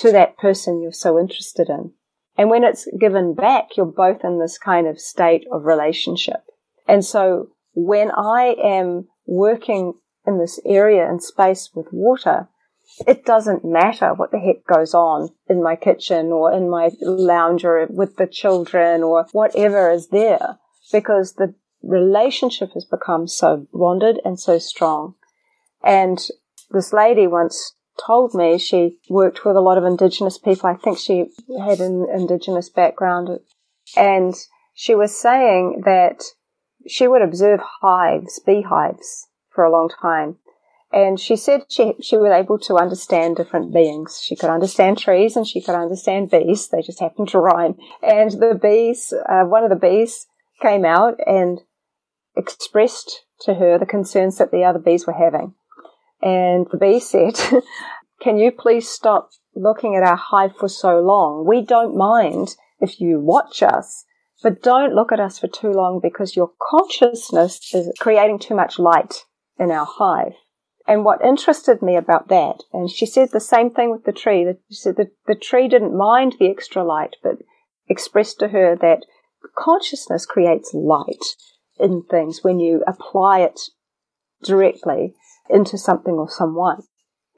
to 0.01 0.11
that 0.11 0.37
person 0.37 0.81
you're 0.81 0.91
so 0.91 1.19
interested 1.19 1.69
in. 1.69 1.93
And 2.37 2.49
when 2.49 2.63
it's 2.63 2.87
given 2.99 3.33
back, 3.33 3.75
you're 3.75 3.85
both 3.85 4.23
in 4.23 4.39
this 4.39 4.57
kind 4.57 4.87
of 4.87 4.99
state 4.99 5.45
of 5.51 5.65
relationship. 5.65 6.43
And 6.87 7.03
so 7.03 7.49
when 7.73 8.11
I 8.11 8.55
am 8.63 9.07
working 9.25 9.93
in 10.25 10.37
this 10.37 10.59
area 10.65 11.07
and 11.07 11.21
space 11.21 11.71
with 11.73 11.87
water, 11.91 12.47
it 13.05 13.25
doesn't 13.25 13.65
matter 13.65 14.13
what 14.13 14.31
the 14.31 14.39
heck 14.39 14.65
goes 14.65 14.93
on 14.93 15.29
in 15.47 15.61
my 15.61 15.75
kitchen 15.75 16.27
or 16.27 16.51
in 16.51 16.69
my 16.69 16.89
lounge 17.01 17.65
or 17.65 17.85
with 17.89 18.15
the 18.15 18.27
children 18.27 19.03
or 19.03 19.27
whatever 19.31 19.91
is 19.91 20.07
there 20.09 20.57
because 20.91 21.33
the 21.33 21.53
relationship 21.83 22.71
has 22.73 22.85
become 22.85 23.27
so 23.27 23.67
bonded 23.73 24.19
and 24.23 24.39
so 24.39 24.57
strong. 24.57 25.15
And 25.83 26.19
this 26.71 26.93
lady 26.93 27.27
once 27.27 27.75
told 28.05 28.33
me 28.33 28.57
she 28.57 28.99
worked 29.09 29.45
with 29.45 29.55
a 29.55 29.61
lot 29.61 29.77
of 29.77 29.83
indigenous 29.83 30.37
people. 30.37 30.69
I 30.69 30.75
think 30.75 30.97
she 30.97 31.25
had 31.59 31.79
an 31.79 32.07
indigenous 32.13 32.69
background 32.69 33.29
and 33.95 34.35
she 34.73 34.95
was 34.95 35.19
saying 35.19 35.81
that 35.85 36.23
she 36.87 37.07
would 37.07 37.21
observe 37.21 37.59
hives, 37.81 38.39
beehives 38.45 39.27
for 39.49 39.63
a 39.63 39.71
long 39.71 39.89
time. 40.01 40.37
And 40.91 41.19
she 41.19 41.35
said 41.35 41.65
she, 41.67 41.95
she 42.01 42.15
was 42.15 42.31
able 42.31 42.59
to 42.59 42.77
understand 42.77 43.35
different 43.35 43.73
beings. 43.73 44.21
She 44.23 44.35
could 44.35 44.49
understand 44.49 44.97
trees 44.97 45.35
and 45.35 45.45
she 45.45 45.61
could 45.61 45.75
understand 45.75 46.31
bees. 46.31 46.69
They 46.69 46.81
just 46.81 47.01
happened 47.01 47.27
to 47.29 47.39
rhyme. 47.39 47.75
And 48.01 48.31
the 48.31 48.57
bees, 48.59 49.13
uh, 49.27 49.43
one 49.43 49.63
of 49.63 49.69
the 49.69 49.75
bees 49.75 50.27
came 50.61 50.85
out 50.85 51.19
and 51.25 51.59
expressed 52.35 53.25
to 53.41 53.55
her 53.55 53.77
the 53.77 53.85
concerns 53.85 54.37
that 54.37 54.51
the 54.51 54.63
other 54.63 54.79
bees 54.79 55.05
were 55.05 55.13
having. 55.13 55.55
And 56.21 56.67
the 56.71 56.77
bee 56.77 56.99
said, 56.99 57.39
can 58.21 58.37
you 58.37 58.51
please 58.51 58.89
stop 58.89 59.29
looking 59.55 59.95
at 59.95 60.03
our 60.03 60.15
hive 60.15 60.55
for 60.57 60.69
so 60.69 60.99
long? 60.99 61.45
We 61.47 61.61
don't 61.61 61.95
mind 61.95 62.55
if 62.79 62.99
you 62.99 63.19
watch 63.19 63.61
us, 63.61 64.05
but 64.41 64.61
don't 64.61 64.93
look 64.93 65.11
at 65.11 65.19
us 65.19 65.39
for 65.39 65.47
too 65.47 65.71
long 65.71 65.99
because 66.01 66.35
your 66.35 66.51
consciousness 66.69 67.73
is 67.73 67.91
creating 67.99 68.39
too 68.39 68.55
much 68.55 68.79
light 68.79 69.23
in 69.59 69.71
our 69.71 69.85
hive. 69.85 70.33
And 70.87 71.03
what 71.03 71.23
interested 71.23 71.81
me 71.81 71.97
about 71.97 72.29
that, 72.29 72.63
and 72.71 72.89
she 72.89 73.05
said 73.05 73.29
the 73.31 73.41
same 73.41 73.71
thing 73.71 73.91
with 73.91 74.05
the 74.05 74.13
tree, 74.13 74.45
that 74.45 74.59
she 74.69 74.75
said 74.75 74.95
that 74.95 75.11
the 75.27 75.35
tree 75.35 75.67
didn't 75.67 75.97
mind 75.97 76.35
the 76.39 76.49
extra 76.49 76.83
light, 76.83 77.17
but 77.21 77.39
expressed 77.89 78.39
to 78.39 78.49
her 78.49 78.75
that 78.77 79.05
consciousness 79.57 80.25
creates 80.25 80.73
light 80.73 81.35
in 81.77 82.03
things 82.09 82.39
when 82.41 82.59
you 82.59 82.83
apply 82.87 83.39
it 83.39 83.59
directly 84.43 85.13
into 85.49 85.77
something 85.77 86.13
or 86.13 86.29
someone. 86.29 86.83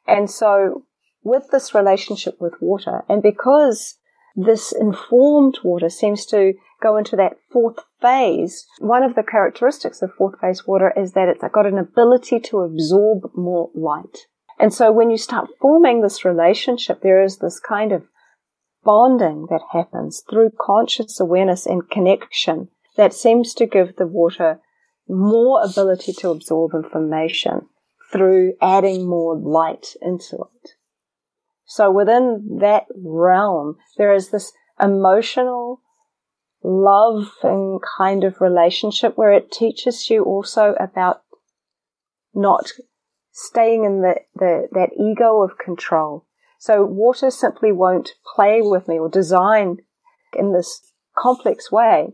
And 0.07 0.29
so 0.29 0.83
with 1.23 1.49
this 1.51 1.73
relationship 1.73 2.35
with 2.39 2.53
water, 2.61 3.03
and 3.09 3.21
because 3.21 3.95
this 4.35 4.71
informed 4.71 5.59
water 5.63 5.89
seems 5.89 6.25
to 6.27 6.53
go 6.81 6.97
into 6.97 7.15
that 7.17 7.37
fourth 7.51 7.79
phase, 8.01 8.65
one 8.79 9.03
of 9.03 9.15
the 9.15 9.23
characteristics 9.23 10.01
of 10.01 10.13
fourth 10.17 10.39
phase 10.39 10.65
water 10.65 10.93
is 10.95 11.13
that 11.13 11.27
it's 11.27 11.43
got 11.53 11.65
an 11.65 11.77
ability 11.77 12.39
to 12.39 12.59
absorb 12.59 13.31
more 13.35 13.69
light. 13.75 14.27
And 14.59 14.73
so 14.73 14.91
when 14.91 15.09
you 15.09 15.17
start 15.17 15.49
forming 15.59 16.01
this 16.01 16.25
relationship, 16.25 17.01
there 17.01 17.23
is 17.23 17.37
this 17.37 17.59
kind 17.59 17.91
of 17.91 18.03
bonding 18.83 19.47
that 19.49 19.61
happens 19.71 20.23
through 20.29 20.51
conscious 20.59 21.19
awareness 21.19 21.65
and 21.65 21.89
connection 21.89 22.69
that 22.95 23.13
seems 23.13 23.53
to 23.53 23.65
give 23.65 23.95
the 23.95 24.07
water 24.07 24.59
more 25.07 25.63
ability 25.63 26.13
to 26.13 26.29
absorb 26.29 26.73
information 26.73 27.67
through 28.11 28.53
adding 28.61 29.07
more 29.07 29.37
light 29.37 29.95
into 30.01 30.35
it. 30.35 30.71
So 31.65 31.91
within 31.91 32.57
that 32.61 32.85
realm, 32.95 33.77
there 33.97 34.13
is 34.13 34.29
this 34.29 34.51
emotional 34.81 35.81
loving 36.63 37.79
kind 37.97 38.23
of 38.23 38.41
relationship 38.41 39.17
where 39.17 39.31
it 39.31 39.51
teaches 39.51 40.09
you 40.09 40.23
also 40.23 40.75
about 40.79 41.21
not 42.33 42.71
staying 43.31 43.85
in 43.85 44.01
the, 44.01 44.15
the, 44.35 44.67
that 44.71 44.89
ego 44.99 45.41
of 45.41 45.57
control. 45.63 46.25
So 46.57 46.83
water 46.83 47.31
simply 47.31 47.71
won't 47.71 48.15
play 48.35 48.61
with 48.61 48.87
me 48.87 48.99
or 48.99 49.09
design 49.09 49.77
in 50.37 50.53
this 50.53 50.91
complex 51.17 51.71
way 51.71 52.09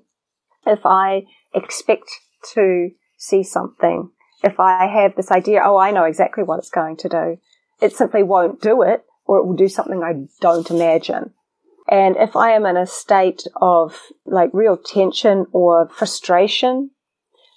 if 0.65 0.85
I 0.85 1.23
expect 1.53 2.09
to 2.53 2.89
see 3.17 3.43
something. 3.43 4.11
If 4.45 4.59
I 4.59 4.85
have 4.85 5.15
this 5.15 5.31
idea, 5.31 5.63
oh, 5.65 5.77
I 5.77 5.89
know 5.89 6.03
exactly 6.03 6.43
what 6.43 6.59
it's 6.59 6.69
going 6.69 6.97
to 6.97 7.09
do. 7.09 7.38
It 7.81 7.93
simply 7.93 8.22
won't 8.22 8.61
do 8.61 8.84
it 8.84 9.03
or 9.26 9.39
it 9.39 9.45
will 9.45 9.55
do 9.55 9.67
something 9.67 10.03
I 10.03 10.27
don't 10.39 10.69
imagine. 10.69 11.34
And 11.89 12.15
if 12.15 12.35
I 12.35 12.51
am 12.51 12.67
in 12.67 12.77
a 12.77 12.85
state 12.85 13.41
of 13.55 13.99
like 14.23 14.51
real 14.53 14.77
tension 14.77 15.47
or 15.51 15.89
frustration, 15.89 16.91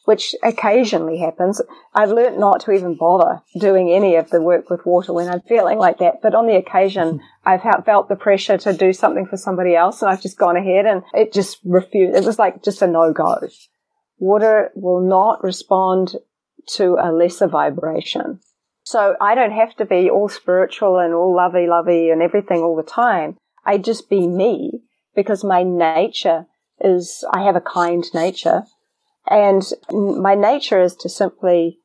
which 0.07 0.35
occasionally 0.43 1.19
happens, 1.19 1.61
I've 1.95 2.11
learnt 2.11 2.39
not 2.39 2.61
to 2.61 2.73
even 2.73 2.97
bother 2.97 3.43
doing 3.61 3.91
any 3.91 4.17
of 4.17 4.31
the 4.31 4.41
work 4.41 4.71
with 4.71 4.87
water 4.87 5.13
when 5.13 5.29
I'm 5.29 5.43
feeling 5.43 5.77
like 5.77 5.99
that. 5.99 6.23
But 6.23 6.35
on 6.35 6.47
the 6.47 6.57
occasion, 6.57 7.21
I've 7.45 7.63
felt 7.85 8.09
the 8.09 8.17
pressure 8.17 8.57
to 8.57 8.73
do 8.73 8.95
something 8.95 9.27
for 9.27 9.37
somebody 9.37 9.77
else 9.77 10.01
and 10.01 10.11
I've 10.11 10.23
just 10.23 10.39
gone 10.39 10.57
ahead 10.57 10.87
and 10.87 11.03
it 11.13 11.35
just 11.35 11.59
refused. 11.65 12.17
It 12.17 12.25
was 12.25 12.39
like 12.39 12.63
just 12.63 12.81
a 12.81 12.87
no 12.87 13.13
go. 13.13 13.37
Water 14.19 14.71
will 14.75 15.07
not 15.07 15.45
respond 15.45 16.17
to 16.75 16.97
a 17.01 17.13
lesser 17.13 17.47
vibration. 17.47 18.41
So 18.85 19.17
I 19.21 19.35
don't 19.35 19.53
have 19.53 19.77
to 19.77 19.85
be 19.85 20.09
all 20.09 20.29
spiritual 20.29 20.99
and 20.99 21.13
all 21.13 21.35
lovey 21.35 21.67
lovey 21.67 22.11
and 22.11 22.23
everything 22.23 22.61
all 22.61 22.77
the 22.77 22.83
time. 22.83 23.37
I 23.65 23.79
just 23.79 24.09
be 24.09 24.27
me 24.27 24.81
because 25.15 25.45
my 25.45 25.63
nature 25.63 26.47
is, 26.81 27.25
I 27.33 27.43
have 27.43 27.57
a 27.57 27.61
kind 27.61 28.05
nature 28.15 28.63
and 29.27 29.63
my 29.91 30.35
nature 30.35 30.81
is 30.81 30.97
to 30.97 31.09
simply 31.09 31.81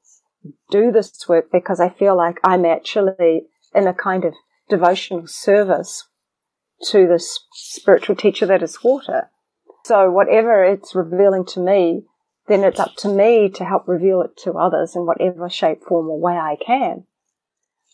do 0.72 0.92
this 0.92 1.28
work 1.28 1.52
because 1.52 1.80
I 1.80 1.90
feel 1.90 2.16
like 2.16 2.40
I'm 2.44 2.66
actually 2.66 3.48
in 3.76 3.88
a 3.88 3.94
kind 3.94 4.24
of 4.24 4.34
devotional 4.70 5.28
service 5.28 6.08
to 6.88 7.08
this 7.08 7.40
spiritual 7.54 8.16
teacher 8.16 8.46
that 8.46 8.64
is 8.64 8.84
water. 8.84 9.30
So 9.86 10.10
whatever 10.10 10.64
it's 10.64 10.96
revealing 10.96 11.46
to 11.48 11.60
me, 11.60 12.04
then 12.48 12.64
it's 12.64 12.80
up 12.80 12.96
to 12.98 13.10
me 13.10 13.50
to 13.50 13.64
help 13.64 13.88
reveal 13.88 14.22
it 14.22 14.36
to 14.44 14.54
others 14.54 14.96
in 14.96 15.06
whatever 15.06 15.50
shape, 15.50 15.84
form 15.84 16.10
or 16.10 16.20
way 16.20 16.34
I 16.34 16.58
can. 16.64 17.06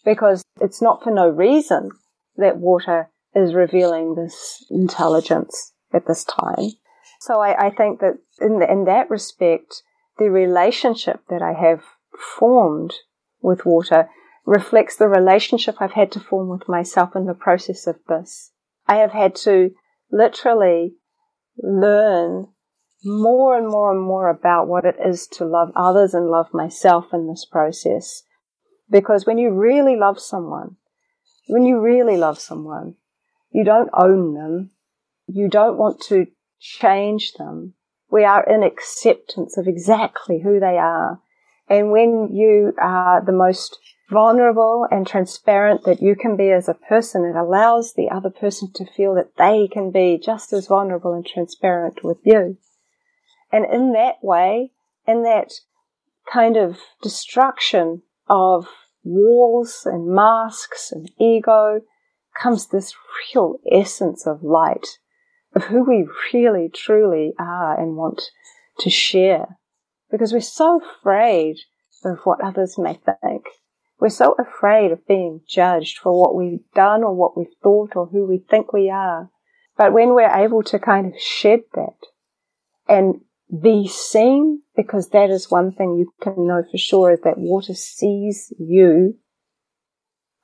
Because 0.04 0.44
it's 0.60 0.82
not 0.82 1.04
for 1.04 1.12
no 1.12 1.30
reason 1.30 1.92
that 2.38 2.58
water 2.58 3.10
is 3.36 3.54
revealing 3.54 4.16
this 4.16 4.66
intelligence 4.72 5.74
at 5.94 6.08
this 6.08 6.24
time. 6.24 6.72
So 7.20 7.42
I, 7.42 7.68
I 7.68 7.70
think 7.70 8.00
that 8.00 8.18
in, 8.40 8.62
in 8.62 8.86
that 8.86 9.10
respect, 9.10 9.84
the 10.18 10.30
relationship 10.30 11.22
that 11.30 11.42
I 11.42 11.54
have 11.54 11.84
formed 12.18 12.94
with 13.42 13.66
water 13.66 14.10
reflects 14.46 14.96
the 14.96 15.08
relationship 15.08 15.76
I've 15.80 15.92
had 15.92 16.12
to 16.14 16.20
form 16.20 16.50
with 16.50 16.68
myself 16.68 17.16
in 17.16 17.26
the 17.26 17.34
process 17.34 17.88
of 17.88 17.98
this. 18.08 18.52
I 18.88 18.96
have 18.96 19.12
had 19.12 19.36
to 19.36 19.72
literally 20.12 20.96
learn 21.62 22.48
more 23.04 23.58
and 23.58 23.68
more 23.68 23.92
and 23.92 24.02
more 24.02 24.30
about 24.30 24.68
what 24.68 24.86
it 24.86 24.96
is 25.04 25.28
to 25.28 25.46
love 25.46 25.72
others 25.76 26.14
and 26.14 26.28
love 26.28 26.48
myself 26.54 27.06
in 27.14 27.28
this 27.28 27.46
process. 27.46 28.24
Because 28.90 29.26
when 29.26 29.38
you 29.38 29.52
really 29.52 29.96
love 29.96 30.20
someone, 30.20 30.76
when 31.48 31.64
you 31.66 31.80
really 31.80 32.18
love 32.18 32.40
someone, 32.40 32.96
you 33.52 33.64
don't 33.64 33.90
own 33.94 34.34
them. 34.34 34.72
You 35.28 35.48
don't 35.48 35.78
want 35.78 36.02
to 36.10 36.28
change 36.60 37.34
them. 37.34 37.74
We 38.12 38.24
are 38.24 38.44
in 38.44 38.64
acceptance 38.64 39.58
of 39.58 39.68
exactly 39.68 40.42
who 40.44 40.60
they 40.60 40.78
are. 40.78 41.22
And 41.70 41.92
when 41.92 42.30
you 42.34 42.74
are 42.82 43.24
the 43.24 43.32
most 43.32 43.78
vulnerable 44.10 44.88
and 44.90 45.06
transparent 45.06 45.84
that 45.84 46.02
you 46.02 46.16
can 46.16 46.36
be 46.36 46.50
as 46.50 46.68
a 46.68 46.74
person, 46.74 47.24
it 47.24 47.38
allows 47.38 47.94
the 47.94 48.10
other 48.10 48.32
person 48.32 48.72
to 48.74 48.86
feel 48.86 49.14
that 49.16 49.38
they 49.38 49.68
can 49.72 49.92
be 49.92 50.20
just 50.24 50.52
as 50.52 50.68
vulnerable 50.68 51.14
and 51.14 51.26
transparent 51.26 52.04
with 52.04 52.18
you. 52.24 52.58
And 53.52 53.66
in 53.72 53.94
that 53.94 54.16
way, 54.22 54.72
in 55.08 55.24
that 55.24 55.54
kind 56.32 56.58
of 56.58 56.78
destruction 57.02 58.04
of 58.28 58.68
walls 59.04 59.84
and 59.86 60.08
masks 60.08 60.92
and 60.92 61.10
ego 61.20 61.82
comes 62.40 62.68
this 62.68 62.94
real 63.34 63.60
essence 63.72 64.28
of 64.28 64.44
light 64.44 65.00
of 65.56 65.66
who 65.66 65.84
we 65.84 66.08
really 66.34 66.70
truly 66.74 67.34
are 67.40 67.80
and 67.80 67.96
want 67.96 68.22
to 68.80 68.90
share. 68.90 69.58
Because 70.12 70.32
we're 70.32 70.42
so 70.42 70.82
afraid 70.82 71.58
of 72.04 72.20
what 72.24 72.44
others 72.44 72.78
may 72.78 72.94
think. 72.94 73.46
We're 74.00 74.10
so 74.10 74.36
afraid 74.40 74.92
of 74.92 75.06
being 75.08 75.42
judged 75.48 75.98
for 75.98 76.20
what 76.20 76.36
we've 76.36 76.64
done 76.74 77.04
or 77.04 77.14
what 77.14 77.38
we've 77.38 77.48
thought 77.62 77.96
or 77.96 78.08
who 78.08 78.26
we 78.26 78.44
think 78.50 78.72
we 78.72 78.90
are. 78.90 79.30
But 79.78 79.94
when 79.94 80.14
we're 80.14 80.34
able 80.34 80.64
to 80.64 80.80
kind 80.80 81.08
of 81.08 81.20
shed 81.20 81.62
that 81.74 81.98
and 82.88 83.22
be 83.50 83.88
seen, 83.88 84.62
because 84.76 85.10
that 85.10 85.30
is 85.30 85.50
one 85.50 85.72
thing 85.72 85.98
you 85.98 86.12
can 86.22 86.48
know 86.48 86.64
for 86.70 86.78
sure 86.78 87.12
is 87.12 87.22
that 87.22 87.38
water 87.38 87.74
sees 87.74 88.54
you 88.60 89.18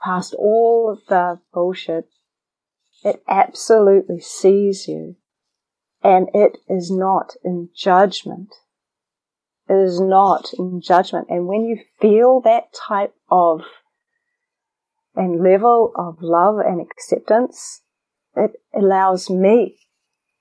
past 0.04 0.34
all 0.38 0.92
of 0.92 1.00
the 1.08 1.40
bullshit 1.54 2.08
it 3.06 3.22
absolutely 3.28 4.20
sees 4.20 4.88
you 4.88 5.16
and 6.04 6.28
it 6.34 6.58
is 6.68 6.90
not 6.90 7.36
in 7.44 7.70
judgment. 7.76 8.50
It 9.70 9.76
is 9.76 10.00
not 10.00 10.54
in 10.58 10.82
judgment. 10.82 11.28
And 11.30 11.46
when 11.46 11.66
you 11.66 11.78
feel 12.02 12.42
that 12.42 12.74
type 12.74 13.14
of 13.30 13.62
and 15.16 15.42
level 15.42 15.92
of 15.96 16.18
love 16.22 16.58
and 16.58 16.82
acceptance, 16.82 17.84
it 18.36 18.54
allows 18.74 19.30
me 19.30 19.78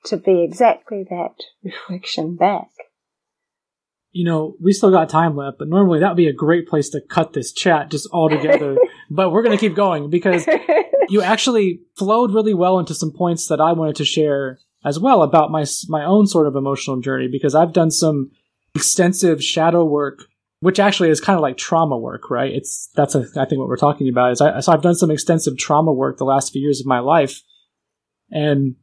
to 0.05 0.17
be 0.17 0.43
exactly 0.43 1.05
that 1.09 1.35
reflection 1.63 2.37
back. 2.37 2.69
You 4.13 4.25
know, 4.25 4.55
we 4.63 4.73
still 4.73 4.91
got 4.91 5.09
time 5.09 5.37
left, 5.37 5.59
but 5.59 5.69
normally 5.69 5.99
that 6.01 6.11
would 6.11 6.17
be 6.17 6.29
a 6.29 6.33
great 6.33 6.69
place 6.69 6.89
to 6.91 7.01
cut 7.01 7.33
this 7.33 7.53
chat 7.53 7.91
just 7.91 8.09
all 8.13 8.29
together. 8.29 8.77
but 9.11 9.31
we're 9.31 9.43
going 9.43 9.57
to 9.57 9.61
keep 9.61 9.75
going 9.75 10.09
because 10.09 10.47
you 11.09 11.21
actually 11.21 11.81
flowed 11.97 12.33
really 12.33 12.55
well 12.55 12.79
into 12.79 12.95
some 12.95 13.13
points 13.13 13.49
that 13.49 13.61
I 13.61 13.73
wanted 13.73 13.97
to 13.97 14.05
share 14.05 14.61
as 14.85 15.01
well 15.01 15.23
about 15.23 15.51
my 15.51 15.65
my 15.89 16.05
own 16.05 16.27
sort 16.27 16.47
of 16.47 16.55
emotional 16.55 17.01
journey 17.01 17.29
because 17.31 17.55
I've 17.55 17.73
done 17.73 17.91
some 17.91 18.31
extensive 18.75 19.43
shadow 19.43 19.85
work 19.85 20.27
which 20.65 20.81
actually 20.81 21.11
is 21.11 21.21
kind 21.21 21.37
of 21.37 21.43
like 21.43 21.59
trauma 21.59 21.99
work, 21.99 22.31
right? 22.31 22.51
It's 22.51 22.89
that's 22.95 23.15
a, 23.15 23.27
I 23.37 23.45
think 23.45 23.59
what 23.59 23.69
we're 23.69 23.77
talking 23.77 24.09
about 24.09 24.33
is 24.33 24.41
I 24.41 24.61
so 24.61 24.73
I've 24.73 24.81
done 24.81 24.95
some 24.95 25.11
extensive 25.11 25.59
trauma 25.59 25.93
work 25.93 26.17
the 26.17 26.25
last 26.25 26.53
few 26.53 26.63
years 26.63 26.81
of 26.81 26.87
my 26.87 27.01
life, 27.01 27.43
and 28.31 28.75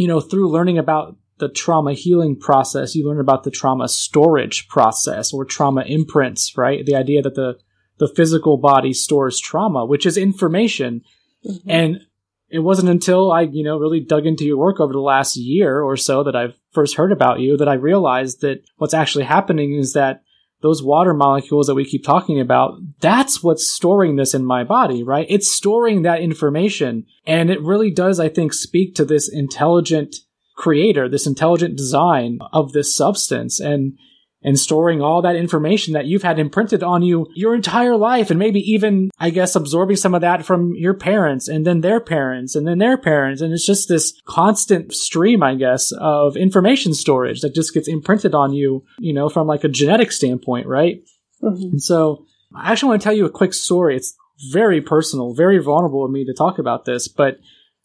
you 0.00 0.08
know 0.08 0.18
through 0.18 0.48
learning 0.48 0.78
about 0.78 1.16
the 1.40 1.50
trauma 1.50 1.92
healing 1.92 2.34
process, 2.38 2.94
you 2.94 3.06
learn 3.06 3.20
about 3.20 3.44
the 3.44 3.50
trauma 3.50 3.86
storage 3.86 4.66
process 4.68 5.30
or 5.30 5.44
trauma 5.44 5.82
imprints, 5.82 6.56
right? 6.56 6.86
The 6.86 6.96
idea 6.96 7.20
that 7.20 7.34
the 7.34 7.58
the 7.98 8.08
physical 8.08 8.56
body 8.56 8.94
stores 8.94 9.38
trauma, 9.38 9.84
which 9.84 10.06
is 10.06 10.16
information. 10.16 11.02
Mm-hmm. 11.46 11.70
And 11.70 12.00
it 12.48 12.60
wasn't 12.60 12.88
until 12.88 13.30
I, 13.30 13.42
you 13.42 13.62
know, 13.62 13.78
really 13.78 14.00
dug 14.00 14.24
into 14.24 14.46
your 14.46 14.56
work 14.56 14.80
over 14.80 14.94
the 14.94 15.00
last 15.00 15.36
year 15.36 15.82
or 15.82 15.98
so 15.98 16.24
that 16.24 16.34
I've 16.34 16.58
first 16.72 16.96
heard 16.96 17.12
about 17.12 17.40
you 17.40 17.58
that 17.58 17.68
I 17.68 17.74
realized 17.74 18.40
that 18.40 18.62
what's 18.78 18.94
actually 18.94 19.24
happening 19.24 19.74
is 19.74 19.92
that 19.92 20.22
those 20.62 20.82
water 20.82 21.14
molecules 21.14 21.66
that 21.66 21.74
we 21.74 21.84
keep 21.84 22.04
talking 22.04 22.40
about, 22.40 22.78
that's 23.00 23.42
what's 23.42 23.70
storing 23.70 24.16
this 24.16 24.34
in 24.34 24.44
my 24.44 24.64
body, 24.64 25.02
right? 25.02 25.26
It's 25.28 25.50
storing 25.50 26.02
that 26.02 26.20
information. 26.20 27.06
And 27.26 27.50
it 27.50 27.62
really 27.62 27.90
does, 27.90 28.20
I 28.20 28.28
think, 28.28 28.52
speak 28.52 28.94
to 28.96 29.04
this 29.04 29.28
intelligent 29.32 30.16
creator, 30.56 31.08
this 31.08 31.26
intelligent 31.26 31.76
design 31.76 32.38
of 32.52 32.72
this 32.72 32.94
substance. 32.94 33.58
And 33.58 33.96
and 34.42 34.58
storing 34.58 35.02
all 35.02 35.22
that 35.22 35.36
information 35.36 35.92
that 35.92 36.06
you've 36.06 36.22
had 36.22 36.38
imprinted 36.38 36.82
on 36.82 37.02
you 37.02 37.26
your 37.34 37.54
entire 37.54 37.96
life 37.96 38.30
and 38.30 38.38
maybe 38.38 38.60
even, 38.60 39.10
I 39.18 39.30
guess, 39.30 39.54
absorbing 39.54 39.96
some 39.96 40.14
of 40.14 40.22
that 40.22 40.44
from 40.44 40.74
your 40.74 40.94
parents 40.94 41.48
and 41.48 41.66
then 41.66 41.82
their 41.82 42.00
parents 42.00 42.54
and 42.54 42.66
then 42.66 42.78
their 42.78 42.96
parents. 42.96 43.42
And 43.42 43.52
it's 43.52 43.66
just 43.66 43.88
this 43.88 44.18
constant 44.24 44.94
stream, 44.94 45.42
I 45.42 45.54
guess, 45.56 45.92
of 45.92 46.36
information 46.36 46.94
storage 46.94 47.40
that 47.42 47.54
just 47.54 47.74
gets 47.74 47.88
imprinted 47.88 48.34
on 48.34 48.52
you, 48.52 48.84
you 48.98 49.12
know, 49.12 49.28
from 49.28 49.46
like 49.46 49.64
a 49.64 49.68
genetic 49.68 50.12
standpoint, 50.12 50.66
right? 50.66 51.02
Mm-hmm. 51.42 51.72
And 51.72 51.82
so 51.82 52.24
I 52.54 52.72
actually 52.72 52.90
want 52.90 53.02
to 53.02 53.04
tell 53.04 53.16
you 53.16 53.26
a 53.26 53.30
quick 53.30 53.52
story. 53.54 53.96
It's 53.96 54.16
very 54.50 54.80
personal, 54.80 55.34
very 55.34 55.58
vulnerable 55.58 56.04
of 56.04 56.10
me 56.10 56.24
to 56.24 56.32
talk 56.32 56.58
about 56.58 56.86
this, 56.86 57.08
but 57.08 57.38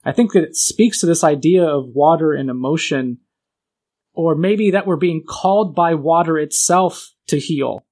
I 0.06 0.12
think 0.12 0.34
that 0.34 0.44
it 0.44 0.56
speaks 0.56 1.00
to 1.00 1.06
this 1.06 1.24
idea 1.24 1.66
of 1.66 1.90
water 1.90 2.32
and 2.32 2.50
emotion 2.50 3.18
or 4.16 4.36
maybe 4.36 4.72
that 4.72 4.88
we're 4.88 4.96
being 4.96 5.24
called 5.28 5.76
by 5.76 5.94
water 5.94 6.38
itself 6.38 7.12
to 7.28 7.38
heal. 7.38 7.86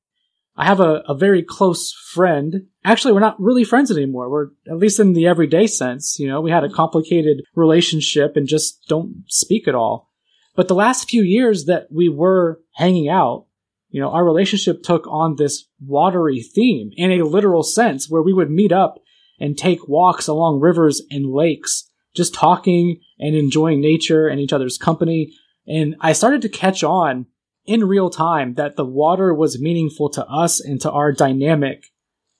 I 0.55 0.65
have 0.65 0.79
a, 0.79 1.01
a 1.07 1.15
very 1.15 1.41
close 1.41 1.91
friend. 2.11 2.67
Actually, 2.85 3.13
we're 3.13 3.19
not 3.19 3.39
really 3.39 3.63
friends 3.63 3.91
anymore. 3.91 4.29
We're 4.29 4.47
at 4.69 4.77
least 4.77 4.99
in 4.99 5.13
the 5.13 5.25
everyday 5.25 5.67
sense. 5.67 6.19
You 6.19 6.27
know, 6.27 6.41
we 6.41 6.51
had 6.51 6.63
a 6.63 6.69
complicated 6.69 7.43
relationship 7.55 8.35
and 8.35 8.47
just 8.47 8.85
don't 8.87 9.23
speak 9.27 9.67
at 9.67 9.75
all. 9.75 10.11
But 10.55 10.67
the 10.67 10.75
last 10.75 11.09
few 11.09 11.23
years 11.23 11.65
that 11.65 11.87
we 11.91 12.09
were 12.09 12.61
hanging 12.75 13.09
out, 13.09 13.47
you 13.89 13.99
know, 13.99 14.11
our 14.11 14.23
relationship 14.23 14.83
took 14.83 15.07
on 15.07 15.35
this 15.35 15.67
watery 15.79 16.41
theme 16.41 16.91
in 16.95 17.11
a 17.11 17.25
literal 17.25 17.63
sense 17.63 18.09
where 18.09 18.21
we 18.21 18.33
would 18.33 18.51
meet 18.51 18.71
up 18.71 18.99
and 19.39 19.57
take 19.57 19.87
walks 19.87 20.27
along 20.27 20.59
rivers 20.59 21.01
and 21.09 21.31
lakes, 21.31 21.89
just 22.15 22.33
talking 22.33 22.99
and 23.17 23.35
enjoying 23.35 23.81
nature 23.81 24.27
and 24.27 24.39
each 24.39 24.53
other's 24.53 24.77
company. 24.77 25.33
And 25.67 25.95
I 25.99 26.13
started 26.13 26.41
to 26.43 26.49
catch 26.49 26.83
on 26.83 27.27
in 27.65 27.85
real 27.85 28.09
time 28.09 28.55
that 28.55 28.75
the 28.75 28.85
water 28.85 29.33
was 29.33 29.61
meaningful 29.61 30.09
to 30.09 30.25
us 30.25 30.59
and 30.59 30.81
to 30.81 30.91
our 30.91 31.11
dynamic 31.11 31.85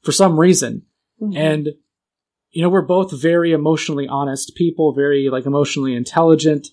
for 0.02 0.12
some 0.12 0.40
reason. 0.40 0.84
Mm-hmm. 1.22 1.38
And, 1.38 1.70
you 2.52 2.62
know, 2.62 2.70
we're 2.70 2.82
both 2.82 3.20
very 3.20 3.54
emotionally 3.54 4.08
honest 4.08 4.56
people, 4.56 4.94
very 4.94 5.30
like 5.30 5.46
emotionally 5.46 5.96
intelligent. 5.96 6.68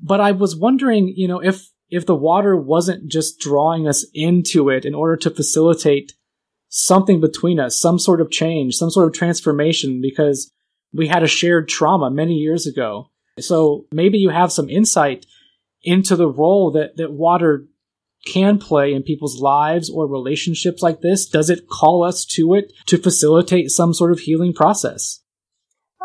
But 0.00 0.20
I 0.20 0.32
was 0.32 0.54
wondering, 0.54 1.12
you 1.16 1.26
know, 1.26 1.40
if 1.40 1.70
if 1.90 2.04
the 2.04 2.14
water 2.14 2.54
wasn't 2.56 3.10
just 3.10 3.40
drawing 3.40 3.88
us 3.88 4.04
into 4.12 4.68
it 4.68 4.84
in 4.84 4.94
order 4.94 5.16
to 5.16 5.30
facilitate 5.30 6.12
something 6.68 7.20
between 7.20 7.58
us, 7.58 7.80
some 7.80 7.98
sort 7.98 8.20
of 8.20 8.30
change, 8.30 8.74
some 8.74 8.90
sort 8.90 9.08
of 9.08 9.14
transformation, 9.14 10.00
because 10.02 10.52
we 10.92 11.08
had 11.08 11.22
a 11.22 11.28
shared 11.28 11.68
trauma 11.68 12.10
many 12.10 12.34
years 12.34 12.66
ago. 12.66 13.10
So 13.40 13.86
maybe 13.90 14.18
you 14.18 14.28
have 14.28 14.52
some 14.52 14.68
insight 14.68 15.24
into 15.82 16.16
the 16.16 16.28
role 16.28 16.70
that, 16.72 16.96
that 16.96 17.12
water 17.12 17.66
can 18.26 18.58
play 18.58 18.92
in 18.92 19.02
people's 19.02 19.40
lives 19.40 19.88
or 19.88 20.06
relationships 20.06 20.82
like 20.82 21.00
this. 21.00 21.26
Does 21.26 21.50
it 21.50 21.68
call 21.68 22.04
us 22.04 22.24
to 22.26 22.54
it 22.54 22.72
to 22.86 22.98
facilitate 22.98 23.70
some 23.70 23.94
sort 23.94 24.12
of 24.12 24.20
healing 24.20 24.52
process? 24.52 25.22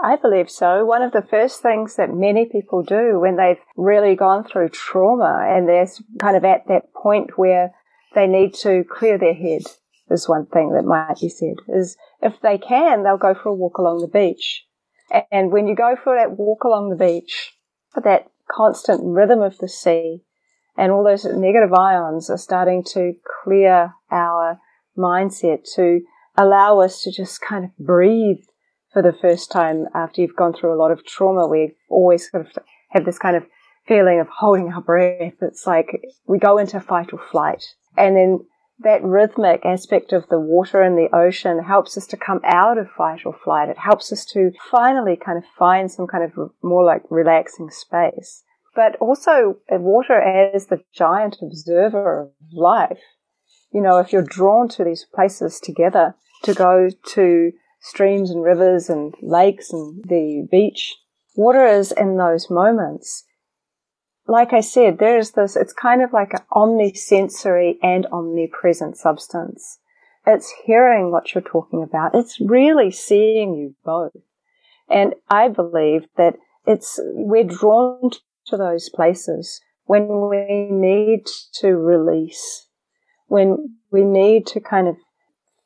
I 0.01 0.17
believe 0.17 0.49
so. 0.49 0.85
One 0.85 1.01
of 1.01 1.13
the 1.13 1.21
first 1.21 1.61
things 1.61 1.95
that 1.95 2.13
many 2.13 2.45
people 2.45 2.83
do 2.83 3.19
when 3.19 3.37
they've 3.37 3.61
really 3.77 4.15
gone 4.15 4.43
through 4.43 4.69
trauma 4.69 5.45
and 5.47 5.67
they're 5.67 5.87
kind 6.19 6.35
of 6.35 6.43
at 6.43 6.67
that 6.67 6.93
point 6.93 7.37
where 7.37 7.71
they 8.13 8.27
need 8.27 8.53
to 8.55 8.83
clear 8.89 9.17
their 9.17 9.33
head 9.33 9.61
is 10.09 10.27
one 10.27 10.45
thing 10.47 10.73
that 10.73 10.83
might 10.83 11.19
be 11.21 11.29
said 11.29 11.55
is 11.69 11.97
if 12.21 12.33
they 12.41 12.57
can, 12.57 13.03
they'll 13.03 13.17
go 13.17 13.33
for 13.33 13.49
a 13.49 13.53
walk 13.53 13.77
along 13.77 14.01
the 14.01 14.07
beach. 14.07 14.65
And 15.31 15.51
when 15.51 15.67
you 15.67 15.75
go 15.75 15.95
for 16.01 16.15
that 16.15 16.37
walk 16.37 16.63
along 16.63 16.89
the 16.89 16.95
beach, 16.95 17.53
for 17.93 18.01
that 18.01 18.27
constant 18.49 19.01
rhythm 19.03 19.41
of 19.41 19.57
the 19.57 19.67
sea 19.67 20.23
and 20.77 20.91
all 20.91 21.03
those 21.03 21.25
negative 21.25 21.73
ions 21.73 22.29
are 22.29 22.37
starting 22.37 22.83
to 22.83 23.13
clear 23.43 23.93
our 24.11 24.59
mindset 24.97 25.59
to 25.75 26.01
allow 26.35 26.79
us 26.79 27.01
to 27.03 27.11
just 27.11 27.41
kind 27.41 27.65
of 27.65 27.77
breathe 27.77 28.43
for 28.91 29.01
the 29.01 29.13
first 29.13 29.51
time 29.51 29.85
after 29.93 30.21
you've 30.21 30.35
gone 30.35 30.53
through 30.53 30.73
a 30.73 30.79
lot 30.79 30.91
of 30.91 31.05
trauma. 31.05 31.47
We 31.47 31.75
always 31.89 32.29
sort 32.29 32.47
of 32.47 32.63
have 32.89 33.05
this 33.05 33.19
kind 33.19 33.35
of 33.35 33.43
feeling 33.87 34.19
of 34.19 34.27
holding 34.27 34.71
our 34.71 34.81
breath. 34.81 35.33
It's 35.41 35.67
like 35.67 36.01
we 36.27 36.39
go 36.39 36.57
into 36.57 36.79
fight 36.79 37.13
or 37.13 37.19
flight. 37.19 37.63
And 37.97 38.15
then 38.15 38.39
that 38.83 39.03
rhythmic 39.03 39.65
aspect 39.65 40.13
of 40.13 40.27
the 40.29 40.39
water 40.39 40.81
and 40.81 40.97
the 40.97 41.13
ocean 41.15 41.63
helps 41.63 41.97
us 41.97 42.07
to 42.07 42.17
come 42.17 42.41
out 42.43 42.77
of 42.77 42.89
fight 42.91 43.25
or 43.25 43.35
flight. 43.43 43.69
It 43.69 43.77
helps 43.77 44.11
us 44.11 44.25
to 44.33 44.51
finally 44.69 45.15
kind 45.15 45.37
of 45.37 45.43
find 45.57 45.91
some 45.91 46.07
kind 46.07 46.23
of 46.23 46.51
more 46.61 46.83
like 46.83 47.03
relaxing 47.09 47.69
space. 47.69 48.43
But 48.75 48.95
also 48.97 49.57
uh, 49.71 49.77
water 49.77 50.19
as 50.19 50.67
the 50.67 50.81
giant 50.93 51.37
observer 51.41 52.21
of 52.21 52.31
life. 52.51 52.99
You 53.71 53.81
know, 53.81 53.99
if 53.99 54.11
you're 54.11 54.21
drawn 54.21 54.67
to 54.69 54.83
these 54.83 55.05
places 55.13 55.59
together 55.59 56.15
to 56.43 56.53
go 56.53 56.89
to 57.13 57.51
streams 57.83 58.31
and 58.31 58.41
rivers 58.41 58.89
and 58.89 59.13
lakes 59.21 59.71
and 59.71 60.03
the 60.05 60.47
beach. 60.49 60.95
Water 61.35 61.65
is 61.65 61.91
in 61.91 62.17
those 62.17 62.49
moments. 62.49 63.25
Like 64.27 64.53
I 64.53 64.61
said, 64.61 64.99
there's 64.99 65.31
this, 65.31 65.55
it's 65.55 65.73
kind 65.73 66.01
of 66.01 66.13
like 66.13 66.33
an 66.33 66.41
omnisensory 66.51 67.77
and 67.83 68.05
omnipresent 68.11 68.97
substance. 68.97 69.79
It's 70.25 70.53
hearing 70.65 71.11
what 71.11 71.33
you're 71.33 71.41
talking 71.41 71.83
about. 71.83 72.15
It's 72.15 72.39
really 72.39 72.89
seeing 72.89 73.53
you 73.53 73.75
both. 73.83 74.13
And 74.89 75.15
I 75.29 75.49
believe 75.49 76.05
that 76.15 76.35
it's, 76.65 76.99
we're 77.03 77.43
drawn 77.43 78.11
to 78.47 78.57
those 78.57 78.89
places 78.89 79.59
when 79.85 80.29
we 80.29 80.69
need 80.71 81.25
to 81.55 81.75
release, 81.75 82.67
when 83.27 83.75
we 83.91 84.03
need 84.03 84.47
to 84.47 84.61
kind 84.61 84.87
of 84.87 84.95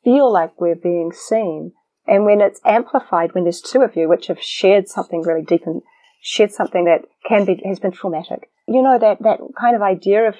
feel 0.02 0.32
like 0.32 0.60
we're 0.60 0.74
being 0.74 1.12
seen 1.12 1.72
and 2.08 2.24
when 2.24 2.40
it's 2.40 2.60
amplified, 2.64 3.34
when 3.34 3.44
there's 3.44 3.60
two 3.60 3.82
of 3.82 3.94
you 3.94 4.08
which 4.08 4.28
have 4.28 4.42
shared 4.42 4.88
something 4.88 5.20
really 5.22 5.42
deep 5.42 5.66
and 5.66 5.82
shared 6.20 6.52
something 6.52 6.84
that 6.84 7.02
can 7.26 7.44
be, 7.44 7.60
has 7.64 7.78
been 7.78 7.92
traumatic, 7.92 8.50
you 8.66 8.82
know, 8.82 8.98
that, 8.98 9.22
that 9.22 9.40
kind 9.58 9.76
of 9.76 9.82
idea 9.82 10.28
of 10.28 10.36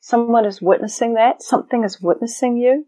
someone 0.00 0.44
is 0.44 0.62
witnessing 0.62 1.14
that, 1.14 1.42
something 1.42 1.84
is 1.84 2.00
witnessing 2.00 2.56
you. 2.56 2.86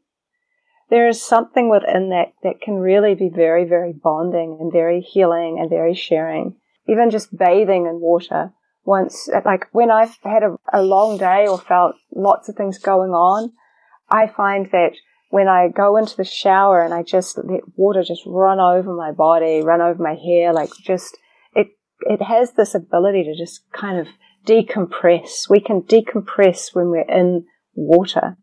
There 0.90 1.08
is 1.08 1.22
something 1.22 1.70
within 1.70 2.10
that 2.10 2.32
that 2.42 2.60
can 2.60 2.74
really 2.74 3.14
be 3.14 3.30
very, 3.34 3.64
very 3.64 3.92
bonding 3.92 4.58
and 4.60 4.70
very 4.70 5.00
healing 5.00 5.58
and 5.58 5.70
very 5.70 5.94
sharing. 5.94 6.56
Even 6.86 7.10
just 7.10 7.36
bathing 7.36 7.86
in 7.86 8.00
water 8.00 8.52
once, 8.84 9.28
like 9.44 9.68
when 9.72 9.90
I've 9.90 10.18
had 10.22 10.42
a, 10.42 10.56
a 10.72 10.82
long 10.82 11.16
day 11.16 11.46
or 11.46 11.58
felt 11.58 11.94
lots 12.14 12.48
of 12.48 12.56
things 12.56 12.78
going 12.78 13.12
on, 13.12 13.52
I 14.10 14.26
find 14.26 14.68
that 14.72 14.92
when 15.30 15.48
I 15.48 15.68
go 15.68 15.96
into 15.96 16.16
the 16.16 16.24
shower 16.24 16.82
and 16.82 16.92
I 16.92 17.02
just 17.02 17.38
let 17.38 17.62
water 17.76 18.02
just 18.02 18.22
run 18.26 18.60
over 18.60 18.94
my 18.94 19.12
body, 19.12 19.62
run 19.62 19.80
over 19.80 20.02
my 20.02 20.14
hair, 20.14 20.52
like 20.52 20.70
just, 20.82 21.16
it, 22.08 22.22
has 22.22 22.52
this 22.52 22.74
ability 22.74 23.24
to 23.24 23.36
just 23.36 23.62
kind 23.72 23.98
of 23.98 24.08
decompress. 24.46 25.48
We 25.48 25.60
can 25.60 25.82
decompress 25.82 26.74
when 26.74 26.90
we're 26.90 27.08
in 27.08 27.46
water. 27.74 28.36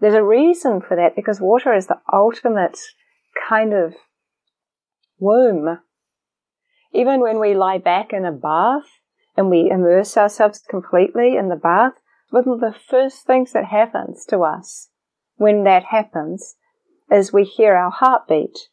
There's 0.00 0.14
a 0.14 0.22
reason 0.22 0.80
for 0.80 0.96
that 0.96 1.16
because 1.16 1.40
water 1.40 1.74
is 1.74 1.86
the 1.86 2.00
ultimate 2.12 2.78
kind 3.48 3.72
of 3.72 3.94
womb. 5.18 5.78
Even 6.92 7.20
when 7.20 7.40
we 7.40 7.54
lie 7.54 7.78
back 7.78 8.12
in 8.12 8.24
a 8.24 8.32
bath 8.32 9.00
and 9.36 9.50
we 9.50 9.70
immerse 9.70 10.16
ourselves 10.16 10.62
completely 10.68 11.36
in 11.36 11.48
the 11.48 11.56
bath, 11.56 11.92
one 12.30 12.48
of 12.48 12.60
the 12.60 12.74
first 12.88 13.26
things 13.26 13.52
that 13.52 13.66
happens 13.66 14.24
to 14.26 14.40
us 14.40 14.88
when 15.36 15.64
that 15.64 15.84
happens 15.84 16.56
is 17.10 17.32
we 17.32 17.44
hear 17.44 17.74
our 17.74 17.90
heartbeat. 17.90 18.68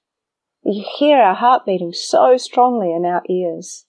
You 0.64 0.86
hear 0.98 1.18
our 1.18 1.36
heart 1.36 1.66
beating 1.66 1.94
so 1.94 2.38
strongly 2.38 2.94
in 2.94 3.06
our 3.06 3.22
ears. 3.30 3.86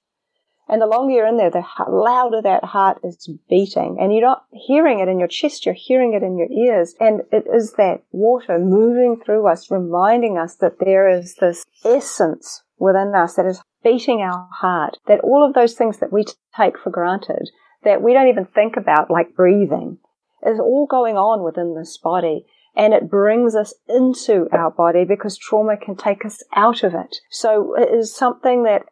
And 0.69 0.81
the 0.81 0.87
longer 0.87 1.13
you're 1.13 1.27
in 1.27 1.37
there, 1.37 1.51
the 1.51 1.65
louder 1.89 2.41
that 2.43 2.65
heart 2.65 2.99
is 3.05 3.29
beating. 3.49 3.99
And 4.01 4.13
you're 4.13 4.23
not 4.23 4.45
hearing 4.51 5.01
it 5.01 5.09
in 5.09 5.19
your 5.19 5.29
chest, 5.29 5.67
you're 5.67 5.75
hearing 5.75 6.15
it 6.15 6.23
in 6.23 6.39
your 6.39 6.51
ears. 6.51 6.95
And 6.99 7.23
it 7.31 7.45
is 7.53 7.75
that 7.75 8.03
water 8.13 8.59
moving 8.59 9.21
through 9.23 9.47
us, 9.47 9.71
reminding 9.71 10.39
us 10.39 10.57
that 10.57 10.79
there 10.81 11.09
is 11.09 11.35
this 11.37 11.65
essence 11.85 12.63
within 12.79 13.15
us 13.15 13.35
that 13.35 13.47
is 13.47 13.63
beating 13.83 14.21
our 14.21 14.49
heart, 14.51 14.97
that 15.07 15.21
all 15.21 15.47
of 15.47 15.55
those 15.55 15.75
things 15.75 15.99
that 15.99 16.13
we 16.13 16.25
take 16.57 16.79
for 16.79 16.91
granted, 16.91 17.51
that 17.83 18.03
we 18.03 18.15
don't 18.15 18.29
even 18.29 18.47
think 18.47 18.77
about, 18.79 19.11
like 19.11 19.37
breathing, 19.37 19.99
is 20.47 20.59
all 20.59 20.87
going 20.87 21.17
on 21.17 21.43
within 21.43 21.75
this 21.75 21.99
body 21.99 22.47
and 22.77 22.93
it 22.93 23.09
brings 23.09 23.55
us 23.55 23.75
into 23.89 24.49
our 24.53 24.71
body 24.71 25.05
because 25.05 25.39
trauma 25.39 25.77
can 25.77 25.97
take 25.97 26.25
us 26.25 26.43
out 26.55 26.83
of 26.83 26.95
it. 26.95 27.17
So 27.31 27.77
it 27.77 27.89
is 27.95 28.15
something 28.15 28.65
that 28.65 28.83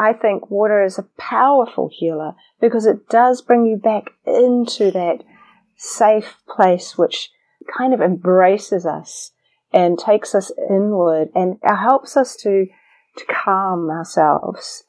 I 0.00 0.14
think 0.14 0.50
water 0.50 0.82
is 0.82 0.98
a 0.98 1.08
powerful 1.18 1.90
healer 1.92 2.32
because 2.58 2.86
it 2.86 3.10
does 3.10 3.42
bring 3.42 3.66
you 3.66 3.76
back 3.76 4.04
into 4.26 4.90
that 4.92 5.22
safe 5.76 6.36
place 6.48 6.96
which 6.96 7.28
kind 7.76 7.92
of 7.92 8.00
embraces 8.00 8.86
us 8.86 9.32
and 9.74 9.98
takes 9.98 10.34
us 10.34 10.50
inward 10.70 11.28
and 11.34 11.58
helps 11.62 12.16
us 12.16 12.34
to, 12.36 12.66
to 13.18 13.24
calm 13.26 13.90
ourselves. 13.90 14.84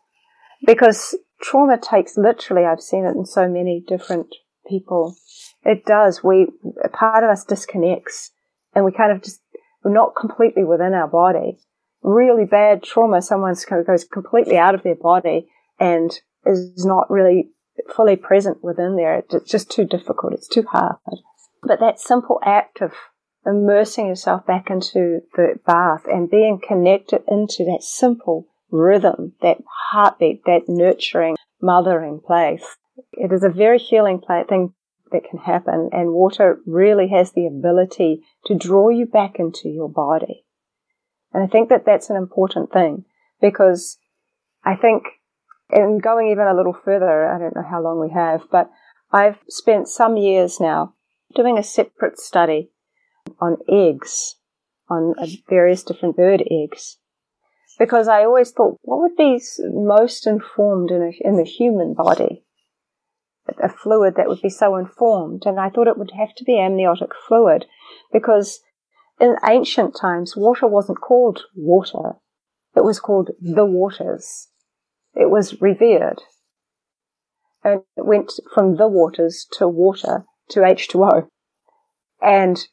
Because 0.66 1.18
trauma 1.42 1.78
takes 1.78 2.16
literally, 2.16 2.64
I've 2.64 2.80
seen 2.80 3.04
it 3.04 3.18
in 3.18 3.26
so 3.26 3.50
many 3.50 3.84
different 3.86 4.34
people. 4.66 5.18
It 5.66 5.84
does. 5.84 6.24
We, 6.24 6.48
a 6.82 6.88
part 6.88 7.26
of 7.26 7.30
us 7.30 7.44
disconnects 7.44 8.32
and 8.74 8.86
we 8.86 8.94
kind 8.94 9.12
of 9.12 9.22
just, 9.22 9.42
we're 9.84 9.92
not 9.92 10.16
completely 10.16 10.64
within 10.64 10.94
our 10.94 11.10
body. 11.10 11.60
Really 12.04 12.46
bad 12.46 12.84
trauma, 12.84 13.22
someone 13.22 13.56
goes 13.86 14.04
completely 14.06 14.58
out 14.58 14.76
of 14.76 14.84
their 14.84 14.96
body 14.96 15.48
and 15.80 16.12
is 16.46 16.86
not 16.86 17.10
really 17.10 17.50
fully 17.96 18.16
present 18.16 18.64
within 18.64 18.96
there. 18.96 19.24
It's 19.30 19.50
just 19.50 19.70
too 19.70 19.86
difficult. 19.86 20.34
It's 20.34 20.48
too 20.48 20.64
hard. 20.64 20.96
But 21.64 21.80
that 21.80 22.00
simple 22.00 22.40
act 22.44 22.82
of 22.82 22.94
immersing 23.46 24.08
yourself 24.08 24.46
back 24.46 24.70
into 24.70 25.22
the 25.36 25.60
bath 25.66 26.06
and 26.06 26.30
being 26.30 26.60
connected 26.66 27.24
into 27.28 27.66
that 27.66 27.82
simple 27.82 28.48
rhythm, 28.72 29.34
that 29.42 29.58
heartbeat, 29.92 30.44
that 30.46 30.64
nurturing, 30.68 31.36
mothering 31.62 32.20
place. 32.26 32.78
It 33.14 33.32
is 33.32 33.44
a 33.44 33.50
very 33.50 33.78
healing 33.78 34.22
thing 34.22 34.74
that 35.12 35.24
can 35.30 35.40
happen 35.40 35.90
and 35.92 36.14
water 36.14 36.60
really 36.66 37.10
has 37.10 37.34
the 37.34 37.46
ability 37.46 38.22
to 38.46 38.56
draw 38.56 38.90
you 38.90 39.06
back 39.06 39.40
into 39.40 39.70
your 39.70 39.90
body. 39.90 40.46
And 41.34 41.44
I 41.44 41.48
think 41.48 41.70
that 41.70 41.86
that's 41.86 42.10
an 42.10 42.18
important 42.18 42.72
thing 42.72 43.06
because 43.40 43.98
I 44.64 44.76
think, 44.76 45.04
and 45.70 46.02
going 46.02 46.30
even 46.30 46.48
a 46.48 46.56
little 46.56 46.76
further, 46.86 47.28
I 47.28 47.40
don't 47.40 47.56
know 47.56 47.68
how 47.70 47.82
long 47.82 48.00
we 48.00 48.14
have, 48.14 48.42
but 48.52 48.70
I've 49.12 49.38
spent 49.50 49.88
some 49.88 50.18
years 50.18 50.60
now 50.60 50.94
doing 51.36 51.58
a 51.58 51.64
separate 51.64 52.20
study 52.20 52.72
on 53.40 53.58
eggs, 53.70 54.36
on 54.90 55.16
various 55.50 55.84
different 55.84 56.16
bird 56.16 56.44
eggs. 56.50 56.98
Because 57.80 58.08
I 58.08 58.24
always 58.24 58.52
thought, 58.52 58.78
what 58.82 59.00
would 59.00 59.16
be 59.16 59.42
most 59.60 60.28
informed 60.28 60.92
in, 60.92 61.02
a, 61.02 61.28
in 61.28 61.38
the 61.38 61.44
human 61.44 61.94
body? 61.94 62.44
A 63.62 63.70
fluid 63.70 64.16
that 64.18 64.28
would 64.28 64.42
be 64.42 64.50
so 64.50 64.76
informed. 64.76 65.44
And 65.46 65.60
I 65.60 65.70
thought 65.70 65.88
it 65.88 65.98
would 65.98 66.12
have 66.12 66.36
to 66.36 66.44
be 66.44 66.60
amniotic 66.60 67.12
fluid 67.28 67.66
because 68.14 68.60
in 69.22 69.36
ancient 69.48 69.96
times, 69.96 70.36
water 70.36 70.68
wasn't 70.68 71.00
called 71.00 71.44
water. 71.56 72.16
It 72.76 72.84
was 72.84 73.00
called 73.00 73.30
the 73.40 73.66
waters. 73.66 74.48
It 75.14 75.30
was 75.30 75.62
revered. 75.62 76.22
And 77.64 77.84
it 77.96 78.06
went 78.06 78.32
from 78.54 78.78
the 78.78 78.88
waters 78.88 79.46
to 79.54 79.68
water 79.68 80.26
to 80.50 80.62
H2O. 80.62 81.28
And 82.22 82.68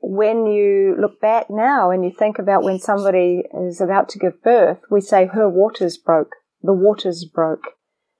when 0.00 0.46
you 0.46 0.94
look 1.00 1.20
back 1.20 1.46
now 1.48 1.90
and 1.90 2.04
you 2.04 2.10
think 2.10 2.38
about 2.38 2.62
when 2.62 2.78
somebody 2.78 3.44
is 3.66 3.80
about 3.80 4.10
to 4.10 4.18
give 4.18 4.42
birth, 4.42 4.80
we 4.90 5.00
say 5.00 5.26
her 5.26 5.48
waters 5.48 5.96
broke, 5.96 6.34
the 6.62 6.74
waters 6.74 7.24
broke. 7.24 7.64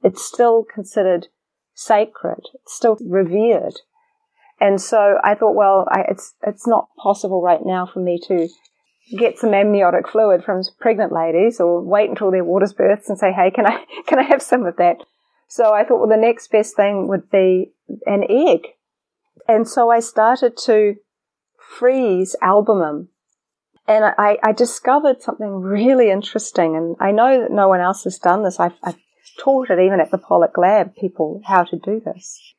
It's 0.03 0.25
still 0.25 0.65
considered 0.65 1.29
sacred, 1.75 2.49
it's 2.55 2.75
still 2.75 2.97
revered. 3.07 3.75
And 4.65 4.81
so 4.81 5.19
I 5.23 5.35
thought, 5.35 5.55
well, 5.55 5.87
I, 5.91 6.05
it's 6.09 6.33
it's 6.43 6.67
not 6.67 6.89
possible 6.97 7.43
right 7.43 7.61
now 7.63 7.85
for 7.85 8.01
me 8.01 8.19
to 8.29 8.49
get 9.19 9.39
some 9.39 9.53
amniotic 9.53 10.09
fluid 10.09 10.43
from 10.43 10.63
pregnant 10.81 11.13
ladies, 11.13 11.61
or 11.61 11.83
wait 11.83 12.09
until 12.09 12.31
their 12.31 12.45
waters 12.45 12.73
bursts 12.73 13.11
and 13.11 13.19
say, 13.19 13.31
hey, 13.31 13.51
can 13.51 13.67
I 13.67 13.85
can 14.07 14.19
I 14.19 14.23
have 14.23 14.41
some 14.41 14.65
of 14.65 14.77
that? 14.77 14.97
So 15.49 15.75
I 15.75 15.85
thought, 15.85 15.99
well, 15.99 16.09
the 16.09 16.17
next 16.17 16.51
best 16.51 16.77
thing 16.77 17.09
would 17.09 17.31
be 17.31 17.73
an 18.07 18.25
egg. 18.31 18.61
And 19.47 19.69
so 19.69 19.91
I 19.91 20.01
started 20.01 20.57
to 20.65 20.95
freeze 21.59 22.35
albumin. 22.41 23.09
And 23.87 24.15
I, 24.17 24.39
I 24.43 24.53
discovered 24.53 25.21
something 25.21 25.61
really 25.61 26.11
interesting. 26.11 26.75
And 26.75 26.97
I 27.01 27.11
know 27.13 27.43
that 27.43 27.53
no 27.53 27.69
one 27.69 27.83
else 27.83 28.05
has 28.05 28.19
done 28.19 28.43
this. 28.43 28.59
I've, 28.59 28.79
I've 28.83 28.97
taught 29.39 29.69
it 29.69 29.79
even 29.79 30.01
at 30.01 30.11
the 30.11 30.17
Pollack 30.17 30.57
Lab, 30.57 30.97
people 30.97 31.43
how 31.45 31.65
to 31.65 31.77
do 31.77 32.01
this. 32.03 32.55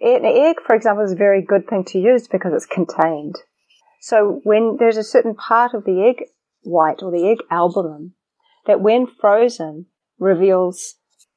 An 0.00 0.24
egg, 0.24 0.56
for 0.66 0.74
example, 0.74 1.04
is 1.04 1.12
a 1.12 1.16
very 1.16 1.42
good 1.42 1.68
thing 1.68 1.84
to 1.86 1.98
use 1.98 2.28
because 2.28 2.52
it's 2.52 2.66
contained. 2.66 3.36
So 4.00 4.40
when 4.44 4.76
there's 4.78 4.96
a 4.96 5.04
certain 5.04 5.34
part 5.34 5.74
of 5.74 5.84
the 5.84 6.02
egg 6.02 6.26
white 6.62 7.02
or 7.02 7.10
the 7.10 7.28
egg 7.28 7.38
albumin 7.50 8.12
that 8.66 8.80
when 8.80 9.06
frozen 9.06 9.86
reveals 10.18 10.96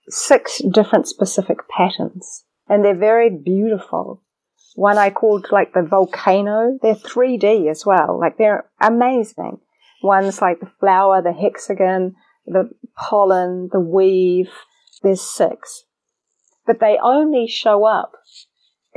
six 0.10 0.62
different 0.72 1.08
specific 1.08 1.58
patterns 1.70 2.46
and 2.70 2.84
they're 2.84 2.96
very 2.96 3.30
beautiful 3.30 4.22
one 4.78 5.00
I 5.00 5.10
called 5.10 5.48
like 5.52 5.74
the 5.74 5.82
volcano. 5.82 6.78
They're 6.84 6.94
3D 6.94 7.68
as 7.68 7.84
well. 7.84 8.20
Like 8.20 8.38
they're 8.38 8.70
amazing. 8.80 9.58
One's 10.04 10.40
like 10.40 10.60
the 10.60 10.72
flower, 10.80 11.20
the 11.20 11.34
hexagon, 11.34 12.16
the 12.46 12.70
pollen, 12.96 13.70
the 13.72 13.80
weave. 13.80 14.52
There's 15.02 15.22
six. 15.22 15.86
But 16.68 16.80
they 16.80 17.00
only 17.02 17.48
show 17.48 17.86
up 17.86 18.12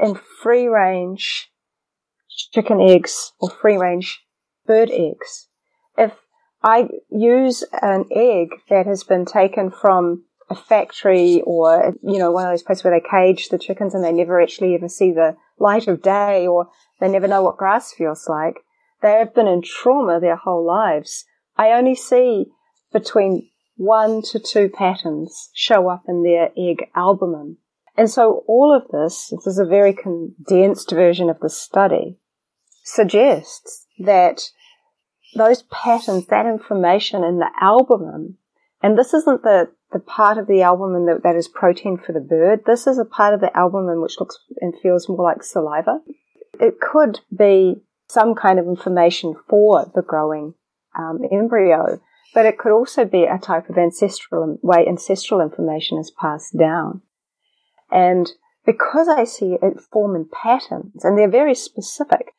in 0.01 0.18
free 0.43 0.66
range 0.66 1.51
chicken 2.52 2.81
eggs 2.81 3.32
or 3.39 3.51
free 3.51 3.77
range 3.77 4.20
bird 4.66 4.90
eggs. 4.90 5.48
If 5.97 6.12
I 6.62 6.89
use 7.10 7.64
an 7.81 8.06
egg 8.10 8.48
that 8.68 8.86
has 8.86 9.05
been 9.05 9.24
taken 9.24 9.70
from 9.70 10.24
a 10.48 10.55
factory 10.55 11.43
or, 11.44 11.94
you 12.02 12.18
know, 12.18 12.32
one 12.32 12.47
of 12.47 12.52
those 12.52 12.62
places 12.62 12.85
where 12.85 12.98
they 12.98 13.09
cage 13.09 13.48
the 13.48 13.59
chickens 13.59 13.94
and 13.94 14.05
they 14.05 14.12
never 14.12 14.40
actually 14.40 14.74
ever 14.74 14.89
see 14.89 15.12
the 15.12 15.36
light 15.59 15.86
of 15.86 16.02
day 16.02 16.47
or 16.47 16.68
they 17.01 17.09
never 17.09 17.28
know 17.28 17.43
what 17.43 17.56
grass 17.56 17.93
feels 17.93 18.28
like. 18.28 18.56
They 19.01 19.12
have 19.12 19.35
been 19.35 19.47
in 19.47 19.62
trauma 19.62 20.20
their 20.20 20.36
whole 20.36 20.66
lives. 20.66 21.24
I 21.56 21.70
only 21.70 21.94
see 21.94 22.47
between 22.93 23.48
one 23.77 24.22
to 24.22 24.39
two 24.39 24.68
patterns 24.68 25.51
show 25.55 25.89
up 25.89 26.02
in 26.06 26.22
their 26.22 26.51
egg 26.56 26.90
albumin. 26.94 27.56
And 27.97 28.11
so 28.11 28.45
all 28.47 28.75
of 28.75 28.91
this, 28.91 29.29
this 29.31 29.47
is 29.47 29.59
a 29.59 29.65
very 29.65 29.93
condensed 29.93 30.91
version 30.91 31.29
of 31.29 31.41
the 31.41 31.51
study, 31.51 32.19
suggests 32.83 33.87
that 33.99 34.51
those 35.35 35.62
patterns, 35.65 36.27
that 36.27 36.47
information 36.47 37.23
in 37.25 37.39
the 37.39 37.51
albumin, 37.61 38.37
and 38.83 38.97
this 38.97 39.12
isn't 39.12 39.43
the 39.43 39.71
the 39.93 39.99
part 39.99 40.39
of 40.39 40.47
the 40.47 40.62
albumin 40.62 41.07
that, 41.07 41.23
that 41.25 41.37
is 41.37 41.49
protein 41.49 41.99
for 41.99 42.12
the 42.12 42.21
bird. 42.21 42.61
This 42.65 42.87
is 42.87 42.99
a 42.99 43.05
part 43.05 43.35
of 43.35 43.41
the 43.41 43.55
albumin 43.57 44.01
which 44.01 44.21
looks 44.21 44.39
and 44.61 44.75
feels 44.81 45.09
more 45.09 45.25
like 45.25 45.43
saliva. 45.43 45.99
It 46.61 46.81
could 46.81 47.21
be 47.37 47.83
some 48.09 48.35
kind 48.35 48.59
of 48.59 48.67
information 48.67 49.35
for 49.49 49.91
the 49.95 50.03
growing 50.03 50.55
um, 50.97 51.21
embryo, 51.33 52.01
but 52.35 52.47
it 52.47 52.59
could 52.59 52.73
also 52.73 53.05
be 53.05 53.25
a 53.25 53.39
type 53.39 53.69
of 53.69 53.79
ancestral 53.79 54.59
way 54.62 54.87
ancestral 54.87 55.41
information 55.41 55.99
is 55.99 56.11
passed 56.11 56.57
down. 56.57 57.03
And 57.91 58.31
because 58.65 59.09
I 59.09 59.25
see 59.25 59.57
it 59.61 59.81
form 59.93 60.17
in 60.17 60.29
patterns, 60.33 61.05
and 61.05 61.19
they're 61.19 61.31
very 61.31 61.55
specific, 61.55 62.33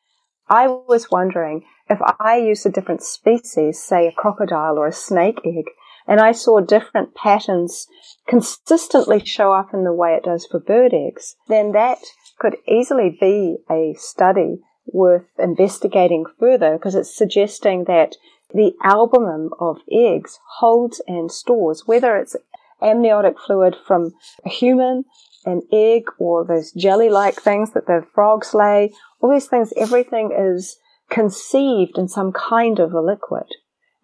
I 0.48 0.66
was 0.66 1.10
wondering 1.10 1.64
if 1.88 1.98
I 2.20 2.36
use 2.36 2.66
a 2.66 2.70
different 2.70 3.02
species, 3.02 3.82
say 3.82 4.06
a 4.06 4.12
crocodile 4.12 4.78
or 4.78 4.86
a 4.86 4.92
snake 4.92 5.40
egg, 5.44 5.66
and 6.06 6.20
I 6.20 6.32
saw 6.32 6.60
different 6.60 7.14
patterns 7.14 7.86
consistently 8.26 9.24
show 9.24 9.52
up 9.52 9.72
in 9.72 9.84
the 9.84 9.92
way 9.92 10.14
it 10.14 10.24
does 10.24 10.46
for 10.46 10.58
bird 10.58 10.92
eggs, 10.92 11.36
then 11.48 11.72
that 11.72 11.98
could 12.38 12.56
easily 12.66 13.16
be 13.20 13.58
a 13.70 13.94
study 13.96 14.58
worth 14.86 15.26
investigating 15.38 16.24
further 16.38 16.76
because 16.76 16.94
it's 16.94 17.16
suggesting 17.16 17.84
that 17.84 18.16
the 18.52 18.72
albumen 18.82 19.50
of 19.60 19.78
eggs 19.90 20.38
holds 20.58 21.00
and 21.06 21.30
stores, 21.30 21.84
whether 21.86 22.16
it's 22.16 22.36
amniotic 22.82 23.38
fluid 23.38 23.76
from 23.86 24.12
a 24.44 24.48
human, 24.48 25.04
an 25.44 25.62
egg, 25.72 26.04
or 26.18 26.44
those 26.44 26.72
jelly-like 26.72 27.40
things 27.40 27.72
that 27.72 27.86
the 27.86 28.04
frogs 28.14 28.54
lay, 28.54 28.92
all 29.20 29.32
these 29.32 29.46
things, 29.46 29.72
everything 29.76 30.30
is 30.36 30.76
conceived 31.10 31.98
in 31.98 32.08
some 32.08 32.32
kind 32.32 32.78
of 32.78 32.92
a 32.92 33.00
liquid. 33.00 33.46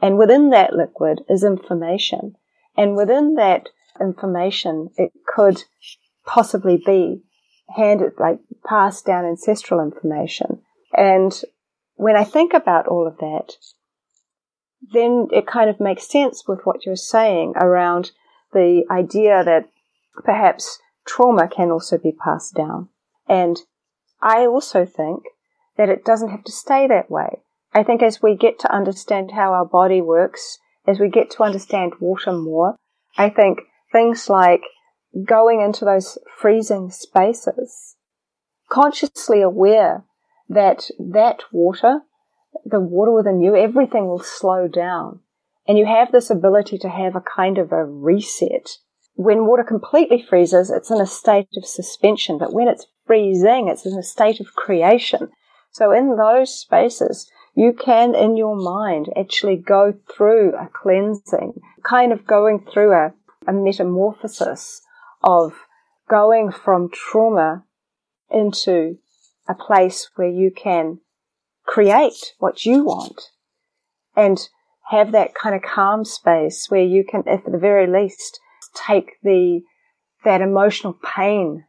And 0.01 0.19
within 0.19 0.51
that 0.51 0.74
liquid 0.74 1.23
is 1.28 1.43
information. 1.43 2.35
And 2.77 2.97
within 2.97 3.35
that 3.35 3.69
information, 4.01 4.90
it 4.97 5.12
could 5.27 5.65
possibly 6.27 6.81
be 6.85 7.23
handed, 7.74 8.12
like 8.19 8.39
passed 8.66 9.06
down 9.06 9.24
ancestral 9.24 9.81
information. 9.81 10.62
And 10.97 11.32
when 11.94 12.16
I 12.16 12.24
think 12.24 12.52
about 12.55 12.86
all 12.86 13.06
of 13.06 13.19
that, 13.19 13.55
then 14.93 15.27
it 15.32 15.47
kind 15.47 15.69
of 15.69 15.81
makes 15.81 16.09
sense 16.09 16.44
with 16.47 16.60
what 16.65 16.86
you're 16.86 16.97
saying 16.97 17.55
around 17.56 18.12
the 18.52 18.85
idea 18.90 19.43
that 19.44 19.69
perhaps 20.24 20.78
trauma 21.09 21.48
can 21.48 21.70
also 21.70 21.98
be 21.98 22.12
passed 22.12 22.55
down. 22.55 22.89
And 23.28 23.56
I 24.20 24.47
also 24.47 24.85
think 24.85 25.24
that 25.76 25.89
it 25.89 26.05
doesn't 26.05 26.30
have 26.30 26.44
to 26.44 26.52
stay 26.52 26.86
that 26.86 27.10
way. 27.10 27.40
I 27.72 27.82
think 27.82 28.02
as 28.02 28.22
we 28.22 28.36
get 28.36 28.59
to 28.60 28.74
understand 28.74 29.32
how 29.32 29.52
our 29.52 29.64
body 29.64 30.01
works, 30.01 30.59
as 30.86 30.98
we 30.98 31.09
get 31.09 31.30
to 31.32 31.43
understand 31.43 31.94
water 32.01 32.32
more, 32.32 32.76
I 33.16 33.30
think 33.30 33.60
things 33.93 34.28
like 34.28 34.62
going 35.24 35.60
into 35.60 35.85
those 35.85 36.18
freezing 36.36 36.90
spaces, 36.90 37.97
consciously 38.70 39.43
aware 39.43 40.05
that 40.48 40.90
that 40.98 41.43
water, 41.52 42.01
the 42.64 42.80
water 42.80 43.12
within 43.12 43.40
you, 43.40 43.55
everything 43.56 44.06
will 44.06 44.22
slow 44.22 44.68
down. 44.68 45.20
And 45.66 45.76
you 45.76 45.85
have 45.85 46.10
this 46.10 46.30
ability 46.30 46.78
to 46.78 46.89
have 46.89 47.14
a 47.14 47.20
kind 47.20 47.59
of 47.59 47.72
a 47.72 47.85
reset. 47.85 48.78
When 49.19 49.47
water 49.47 49.65
completely 49.65 50.23
freezes, 50.23 50.70
it's 50.70 50.93
in 50.93 51.01
a 51.01 51.07
state 51.07 51.49
of 51.57 51.66
suspension, 51.66 52.39
but 52.39 52.53
when 52.53 52.69
it's 52.69 52.86
freezing, 53.05 53.66
it's 53.66 53.85
in 53.85 53.99
a 53.99 54.03
state 54.05 54.39
of 54.39 54.55
creation. 54.55 55.31
So 55.73 55.90
in 55.90 56.16
those 56.16 56.55
spaces, 56.55 57.28
you 57.53 57.73
can 57.73 58.15
in 58.15 58.36
your 58.36 58.55
mind 58.55 59.09
actually 59.16 59.57
go 59.57 59.93
through 60.09 60.55
a 60.55 60.69
cleansing, 60.73 61.55
kind 61.82 62.12
of 62.12 62.28
going 62.28 62.65
through 62.73 62.93
a, 62.93 63.12
a 63.49 63.53
metamorphosis 63.53 64.82
of 65.24 65.53
going 66.09 66.53
from 66.53 66.89
trauma 66.89 67.65
into 68.31 68.99
a 69.49 69.55
place 69.55 70.11
where 70.15 70.31
you 70.31 70.53
can 70.53 71.01
create 71.66 72.35
what 72.39 72.65
you 72.65 72.85
want 72.85 73.31
and 74.15 74.49
have 74.90 75.11
that 75.11 75.35
kind 75.35 75.57
of 75.57 75.62
calm 75.62 76.05
space 76.05 76.66
where 76.69 76.85
you 76.85 77.03
can, 77.03 77.24
at 77.27 77.45
the 77.45 77.59
very 77.59 77.89
least, 77.89 78.39
take 78.74 79.20
the, 79.23 79.62
that 80.24 80.40
emotional 80.40 80.99
pain 81.05 81.65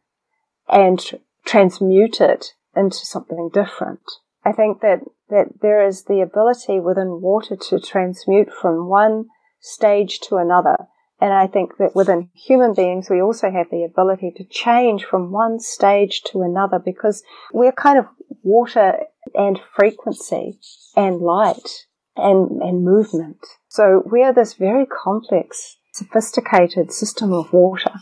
and 0.68 1.00
transmute 1.44 2.20
it 2.20 2.52
into 2.76 2.96
something 2.96 3.50
different. 3.52 4.00
I 4.44 4.52
think 4.52 4.80
that 4.80 5.00
that 5.30 5.60
there 5.62 5.86
is 5.86 6.04
the 6.04 6.20
ability 6.20 6.80
within 6.80 7.20
water 7.20 7.56
to 7.56 7.80
transmute 7.80 8.52
from 8.52 8.88
one 8.88 9.26
stage 9.60 10.20
to 10.20 10.36
another. 10.36 10.76
And 11.20 11.32
I 11.32 11.46
think 11.46 11.76
that 11.78 11.94
within 11.94 12.30
human 12.34 12.74
beings, 12.74 13.08
we 13.10 13.20
also 13.20 13.50
have 13.50 13.66
the 13.70 13.84
ability 13.84 14.32
to 14.36 14.44
change 14.44 15.04
from 15.04 15.30
one 15.30 15.60
stage 15.60 16.22
to 16.32 16.42
another 16.42 16.78
because 16.78 17.22
we're 17.52 17.72
kind 17.72 17.98
of 17.98 18.06
water 18.42 18.94
and 19.34 19.60
frequency 19.76 20.58
and 20.96 21.20
light 21.20 21.86
and, 22.16 22.62
and 22.62 22.84
movement. 22.84 23.38
So 23.68 24.02
we 24.10 24.22
are 24.22 24.32
this 24.32 24.54
very 24.54 24.86
complex, 24.86 25.76
sophisticated 26.00 26.90
system 26.90 27.30
of 27.32 27.52
water 27.52 27.92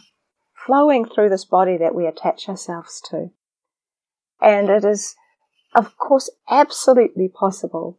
flowing 0.55 1.05
through 1.05 1.29
this 1.29 1.45
body 1.45 1.77
that 1.79 1.95
we 1.95 2.07
attach 2.07 2.49
ourselves 2.49 3.03
to. 3.11 3.31
And 4.41 4.69
it 4.71 4.85
is, 4.85 5.17
of 5.75 5.97
course, 5.97 6.31
absolutely 6.49 7.29
possible 7.29 7.99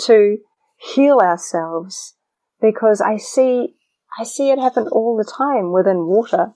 to 0.00 0.38
heal 0.76 1.18
ourselves 1.18 2.16
because 2.60 3.00
I 3.00 3.16
see, 3.16 3.76
I 4.18 4.24
see 4.24 4.50
it 4.50 4.58
happen 4.58 4.88
all 4.88 5.16
the 5.16 5.30
time 5.30 5.72
within 5.72 6.06
water. 6.06 6.52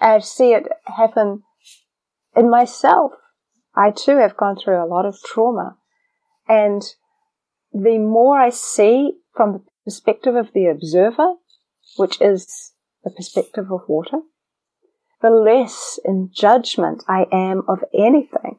I 0.00 0.20
see 0.20 0.52
it 0.52 0.68
happen 0.84 1.42
in 2.36 2.48
myself. 2.48 3.12
I 3.74 3.90
too 3.90 4.18
have 4.18 4.36
gone 4.36 4.56
through 4.56 4.84
a 4.84 4.86
lot 4.86 5.06
of 5.06 5.18
trauma 5.24 5.78
and 6.48 6.82
the 7.72 7.98
more 7.98 8.38
I 8.38 8.50
see 8.50 9.14
from 9.34 9.52
the 9.52 9.64
perspective 9.84 10.36
of 10.36 10.52
the 10.52 10.66
observer, 10.66 11.34
which 11.96 12.20
is 12.20 12.72
the 13.04 13.10
perspective 13.10 13.70
of 13.70 13.88
water, 13.88 14.20
the 15.20 15.30
less 15.30 15.98
in 16.04 16.30
judgment 16.32 17.04
I 17.08 17.26
am 17.32 17.62
of 17.68 17.84
anything. 17.94 18.58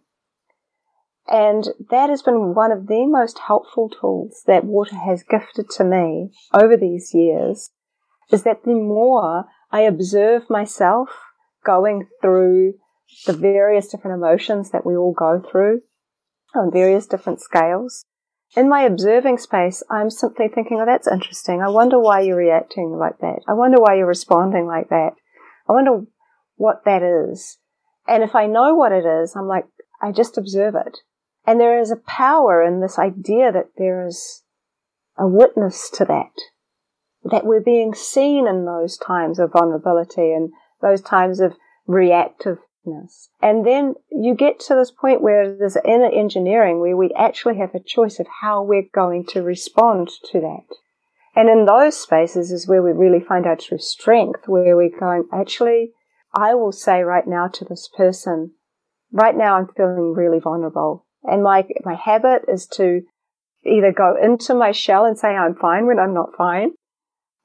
And 1.27 1.69
that 1.89 2.09
has 2.09 2.21
been 2.21 2.53
one 2.53 2.71
of 2.71 2.87
the 2.87 3.05
most 3.05 3.39
helpful 3.39 3.89
tools 3.89 4.43
that 4.45 4.65
water 4.65 4.95
has 4.95 5.23
gifted 5.23 5.69
to 5.71 5.83
me 5.83 6.31
over 6.53 6.75
these 6.75 7.13
years 7.13 7.71
is 8.31 8.43
that 8.43 8.63
the 8.63 8.73
more 8.73 9.45
I 9.71 9.81
observe 9.81 10.49
myself 10.49 11.09
going 11.65 12.07
through 12.21 12.73
the 13.25 13.33
various 13.33 13.87
different 13.87 14.17
emotions 14.17 14.71
that 14.71 14.85
we 14.85 14.95
all 14.95 15.13
go 15.13 15.41
through 15.49 15.81
on 16.55 16.71
various 16.71 17.07
different 17.07 17.41
scales, 17.41 18.05
in 18.55 18.69
my 18.69 18.83
observing 18.83 19.37
space, 19.39 19.83
I'm 19.89 20.09
simply 20.09 20.47
thinking, 20.47 20.79
oh, 20.79 20.85
that's 20.85 21.07
interesting. 21.07 21.61
I 21.61 21.69
wonder 21.69 21.99
why 21.99 22.21
you're 22.21 22.37
reacting 22.37 22.97
like 22.97 23.19
that. 23.19 23.39
I 23.47 23.53
wonder 23.53 23.79
why 23.79 23.95
you're 23.95 24.07
responding 24.07 24.67
like 24.67 24.89
that. 24.89 25.13
I 25.67 25.73
wonder 25.73 26.05
what 26.55 26.85
that 26.85 27.01
is. 27.01 27.57
And 28.07 28.21
if 28.21 28.35
I 28.35 28.45
know 28.45 28.75
what 28.75 28.91
it 28.91 29.05
is, 29.05 29.35
I'm 29.35 29.47
like, 29.47 29.65
I 30.01 30.11
just 30.11 30.37
observe 30.37 30.75
it. 30.75 30.99
And 31.45 31.59
there 31.59 31.79
is 31.79 31.91
a 31.91 31.97
power 31.97 32.63
in 32.63 32.79
this 32.79 32.99
idea 32.99 33.51
that 33.51 33.71
there 33.77 34.05
is 34.05 34.43
a 35.17 35.27
witness 35.27 35.89
to 35.91 36.05
that. 36.05 36.31
That 37.23 37.45
we're 37.45 37.61
being 37.61 37.93
seen 37.93 38.47
in 38.47 38.65
those 38.65 38.97
times 38.97 39.39
of 39.39 39.53
vulnerability 39.53 40.33
and 40.33 40.51
those 40.81 41.01
times 41.01 41.39
of 41.39 41.55
reactive 41.87 42.57
and 43.41 43.65
then 43.65 43.95
you 44.11 44.35
get 44.35 44.59
to 44.61 44.75
this 44.75 44.91
point 44.91 45.21
where 45.21 45.55
there's 45.55 45.77
inner 45.85 46.11
engineering 46.11 46.79
where 46.79 46.97
we 46.97 47.11
actually 47.17 47.57
have 47.57 47.73
a 47.73 47.79
choice 47.79 48.19
of 48.19 48.27
how 48.41 48.61
we're 48.61 48.89
going 48.93 49.25
to 49.27 49.41
respond 49.41 50.09
to 50.31 50.41
that. 50.41 50.75
And 51.35 51.49
in 51.49 51.65
those 51.65 51.97
spaces 51.97 52.51
is 52.51 52.67
where 52.67 52.81
we 52.81 52.91
really 52.91 53.21
find 53.21 53.45
our 53.45 53.55
true 53.55 53.79
strength, 53.79 54.47
where 54.47 54.75
we're 54.75 54.97
going, 54.97 55.27
actually, 55.31 55.91
I 56.33 56.55
will 56.55 56.71
say 56.71 57.01
right 57.01 57.25
now 57.25 57.47
to 57.47 57.65
this 57.65 57.89
person, 57.95 58.51
right 59.11 59.35
now 59.35 59.55
I'm 59.55 59.67
feeling 59.67 60.13
really 60.13 60.39
vulnerable. 60.39 61.05
And 61.23 61.41
my, 61.41 61.65
my 61.85 61.95
habit 61.95 62.43
is 62.47 62.67
to 62.73 63.01
either 63.65 63.93
go 63.93 64.15
into 64.21 64.53
my 64.53 64.71
shell 64.71 65.05
and 65.05 65.17
say 65.17 65.29
I'm 65.29 65.55
fine 65.55 65.87
when 65.87 65.99
I'm 65.99 66.13
not 66.13 66.35
fine, 66.37 66.73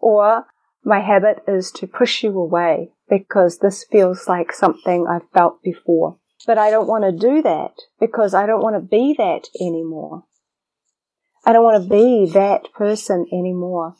or 0.01 0.47
my 0.85 1.01
habit 1.01 1.45
is 1.47 1.71
to 1.73 1.87
push 1.87 2.25
you 2.25 2.39
away 2.39 2.91
because 3.09 3.59
this 3.59 3.85
feels 3.85 4.29
like 4.29 4.53
something 4.53 5.07
I've 5.07 5.29
felt 5.33 5.63
before. 5.63 6.19
But 6.47 6.59
I 6.59 6.71
don't 6.71 6.89
want 6.89 7.05
to 7.05 7.13
do 7.13 7.43
that 7.43 7.73
because 7.99 8.35
I 8.35 8.47
don't 8.47 8.63
want 8.63 8.77
to 8.77 8.81
be 8.81 9.15
that 9.19 9.49
anymore. 9.61 10.25
I 11.45 11.53
don't 11.53 11.65
want 11.65 11.83
to 11.83 11.89
be 11.89 12.31
that 12.33 12.73
person 12.75 13.27
anymore. 13.33 13.95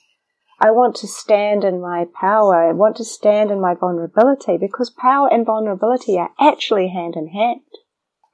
I 0.61 0.73
want 0.73 0.97
to 0.97 1.07
stand 1.07 1.65
in 1.65 1.81
my 1.81 2.07
power. 2.21 2.69
I 2.69 2.73
want 2.73 2.97
to 2.97 3.05
stand 3.05 3.51
in 3.51 3.61
my 3.61 3.75
vulnerability 3.75 4.57
because 4.59 4.91
power 4.91 5.33
and 5.33 5.47
vulnerability 5.47 6.19
are 6.19 6.33
actually 6.39 6.89
hand 6.89 7.15
in 7.17 7.29
hand. 7.29 7.61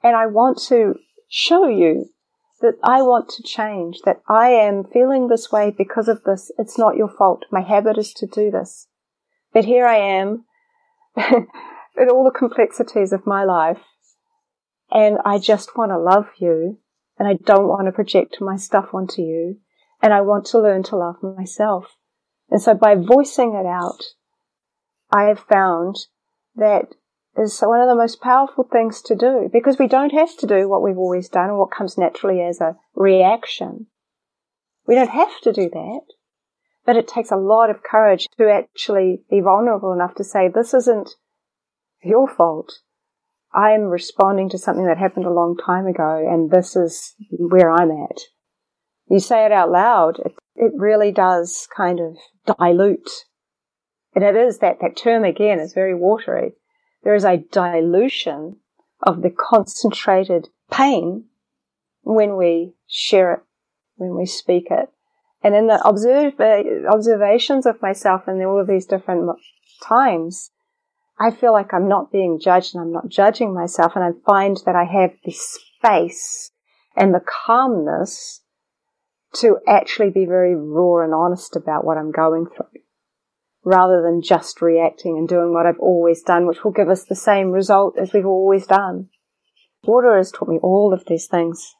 And 0.03 0.15
I 0.15 0.25
want 0.25 0.57
to 0.69 0.95
show 1.29 1.67
you 1.67 2.09
that 2.61 2.75
I 2.83 3.01
want 3.03 3.29
to 3.29 3.43
change, 3.43 3.99
that 4.05 4.21
I 4.27 4.49
am 4.49 4.85
feeling 4.85 5.27
this 5.27 5.51
way 5.51 5.71
because 5.71 6.07
of 6.07 6.23
this. 6.23 6.51
It's 6.57 6.77
not 6.77 6.95
your 6.95 7.09
fault. 7.09 7.45
My 7.51 7.61
habit 7.61 7.97
is 7.97 8.11
to 8.13 8.25
do 8.25 8.49
this. 8.49 8.87
But 9.53 9.65
here 9.65 9.85
I 9.85 9.97
am 9.97 10.45
with 11.95 12.09
all 12.09 12.23
the 12.23 12.37
complexities 12.37 13.13
of 13.13 13.25
my 13.25 13.43
life. 13.43 13.81
And 14.91 15.17
I 15.25 15.39
just 15.39 15.77
want 15.77 15.91
to 15.91 15.97
love 15.97 16.27
you. 16.37 16.79
And 17.17 17.27
I 17.27 17.33
don't 17.33 17.67
want 17.67 17.87
to 17.87 17.91
project 17.91 18.37
my 18.41 18.57
stuff 18.57 18.93
onto 18.93 19.21
you. 19.21 19.57
And 20.01 20.13
I 20.13 20.21
want 20.21 20.45
to 20.47 20.59
learn 20.59 20.83
to 20.83 20.97
love 20.97 21.23
myself. 21.23 21.95
And 22.49 22.61
so 22.61 22.73
by 22.73 22.95
voicing 22.95 23.55
it 23.55 23.65
out, 23.65 24.03
I 25.11 25.23
have 25.23 25.39
found 25.39 25.95
that 26.55 26.95
is 27.37 27.59
one 27.59 27.81
of 27.81 27.87
the 27.87 27.95
most 27.95 28.21
powerful 28.21 28.63
things 28.63 29.01
to 29.01 29.15
do 29.15 29.49
because 29.51 29.77
we 29.77 29.87
don't 29.87 30.13
have 30.13 30.37
to 30.37 30.47
do 30.47 30.69
what 30.69 30.81
we've 30.81 30.97
always 30.97 31.29
done 31.29 31.49
or 31.49 31.59
what 31.59 31.71
comes 31.71 31.97
naturally 31.97 32.41
as 32.41 32.61
a 32.61 32.77
reaction. 32.95 33.87
We 34.87 34.95
don't 34.95 35.09
have 35.09 35.41
to 35.41 35.51
do 35.51 35.69
that. 35.69 36.01
But 36.85 36.97
it 36.97 37.07
takes 37.07 37.31
a 37.31 37.37
lot 37.37 37.69
of 37.69 37.83
courage 37.83 38.27
to 38.37 38.49
actually 38.49 39.23
be 39.29 39.41
vulnerable 39.41 39.91
enough 39.91 40.15
to 40.15 40.23
say, 40.23 40.47
this 40.47 40.73
isn't 40.73 41.11
your 42.03 42.27
fault. 42.27 42.79
I 43.53 43.71
am 43.71 43.83
responding 43.83 44.49
to 44.49 44.57
something 44.57 44.85
that 44.85 44.97
happened 44.97 45.25
a 45.25 45.33
long 45.33 45.57
time 45.57 45.87
ago, 45.87 46.23
and 46.29 46.51
this 46.51 46.75
is 46.75 47.15
where 47.31 47.71
I'm 47.71 47.89
at. 47.89 48.19
You 49.09 49.19
say 49.19 49.45
it 49.45 49.51
out 49.51 49.71
loud, 49.71 50.19
it, 50.19 50.33
it 50.55 50.71
really 50.75 51.11
does 51.11 51.67
kind 51.75 51.99
of 51.99 52.17
dilute. 52.57 53.09
And 54.13 54.23
it 54.23 54.35
is 54.35 54.59
that, 54.59 54.79
that 54.81 54.97
term 54.97 55.23
again 55.23 55.59
is 55.59 55.73
very 55.73 55.95
watery. 55.95 56.53
There 57.03 57.15
is 57.15 57.23
a 57.23 57.43
dilution 57.51 58.57
of 59.01 59.21
the 59.21 59.29
concentrated 59.29 60.49
pain 60.71 61.25
when 62.01 62.35
we 62.35 62.73
share 62.87 63.33
it, 63.33 63.39
when 63.95 64.15
we 64.15 64.25
speak 64.25 64.67
it. 64.69 64.89
And 65.45 65.53
in 65.53 65.67
the 65.67 65.79
observe, 65.87 66.39
uh, 66.39 66.89
observations 66.91 67.67
of 67.67 67.79
myself 67.79 68.27
in 68.27 68.41
all 68.41 68.59
of 68.59 68.65
these 68.65 68.87
different 68.87 69.29
times, 69.83 70.49
I 71.19 71.29
feel 71.29 71.53
like 71.53 71.71
I'm 71.71 71.87
not 71.87 72.11
being 72.11 72.39
judged 72.39 72.73
and 72.73 72.81
I'm 72.81 72.91
not 72.91 73.09
judging 73.09 73.53
myself. 73.53 73.91
And 73.95 74.03
I 74.03 74.09
find 74.25 74.57
that 74.65 74.75
I 74.75 74.85
have 74.85 75.11
the 75.23 75.31
space 75.31 76.49
and 76.95 77.13
the 77.13 77.21
calmness 77.45 78.41
to 79.35 79.59
actually 79.67 80.09
be 80.09 80.25
very 80.25 80.55
raw 80.55 81.03
and 81.03 81.13
honest 81.13 81.55
about 81.55 81.85
what 81.85 81.99
I'm 81.99 82.11
going 82.11 82.47
through 82.47 82.81
rather 83.63 84.01
than 84.01 84.23
just 84.23 84.63
reacting 84.63 85.15
and 85.15 85.29
doing 85.29 85.53
what 85.53 85.67
I've 85.67 85.79
always 85.79 86.23
done, 86.23 86.47
which 86.47 86.63
will 86.63 86.71
give 86.71 86.89
us 86.89 87.03
the 87.03 87.13
same 87.13 87.51
result 87.51 87.99
as 87.99 88.13
we've 88.13 88.25
always 88.25 88.65
done. 88.65 89.09
Water 89.83 90.17
has 90.17 90.31
taught 90.31 90.49
me 90.49 90.57
all 90.63 90.91
of 90.91 91.05
these 91.05 91.27
things. 91.27 91.75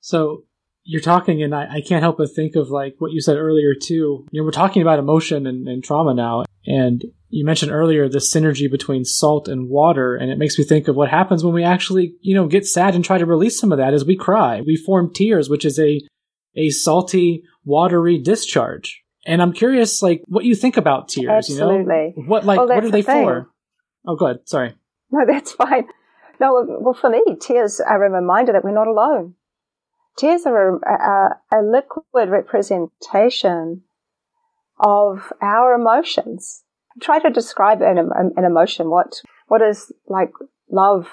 So 0.00 0.44
you're 0.84 1.00
talking 1.00 1.42
and 1.42 1.54
I, 1.54 1.76
I, 1.76 1.80
can't 1.80 2.02
help 2.02 2.18
but 2.18 2.32
think 2.34 2.56
of 2.56 2.70
like 2.70 2.96
what 2.98 3.12
you 3.12 3.20
said 3.20 3.36
earlier 3.36 3.74
too. 3.74 4.26
You 4.30 4.40
know, 4.40 4.44
we're 4.44 4.50
talking 4.50 4.82
about 4.82 4.98
emotion 4.98 5.46
and, 5.46 5.68
and 5.68 5.82
trauma 5.82 6.14
now. 6.14 6.44
And 6.66 7.04
you 7.28 7.44
mentioned 7.44 7.72
earlier 7.72 8.08
the 8.08 8.18
synergy 8.18 8.70
between 8.70 9.04
salt 9.04 9.48
and 9.48 9.68
water. 9.68 10.16
And 10.16 10.30
it 10.30 10.38
makes 10.38 10.58
me 10.58 10.64
think 10.64 10.88
of 10.88 10.96
what 10.96 11.08
happens 11.08 11.44
when 11.44 11.54
we 11.54 11.64
actually, 11.64 12.14
you 12.20 12.34
know, 12.34 12.46
get 12.46 12.66
sad 12.66 12.94
and 12.94 13.04
try 13.04 13.18
to 13.18 13.26
release 13.26 13.58
some 13.58 13.72
of 13.72 13.78
that 13.78 13.94
as 13.94 14.04
we 14.04 14.16
cry. 14.16 14.60
We 14.60 14.76
form 14.76 15.12
tears, 15.12 15.48
which 15.48 15.64
is 15.64 15.78
a, 15.78 16.00
a 16.56 16.70
salty, 16.70 17.44
watery 17.64 18.18
discharge. 18.18 19.02
And 19.24 19.40
I'm 19.40 19.52
curious, 19.52 20.02
like, 20.02 20.20
what 20.26 20.44
you 20.44 20.56
think 20.56 20.76
about 20.76 21.08
tears, 21.08 21.48
Absolutely. 21.48 22.12
you 22.16 22.22
know? 22.22 22.24
What, 22.26 22.44
like, 22.44 22.58
well, 22.58 22.66
what 22.66 22.84
are 22.84 22.90
they 22.90 23.02
for? 23.02 23.48
Oh, 24.04 24.16
go 24.16 24.26
ahead. 24.26 24.40
Sorry. 24.46 24.74
No, 25.12 25.24
that's 25.32 25.52
fine. 25.52 25.86
No, 26.40 26.80
well, 26.80 26.94
for 26.94 27.08
me, 27.08 27.22
tears 27.40 27.80
are 27.80 28.04
a 28.04 28.10
reminder 28.10 28.52
that 28.52 28.64
we're 28.64 28.74
not 28.74 28.88
alone 28.88 29.36
tears 30.16 30.46
are 30.46 30.76
a, 30.76 30.80
a, 31.54 31.58
a 31.58 31.60
liquid 31.62 32.28
representation 32.28 33.82
of 34.78 35.32
our 35.40 35.74
emotions. 35.74 36.64
Try 37.00 37.20
to 37.20 37.30
describe 37.30 37.80
an, 37.80 38.10
an 38.36 38.44
emotion. 38.44 38.90
What 38.90 39.20
what 39.46 39.62
is 39.62 39.92
like 40.06 40.32
love? 40.70 41.08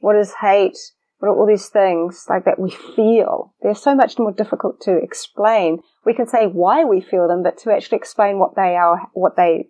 What 0.00 0.16
is 0.16 0.34
hate? 0.40 0.78
What 1.18 1.28
are 1.28 1.36
all 1.36 1.46
these 1.46 1.68
things 1.68 2.26
like 2.28 2.44
that 2.44 2.60
we 2.60 2.70
feel? 2.70 3.54
They're 3.60 3.74
so 3.74 3.94
much 3.94 4.18
more 4.18 4.32
difficult 4.32 4.80
to 4.82 4.96
explain. 4.96 5.80
We 6.06 6.14
can 6.14 6.28
say 6.28 6.46
why 6.46 6.84
we 6.84 7.00
feel 7.00 7.26
them, 7.26 7.42
but 7.42 7.58
to 7.58 7.72
actually 7.72 7.98
explain 7.98 8.38
what 8.38 8.54
they 8.54 8.76
are, 8.76 9.08
what 9.14 9.36
they 9.36 9.68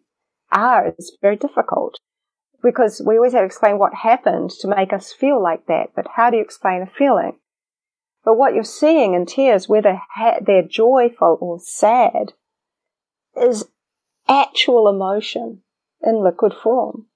are, 0.53 0.95
is 0.99 1.17
very 1.23 1.37
difficult 1.37 1.99
because 2.63 3.01
we 3.05 3.17
always 3.17 3.33
have 3.33 3.43
to 3.43 3.47
explain 3.47 3.79
what 3.79 3.95
happened 3.95 4.51
to 4.51 4.69
make 4.69 4.93
us 4.93 5.13
feel 5.13 5.43
like 5.43 5.67
that. 5.67 5.89
But 5.97 6.07
how 6.17 6.31
do 6.31 6.37
you 6.37 6.43
explain 6.43 6.83
a 6.83 6.87
feeling? 6.87 7.39
But 8.25 8.37
what 8.37 8.55
you're 8.55 8.65
seeing 8.65 9.15
in 9.15 9.27
tears, 9.27 9.69
whether 9.69 10.01
they're 10.45 10.63
joyful 10.63 11.39
or 11.41 11.59
sad, 11.61 12.33
is 13.41 13.65
actual 14.29 14.89
emotion 14.89 15.63
in 16.03 16.23
liquid 16.23 16.53
form. 16.55 17.07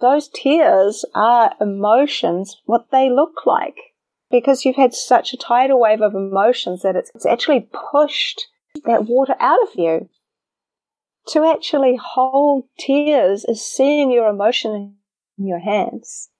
those 0.00 0.28
tears 0.28 1.04
are 1.14 1.52
emotions, 1.60 2.56
what 2.64 2.90
they 2.90 3.10
look 3.10 3.46
like. 3.46 3.76
Because 4.30 4.64
you've 4.64 4.76
had 4.76 4.94
such 4.94 5.32
a 5.32 5.36
tidal 5.36 5.80
wave 5.80 6.00
of 6.00 6.14
emotions 6.14 6.82
that 6.82 6.96
it's, 6.96 7.10
it's 7.14 7.26
actually 7.26 7.68
pushed 7.92 8.46
that 8.84 9.04
water 9.06 9.34
out 9.40 9.60
of 9.62 9.68
you. 9.74 10.08
To 11.28 11.44
actually 11.44 11.98
hold 12.02 12.64
tears 12.78 13.44
is 13.44 13.64
seeing 13.64 14.10
your 14.10 14.28
emotion 14.28 14.96
in 15.38 15.46
your 15.46 15.58
hands. 15.58 16.30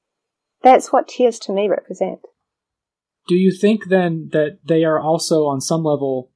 That's 0.62 0.92
what 0.92 1.08
tears 1.08 1.38
to 1.40 1.52
me 1.52 1.68
represent. 1.68 2.20
Do 3.30 3.36
you 3.36 3.52
think 3.52 3.84
then 3.84 4.30
that 4.32 4.58
they 4.64 4.82
are 4.82 4.98
also 4.98 5.46
on 5.46 5.60
some 5.60 5.84
level 5.84 6.32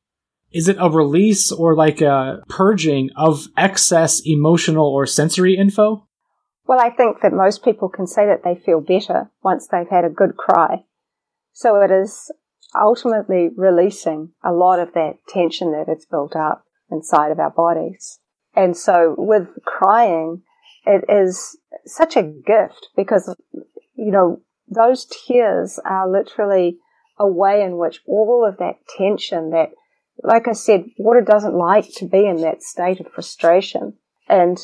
is 0.52 0.68
it 0.68 0.76
a 0.78 0.88
release 0.88 1.50
or 1.50 1.74
like 1.74 2.00
a 2.00 2.44
purging 2.48 3.10
of 3.16 3.48
excess 3.56 4.22
emotional 4.24 4.86
or 4.86 5.04
sensory 5.04 5.56
info? 5.56 6.06
Well, 6.68 6.78
I 6.78 6.90
think 6.90 7.16
that 7.22 7.32
most 7.32 7.64
people 7.64 7.88
can 7.88 8.06
say 8.06 8.26
that 8.26 8.44
they 8.44 8.54
feel 8.54 8.80
better 8.80 9.28
once 9.42 9.66
they've 9.66 9.88
had 9.90 10.04
a 10.04 10.08
good 10.08 10.36
cry. 10.36 10.84
So 11.52 11.82
it 11.82 11.90
is 11.90 12.30
ultimately 12.80 13.48
releasing 13.56 14.30
a 14.44 14.52
lot 14.52 14.78
of 14.78 14.94
that 14.94 15.14
tension 15.28 15.72
that 15.72 15.92
is 15.92 16.06
built 16.08 16.36
up 16.36 16.62
inside 16.92 17.32
of 17.32 17.40
our 17.40 17.50
bodies. 17.50 18.20
And 18.54 18.76
so 18.76 19.16
with 19.18 19.48
crying, 19.64 20.42
it 20.86 21.02
is 21.08 21.58
such 21.86 22.16
a 22.16 22.22
gift 22.22 22.90
because, 22.96 23.34
you 23.96 24.12
know, 24.12 24.42
those 24.68 25.06
tears 25.26 25.80
are 25.84 26.08
literally 26.08 26.78
a 27.18 27.26
way 27.26 27.62
in 27.62 27.76
which 27.76 28.00
all 28.06 28.46
of 28.48 28.58
that 28.58 28.76
tension, 28.96 29.50
that, 29.50 29.70
like 30.22 30.48
I 30.48 30.52
said, 30.52 30.84
water 30.98 31.20
doesn't 31.20 31.54
like 31.54 31.86
to 31.96 32.06
be 32.06 32.26
in 32.26 32.38
that 32.42 32.62
state 32.62 33.00
of 33.00 33.12
frustration. 33.12 33.94
And 34.28 34.58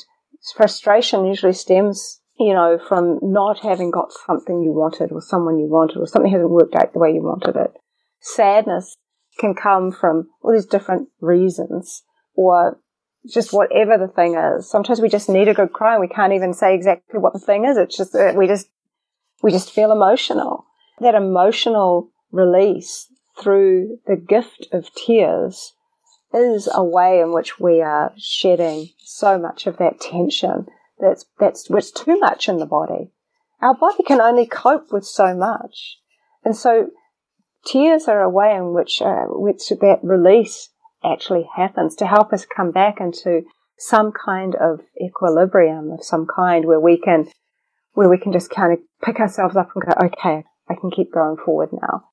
frustration 0.56 1.26
usually 1.26 1.52
stems, 1.52 2.20
you 2.38 2.54
know, 2.54 2.78
from 2.88 3.18
not 3.22 3.60
having 3.60 3.90
got 3.90 4.12
something 4.26 4.62
you 4.62 4.72
wanted 4.72 5.12
or 5.12 5.20
someone 5.20 5.58
you 5.58 5.66
wanted 5.66 5.98
or 5.98 6.06
something 6.06 6.30
hasn't 6.30 6.50
worked 6.50 6.74
out 6.74 6.92
the 6.92 6.98
way 6.98 7.12
you 7.12 7.22
wanted 7.22 7.56
it. 7.56 7.72
Sadness 8.20 8.96
can 9.38 9.54
come 9.54 9.92
from 9.92 10.28
all 10.42 10.52
these 10.52 10.66
different 10.66 11.08
reasons 11.20 12.02
or 12.34 12.78
just 13.28 13.52
whatever 13.52 13.98
the 13.98 14.12
thing 14.12 14.34
is. 14.34 14.70
Sometimes 14.70 15.00
we 15.00 15.08
just 15.08 15.28
need 15.28 15.48
a 15.48 15.54
good 15.54 15.72
cry 15.72 15.94
and 15.94 16.00
we 16.00 16.08
can't 16.08 16.32
even 16.32 16.54
say 16.54 16.74
exactly 16.74 17.20
what 17.20 17.32
the 17.32 17.38
thing 17.38 17.64
is. 17.64 17.76
It's 17.76 17.96
just 17.96 18.12
that 18.12 18.34
we 18.34 18.46
just, 18.46 18.68
we 19.42 19.50
just 19.50 19.70
feel 19.70 19.92
emotional. 19.92 20.66
That 21.00 21.14
emotional 21.14 22.10
release 22.30 23.06
through 23.40 23.98
the 24.06 24.16
gift 24.16 24.66
of 24.72 24.94
tears 24.94 25.74
is 26.32 26.68
a 26.72 26.84
way 26.84 27.20
in 27.20 27.32
which 27.32 27.58
we 27.58 27.80
are 27.80 28.12
shedding 28.16 28.88
so 28.98 29.38
much 29.38 29.66
of 29.66 29.78
that 29.78 30.00
tension 30.00 30.66
that's 31.00 31.24
that's 31.38 31.68
what's 31.68 31.90
too 31.90 32.18
much 32.18 32.48
in 32.48 32.58
the 32.58 32.66
body. 32.66 33.10
Our 33.60 33.74
body 33.74 34.02
can 34.02 34.20
only 34.20 34.46
cope 34.46 34.92
with 34.92 35.04
so 35.04 35.34
much, 35.34 35.98
and 36.44 36.56
so 36.56 36.90
tears 37.64 38.08
are 38.08 38.22
a 38.22 38.28
way 38.28 38.54
in 38.54 38.72
which 38.72 39.02
uh, 39.02 39.24
which 39.28 39.68
that 39.68 40.00
release 40.02 40.70
actually 41.02 41.48
happens 41.56 41.96
to 41.96 42.06
help 42.06 42.32
us 42.32 42.44
come 42.44 42.70
back 42.70 43.00
into 43.00 43.42
some 43.78 44.12
kind 44.12 44.54
of 44.56 44.80
equilibrium 45.02 45.90
of 45.90 46.04
some 46.04 46.26
kind 46.26 46.66
where 46.66 46.80
we 46.80 46.98
can 46.98 47.26
where 47.94 48.08
we 48.08 48.18
can 48.18 48.32
just 48.32 48.50
kind 48.50 48.72
of 48.72 48.78
pick 49.02 49.18
ourselves 49.18 49.56
up 49.56 49.70
and 49.74 49.84
go, 49.84 50.06
okay, 50.06 50.44
I 50.68 50.74
can 50.74 50.90
keep 50.90 51.12
going 51.12 51.36
forward 51.36 51.70
now. 51.72 52.09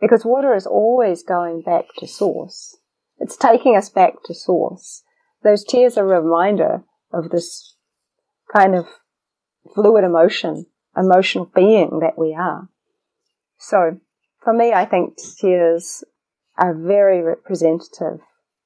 Because 0.00 0.24
water 0.24 0.54
is 0.54 0.66
always 0.66 1.22
going 1.22 1.62
back 1.62 1.86
to 1.98 2.06
source. 2.06 2.76
It's 3.18 3.36
taking 3.36 3.76
us 3.76 3.88
back 3.88 4.22
to 4.26 4.34
source. 4.34 5.02
Those 5.42 5.64
tears 5.64 5.98
are 5.98 6.12
a 6.12 6.20
reminder 6.20 6.84
of 7.12 7.30
this 7.30 7.74
kind 8.52 8.74
of 8.74 8.86
fluid 9.74 10.04
emotion, 10.04 10.66
emotional 10.96 11.50
being 11.54 12.00
that 12.00 12.18
we 12.18 12.34
are. 12.34 12.68
So 13.58 14.00
for 14.42 14.52
me, 14.52 14.72
I 14.72 14.84
think 14.84 15.16
tears 15.40 16.04
are 16.56 16.74
very 16.74 17.22
representative 17.22 18.20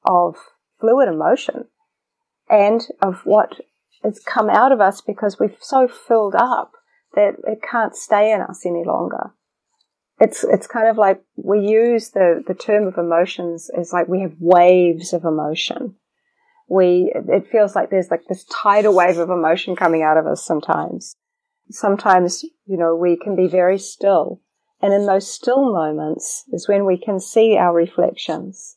of 0.04 0.36
fluid 0.80 1.08
emotion 1.08 1.66
and 2.48 2.86
of 3.00 3.20
what 3.24 3.60
has 4.02 4.20
come 4.20 4.50
out 4.50 4.72
of 4.72 4.80
us 4.80 5.00
because 5.00 5.38
we've 5.38 5.56
so 5.60 5.88
filled 5.88 6.34
up 6.34 6.72
that 7.14 7.34
it 7.46 7.60
can't 7.62 7.94
stay 7.94 8.32
in 8.32 8.40
us 8.40 8.66
any 8.66 8.84
longer 8.84 9.32
it's 10.22 10.44
it's 10.44 10.68
kind 10.68 10.86
of 10.86 10.96
like 10.96 11.20
we 11.34 11.58
use 11.66 12.10
the 12.10 12.44
the 12.46 12.54
term 12.54 12.86
of 12.86 12.96
emotions 12.96 13.68
as 13.76 13.92
like 13.92 14.06
we 14.06 14.20
have 14.20 14.34
waves 14.38 15.12
of 15.12 15.24
emotion. 15.24 15.96
We 16.68 17.12
it 17.14 17.48
feels 17.50 17.74
like 17.74 17.90
there's 17.90 18.10
like 18.10 18.26
this 18.28 18.44
tidal 18.44 18.94
wave 18.94 19.18
of 19.18 19.30
emotion 19.30 19.74
coming 19.74 20.02
out 20.02 20.16
of 20.16 20.26
us 20.28 20.44
sometimes. 20.44 21.16
Sometimes, 21.70 22.44
you 22.66 22.76
know, 22.76 22.94
we 22.94 23.16
can 23.16 23.34
be 23.34 23.48
very 23.48 23.78
still. 23.78 24.40
And 24.80 24.94
in 24.94 25.06
those 25.06 25.32
still 25.32 25.72
moments 25.72 26.44
is 26.52 26.68
when 26.68 26.84
we 26.84 26.98
can 26.98 27.18
see 27.18 27.56
our 27.56 27.74
reflections. 27.74 28.76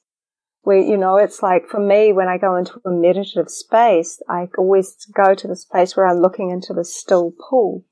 We, 0.64 0.88
you 0.88 0.98
know, 0.98 1.18
it's 1.18 1.44
like 1.44 1.68
for 1.68 1.80
me, 1.80 2.12
when 2.12 2.28
I 2.28 2.40
go 2.40 2.56
into 2.56 2.82
a 2.86 2.90
meditative 2.90 3.52
space, 3.52 4.20
I 4.28 4.48
always 4.58 4.96
go 5.16 5.36
to 5.36 5.48
this 5.48 5.66
place 5.66 5.96
where 5.96 6.08
I'm 6.08 6.22
looking 6.22 6.50
into 6.50 6.74
the 6.74 6.84
still 6.84 7.34
pool. 7.50 7.86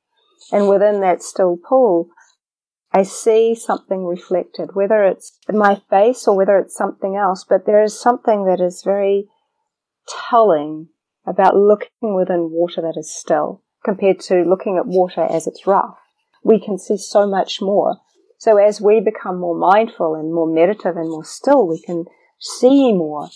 And 0.52 0.68
within 0.68 1.02
that 1.02 1.22
still 1.22 1.58
pool, 1.58 2.10
I 2.96 3.02
see 3.02 3.56
something 3.56 4.06
reflected, 4.06 4.76
whether 4.76 5.04
it's 5.04 5.40
my 5.50 5.82
face 5.90 6.28
or 6.28 6.38
whether 6.38 6.60
it's 6.60 6.76
something 6.76 7.16
else, 7.16 7.44
but 7.44 7.66
there 7.66 7.82
is 7.82 8.00
something 8.00 8.46
that 8.46 8.62
is 8.62 8.84
very 8.84 9.30
telling 10.30 10.90
about 11.26 11.56
looking 11.56 12.16
within 12.16 12.52
water 12.52 12.82
that 12.82 12.96
is 12.96 13.12
still 13.12 13.64
compared 13.84 14.20
to 14.20 14.44
looking 14.44 14.78
at 14.78 14.86
water 14.86 15.22
as 15.22 15.48
it's 15.48 15.66
rough. 15.66 15.98
We 16.44 16.60
can 16.60 16.78
see 16.78 16.98
so 16.98 17.26
much 17.26 17.62
more. 17.62 17.98
So 18.38 18.58
as 18.58 18.80
we 18.80 19.00
become 19.00 19.40
more 19.40 19.58
mindful 19.58 20.14
and 20.14 20.32
more 20.32 20.48
meditative 20.48 20.96
and 20.96 21.10
more 21.10 21.24
still, 21.24 21.68
we 21.68 21.82
can 21.82 22.06
see 22.40 22.94
more 22.94 23.30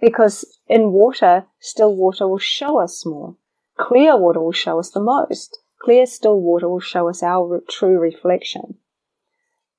because 0.00 0.58
in 0.66 0.90
water, 0.90 1.46
still 1.60 1.94
water 1.94 2.26
will 2.26 2.38
show 2.38 2.80
us 2.80 3.06
more. 3.06 3.36
Clear 3.78 4.16
water 4.16 4.40
will 4.40 4.52
show 4.52 4.80
us 4.80 4.90
the 4.90 5.00
most. 5.00 5.58
Clear, 5.80 6.06
still 6.06 6.40
water 6.40 6.68
will 6.68 6.80
show 6.80 7.08
us 7.08 7.22
our 7.22 7.62
true 7.68 7.98
reflection. 7.98 8.78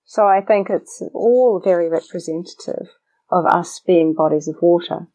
So 0.06 0.28
I 0.28 0.42
think 0.42 0.70
it's 0.70 1.02
all 1.14 1.60
very 1.64 1.90
representative 1.90 2.88
of 3.32 3.46
us 3.46 3.82
being 3.86 4.14
bodies 4.14 4.48
of 4.48 4.56
water. 4.62 5.08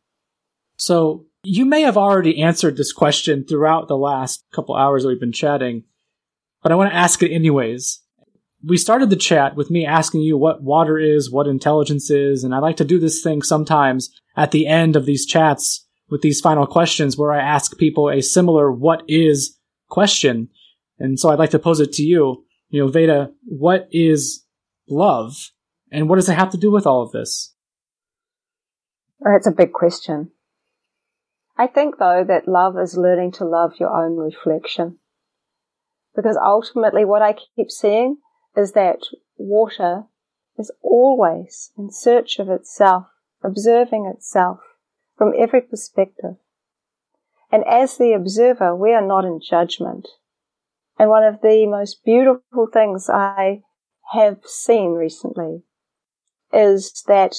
So 0.76 1.26
you 1.42 1.64
may 1.64 1.82
have 1.82 1.96
already 1.96 2.42
answered 2.42 2.76
this 2.76 2.92
question 2.92 3.44
throughout 3.44 3.88
the 3.88 3.96
last 3.96 4.44
couple 4.52 4.74
hours 4.74 5.02
that 5.02 5.08
we've 5.08 5.20
been 5.20 5.32
chatting, 5.32 5.84
but 6.62 6.72
I 6.72 6.74
want 6.74 6.90
to 6.90 6.96
ask 6.96 7.22
it 7.22 7.32
anyways. 7.32 8.00
We 8.62 8.76
started 8.76 9.08
the 9.08 9.16
chat 9.16 9.56
with 9.56 9.70
me 9.70 9.86
asking 9.86 10.20
you 10.20 10.36
what 10.36 10.62
water 10.62 10.98
is, 10.98 11.30
what 11.30 11.46
intelligence 11.46 12.10
is, 12.10 12.44
and 12.44 12.54
I 12.54 12.58
like 12.58 12.76
to 12.76 12.84
do 12.84 12.98
this 12.98 13.22
thing 13.22 13.42
sometimes 13.42 14.10
at 14.36 14.50
the 14.50 14.66
end 14.66 14.96
of 14.96 15.06
these 15.06 15.24
chats 15.24 15.86
with 16.10 16.20
these 16.20 16.40
final 16.40 16.66
questions 16.66 17.16
where 17.16 17.32
I 17.32 17.40
ask 17.40 17.78
people 17.78 18.10
a 18.10 18.20
similar 18.20 18.70
what 18.70 19.02
is 19.08 19.56
question. 19.88 20.48
And 20.98 21.18
so 21.18 21.30
I'd 21.30 21.38
like 21.38 21.50
to 21.50 21.58
pose 21.58 21.80
it 21.80 21.92
to 21.94 22.02
you. 22.02 22.44
You 22.68 22.82
know, 22.82 22.88
Veda, 22.88 23.30
what 23.44 23.88
is 23.90 24.44
love? 24.90 25.34
And 25.90 26.08
what 26.08 26.16
does 26.16 26.28
it 26.28 26.34
have 26.34 26.50
to 26.50 26.58
do 26.58 26.70
with 26.70 26.86
all 26.86 27.02
of 27.02 27.12
this? 27.12 27.54
That's 29.20 29.46
a 29.46 29.52
big 29.52 29.72
question. 29.72 30.30
I 31.58 31.66
think, 31.66 31.98
though, 31.98 32.24
that 32.26 32.48
love 32.48 32.78
is 32.78 32.96
learning 32.96 33.32
to 33.32 33.44
love 33.44 33.74
your 33.78 33.90
own 33.90 34.16
reflection. 34.16 34.98
Because 36.16 36.38
ultimately, 36.42 37.04
what 37.04 37.22
I 37.22 37.34
keep 37.34 37.70
seeing 37.70 38.18
is 38.56 38.72
that 38.72 39.00
water 39.36 40.04
is 40.58 40.72
always 40.82 41.72
in 41.76 41.90
search 41.90 42.38
of 42.38 42.48
itself, 42.48 43.06
observing 43.42 44.10
itself 44.12 44.60
from 45.16 45.32
every 45.38 45.60
perspective. 45.60 46.36
And 47.52 47.64
as 47.66 47.98
the 47.98 48.12
observer, 48.12 48.74
we 48.74 48.92
are 48.94 49.06
not 49.06 49.24
in 49.24 49.40
judgment. 49.40 50.08
And 50.98 51.10
one 51.10 51.24
of 51.24 51.40
the 51.42 51.66
most 51.66 52.04
beautiful 52.04 52.68
things 52.72 53.08
I 53.10 53.62
have 54.12 54.38
seen 54.44 54.92
recently 54.92 55.62
is 56.52 57.02
that 57.06 57.36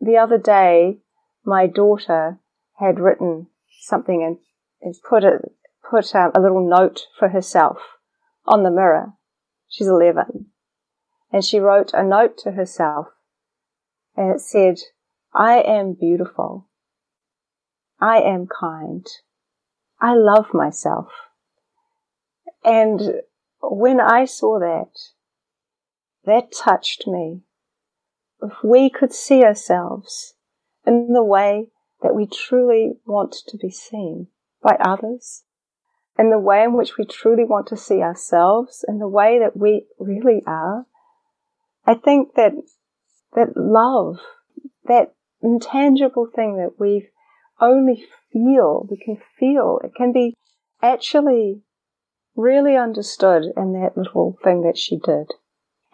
the 0.00 0.16
other 0.16 0.38
day 0.38 0.98
my 1.44 1.66
daughter 1.66 2.38
had 2.78 2.98
written 2.98 3.48
something 3.80 4.22
and, 4.22 4.38
and 4.80 4.94
put 5.08 5.24
a 5.24 5.38
put 5.88 6.14
a, 6.14 6.30
a 6.34 6.40
little 6.40 6.66
note 6.66 7.02
for 7.18 7.28
herself 7.28 7.78
on 8.46 8.62
the 8.62 8.70
mirror. 8.70 9.12
She's 9.68 9.88
11. 9.88 10.46
And 11.32 11.44
she 11.44 11.58
wrote 11.58 11.92
a 11.92 12.02
note 12.02 12.38
to 12.38 12.52
herself 12.52 13.08
and 14.16 14.34
it 14.34 14.40
said, 14.40 14.78
I 15.34 15.60
am 15.60 15.94
beautiful. 15.94 16.68
I 18.00 18.20
am 18.20 18.46
kind. 18.46 19.06
I 20.00 20.14
love 20.14 20.54
myself. 20.54 21.08
And 22.64 23.00
when 23.60 24.00
I 24.00 24.24
saw 24.24 24.58
that, 24.60 24.92
that 26.26 26.52
touched 26.52 27.06
me. 27.06 27.42
If 28.42 28.52
we 28.62 28.90
could 28.90 29.12
see 29.12 29.42
ourselves 29.42 30.34
in 30.86 31.12
the 31.12 31.24
way 31.24 31.68
that 32.02 32.14
we 32.14 32.26
truly 32.26 32.92
want 33.06 33.34
to 33.48 33.56
be 33.56 33.70
seen 33.70 34.28
by 34.62 34.76
others, 34.80 35.44
in 36.18 36.30
the 36.30 36.38
way 36.38 36.62
in 36.62 36.74
which 36.74 36.96
we 36.96 37.04
truly 37.04 37.44
want 37.44 37.66
to 37.68 37.76
see 37.76 38.00
ourselves, 38.00 38.84
in 38.86 38.98
the 38.98 39.08
way 39.08 39.38
that 39.38 39.56
we 39.56 39.86
really 39.98 40.42
are, 40.46 40.86
I 41.86 41.94
think 41.94 42.34
that 42.34 42.52
that 43.34 43.56
love, 43.56 44.18
that 44.84 45.14
intangible 45.42 46.28
thing 46.34 46.56
that 46.56 46.78
we 46.78 47.08
only 47.60 48.06
feel, 48.32 48.86
we 48.90 48.96
can 48.96 49.18
feel, 49.38 49.80
it 49.82 49.92
can 49.96 50.12
be 50.12 50.34
actually 50.82 51.62
really 52.36 52.76
understood 52.76 53.44
in 53.56 53.72
that 53.72 53.96
little 53.96 54.38
thing 54.42 54.62
that 54.62 54.78
she 54.78 54.98
did. 54.98 55.32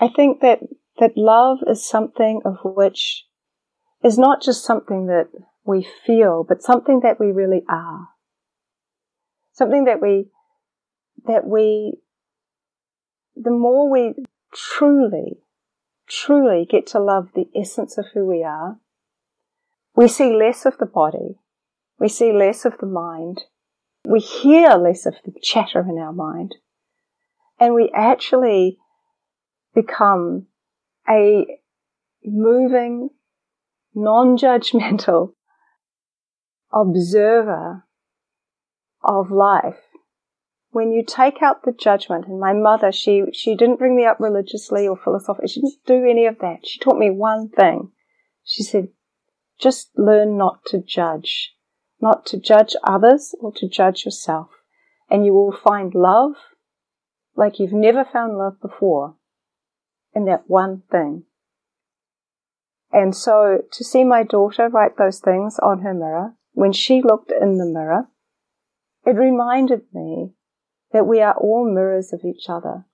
I 0.00 0.08
think 0.08 0.40
that, 0.40 0.60
that 0.98 1.16
love 1.16 1.58
is 1.68 1.86
something 1.86 2.40
of 2.44 2.56
which 2.64 3.26
is 4.02 4.18
not 4.18 4.42
just 4.42 4.64
something 4.64 5.06
that 5.06 5.28
we 5.64 5.86
feel, 6.06 6.44
but 6.48 6.62
something 6.62 7.00
that 7.00 7.20
we 7.20 7.32
really 7.32 7.62
are. 7.68 8.08
Something 9.52 9.84
that 9.84 10.00
we, 10.00 10.28
that 11.26 11.46
we, 11.46 11.98
the 13.36 13.50
more 13.50 13.90
we 13.90 14.14
truly, 14.54 15.40
truly 16.08 16.66
get 16.68 16.86
to 16.88 16.98
love 16.98 17.28
the 17.34 17.48
essence 17.54 17.98
of 17.98 18.06
who 18.14 18.26
we 18.26 18.42
are, 18.42 18.78
we 19.94 20.08
see 20.08 20.34
less 20.34 20.64
of 20.64 20.78
the 20.78 20.86
body, 20.86 21.38
we 21.98 22.08
see 22.08 22.32
less 22.32 22.64
of 22.64 22.78
the 22.80 22.86
mind, 22.86 23.42
we 24.08 24.20
hear 24.20 24.70
less 24.70 25.04
of 25.04 25.14
the 25.26 25.32
chatter 25.42 25.80
in 25.80 25.98
our 25.98 26.12
mind, 26.12 26.54
and 27.58 27.74
we 27.74 27.90
actually 27.94 28.78
become 29.74 30.46
a 31.08 31.46
moving, 32.24 33.10
non-judgmental 33.94 35.34
observer 36.72 37.84
of 39.02 39.30
life. 39.30 39.78
When 40.72 40.92
you 40.92 41.04
take 41.04 41.42
out 41.42 41.64
the 41.64 41.72
judgment, 41.72 42.26
and 42.28 42.38
my 42.38 42.52
mother, 42.52 42.92
she, 42.92 43.24
she 43.32 43.56
didn't 43.56 43.78
bring 43.78 43.96
me 43.96 44.04
up 44.04 44.20
religiously 44.20 44.86
or 44.86 44.96
philosophically. 44.96 45.48
She 45.48 45.60
didn't 45.60 45.84
do 45.84 46.08
any 46.08 46.26
of 46.26 46.38
that. 46.40 46.60
She 46.64 46.78
taught 46.78 46.98
me 46.98 47.10
one 47.10 47.48
thing. 47.48 47.90
She 48.44 48.62
said, 48.62 48.88
just 49.60 49.90
learn 49.96 50.38
not 50.38 50.64
to 50.66 50.80
judge, 50.80 51.54
not 52.00 52.24
to 52.26 52.38
judge 52.38 52.76
others 52.84 53.34
or 53.40 53.52
to 53.56 53.68
judge 53.68 54.04
yourself. 54.04 54.48
And 55.10 55.26
you 55.26 55.34
will 55.34 55.52
find 55.52 55.94
love 55.94 56.34
like 57.34 57.58
you've 57.58 57.72
never 57.72 58.04
found 58.04 58.38
love 58.38 58.60
before 58.60 59.16
in 60.14 60.24
that 60.26 60.44
one 60.46 60.82
thing. 60.90 61.24
And 62.92 63.14
so 63.14 63.62
to 63.70 63.84
see 63.84 64.04
my 64.04 64.22
daughter 64.22 64.68
write 64.68 64.96
those 64.96 65.20
things 65.20 65.58
on 65.60 65.82
her 65.82 65.94
mirror, 65.94 66.34
when 66.52 66.72
she 66.72 67.02
looked 67.02 67.30
in 67.30 67.58
the 67.58 67.66
mirror, 67.66 68.08
it 69.06 69.16
reminded 69.16 69.82
me 69.92 70.32
that 70.92 71.06
we 71.06 71.20
are 71.20 71.34
all 71.34 71.72
mirrors 71.72 72.12
of 72.12 72.24
each 72.24 72.46
other. 72.48 72.84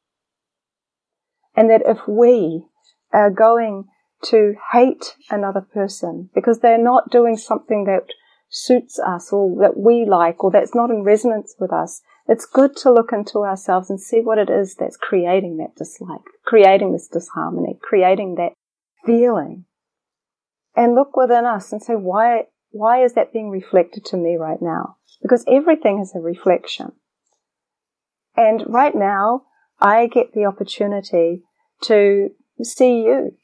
And 1.55 1.70
that 1.70 1.82
if 1.86 2.06
we 2.06 2.66
are 3.12 3.30
going 3.30 3.86
to 4.24 4.55
hate 4.72 5.14
another 5.30 5.60
person 5.60 6.28
because 6.34 6.60
they're 6.60 6.82
not 6.82 7.10
doing 7.10 7.36
something 7.36 7.84
that 7.84 8.12
suits 8.48 8.98
us 8.98 9.32
or 9.32 9.56
that 9.60 9.76
we 9.76 10.05
like 10.05 10.44
or 10.44 10.51
that's 10.51 10.74
not 10.74 10.90
in 10.90 11.02
resonance 11.02 11.55
with 11.59 11.72
us, 11.72 12.02
it's 12.28 12.47
good 12.47 12.77
to 12.77 12.93
look 12.93 13.12
into 13.12 13.40
ourselves 13.40 13.89
and 13.89 14.01
see 14.01 14.20
what 14.20 14.39
it 14.39 14.51
is 14.51 14.74
that's 14.74 14.97
creating 14.97 15.59
that 15.59 15.77
dislike, 15.77 16.23
creating 16.44 16.93
this 16.93 17.09
disharmony, 17.09 17.78
creating 17.81 18.35
that 18.36 18.53
feeling. 19.05 19.65
And 20.74 20.94
look 20.94 21.16
within 21.16 21.47
us 21.47 21.73
and 21.73 21.82
say, 21.82 21.94
why, 21.94 22.44
why 22.70 23.03
is 23.03 23.15
that 23.15 23.32
being 23.32 23.48
reflected 23.48 24.05
to 24.07 24.16
me 24.16 24.36
right 24.36 24.61
now? 24.61 24.97
Because 25.23 25.44
everything 25.48 26.01
is 26.01 26.15
a 26.15 26.20
reflection. 26.20 26.93
And 28.36 28.65
right 28.66 28.94
now, 28.94 29.44
I 29.81 30.07
get 30.07 30.32
the 30.35 30.44
opportunity 30.44 31.43
to 31.82 32.31
see 32.62 33.03
you, 33.03 33.36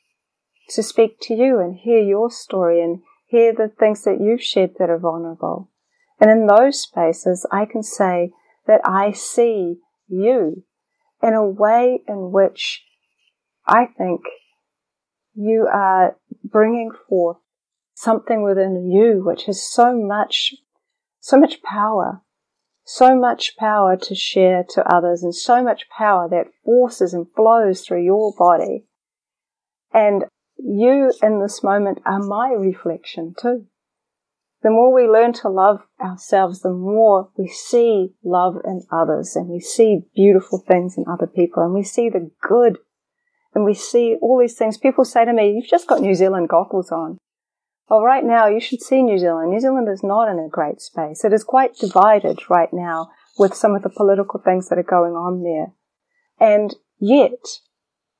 to 0.70 0.82
speak 0.82 1.18
to 1.22 1.34
you 1.34 1.59
and 1.59 1.76
hear 1.76 2.02
your 2.02 2.30
story 2.30 2.82
and 2.82 3.00
hear 3.26 3.52
the 3.52 3.68
things 3.68 4.04
that 4.04 4.20
you've 4.20 4.42
shared 4.42 4.72
that 4.78 4.90
are 4.90 4.98
vulnerable. 4.98 5.70
And 6.20 6.30
in 6.30 6.46
those 6.46 6.80
spaces, 6.80 7.46
I 7.50 7.64
can 7.64 7.82
say 7.82 8.30
that 8.66 8.80
I 8.84 9.12
see 9.12 9.76
you 10.09 10.64
in 11.22 11.34
a 11.34 11.47
way 11.47 12.02
in 12.06 12.32
which 12.32 12.84
I 13.66 13.86
think 13.86 14.22
you 15.34 15.68
are 15.72 16.16
bringing 16.44 16.90
forth 17.09 17.39
something 17.94 18.43
within 18.43 18.90
you 18.90 19.22
which 19.24 19.44
has 19.44 19.62
so 19.62 19.97
much, 19.97 20.55
so 21.20 21.39
much 21.39 21.62
power, 21.62 22.22
so 22.84 23.16
much 23.16 23.56
power 23.56 23.97
to 23.97 24.14
share 24.14 24.64
to 24.70 24.93
others 24.93 25.22
and 25.22 25.34
so 25.34 25.62
much 25.62 25.89
power 25.89 26.28
that 26.28 26.52
forces 26.64 27.14
and 27.14 27.26
flows 27.34 27.82
through 27.82 28.05
your 28.05 28.34
body. 28.36 28.84
And 29.93 30.24
you 30.56 31.12
in 31.22 31.40
this 31.40 31.62
moment 31.62 32.01
are 32.05 32.18
my 32.18 32.52
reflection 32.52 33.34
too. 33.39 33.66
The 34.62 34.70
more 34.70 34.94
we 34.94 35.09
learn 35.09 35.32
to 35.34 35.48
love 35.48 35.80
ourselves, 36.01 36.60
the 36.60 36.72
more 36.72 37.30
we 37.36 37.48
see 37.48 38.14
love 38.24 38.56
in 38.64 38.82
others 38.93 39.34
and 39.34 39.48
we 39.48 39.59
see 39.59 40.02
beautiful 40.14 40.62
things 40.66 40.97
in 40.97 41.05
other 41.10 41.26
people 41.26 41.64
and 41.64 41.74
we 41.74 41.82
see 41.82 42.09
the 42.09 42.30
good 42.40 42.78
and 43.55 43.64
we 43.64 43.74
see 43.74 44.16
all 44.22 44.39
these 44.39 44.56
things. 44.56 44.78
People 44.78 45.05
say 45.05 45.24
to 45.24 45.32
me, 45.32 45.52
you've 45.52 45.68
just 45.68 45.89
got 45.89 46.01
New 46.01 46.14
Zealand 46.14 46.48
goggles 46.48 46.93
on. 46.93 47.18
Well, 47.89 48.02
right 48.02 48.24
now 48.24 48.47
you 48.47 48.60
should 48.60 48.80
see 48.80 49.02
New 49.02 49.18
Zealand. 49.18 49.51
New 49.51 49.60
Zealand 49.60 49.89
is 49.89 50.02
not 50.05 50.28
in 50.28 50.39
a 50.39 50.48
great 50.48 50.80
space. 50.80 51.24
It 51.24 51.32
is 51.32 51.44
quite 51.44 51.76
divided 51.76 52.39
right 52.48 52.72
now 52.72 53.10
with 53.39 53.55
some 53.55 53.74
of 53.74 53.82
the 53.82 53.90
political 53.90 54.40
things 54.40 54.68
that 54.68 54.78
are 54.78 54.84
going 54.84 55.14
on 55.14 55.43
there. 55.43 55.72
And 56.39 56.74
yet, 56.98 57.59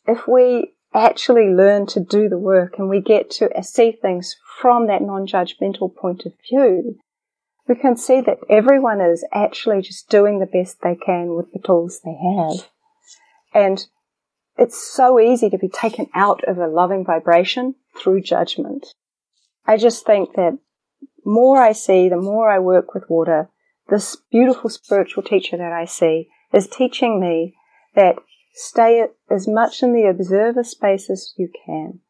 if 0.07 0.27
we 0.27 0.75
actually 0.95 1.49
learn 1.49 1.87
to 1.87 2.01
do 2.01 2.29
the 2.29 2.39
work 2.39 2.75
and 2.79 2.89
we 2.89 3.01
get 3.01 3.31
to 3.31 3.51
uh, 3.57 3.63
see 3.63 3.93
things 3.93 4.37
from 4.61 4.87
that 4.87 5.03
non-judgmental 5.03 5.95
point 5.95 6.25
of 6.27 6.33
view, 6.49 6.99
we 7.69 7.75
can 7.75 7.97
see 7.97 8.21
that 8.21 8.39
everyone 8.49 9.01
is 9.01 9.25
actually 9.33 9.83
just 9.83 10.09
doing 10.09 10.39
the 10.39 10.47
best 10.47 10.81
they 10.83 10.97
can 10.97 11.35
with 11.35 11.53
the 11.53 11.59
tools 11.59 12.01
they 12.05 12.15
have. 12.15 12.69
And 13.55 13.87
it's 14.57 14.83
so 14.83 15.21
easy 15.21 15.49
to 15.51 15.59
be 15.59 15.69
taken 15.69 16.09
out 16.15 16.43
of 16.45 16.59
a 16.59 16.67
loving 16.67 17.05
vibration 17.05 17.75
through 17.97 18.23
judgment. 18.23 18.87
I 19.67 19.77
just 19.77 20.05
think 20.05 20.35
that 20.35 20.59
more 21.25 21.63
I 21.63 21.73
see, 21.73 22.09
the 22.09 22.17
more 22.17 22.51
I 22.51 22.59
work 22.59 22.95
with 22.95 23.09
water, 23.09 23.49
this 23.89 24.17
beautiful 24.31 24.71
spiritual 24.71 25.23
teacher 25.23 25.57
that 25.57 25.73
I 25.73 25.85
see 25.85 26.29
is 26.53 26.67
teaching 26.67 27.21
me 27.21 27.55
that 27.95 28.17
stay 28.55 29.07
as 29.31 29.47
much 29.49 29.83
in 29.83 29.93
the 29.93 30.09
observer 30.09 30.65
space 30.65 31.09
as 31.09 31.33
you 31.37 31.49
can. 31.65 32.01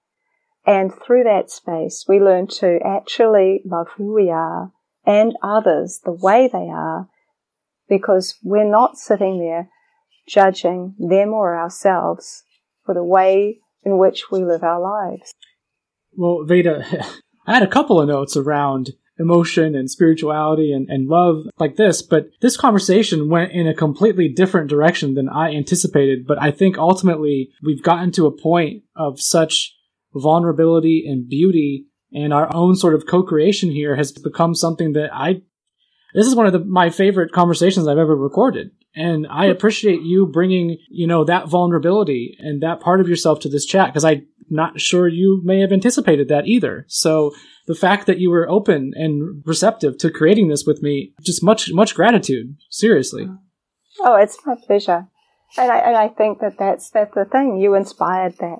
And 0.65 0.93
through 0.95 1.25
that 1.25 1.51
space, 1.51 2.05
we 2.09 2.21
learn 2.21 2.47
to 2.59 2.79
actually 2.85 3.63
love 3.65 3.89
who 3.97 4.15
we 4.15 4.31
are 4.31 4.73
and 5.05 5.35
others 5.43 6.01
the 6.05 6.13
way 6.13 6.49
they 6.53 6.69
are 6.71 7.09
because 7.89 8.39
we're 8.43 8.71
not 8.71 8.97
sitting 8.97 9.41
there 9.41 9.69
judging 10.29 10.95
them 10.99 11.31
or 11.31 11.59
ourselves 11.59 12.45
for 12.85 12.95
the 12.95 13.03
way 13.03 13.59
in 13.85 13.99
which 13.99 14.31
we 14.31 14.45
live 14.45 14.63
our 14.63 14.81
lives. 14.81 15.35
Well, 16.13 16.45
Veda, 16.45 16.85
I 17.47 17.55
had 17.55 17.63
a 17.63 17.69
couple 17.69 18.01
of 18.01 18.09
notes 18.09 18.37
around 18.37 18.91
emotion 19.19 19.75
and 19.75 19.91
spirituality 19.91 20.73
and, 20.73 20.89
and 20.89 21.09
love 21.09 21.45
like 21.59 21.77
this, 21.77 22.03
but 22.03 22.31
this 22.41 22.57
conversation 22.57 23.29
went 23.29 23.53
in 23.53 23.67
a 23.67 23.75
completely 23.75 24.29
different 24.29 24.71
direction 24.71 25.15
than 25.15 25.29
I 25.29 25.53
anticipated. 25.55 26.27
But 26.27 26.41
I 26.41 26.51
think 26.51 26.79
ultimately 26.79 27.51
we've 27.63 27.83
gotten 27.83 28.13
to 28.13 28.27
a 28.27 28.37
point 28.37 28.85
of 28.97 29.21
such 29.21 29.75
vulnerability 30.15 31.05
and 31.07 31.29
beauty 31.29 31.87
and 32.13 32.33
our 32.33 32.55
own 32.55 32.77
sort 32.77 32.95
of 32.95 33.07
co-creation 33.07 33.71
here 33.71 33.97
has 33.97 34.13
become 34.13 34.55
something 34.55 34.93
that 34.93 35.11
I, 35.13 35.43
this 36.15 36.27
is 36.27 36.35
one 36.35 36.47
of 36.47 36.53
the, 36.53 36.61
my 36.61 36.91
favorite 36.91 37.33
conversations 37.33 37.89
I've 37.89 37.99
ever 37.99 38.17
recorded. 38.17 38.71
And 38.95 39.27
I 39.31 39.47
appreciate 39.47 40.03
you 40.03 40.27
bringing, 40.27 40.77
you 40.91 41.07
know, 41.07 41.25
that 41.25 41.49
vulnerability 41.49 42.37
and 42.39 42.63
that 42.63 42.81
part 42.81 43.01
of 43.01 43.09
yourself 43.09 43.41
to 43.41 43.49
this 43.49 43.65
chat 43.65 43.89
because 43.89 44.05
I'm 44.05 44.27
not 44.51 44.79
sure 44.79 45.09
you 45.09 45.41
may 45.45 45.61
have 45.61 45.73
anticipated 45.73 46.29
that 46.29 46.47
either. 46.47 46.85
So 46.89 47.33
the 47.67 47.75
fact 47.75 48.07
that 48.07 48.19
you 48.19 48.29
were 48.29 48.49
open 48.51 48.93
and 48.95 49.43
receptive 49.47 49.97
to 49.99 50.11
creating 50.11 50.49
this 50.49 50.67
with 50.67 50.83
me, 50.83 51.15
just 51.23 51.43
much, 51.43 51.73
much 51.73 51.95
gratitude. 51.95 52.57
Seriously. 52.69 53.27
Oh, 54.01 54.17
it's 54.17 54.37
my 54.45 54.57
pleasure. 54.67 55.07
And 55.57 55.73
I, 55.73 55.79
and 55.79 55.97
I 55.97 56.09
think 56.09 56.41
that 56.41 56.59
that's, 56.59 56.91
that's 56.91 57.15
the 57.15 57.25
thing. 57.25 57.59
You 57.59 57.75
inspired 57.75 58.37
that. 58.39 58.59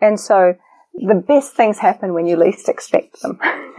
And 0.00 0.18
so 0.18 0.54
the 0.94 1.22
best 1.26 1.54
things 1.54 1.78
happen 1.78 2.14
when 2.14 2.26
you 2.26 2.36
least 2.36 2.68
expect 2.68 3.22
them. 3.22 3.38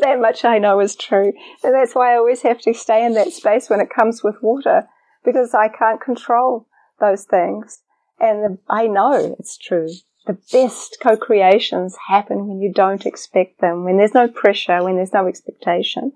that 0.00 0.18
much 0.20 0.44
I 0.44 0.58
know 0.58 0.80
is 0.80 0.94
true. 0.94 1.32
And 1.64 1.74
that's 1.74 1.94
why 1.94 2.12
I 2.12 2.16
always 2.16 2.42
have 2.42 2.60
to 2.60 2.74
stay 2.74 3.04
in 3.04 3.14
that 3.14 3.32
space 3.32 3.68
when 3.70 3.80
it 3.80 3.90
comes 3.94 4.22
with 4.22 4.36
water 4.42 4.88
because 5.24 5.54
I 5.54 5.68
can't 5.68 6.00
control 6.00 6.68
those 7.00 7.24
things. 7.24 7.80
And 8.20 8.58
I 8.68 8.86
know 8.86 9.36
it's 9.38 9.56
true 9.56 9.88
the 10.28 10.38
best 10.52 10.98
co-creations 11.02 11.96
happen 12.06 12.46
when 12.46 12.60
you 12.60 12.70
don't 12.72 13.06
expect 13.06 13.60
them, 13.60 13.84
when 13.84 13.96
there's 13.96 14.14
no 14.14 14.28
pressure, 14.28 14.84
when 14.84 14.96
there's 14.96 15.14
no 15.14 15.26
expectation. 15.26 16.12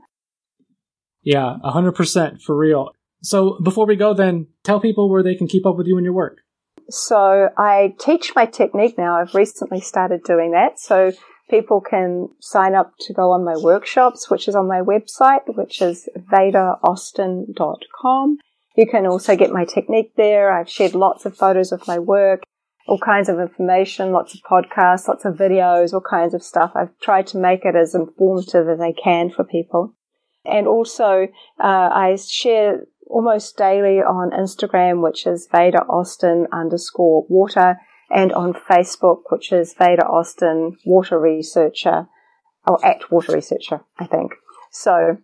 Yeah, 1.23 1.57
100% 1.65 2.43
for 2.43 2.55
real. 2.55 2.91
So 3.23 3.59
before 3.63 3.87
we 3.87 3.97
go, 3.97 4.13
then 4.13 4.49
tell 4.65 4.81
people 4.81 5.11
where 5.11 5.23
they 5.23 5.35
can 5.35 5.49
keep 5.49 5.65
up 5.65 5.77
with 5.77 5.87
you 5.87 5.97
and 5.97 6.05
your 6.05 6.13
work. 6.13 6.39
So 6.89 7.51
I 7.57 7.95
teach 7.99 8.33
my 8.35 8.47
technique 8.47 8.99
now. 8.99 9.21
I've 9.21 9.35
recently 9.35 9.81
started 9.81 10.25
doing 10.25 10.51
that. 10.53 10.79
So 10.79 11.13
people 11.51 11.81
can 11.81 12.29
sign 12.41 12.75
up 12.75 12.93
to 13.01 13.13
go 13.13 13.31
on 13.31 13.45
my 13.45 13.57
workshops, 13.57 14.31
which 14.31 14.49
is 14.49 14.55
on 14.55 14.67
my 14.67 14.81
website, 14.81 15.43
which 15.47 15.83
is 15.83 16.09
vedaaustin.com. 16.17 18.39
You 18.77 18.87
can 18.87 19.07
also 19.07 19.37
get 19.37 19.51
my 19.51 19.67
technique 19.67 20.13
there. 20.17 20.51
I've 20.53 20.71
shared 20.71 20.95
lots 20.95 21.27
of 21.27 21.37
photos 21.37 21.73
of 21.73 21.87
my 21.87 21.99
work, 21.99 22.43
all 22.87 22.99
kinds 22.99 23.29
of 23.29 23.39
information, 23.39 24.13
lots 24.13 24.35
of 24.35 24.41
podcasts, 24.41 25.09
lots 25.09 25.27
of 25.27 25.35
videos, 25.35 25.93
all 25.93 26.01
kinds 26.01 26.33
of 26.33 26.43
stuff. 26.43 26.73
I've 26.75 26.99
tried 27.01 27.27
to 27.29 27.39
make 27.39 27.65
it 27.65 27.77
as 27.77 27.95
informative 27.95 28.69
as 28.69 28.81
I 28.81 28.93
can 28.93 29.31
for 29.31 29.45
people. 29.45 29.95
And 30.45 30.67
also, 30.67 31.29
uh, 31.63 31.91
I 31.93 32.17
share 32.17 32.87
almost 33.13 33.57
daily 33.57 33.99
on 33.99 34.31
Instagram, 34.31 35.03
which 35.03 35.27
is 35.27 35.49
Veda 35.53 35.83
Austin 35.89 36.47
underscore 36.53 37.25
water, 37.29 37.79
and 38.11 38.33
on 38.33 38.55
Facebook, 38.55 39.23
which 39.31 39.53
is 39.53 39.75
Veda 39.75 40.05
Austin 40.05 40.77
water 40.85 41.21
researcher, 41.21 42.09
or 42.67 42.85
at 42.85 43.11
water 43.11 43.33
researcher, 43.33 43.81
I 43.99 44.07
think. 44.07 44.33
So 44.71 45.19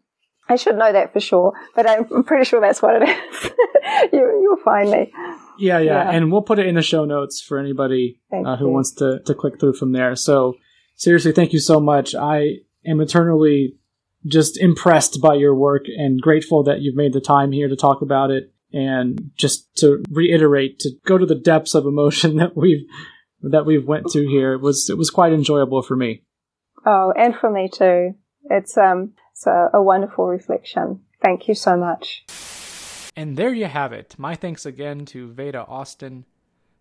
I 0.48 0.56
should 0.56 0.76
know 0.76 0.92
that 0.92 1.12
for 1.12 1.20
sure, 1.20 1.52
but 1.74 1.88
I'm 1.88 2.24
pretty 2.24 2.44
sure 2.44 2.60
that's 2.60 2.82
what 2.82 3.02
it 3.02 3.08
is. 3.08 3.44
you, 4.12 4.40
you'll 4.42 4.64
find 4.64 4.90
me. 4.90 5.12
Yeah, 5.58 5.78
yeah, 5.78 6.04
yeah, 6.04 6.10
and 6.10 6.30
we'll 6.30 6.42
put 6.42 6.58
it 6.58 6.66
in 6.66 6.76
the 6.76 6.82
show 6.82 7.04
notes 7.04 7.40
for 7.40 7.58
anybody 7.58 8.20
uh, 8.32 8.56
who 8.56 8.66
you. 8.66 8.72
wants 8.72 8.92
to, 8.94 9.20
to 9.26 9.34
click 9.34 9.58
through 9.58 9.74
from 9.74 9.92
there. 9.92 10.14
So 10.14 10.54
seriously, 10.96 11.32
thank 11.32 11.52
you 11.52 11.58
so 11.58 11.80
much. 11.80 12.14
I 12.14 12.58
am 12.86 13.00
eternally 13.00 13.74
just 14.28 14.58
impressed 14.58 15.20
by 15.20 15.34
your 15.34 15.54
work 15.54 15.86
and 15.86 16.20
grateful 16.20 16.62
that 16.64 16.80
you've 16.80 16.96
made 16.96 17.12
the 17.12 17.20
time 17.20 17.52
here 17.52 17.68
to 17.68 17.76
talk 17.76 18.02
about 18.02 18.30
it 18.30 18.52
and 18.72 19.30
just 19.34 19.74
to 19.76 20.02
reiterate 20.10 20.78
to 20.80 20.90
go 21.06 21.16
to 21.16 21.26
the 21.26 21.34
depths 21.34 21.74
of 21.74 21.86
emotion 21.86 22.36
that 22.38 22.56
we've 22.56 22.86
that 23.40 23.66
we've 23.66 23.86
went 23.86 24.06
to 24.10 24.26
here. 24.26 24.52
It 24.52 24.60
was 24.60 24.88
it 24.90 24.98
was 24.98 25.10
quite 25.10 25.32
enjoyable 25.32 25.82
for 25.82 25.96
me. 25.96 26.22
Oh 26.84 27.12
and 27.16 27.34
for 27.34 27.50
me 27.50 27.68
too. 27.72 28.14
It's 28.50 28.76
um 28.76 29.12
it's 29.32 29.46
a, 29.46 29.70
a 29.74 29.82
wonderful 29.82 30.26
reflection. 30.26 31.00
Thank 31.22 31.48
you 31.48 31.54
so 31.54 31.76
much. 31.76 32.24
And 33.16 33.36
there 33.36 33.52
you 33.52 33.66
have 33.66 33.92
it. 33.92 34.14
My 34.16 34.34
thanks 34.34 34.64
again 34.64 35.04
to 35.06 35.32
veda 35.32 35.64
austin. 35.64 36.24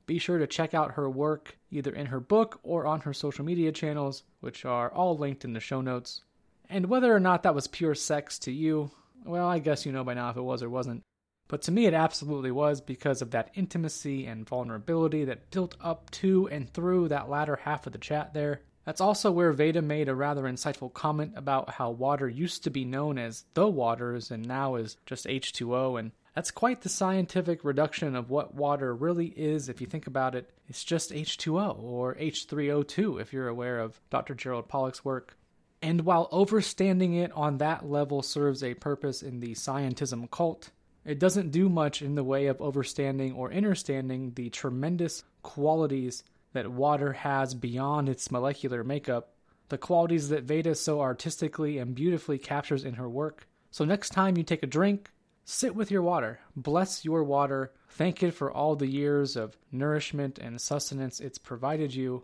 Be 0.06 0.20
sure 0.20 0.38
to 0.38 0.48
check 0.48 0.74
out 0.74 0.94
her 0.94 1.10
work 1.10 1.58
either 1.70 1.92
in 1.92 2.06
her 2.06 2.20
book 2.20 2.60
or 2.64 2.86
on 2.86 3.02
her 3.02 3.14
social 3.14 3.44
media 3.44 3.72
channels 3.72 4.24
which 4.40 4.64
are 4.64 4.90
all 4.92 5.18
linked 5.18 5.44
in 5.44 5.54
the 5.54 5.60
show 5.60 5.82
notes 5.82 6.22
and 6.70 6.88
whether 6.88 7.14
or 7.16 7.20
not 7.20 7.44
that 7.44 7.56
was 7.56 7.68
pure 7.68 7.96
sex 7.96 8.40
to 8.40 8.52
you, 8.52 8.92
well, 9.26 9.48
I 9.48 9.60
guess 9.60 9.86
you 9.86 9.92
know 9.92 10.04
by 10.04 10.14
now 10.14 10.30
if 10.30 10.38
it 10.38 10.42
was 10.42 10.64
or 10.64 10.70
wasn't. 10.70 11.04
But 11.48 11.62
to 11.64 11.72
me, 11.72 11.86
it 11.86 11.94
absolutely 11.94 12.52
was 12.52 12.82
because 12.82 13.22
of 13.22 13.32
that 13.32 13.52
intimacy 13.56 14.26
and 14.26 14.48
vulnerability 14.48 15.26
that 15.26 15.50
built 15.50 15.76
up 15.80 16.10
to 16.12 16.48
and 16.50 16.72
through 16.72 17.08
that 17.08 17.30
latter 17.30 17.56
half 17.56 17.88
of 17.88 17.94
the 17.94 18.00
chat 18.00 18.34
there. 18.34 18.62
That's 18.84 19.02
also 19.02 19.32
where 19.32 19.52
Veda 19.52 19.82
made 19.82 20.08
a 20.08 20.16
rather 20.16 20.44
insightful 20.44 20.94
comment 20.94 21.34
about 21.36 21.72
how 21.72 21.92
water 21.92 22.28
used 22.28 22.64
to 22.64 22.70
be 22.70 22.86
known 22.86 23.18
as 23.18 23.44
the 23.54 23.68
waters 23.68 24.32
and 24.32 24.46
now 24.46 24.76
is 24.76 24.96
just 25.06 25.26
H2O, 25.26 26.00
and 26.00 26.12
that's 26.36 26.52
quite 26.52 26.82
the 26.82 26.90
scientific 26.90 27.66
reduction 27.66 28.16
of 28.16 28.30
what 28.30 28.56
water 28.56 28.96
really 28.96 29.28
is 29.28 29.68
if 29.68 29.82
you 29.82 29.88
think 29.88 30.08
about 30.08 30.36
it. 30.36 30.50
It's 30.70 30.86
just 30.86 31.12
H2O 31.12 31.82
or 31.84 32.16
H3O2 32.16 33.20
if 33.20 33.34
you're 33.34 33.50
aware 33.50 33.80
of 33.80 34.00
Dr. 34.10 34.36
Gerald 34.36 34.70
Pollack's 34.70 35.04
work. 35.04 35.36
And 35.82 36.02
while 36.02 36.28
overstanding 36.30 37.22
it 37.24 37.32
on 37.34 37.60
that 37.60 37.88
level 37.88 38.22
serves 38.24 38.64
a 38.64 38.74
purpose 38.74 39.22
in 39.22 39.40
the 39.40 39.54
scientism 39.54 40.30
cult, 40.32 40.72
it 41.06 41.20
doesn't 41.20 41.52
do 41.52 41.70
much 41.70 42.02
in 42.02 42.16
the 42.16 42.24
way 42.24 42.48
of 42.48 42.58
overstanding 42.58 43.36
or 43.36 43.54
understanding 43.54 44.34
the 44.36 44.50
tremendous 44.50 45.24
qualities 45.44 46.24
that 46.54 46.72
water 46.72 47.14
has 47.14 47.54
beyond 47.54 48.10
its 48.10 48.32
molecular 48.32 48.84
makeup, 48.84 49.34
the 49.70 49.78
qualities 49.78 50.30
that 50.30 50.44
Veda 50.44 50.76
so 50.76 51.00
artistically 51.00 51.78
and 51.78 51.96
beautifully 51.96 52.38
captures 52.38 52.84
in 52.84 52.96
her 52.96 53.08
work. 53.08 53.48
So 53.70 53.86
next 53.86 54.10
time 54.10 54.36
you 54.36 54.44
take 54.44 54.64
a 54.64 54.68
drink, 54.68 55.12
sit 55.46 55.76
with 55.76 55.92
your 55.92 56.02
water, 56.02 56.40
bless 56.56 57.06
your 57.06 57.24
water, 57.24 57.72
thank 57.90 58.24
it 58.24 58.32
for 58.32 58.52
all 58.52 58.76
the 58.76 58.88
years 58.88 59.36
of 59.36 59.58
nourishment 59.72 60.40
and 60.40 60.60
sustenance 60.60 61.20
it's 61.20 61.38
provided 61.38 61.94
you. 61.94 62.24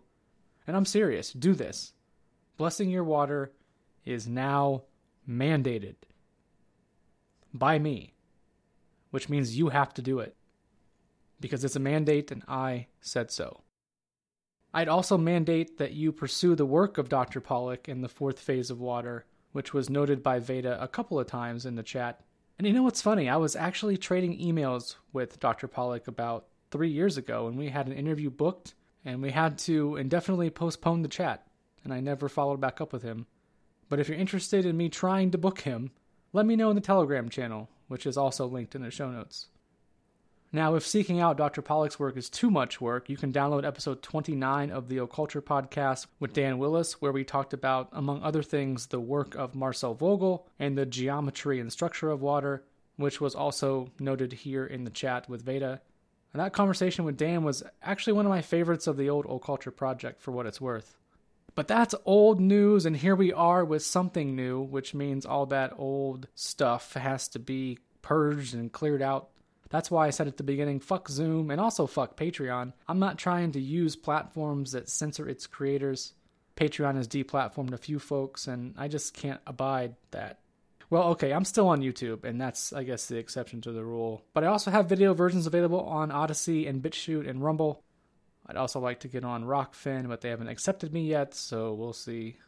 And 0.66 0.76
I'm 0.76 0.86
serious, 0.86 1.32
do 1.32 1.54
this 1.54 1.92
blessing 2.56 2.90
your 2.90 3.04
water 3.04 3.52
is 4.04 4.26
now 4.26 4.82
mandated 5.28 5.96
by 7.52 7.78
me, 7.78 8.14
which 9.10 9.28
means 9.28 9.56
you 9.56 9.68
have 9.68 9.94
to 9.94 10.02
do 10.02 10.18
it 10.18 10.36
because 11.40 11.64
it's 11.64 11.76
a 11.76 11.80
mandate 11.80 12.30
and 12.30 12.42
I 12.48 12.86
said 13.00 13.30
so. 13.30 13.60
I'd 14.72 14.88
also 14.88 15.16
mandate 15.16 15.78
that 15.78 15.92
you 15.92 16.10
pursue 16.10 16.56
the 16.56 16.66
work 16.66 16.98
of 16.98 17.08
Dr. 17.08 17.40
Pollack 17.40 17.88
in 17.88 18.00
the 18.00 18.08
fourth 18.08 18.40
phase 18.40 18.70
of 18.70 18.80
water, 18.80 19.24
which 19.52 19.72
was 19.72 19.88
noted 19.88 20.22
by 20.22 20.40
Veda 20.40 20.82
a 20.82 20.88
couple 20.88 21.20
of 21.20 21.28
times 21.28 21.64
in 21.64 21.76
the 21.76 21.82
chat. 21.82 22.20
And 22.58 22.66
you 22.66 22.72
know 22.72 22.82
what's 22.82 23.02
funny? 23.02 23.28
I 23.28 23.36
was 23.36 23.54
actually 23.54 23.96
trading 23.96 24.38
emails 24.38 24.96
with 25.12 25.38
Dr. 25.38 25.68
Pollack 25.68 26.08
about 26.08 26.46
three 26.70 26.90
years 26.90 27.16
ago, 27.16 27.46
and 27.46 27.56
we 27.56 27.68
had 27.68 27.86
an 27.86 27.92
interview 27.92 28.30
booked, 28.30 28.74
and 29.04 29.22
we 29.22 29.30
had 29.30 29.58
to 29.58 29.94
indefinitely 29.96 30.50
postpone 30.50 31.02
the 31.02 31.08
chat 31.08 31.46
and 31.84 31.92
I 31.92 32.00
never 32.00 32.28
followed 32.28 32.60
back 32.60 32.80
up 32.80 32.92
with 32.92 33.02
him. 33.02 33.26
But 33.88 34.00
if 34.00 34.08
you're 34.08 34.18
interested 34.18 34.66
in 34.66 34.76
me 34.76 34.88
trying 34.88 35.30
to 35.30 35.38
book 35.38 35.60
him, 35.60 35.92
let 36.32 36.46
me 36.46 36.56
know 36.56 36.70
in 36.70 36.74
the 36.74 36.80
Telegram 36.80 37.28
channel, 37.28 37.68
which 37.86 38.06
is 38.06 38.16
also 38.16 38.46
linked 38.46 38.74
in 38.74 38.82
the 38.82 38.90
show 38.90 39.10
notes. 39.10 39.48
Now, 40.54 40.76
if 40.76 40.86
seeking 40.86 41.20
out 41.20 41.36
Dr. 41.36 41.62
Pollack's 41.62 41.98
work 41.98 42.16
is 42.16 42.30
too 42.30 42.48
much 42.48 42.80
work, 42.80 43.08
you 43.08 43.16
can 43.16 43.32
download 43.32 43.66
episode 43.66 44.02
29 44.02 44.70
of 44.70 44.88
the 44.88 44.98
Occulture 44.98 45.42
podcast 45.42 46.06
with 46.20 46.32
Dan 46.32 46.58
Willis, 46.58 47.00
where 47.02 47.10
we 47.10 47.24
talked 47.24 47.52
about, 47.52 47.88
among 47.90 48.22
other 48.22 48.42
things, 48.42 48.86
the 48.86 49.00
work 49.00 49.34
of 49.34 49.56
Marcel 49.56 49.94
Vogel 49.94 50.46
and 50.60 50.78
the 50.78 50.86
geometry 50.86 51.58
and 51.58 51.72
structure 51.72 52.08
of 52.08 52.22
water, 52.22 52.62
which 52.94 53.20
was 53.20 53.34
also 53.34 53.90
noted 53.98 54.32
here 54.32 54.64
in 54.64 54.84
the 54.84 54.90
chat 54.90 55.28
with 55.28 55.42
Veda. 55.42 55.80
And 56.32 56.40
that 56.40 56.52
conversation 56.52 57.04
with 57.04 57.16
Dan 57.16 57.42
was 57.42 57.64
actually 57.82 58.12
one 58.12 58.26
of 58.26 58.30
my 58.30 58.42
favorites 58.42 58.86
of 58.86 58.96
the 58.96 59.10
old 59.10 59.26
Occulture 59.26 59.74
project, 59.74 60.22
for 60.22 60.30
what 60.30 60.46
it's 60.46 60.60
worth. 60.60 60.96
But 61.54 61.68
that's 61.68 61.94
old 62.04 62.40
news, 62.40 62.84
and 62.84 62.96
here 62.96 63.14
we 63.14 63.32
are 63.32 63.64
with 63.64 63.84
something 63.84 64.34
new, 64.34 64.60
which 64.60 64.94
means 64.94 65.24
all 65.24 65.46
that 65.46 65.72
old 65.76 66.26
stuff 66.34 66.94
has 66.94 67.28
to 67.28 67.38
be 67.38 67.78
purged 68.02 68.54
and 68.54 68.72
cleared 68.72 69.02
out. 69.02 69.30
That's 69.70 69.90
why 69.90 70.06
I 70.06 70.10
said 70.10 70.28
at 70.28 70.36
the 70.36 70.42
beginning 70.42 70.80
fuck 70.80 71.08
Zoom 71.08 71.50
and 71.50 71.60
also 71.60 71.86
fuck 71.86 72.16
Patreon. 72.16 72.72
I'm 72.88 72.98
not 72.98 73.18
trying 73.18 73.52
to 73.52 73.60
use 73.60 73.96
platforms 73.96 74.72
that 74.72 74.88
censor 74.88 75.28
its 75.28 75.46
creators. 75.46 76.12
Patreon 76.56 76.96
has 76.96 77.08
deplatformed 77.08 77.72
a 77.72 77.78
few 77.78 77.98
folks, 77.98 78.46
and 78.46 78.74
I 78.76 78.88
just 78.88 79.14
can't 79.14 79.40
abide 79.46 79.96
that. 80.12 80.38
Well, 80.90 81.04
okay, 81.10 81.32
I'm 81.32 81.44
still 81.44 81.68
on 81.68 81.80
YouTube, 81.80 82.24
and 82.24 82.40
that's, 82.40 82.72
I 82.72 82.84
guess, 82.84 83.06
the 83.06 83.16
exception 83.16 83.60
to 83.62 83.72
the 83.72 83.84
rule. 83.84 84.22
But 84.32 84.44
I 84.44 84.48
also 84.48 84.70
have 84.70 84.88
video 84.88 85.14
versions 85.14 85.46
available 85.46 85.80
on 85.80 86.12
Odysee 86.12 86.66
and 86.68 86.82
BitChute 86.82 87.28
and 87.28 87.42
Rumble. 87.42 87.82
I'd 88.46 88.56
also 88.56 88.80
like 88.80 89.00
to 89.00 89.08
get 89.08 89.24
on 89.24 89.44
Rokfin, 89.44 90.08
but 90.08 90.20
they 90.20 90.28
haven't 90.28 90.48
accepted 90.48 90.92
me 90.92 91.06
yet, 91.06 91.34
so 91.34 91.72
we'll 91.72 91.92
see. 91.92 92.38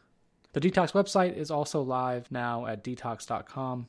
The 0.53 0.59
Detox 0.61 0.91
website 0.91 1.35
is 1.35 1.51
also 1.51 1.81
live 1.81 2.31
now 2.31 2.65
at 2.65 2.83
detox.com. 2.83 3.87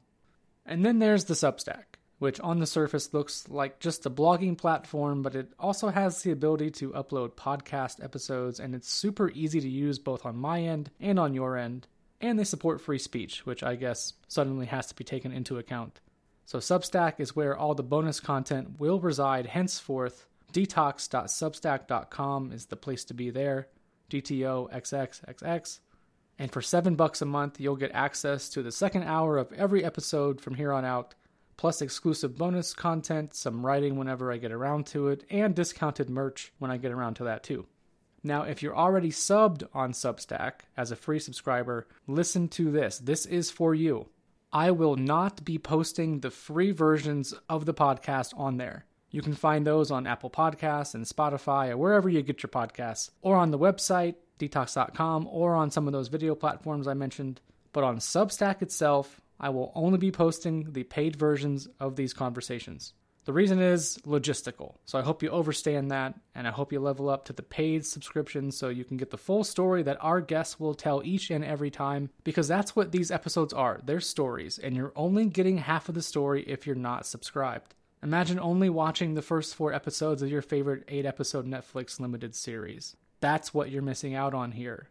And 0.67 0.85
then 0.85 0.99
there's 0.99 1.25
the 1.25 1.35
Substack, 1.35 1.85
which 2.19 2.41
on 2.41 2.59
the 2.59 2.67
surface 2.67 3.15
looks 3.15 3.49
like 3.49 3.79
just 3.79 4.07
a 4.07 4.11
blogging 4.11 4.57
platform, 4.57 5.23
but 5.23 5.35
it 5.35 5.53
also 5.59 5.89
has 5.89 6.23
the 6.23 6.31
ability 6.31 6.71
to 6.73 6.91
upload 6.91 7.33
podcast 7.33 8.03
episodes, 8.03 8.61
and 8.61 8.75
it's 8.75 8.93
super 8.93 9.31
easy 9.31 9.61
to 9.61 9.69
use 9.69 9.99
both 9.99 10.27
on 10.27 10.37
my 10.37 10.63
end 10.63 10.91
and 11.01 11.19
on 11.19 11.35
your 11.35 11.57
end. 11.57 11.87
And 12.21 12.39
they 12.39 12.45
support 12.45 12.81
free 12.81 12.99
speech, 12.99 13.47
which 13.47 13.63
I 13.63 13.77
guess 13.77 14.15
suddenly 14.27 14.67
has 14.67 14.87
to 14.89 14.95
be 14.95 15.05
taken 15.05 15.31
into 15.31 15.59
account. 15.59 16.01
So 16.47 16.59
Substack 16.59 17.15
is 17.19 17.37
where 17.37 17.57
all 17.57 17.75
the 17.75 17.83
bonus 17.83 18.21
content 18.21 18.81
will 18.81 18.99
reside 18.99 19.47
henceforth 19.47 20.27
Detox.substack.com 20.53 22.53
is 22.53 22.67
the 22.67 22.77
place 22.77 23.05
to 23.05 23.15
be 23.15 23.31
there. 23.31 23.69
DTOXXXX. 24.11 25.81
And 26.39 26.53
for 26.53 26.63
seven 26.63 26.95
bucks 26.95 27.21
a 27.21 27.27
month, 27.27 27.61
you'll 27.61 27.77
get 27.77 27.91
access 27.93 28.49
to 28.51 28.63
the 28.63 28.73
second 28.73 29.03
hour 29.03 29.39
of 29.39 29.53
every 29.53 29.85
episode 29.85 30.41
from 30.41 30.55
here 30.55 30.73
on 30.73 30.85
out, 30.85 31.15
plus 31.57 31.83
exclusive 31.83 32.39
bonus 32.39 32.73
content, 32.73 33.35
some 33.35 33.67
writing 33.67 33.97
whenever 33.97 34.33
I 34.33 34.37
get 34.37 34.53
around 34.53 34.87
to 34.89 35.09
it, 35.09 35.25
and 35.31 35.55
discounted 35.55 36.09
merch 36.09 36.53
when 36.59 36.71
I 36.71 36.77
get 36.77 36.93
around 36.93 37.15
to 37.15 37.25
that 37.25 37.43
too. 37.43 37.67
Now, 38.23 38.43
if 38.43 38.63
you're 38.63 38.77
already 38.77 39.11
subbed 39.11 39.67
on 39.73 39.93
Substack 39.93 40.61
as 40.77 40.91
a 40.91 40.97
free 40.97 41.19
subscriber, 41.19 41.87
listen 42.07 42.49
to 42.51 42.71
this. 42.71 42.99
This 42.99 43.27
is 43.27 43.51
for 43.51 43.75
you. 43.75 44.09
I 44.53 44.71
will 44.71 44.97
not 44.97 45.45
be 45.45 45.59
posting 45.59 46.21
the 46.21 46.31
free 46.31 46.71
versions 46.71 47.35
of 47.49 47.67
the 47.67 47.75
podcast 47.75 48.33
on 48.37 48.57
there. 48.57 48.87
You 49.11 49.23
can 49.23 49.35
find 49.35 49.67
those 49.67 49.91
on 49.91 50.07
Apple 50.07 50.31
Podcasts 50.31 50.95
and 50.95 51.05
Spotify 51.05 51.71
or 51.71 51.77
wherever 51.77 52.09
you 52.09 52.23
get 52.23 52.43
your 52.43 52.51
podcasts, 52.51 53.11
or 53.23 53.37
on 53.37 53.51
the 53.51 53.59
website, 53.59 54.17
detox.com, 54.39 55.29
or 55.31 55.55
on 55.55 55.71
some 55.71 55.87
of 55.87 55.93
those 55.93 56.09
video 56.09 56.35
platforms 56.35 56.87
I 56.87 56.95
mentioned. 56.95 57.41
But 57.73 57.85
on 57.85 57.99
Substack 57.99 58.63
itself, 58.63 59.21
I 59.41 59.51
will 59.51 59.73
only 59.75 59.99
be 59.99 60.11
posting 60.11 60.73
the 60.73 60.85
paid 60.85 61.17
versions 61.17 61.69
of 61.81 61.97
these 61.97 62.13
conversations. 62.13 62.93
The 63.25 63.33
reason 63.33 63.61
is 63.61 63.99
logistical. 64.07 64.77
So 64.87 64.99
I 64.99 65.03
hope 65.03 65.23
you 65.23 65.31
understand 65.31 65.91
that, 65.91 66.15
and 66.35 66.49
I 66.49 66.51
hope 66.51 66.73
you 66.73 66.81
level 66.81 67.11
up 67.11 67.27
to 67.27 67.35
the 67.35 67.43
paid 67.43 67.85
subscription 67.85 68.51
so 68.51 68.71
you 68.71 68.85
can 68.85 68.97
get 68.97 69.11
the 69.11 69.19
full 69.19 69.45
story 69.45 69.83
that 69.83 69.99
our 70.01 70.23
guests 70.23 70.59
will 70.59 70.75
tell 70.75 71.03
each 71.05 71.31
and 71.31 71.45
every 71.45 71.71
time, 71.71 72.09
because 72.25 72.49
that's 72.49 72.75
what 72.75 72.91
these 72.91 73.11
episodes 73.11 73.53
are. 73.53 73.81
They're 73.85 74.01
stories, 74.01 74.59
and 74.59 74.75
you're 74.75 74.95
only 74.97 75.27
getting 75.27 75.59
half 75.59 75.91
of 75.91 75.95
the 75.95 76.03
story 76.03 76.43
if 76.43 76.67
you're 76.67 76.75
not 76.75 77.05
subscribed. 77.05 77.75
Imagine 78.03 78.39
only 78.39 78.71
watching 78.71 79.15
the 79.15 79.23
first 79.23 79.57
four 79.57 79.73
episodes 79.73 80.23
of 80.23 80.31
your 80.31 80.43
favorite 80.43 80.85
eight 80.87 81.05
episode 81.05 81.47
Netflix 81.47 81.99
limited 81.99 82.37
series. 82.37 82.97
That's 83.21 83.53
what 83.53 83.71
you're 83.71 83.83
missing 83.83 84.15
out 84.15 84.35
on 84.35 84.53
here. 84.53 84.89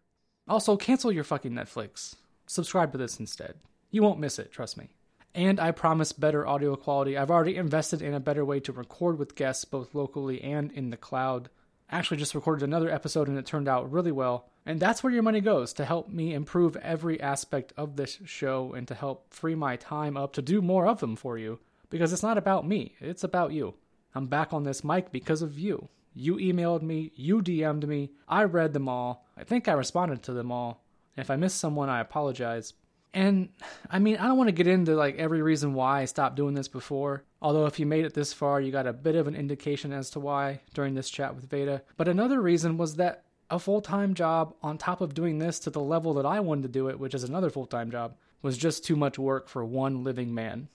Also, 0.48 0.76
cancel 0.76 1.12
your 1.12 1.24
fucking 1.24 1.54
Netflix. 1.54 2.16
Subscribe 2.48 2.92
to 2.92 2.98
this 2.98 3.18
instead. 3.20 3.56
You 3.92 4.04
won't 4.04 4.20
miss 4.20 4.40
it, 4.40 4.52
trust 4.52 4.78
me. 4.78 4.90
And 5.34 5.58
I 5.58 5.72
promise 5.72 6.12
better 6.12 6.46
audio 6.46 6.76
quality. 6.76 7.18
I've 7.18 7.32
already 7.32 7.56
invested 7.56 8.02
in 8.02 8.14
a 8.14 8.20
better 8.20 8.44
way 8.44 8.60
to 8.62 8.74
record 8.74 9.18
with 9.18 9.36
guests 9.36 9.64
both 9.64 9.96
locally 9.96 10.42
and 10.42 10.70
in 10.74 10.90
the 10.90 10.98
cloud. 10.98 11.50
Actually 11.90 12.18
just 12.18 12.36
recorded 12.36 12.64
another 12.64 12.90
episode 12.90 13.30
and 13.30 13.38
it 13.38 13.46
turned 13.46 13.70
out 13.70 13.90
really 13.90 14.12
well. 14.12 14.50
And 14.66 14.82
that's 14.82 15.02
where 15.02 15.14
your 15.14 15.24
money 15.24 15.40
goes 15.40 15.72
to 15.74 15.86
help 15.86 16.10
me 16.10 16.34
improve 16.34 16.76
every 16.78 17.22
aspect 17.22 17.72
of 17.78 17.96
this 17.96 18.20
show 18.26 18.74
and 18.74 18.86
to 18.90 18.96
help 18.96 19.34
free 19.34 19.56
my 19.56 19.78
time 19.78 20.18
up 20.18 20.34
to 20.34 20.42
do 20.42 20.62
more 20.62 20.88
of 20.88 21.00
them 21.00 21.16
for 21.16 21.38
you. 21.38 21.60
Because 21.90 22.12
it's 22.12 22.24
not 22.24 22.38
about 22.38 22.68
me, 22.68 22.96
it's 23.00 23.24
about 23.24 23.54
you. 23.54 23.76
I'm 24.14 24.28
back 24.28 24.54
on 24.54 24.64
this 24.64 24.84
mic 24.84 25.12
because 25.12 25.42
of 25.42 25.58
you. 25.60 25.90
You 26.14 26.38
emailed 26.38 26.82
me, 26.82 27.12
you 27.16 27.42
DM'd 27.42 27.88
me, 27.88 28.12
I 28.28 28.44
read 28.44 28.74
them 28.74 28.90
all. 28.90 29.26
I 29.38 29.44
think 29.44 29.68
I 29.68 29.74
responded 29.74 30.24
to 30.24 30.34
them 30.34 30.52
all. 30.52 30.84
If 31.16 31.30
I 31.30 31.36
missed 31.36 31.60
someone, 31.60 31.90
I 31.90 32.00
apologize. 32.00 32.74
And 33.14 33.50
I 33.90 34.00
mean, 34.00 34.18
I 34.18 34.28
don't 34.28 34.38
want 34.38 34.48
to 34.50 34.54
get 34.54 34.68
into 34.68 34.96
like 34.96 35.18
every 35.18 35.42
reason 35.42 35.74
why 35.74 36.02
I 36.02 36.06
stopped 36.06 36.36
doing 36.36 36.56
this 36.56 36.68
before. 36.68 37.24
Although 37.42 37.66
if 37.66 37.80
you 37.80 37.86
made 37.86 38.06
it 38.06 38.14
this 38.14 38.34
far, 38.34 38.60
you 38.60 38.72
got 38.72 38.88
a 38.88 38.94
bit 38.94 39.16
of 39.16 39.28
an 39.28 39.36
indication 39.36 39.94
as 39.94 40.10
to 40.12 40.20
why 40.20 40.62
during 40.74 40.94
this 40.94 41.10
chat 41.10 41.36
with 41.36 41.50
Veda. 41.50 41.84
But 41.96 42.08
another 42.08 42.42
reason 42.42 42.78
was 42.78 42.96
that 42.96 43.24
a 43.50 43.60
full-time 43.60 44.14
job 44.14 44.54
on 44.62 44.78
top 44.78 45.02
of 45.02 45.14
doing 45.14 45.40
this 45.40 45.58
to 45.60 45.70
the 45.70 45.80
level 45.80 46.14
that 46.16 46.26
I 46.26 46.40
wanted 46.42 46.64
to 46.64 46.68
do 46.68 46.90
it, 46.90 47.00
which 47.00 47.14
is 47.14 47.24
another 47.24 47.50
full-time 47.50 47.92
job, 47.92 48.16
was 48.42 48.58
just 48.58 48.84
too 48.84 48.96
much 48.96 49.18
work 49.18 49.48
for 49.48 49.64
one 49.64 50.04
living 50.04 50.34
man. 50.34 50.68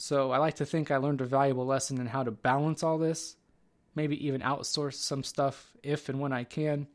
So 0.00 0.30
I 0.30 0.38
like 0.38 0.54
to 0.54 0.64
think 0.64 0.92
I 0.92 0.98
learned 0.98 1.20
a 1.20 1.26
valuable 1.26 1.66
lesson 1.66 2.00
in 2.00 2.06
how 2.06 2.22
to 2.22 2.30
balance 2.30 2.84
all 2.84 2.98
this, 2.98 3.34
maybe 3.96 4.28
even 4.28 4.42
outsource 4.42 4.94
some 4.94 5.24
stuff 5.24 5.72
if 5.82 6.08
and 6.08 6.20
when 6.20 6.32
I 6.32 6.44
can, 6.44 6.86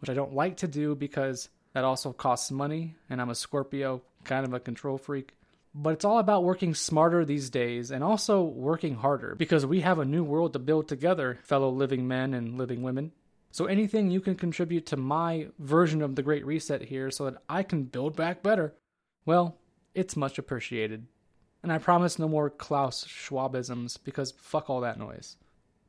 which 0.00 0.10
I 0.10 0.14
don't 0.14 0.34
like 0.34 0.56
to 0.58 0.66
do 0.66 0.96
because 0.96 1.48
that 1.74 1.84
also 1.84 2.12
costs 2.12 2.50
money 2.50 2.96
and 3.08 3.20
I'm 3.20 3.30
a 3.30 3.36
Scorpio 3.36 4.02
kind 4.24 4.44
of 4.44 4.52
a 4.52 4.58
control 4.58 4.98
freak. 4.98 5.36
But 5.76 5.90
it's 5.90 6.04
all 6.04 6.18
about 6.18 6.42
working 6.42 6.74
smarter 6.74 7.24
these 7.24 7.50
days 7.50 7.92
and 7.92 8.02
also 8.02 8.42
working 8.42 8.96
harder 8.96 9.36
because 9.36 9.64
we 9.64 9.82
have 9.82 10.00
a 10.00 10.04
new 10.04 10.24
world 10.24 10.52
to 10.54 10.58
build 10.58 10.88
together, 10.88 11.38
fellow 11.44 11.70
living 11.70 12.08
men 12.08 12.34
and 12.34 12.58
living 12.58 12.82
women. 12.82 13.12
So 13.52 13.66
anything 13.66 14.10
you 14.10 14.20
can 14.20 14.34
contribute 14.34 14.86
to 14.86 14.96
my 14.96 15.46
version 15.60 16.02
of 16.02 16.16
the 16.16 16.24
Great 16.24 16.44
Reset 16.44 16.82
here 16.82 17.12
so 17.12 17.26
that 17.26 17.42
I 17.48 17.62
can 17.62 17.84
build 17.84 18.16
back 18.16 18.42
better, 18.42 18.74
well, 19.24 19.56
it's 19.94 20.16
much 20.16 20.36
appreciated. 20.36 21.06
And 21.62 21.72
I 21.72 21.78
promise 21.78 22.18
no 22.18 22.28
more 22.28 22.50
Klaus 22.50 23.04
Schwabisms 23.04 23.98
because 24.02 24.32
fuck 24.32 24.70
all 24.70 24.80
that 24.80 24.98
noise. 24.98 25.36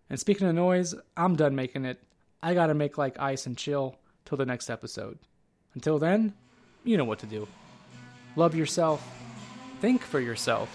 And 0.09 0.19
speaking 0.19 0.47
of 0.47 0.55
noise, 0.55 0.93
I'm 1.15 1.35
done 1.35 1.55
making 1.55 1.85
it. 1.85 2.03
I 2.43 2.53
gotta 2.53 2.73
make 2.73 2.97
like 2.97 3.19
ice 3.19 3.45
and 3.45 3.57
chill 3.57 3.95
till 4.25 4.37
the 4.37 4.45
next 4.45 4.69
episode. 4.69 5.17
Until 5.73 5.99
then, 5.99 6.33
you 6.83 6.97
know 6.97 7.05
what 7.05 7.19
to 7.19 7.25
do 7.25 7.47
love 8.35 8.55
yourself, 8.55 9.05
think 9.81 10.01
for 10.01 10.19
yourself, 10.19 10.69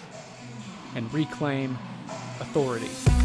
and 0.95 1.11
reclaim 1.13 1.77
authority. 2.39 3.16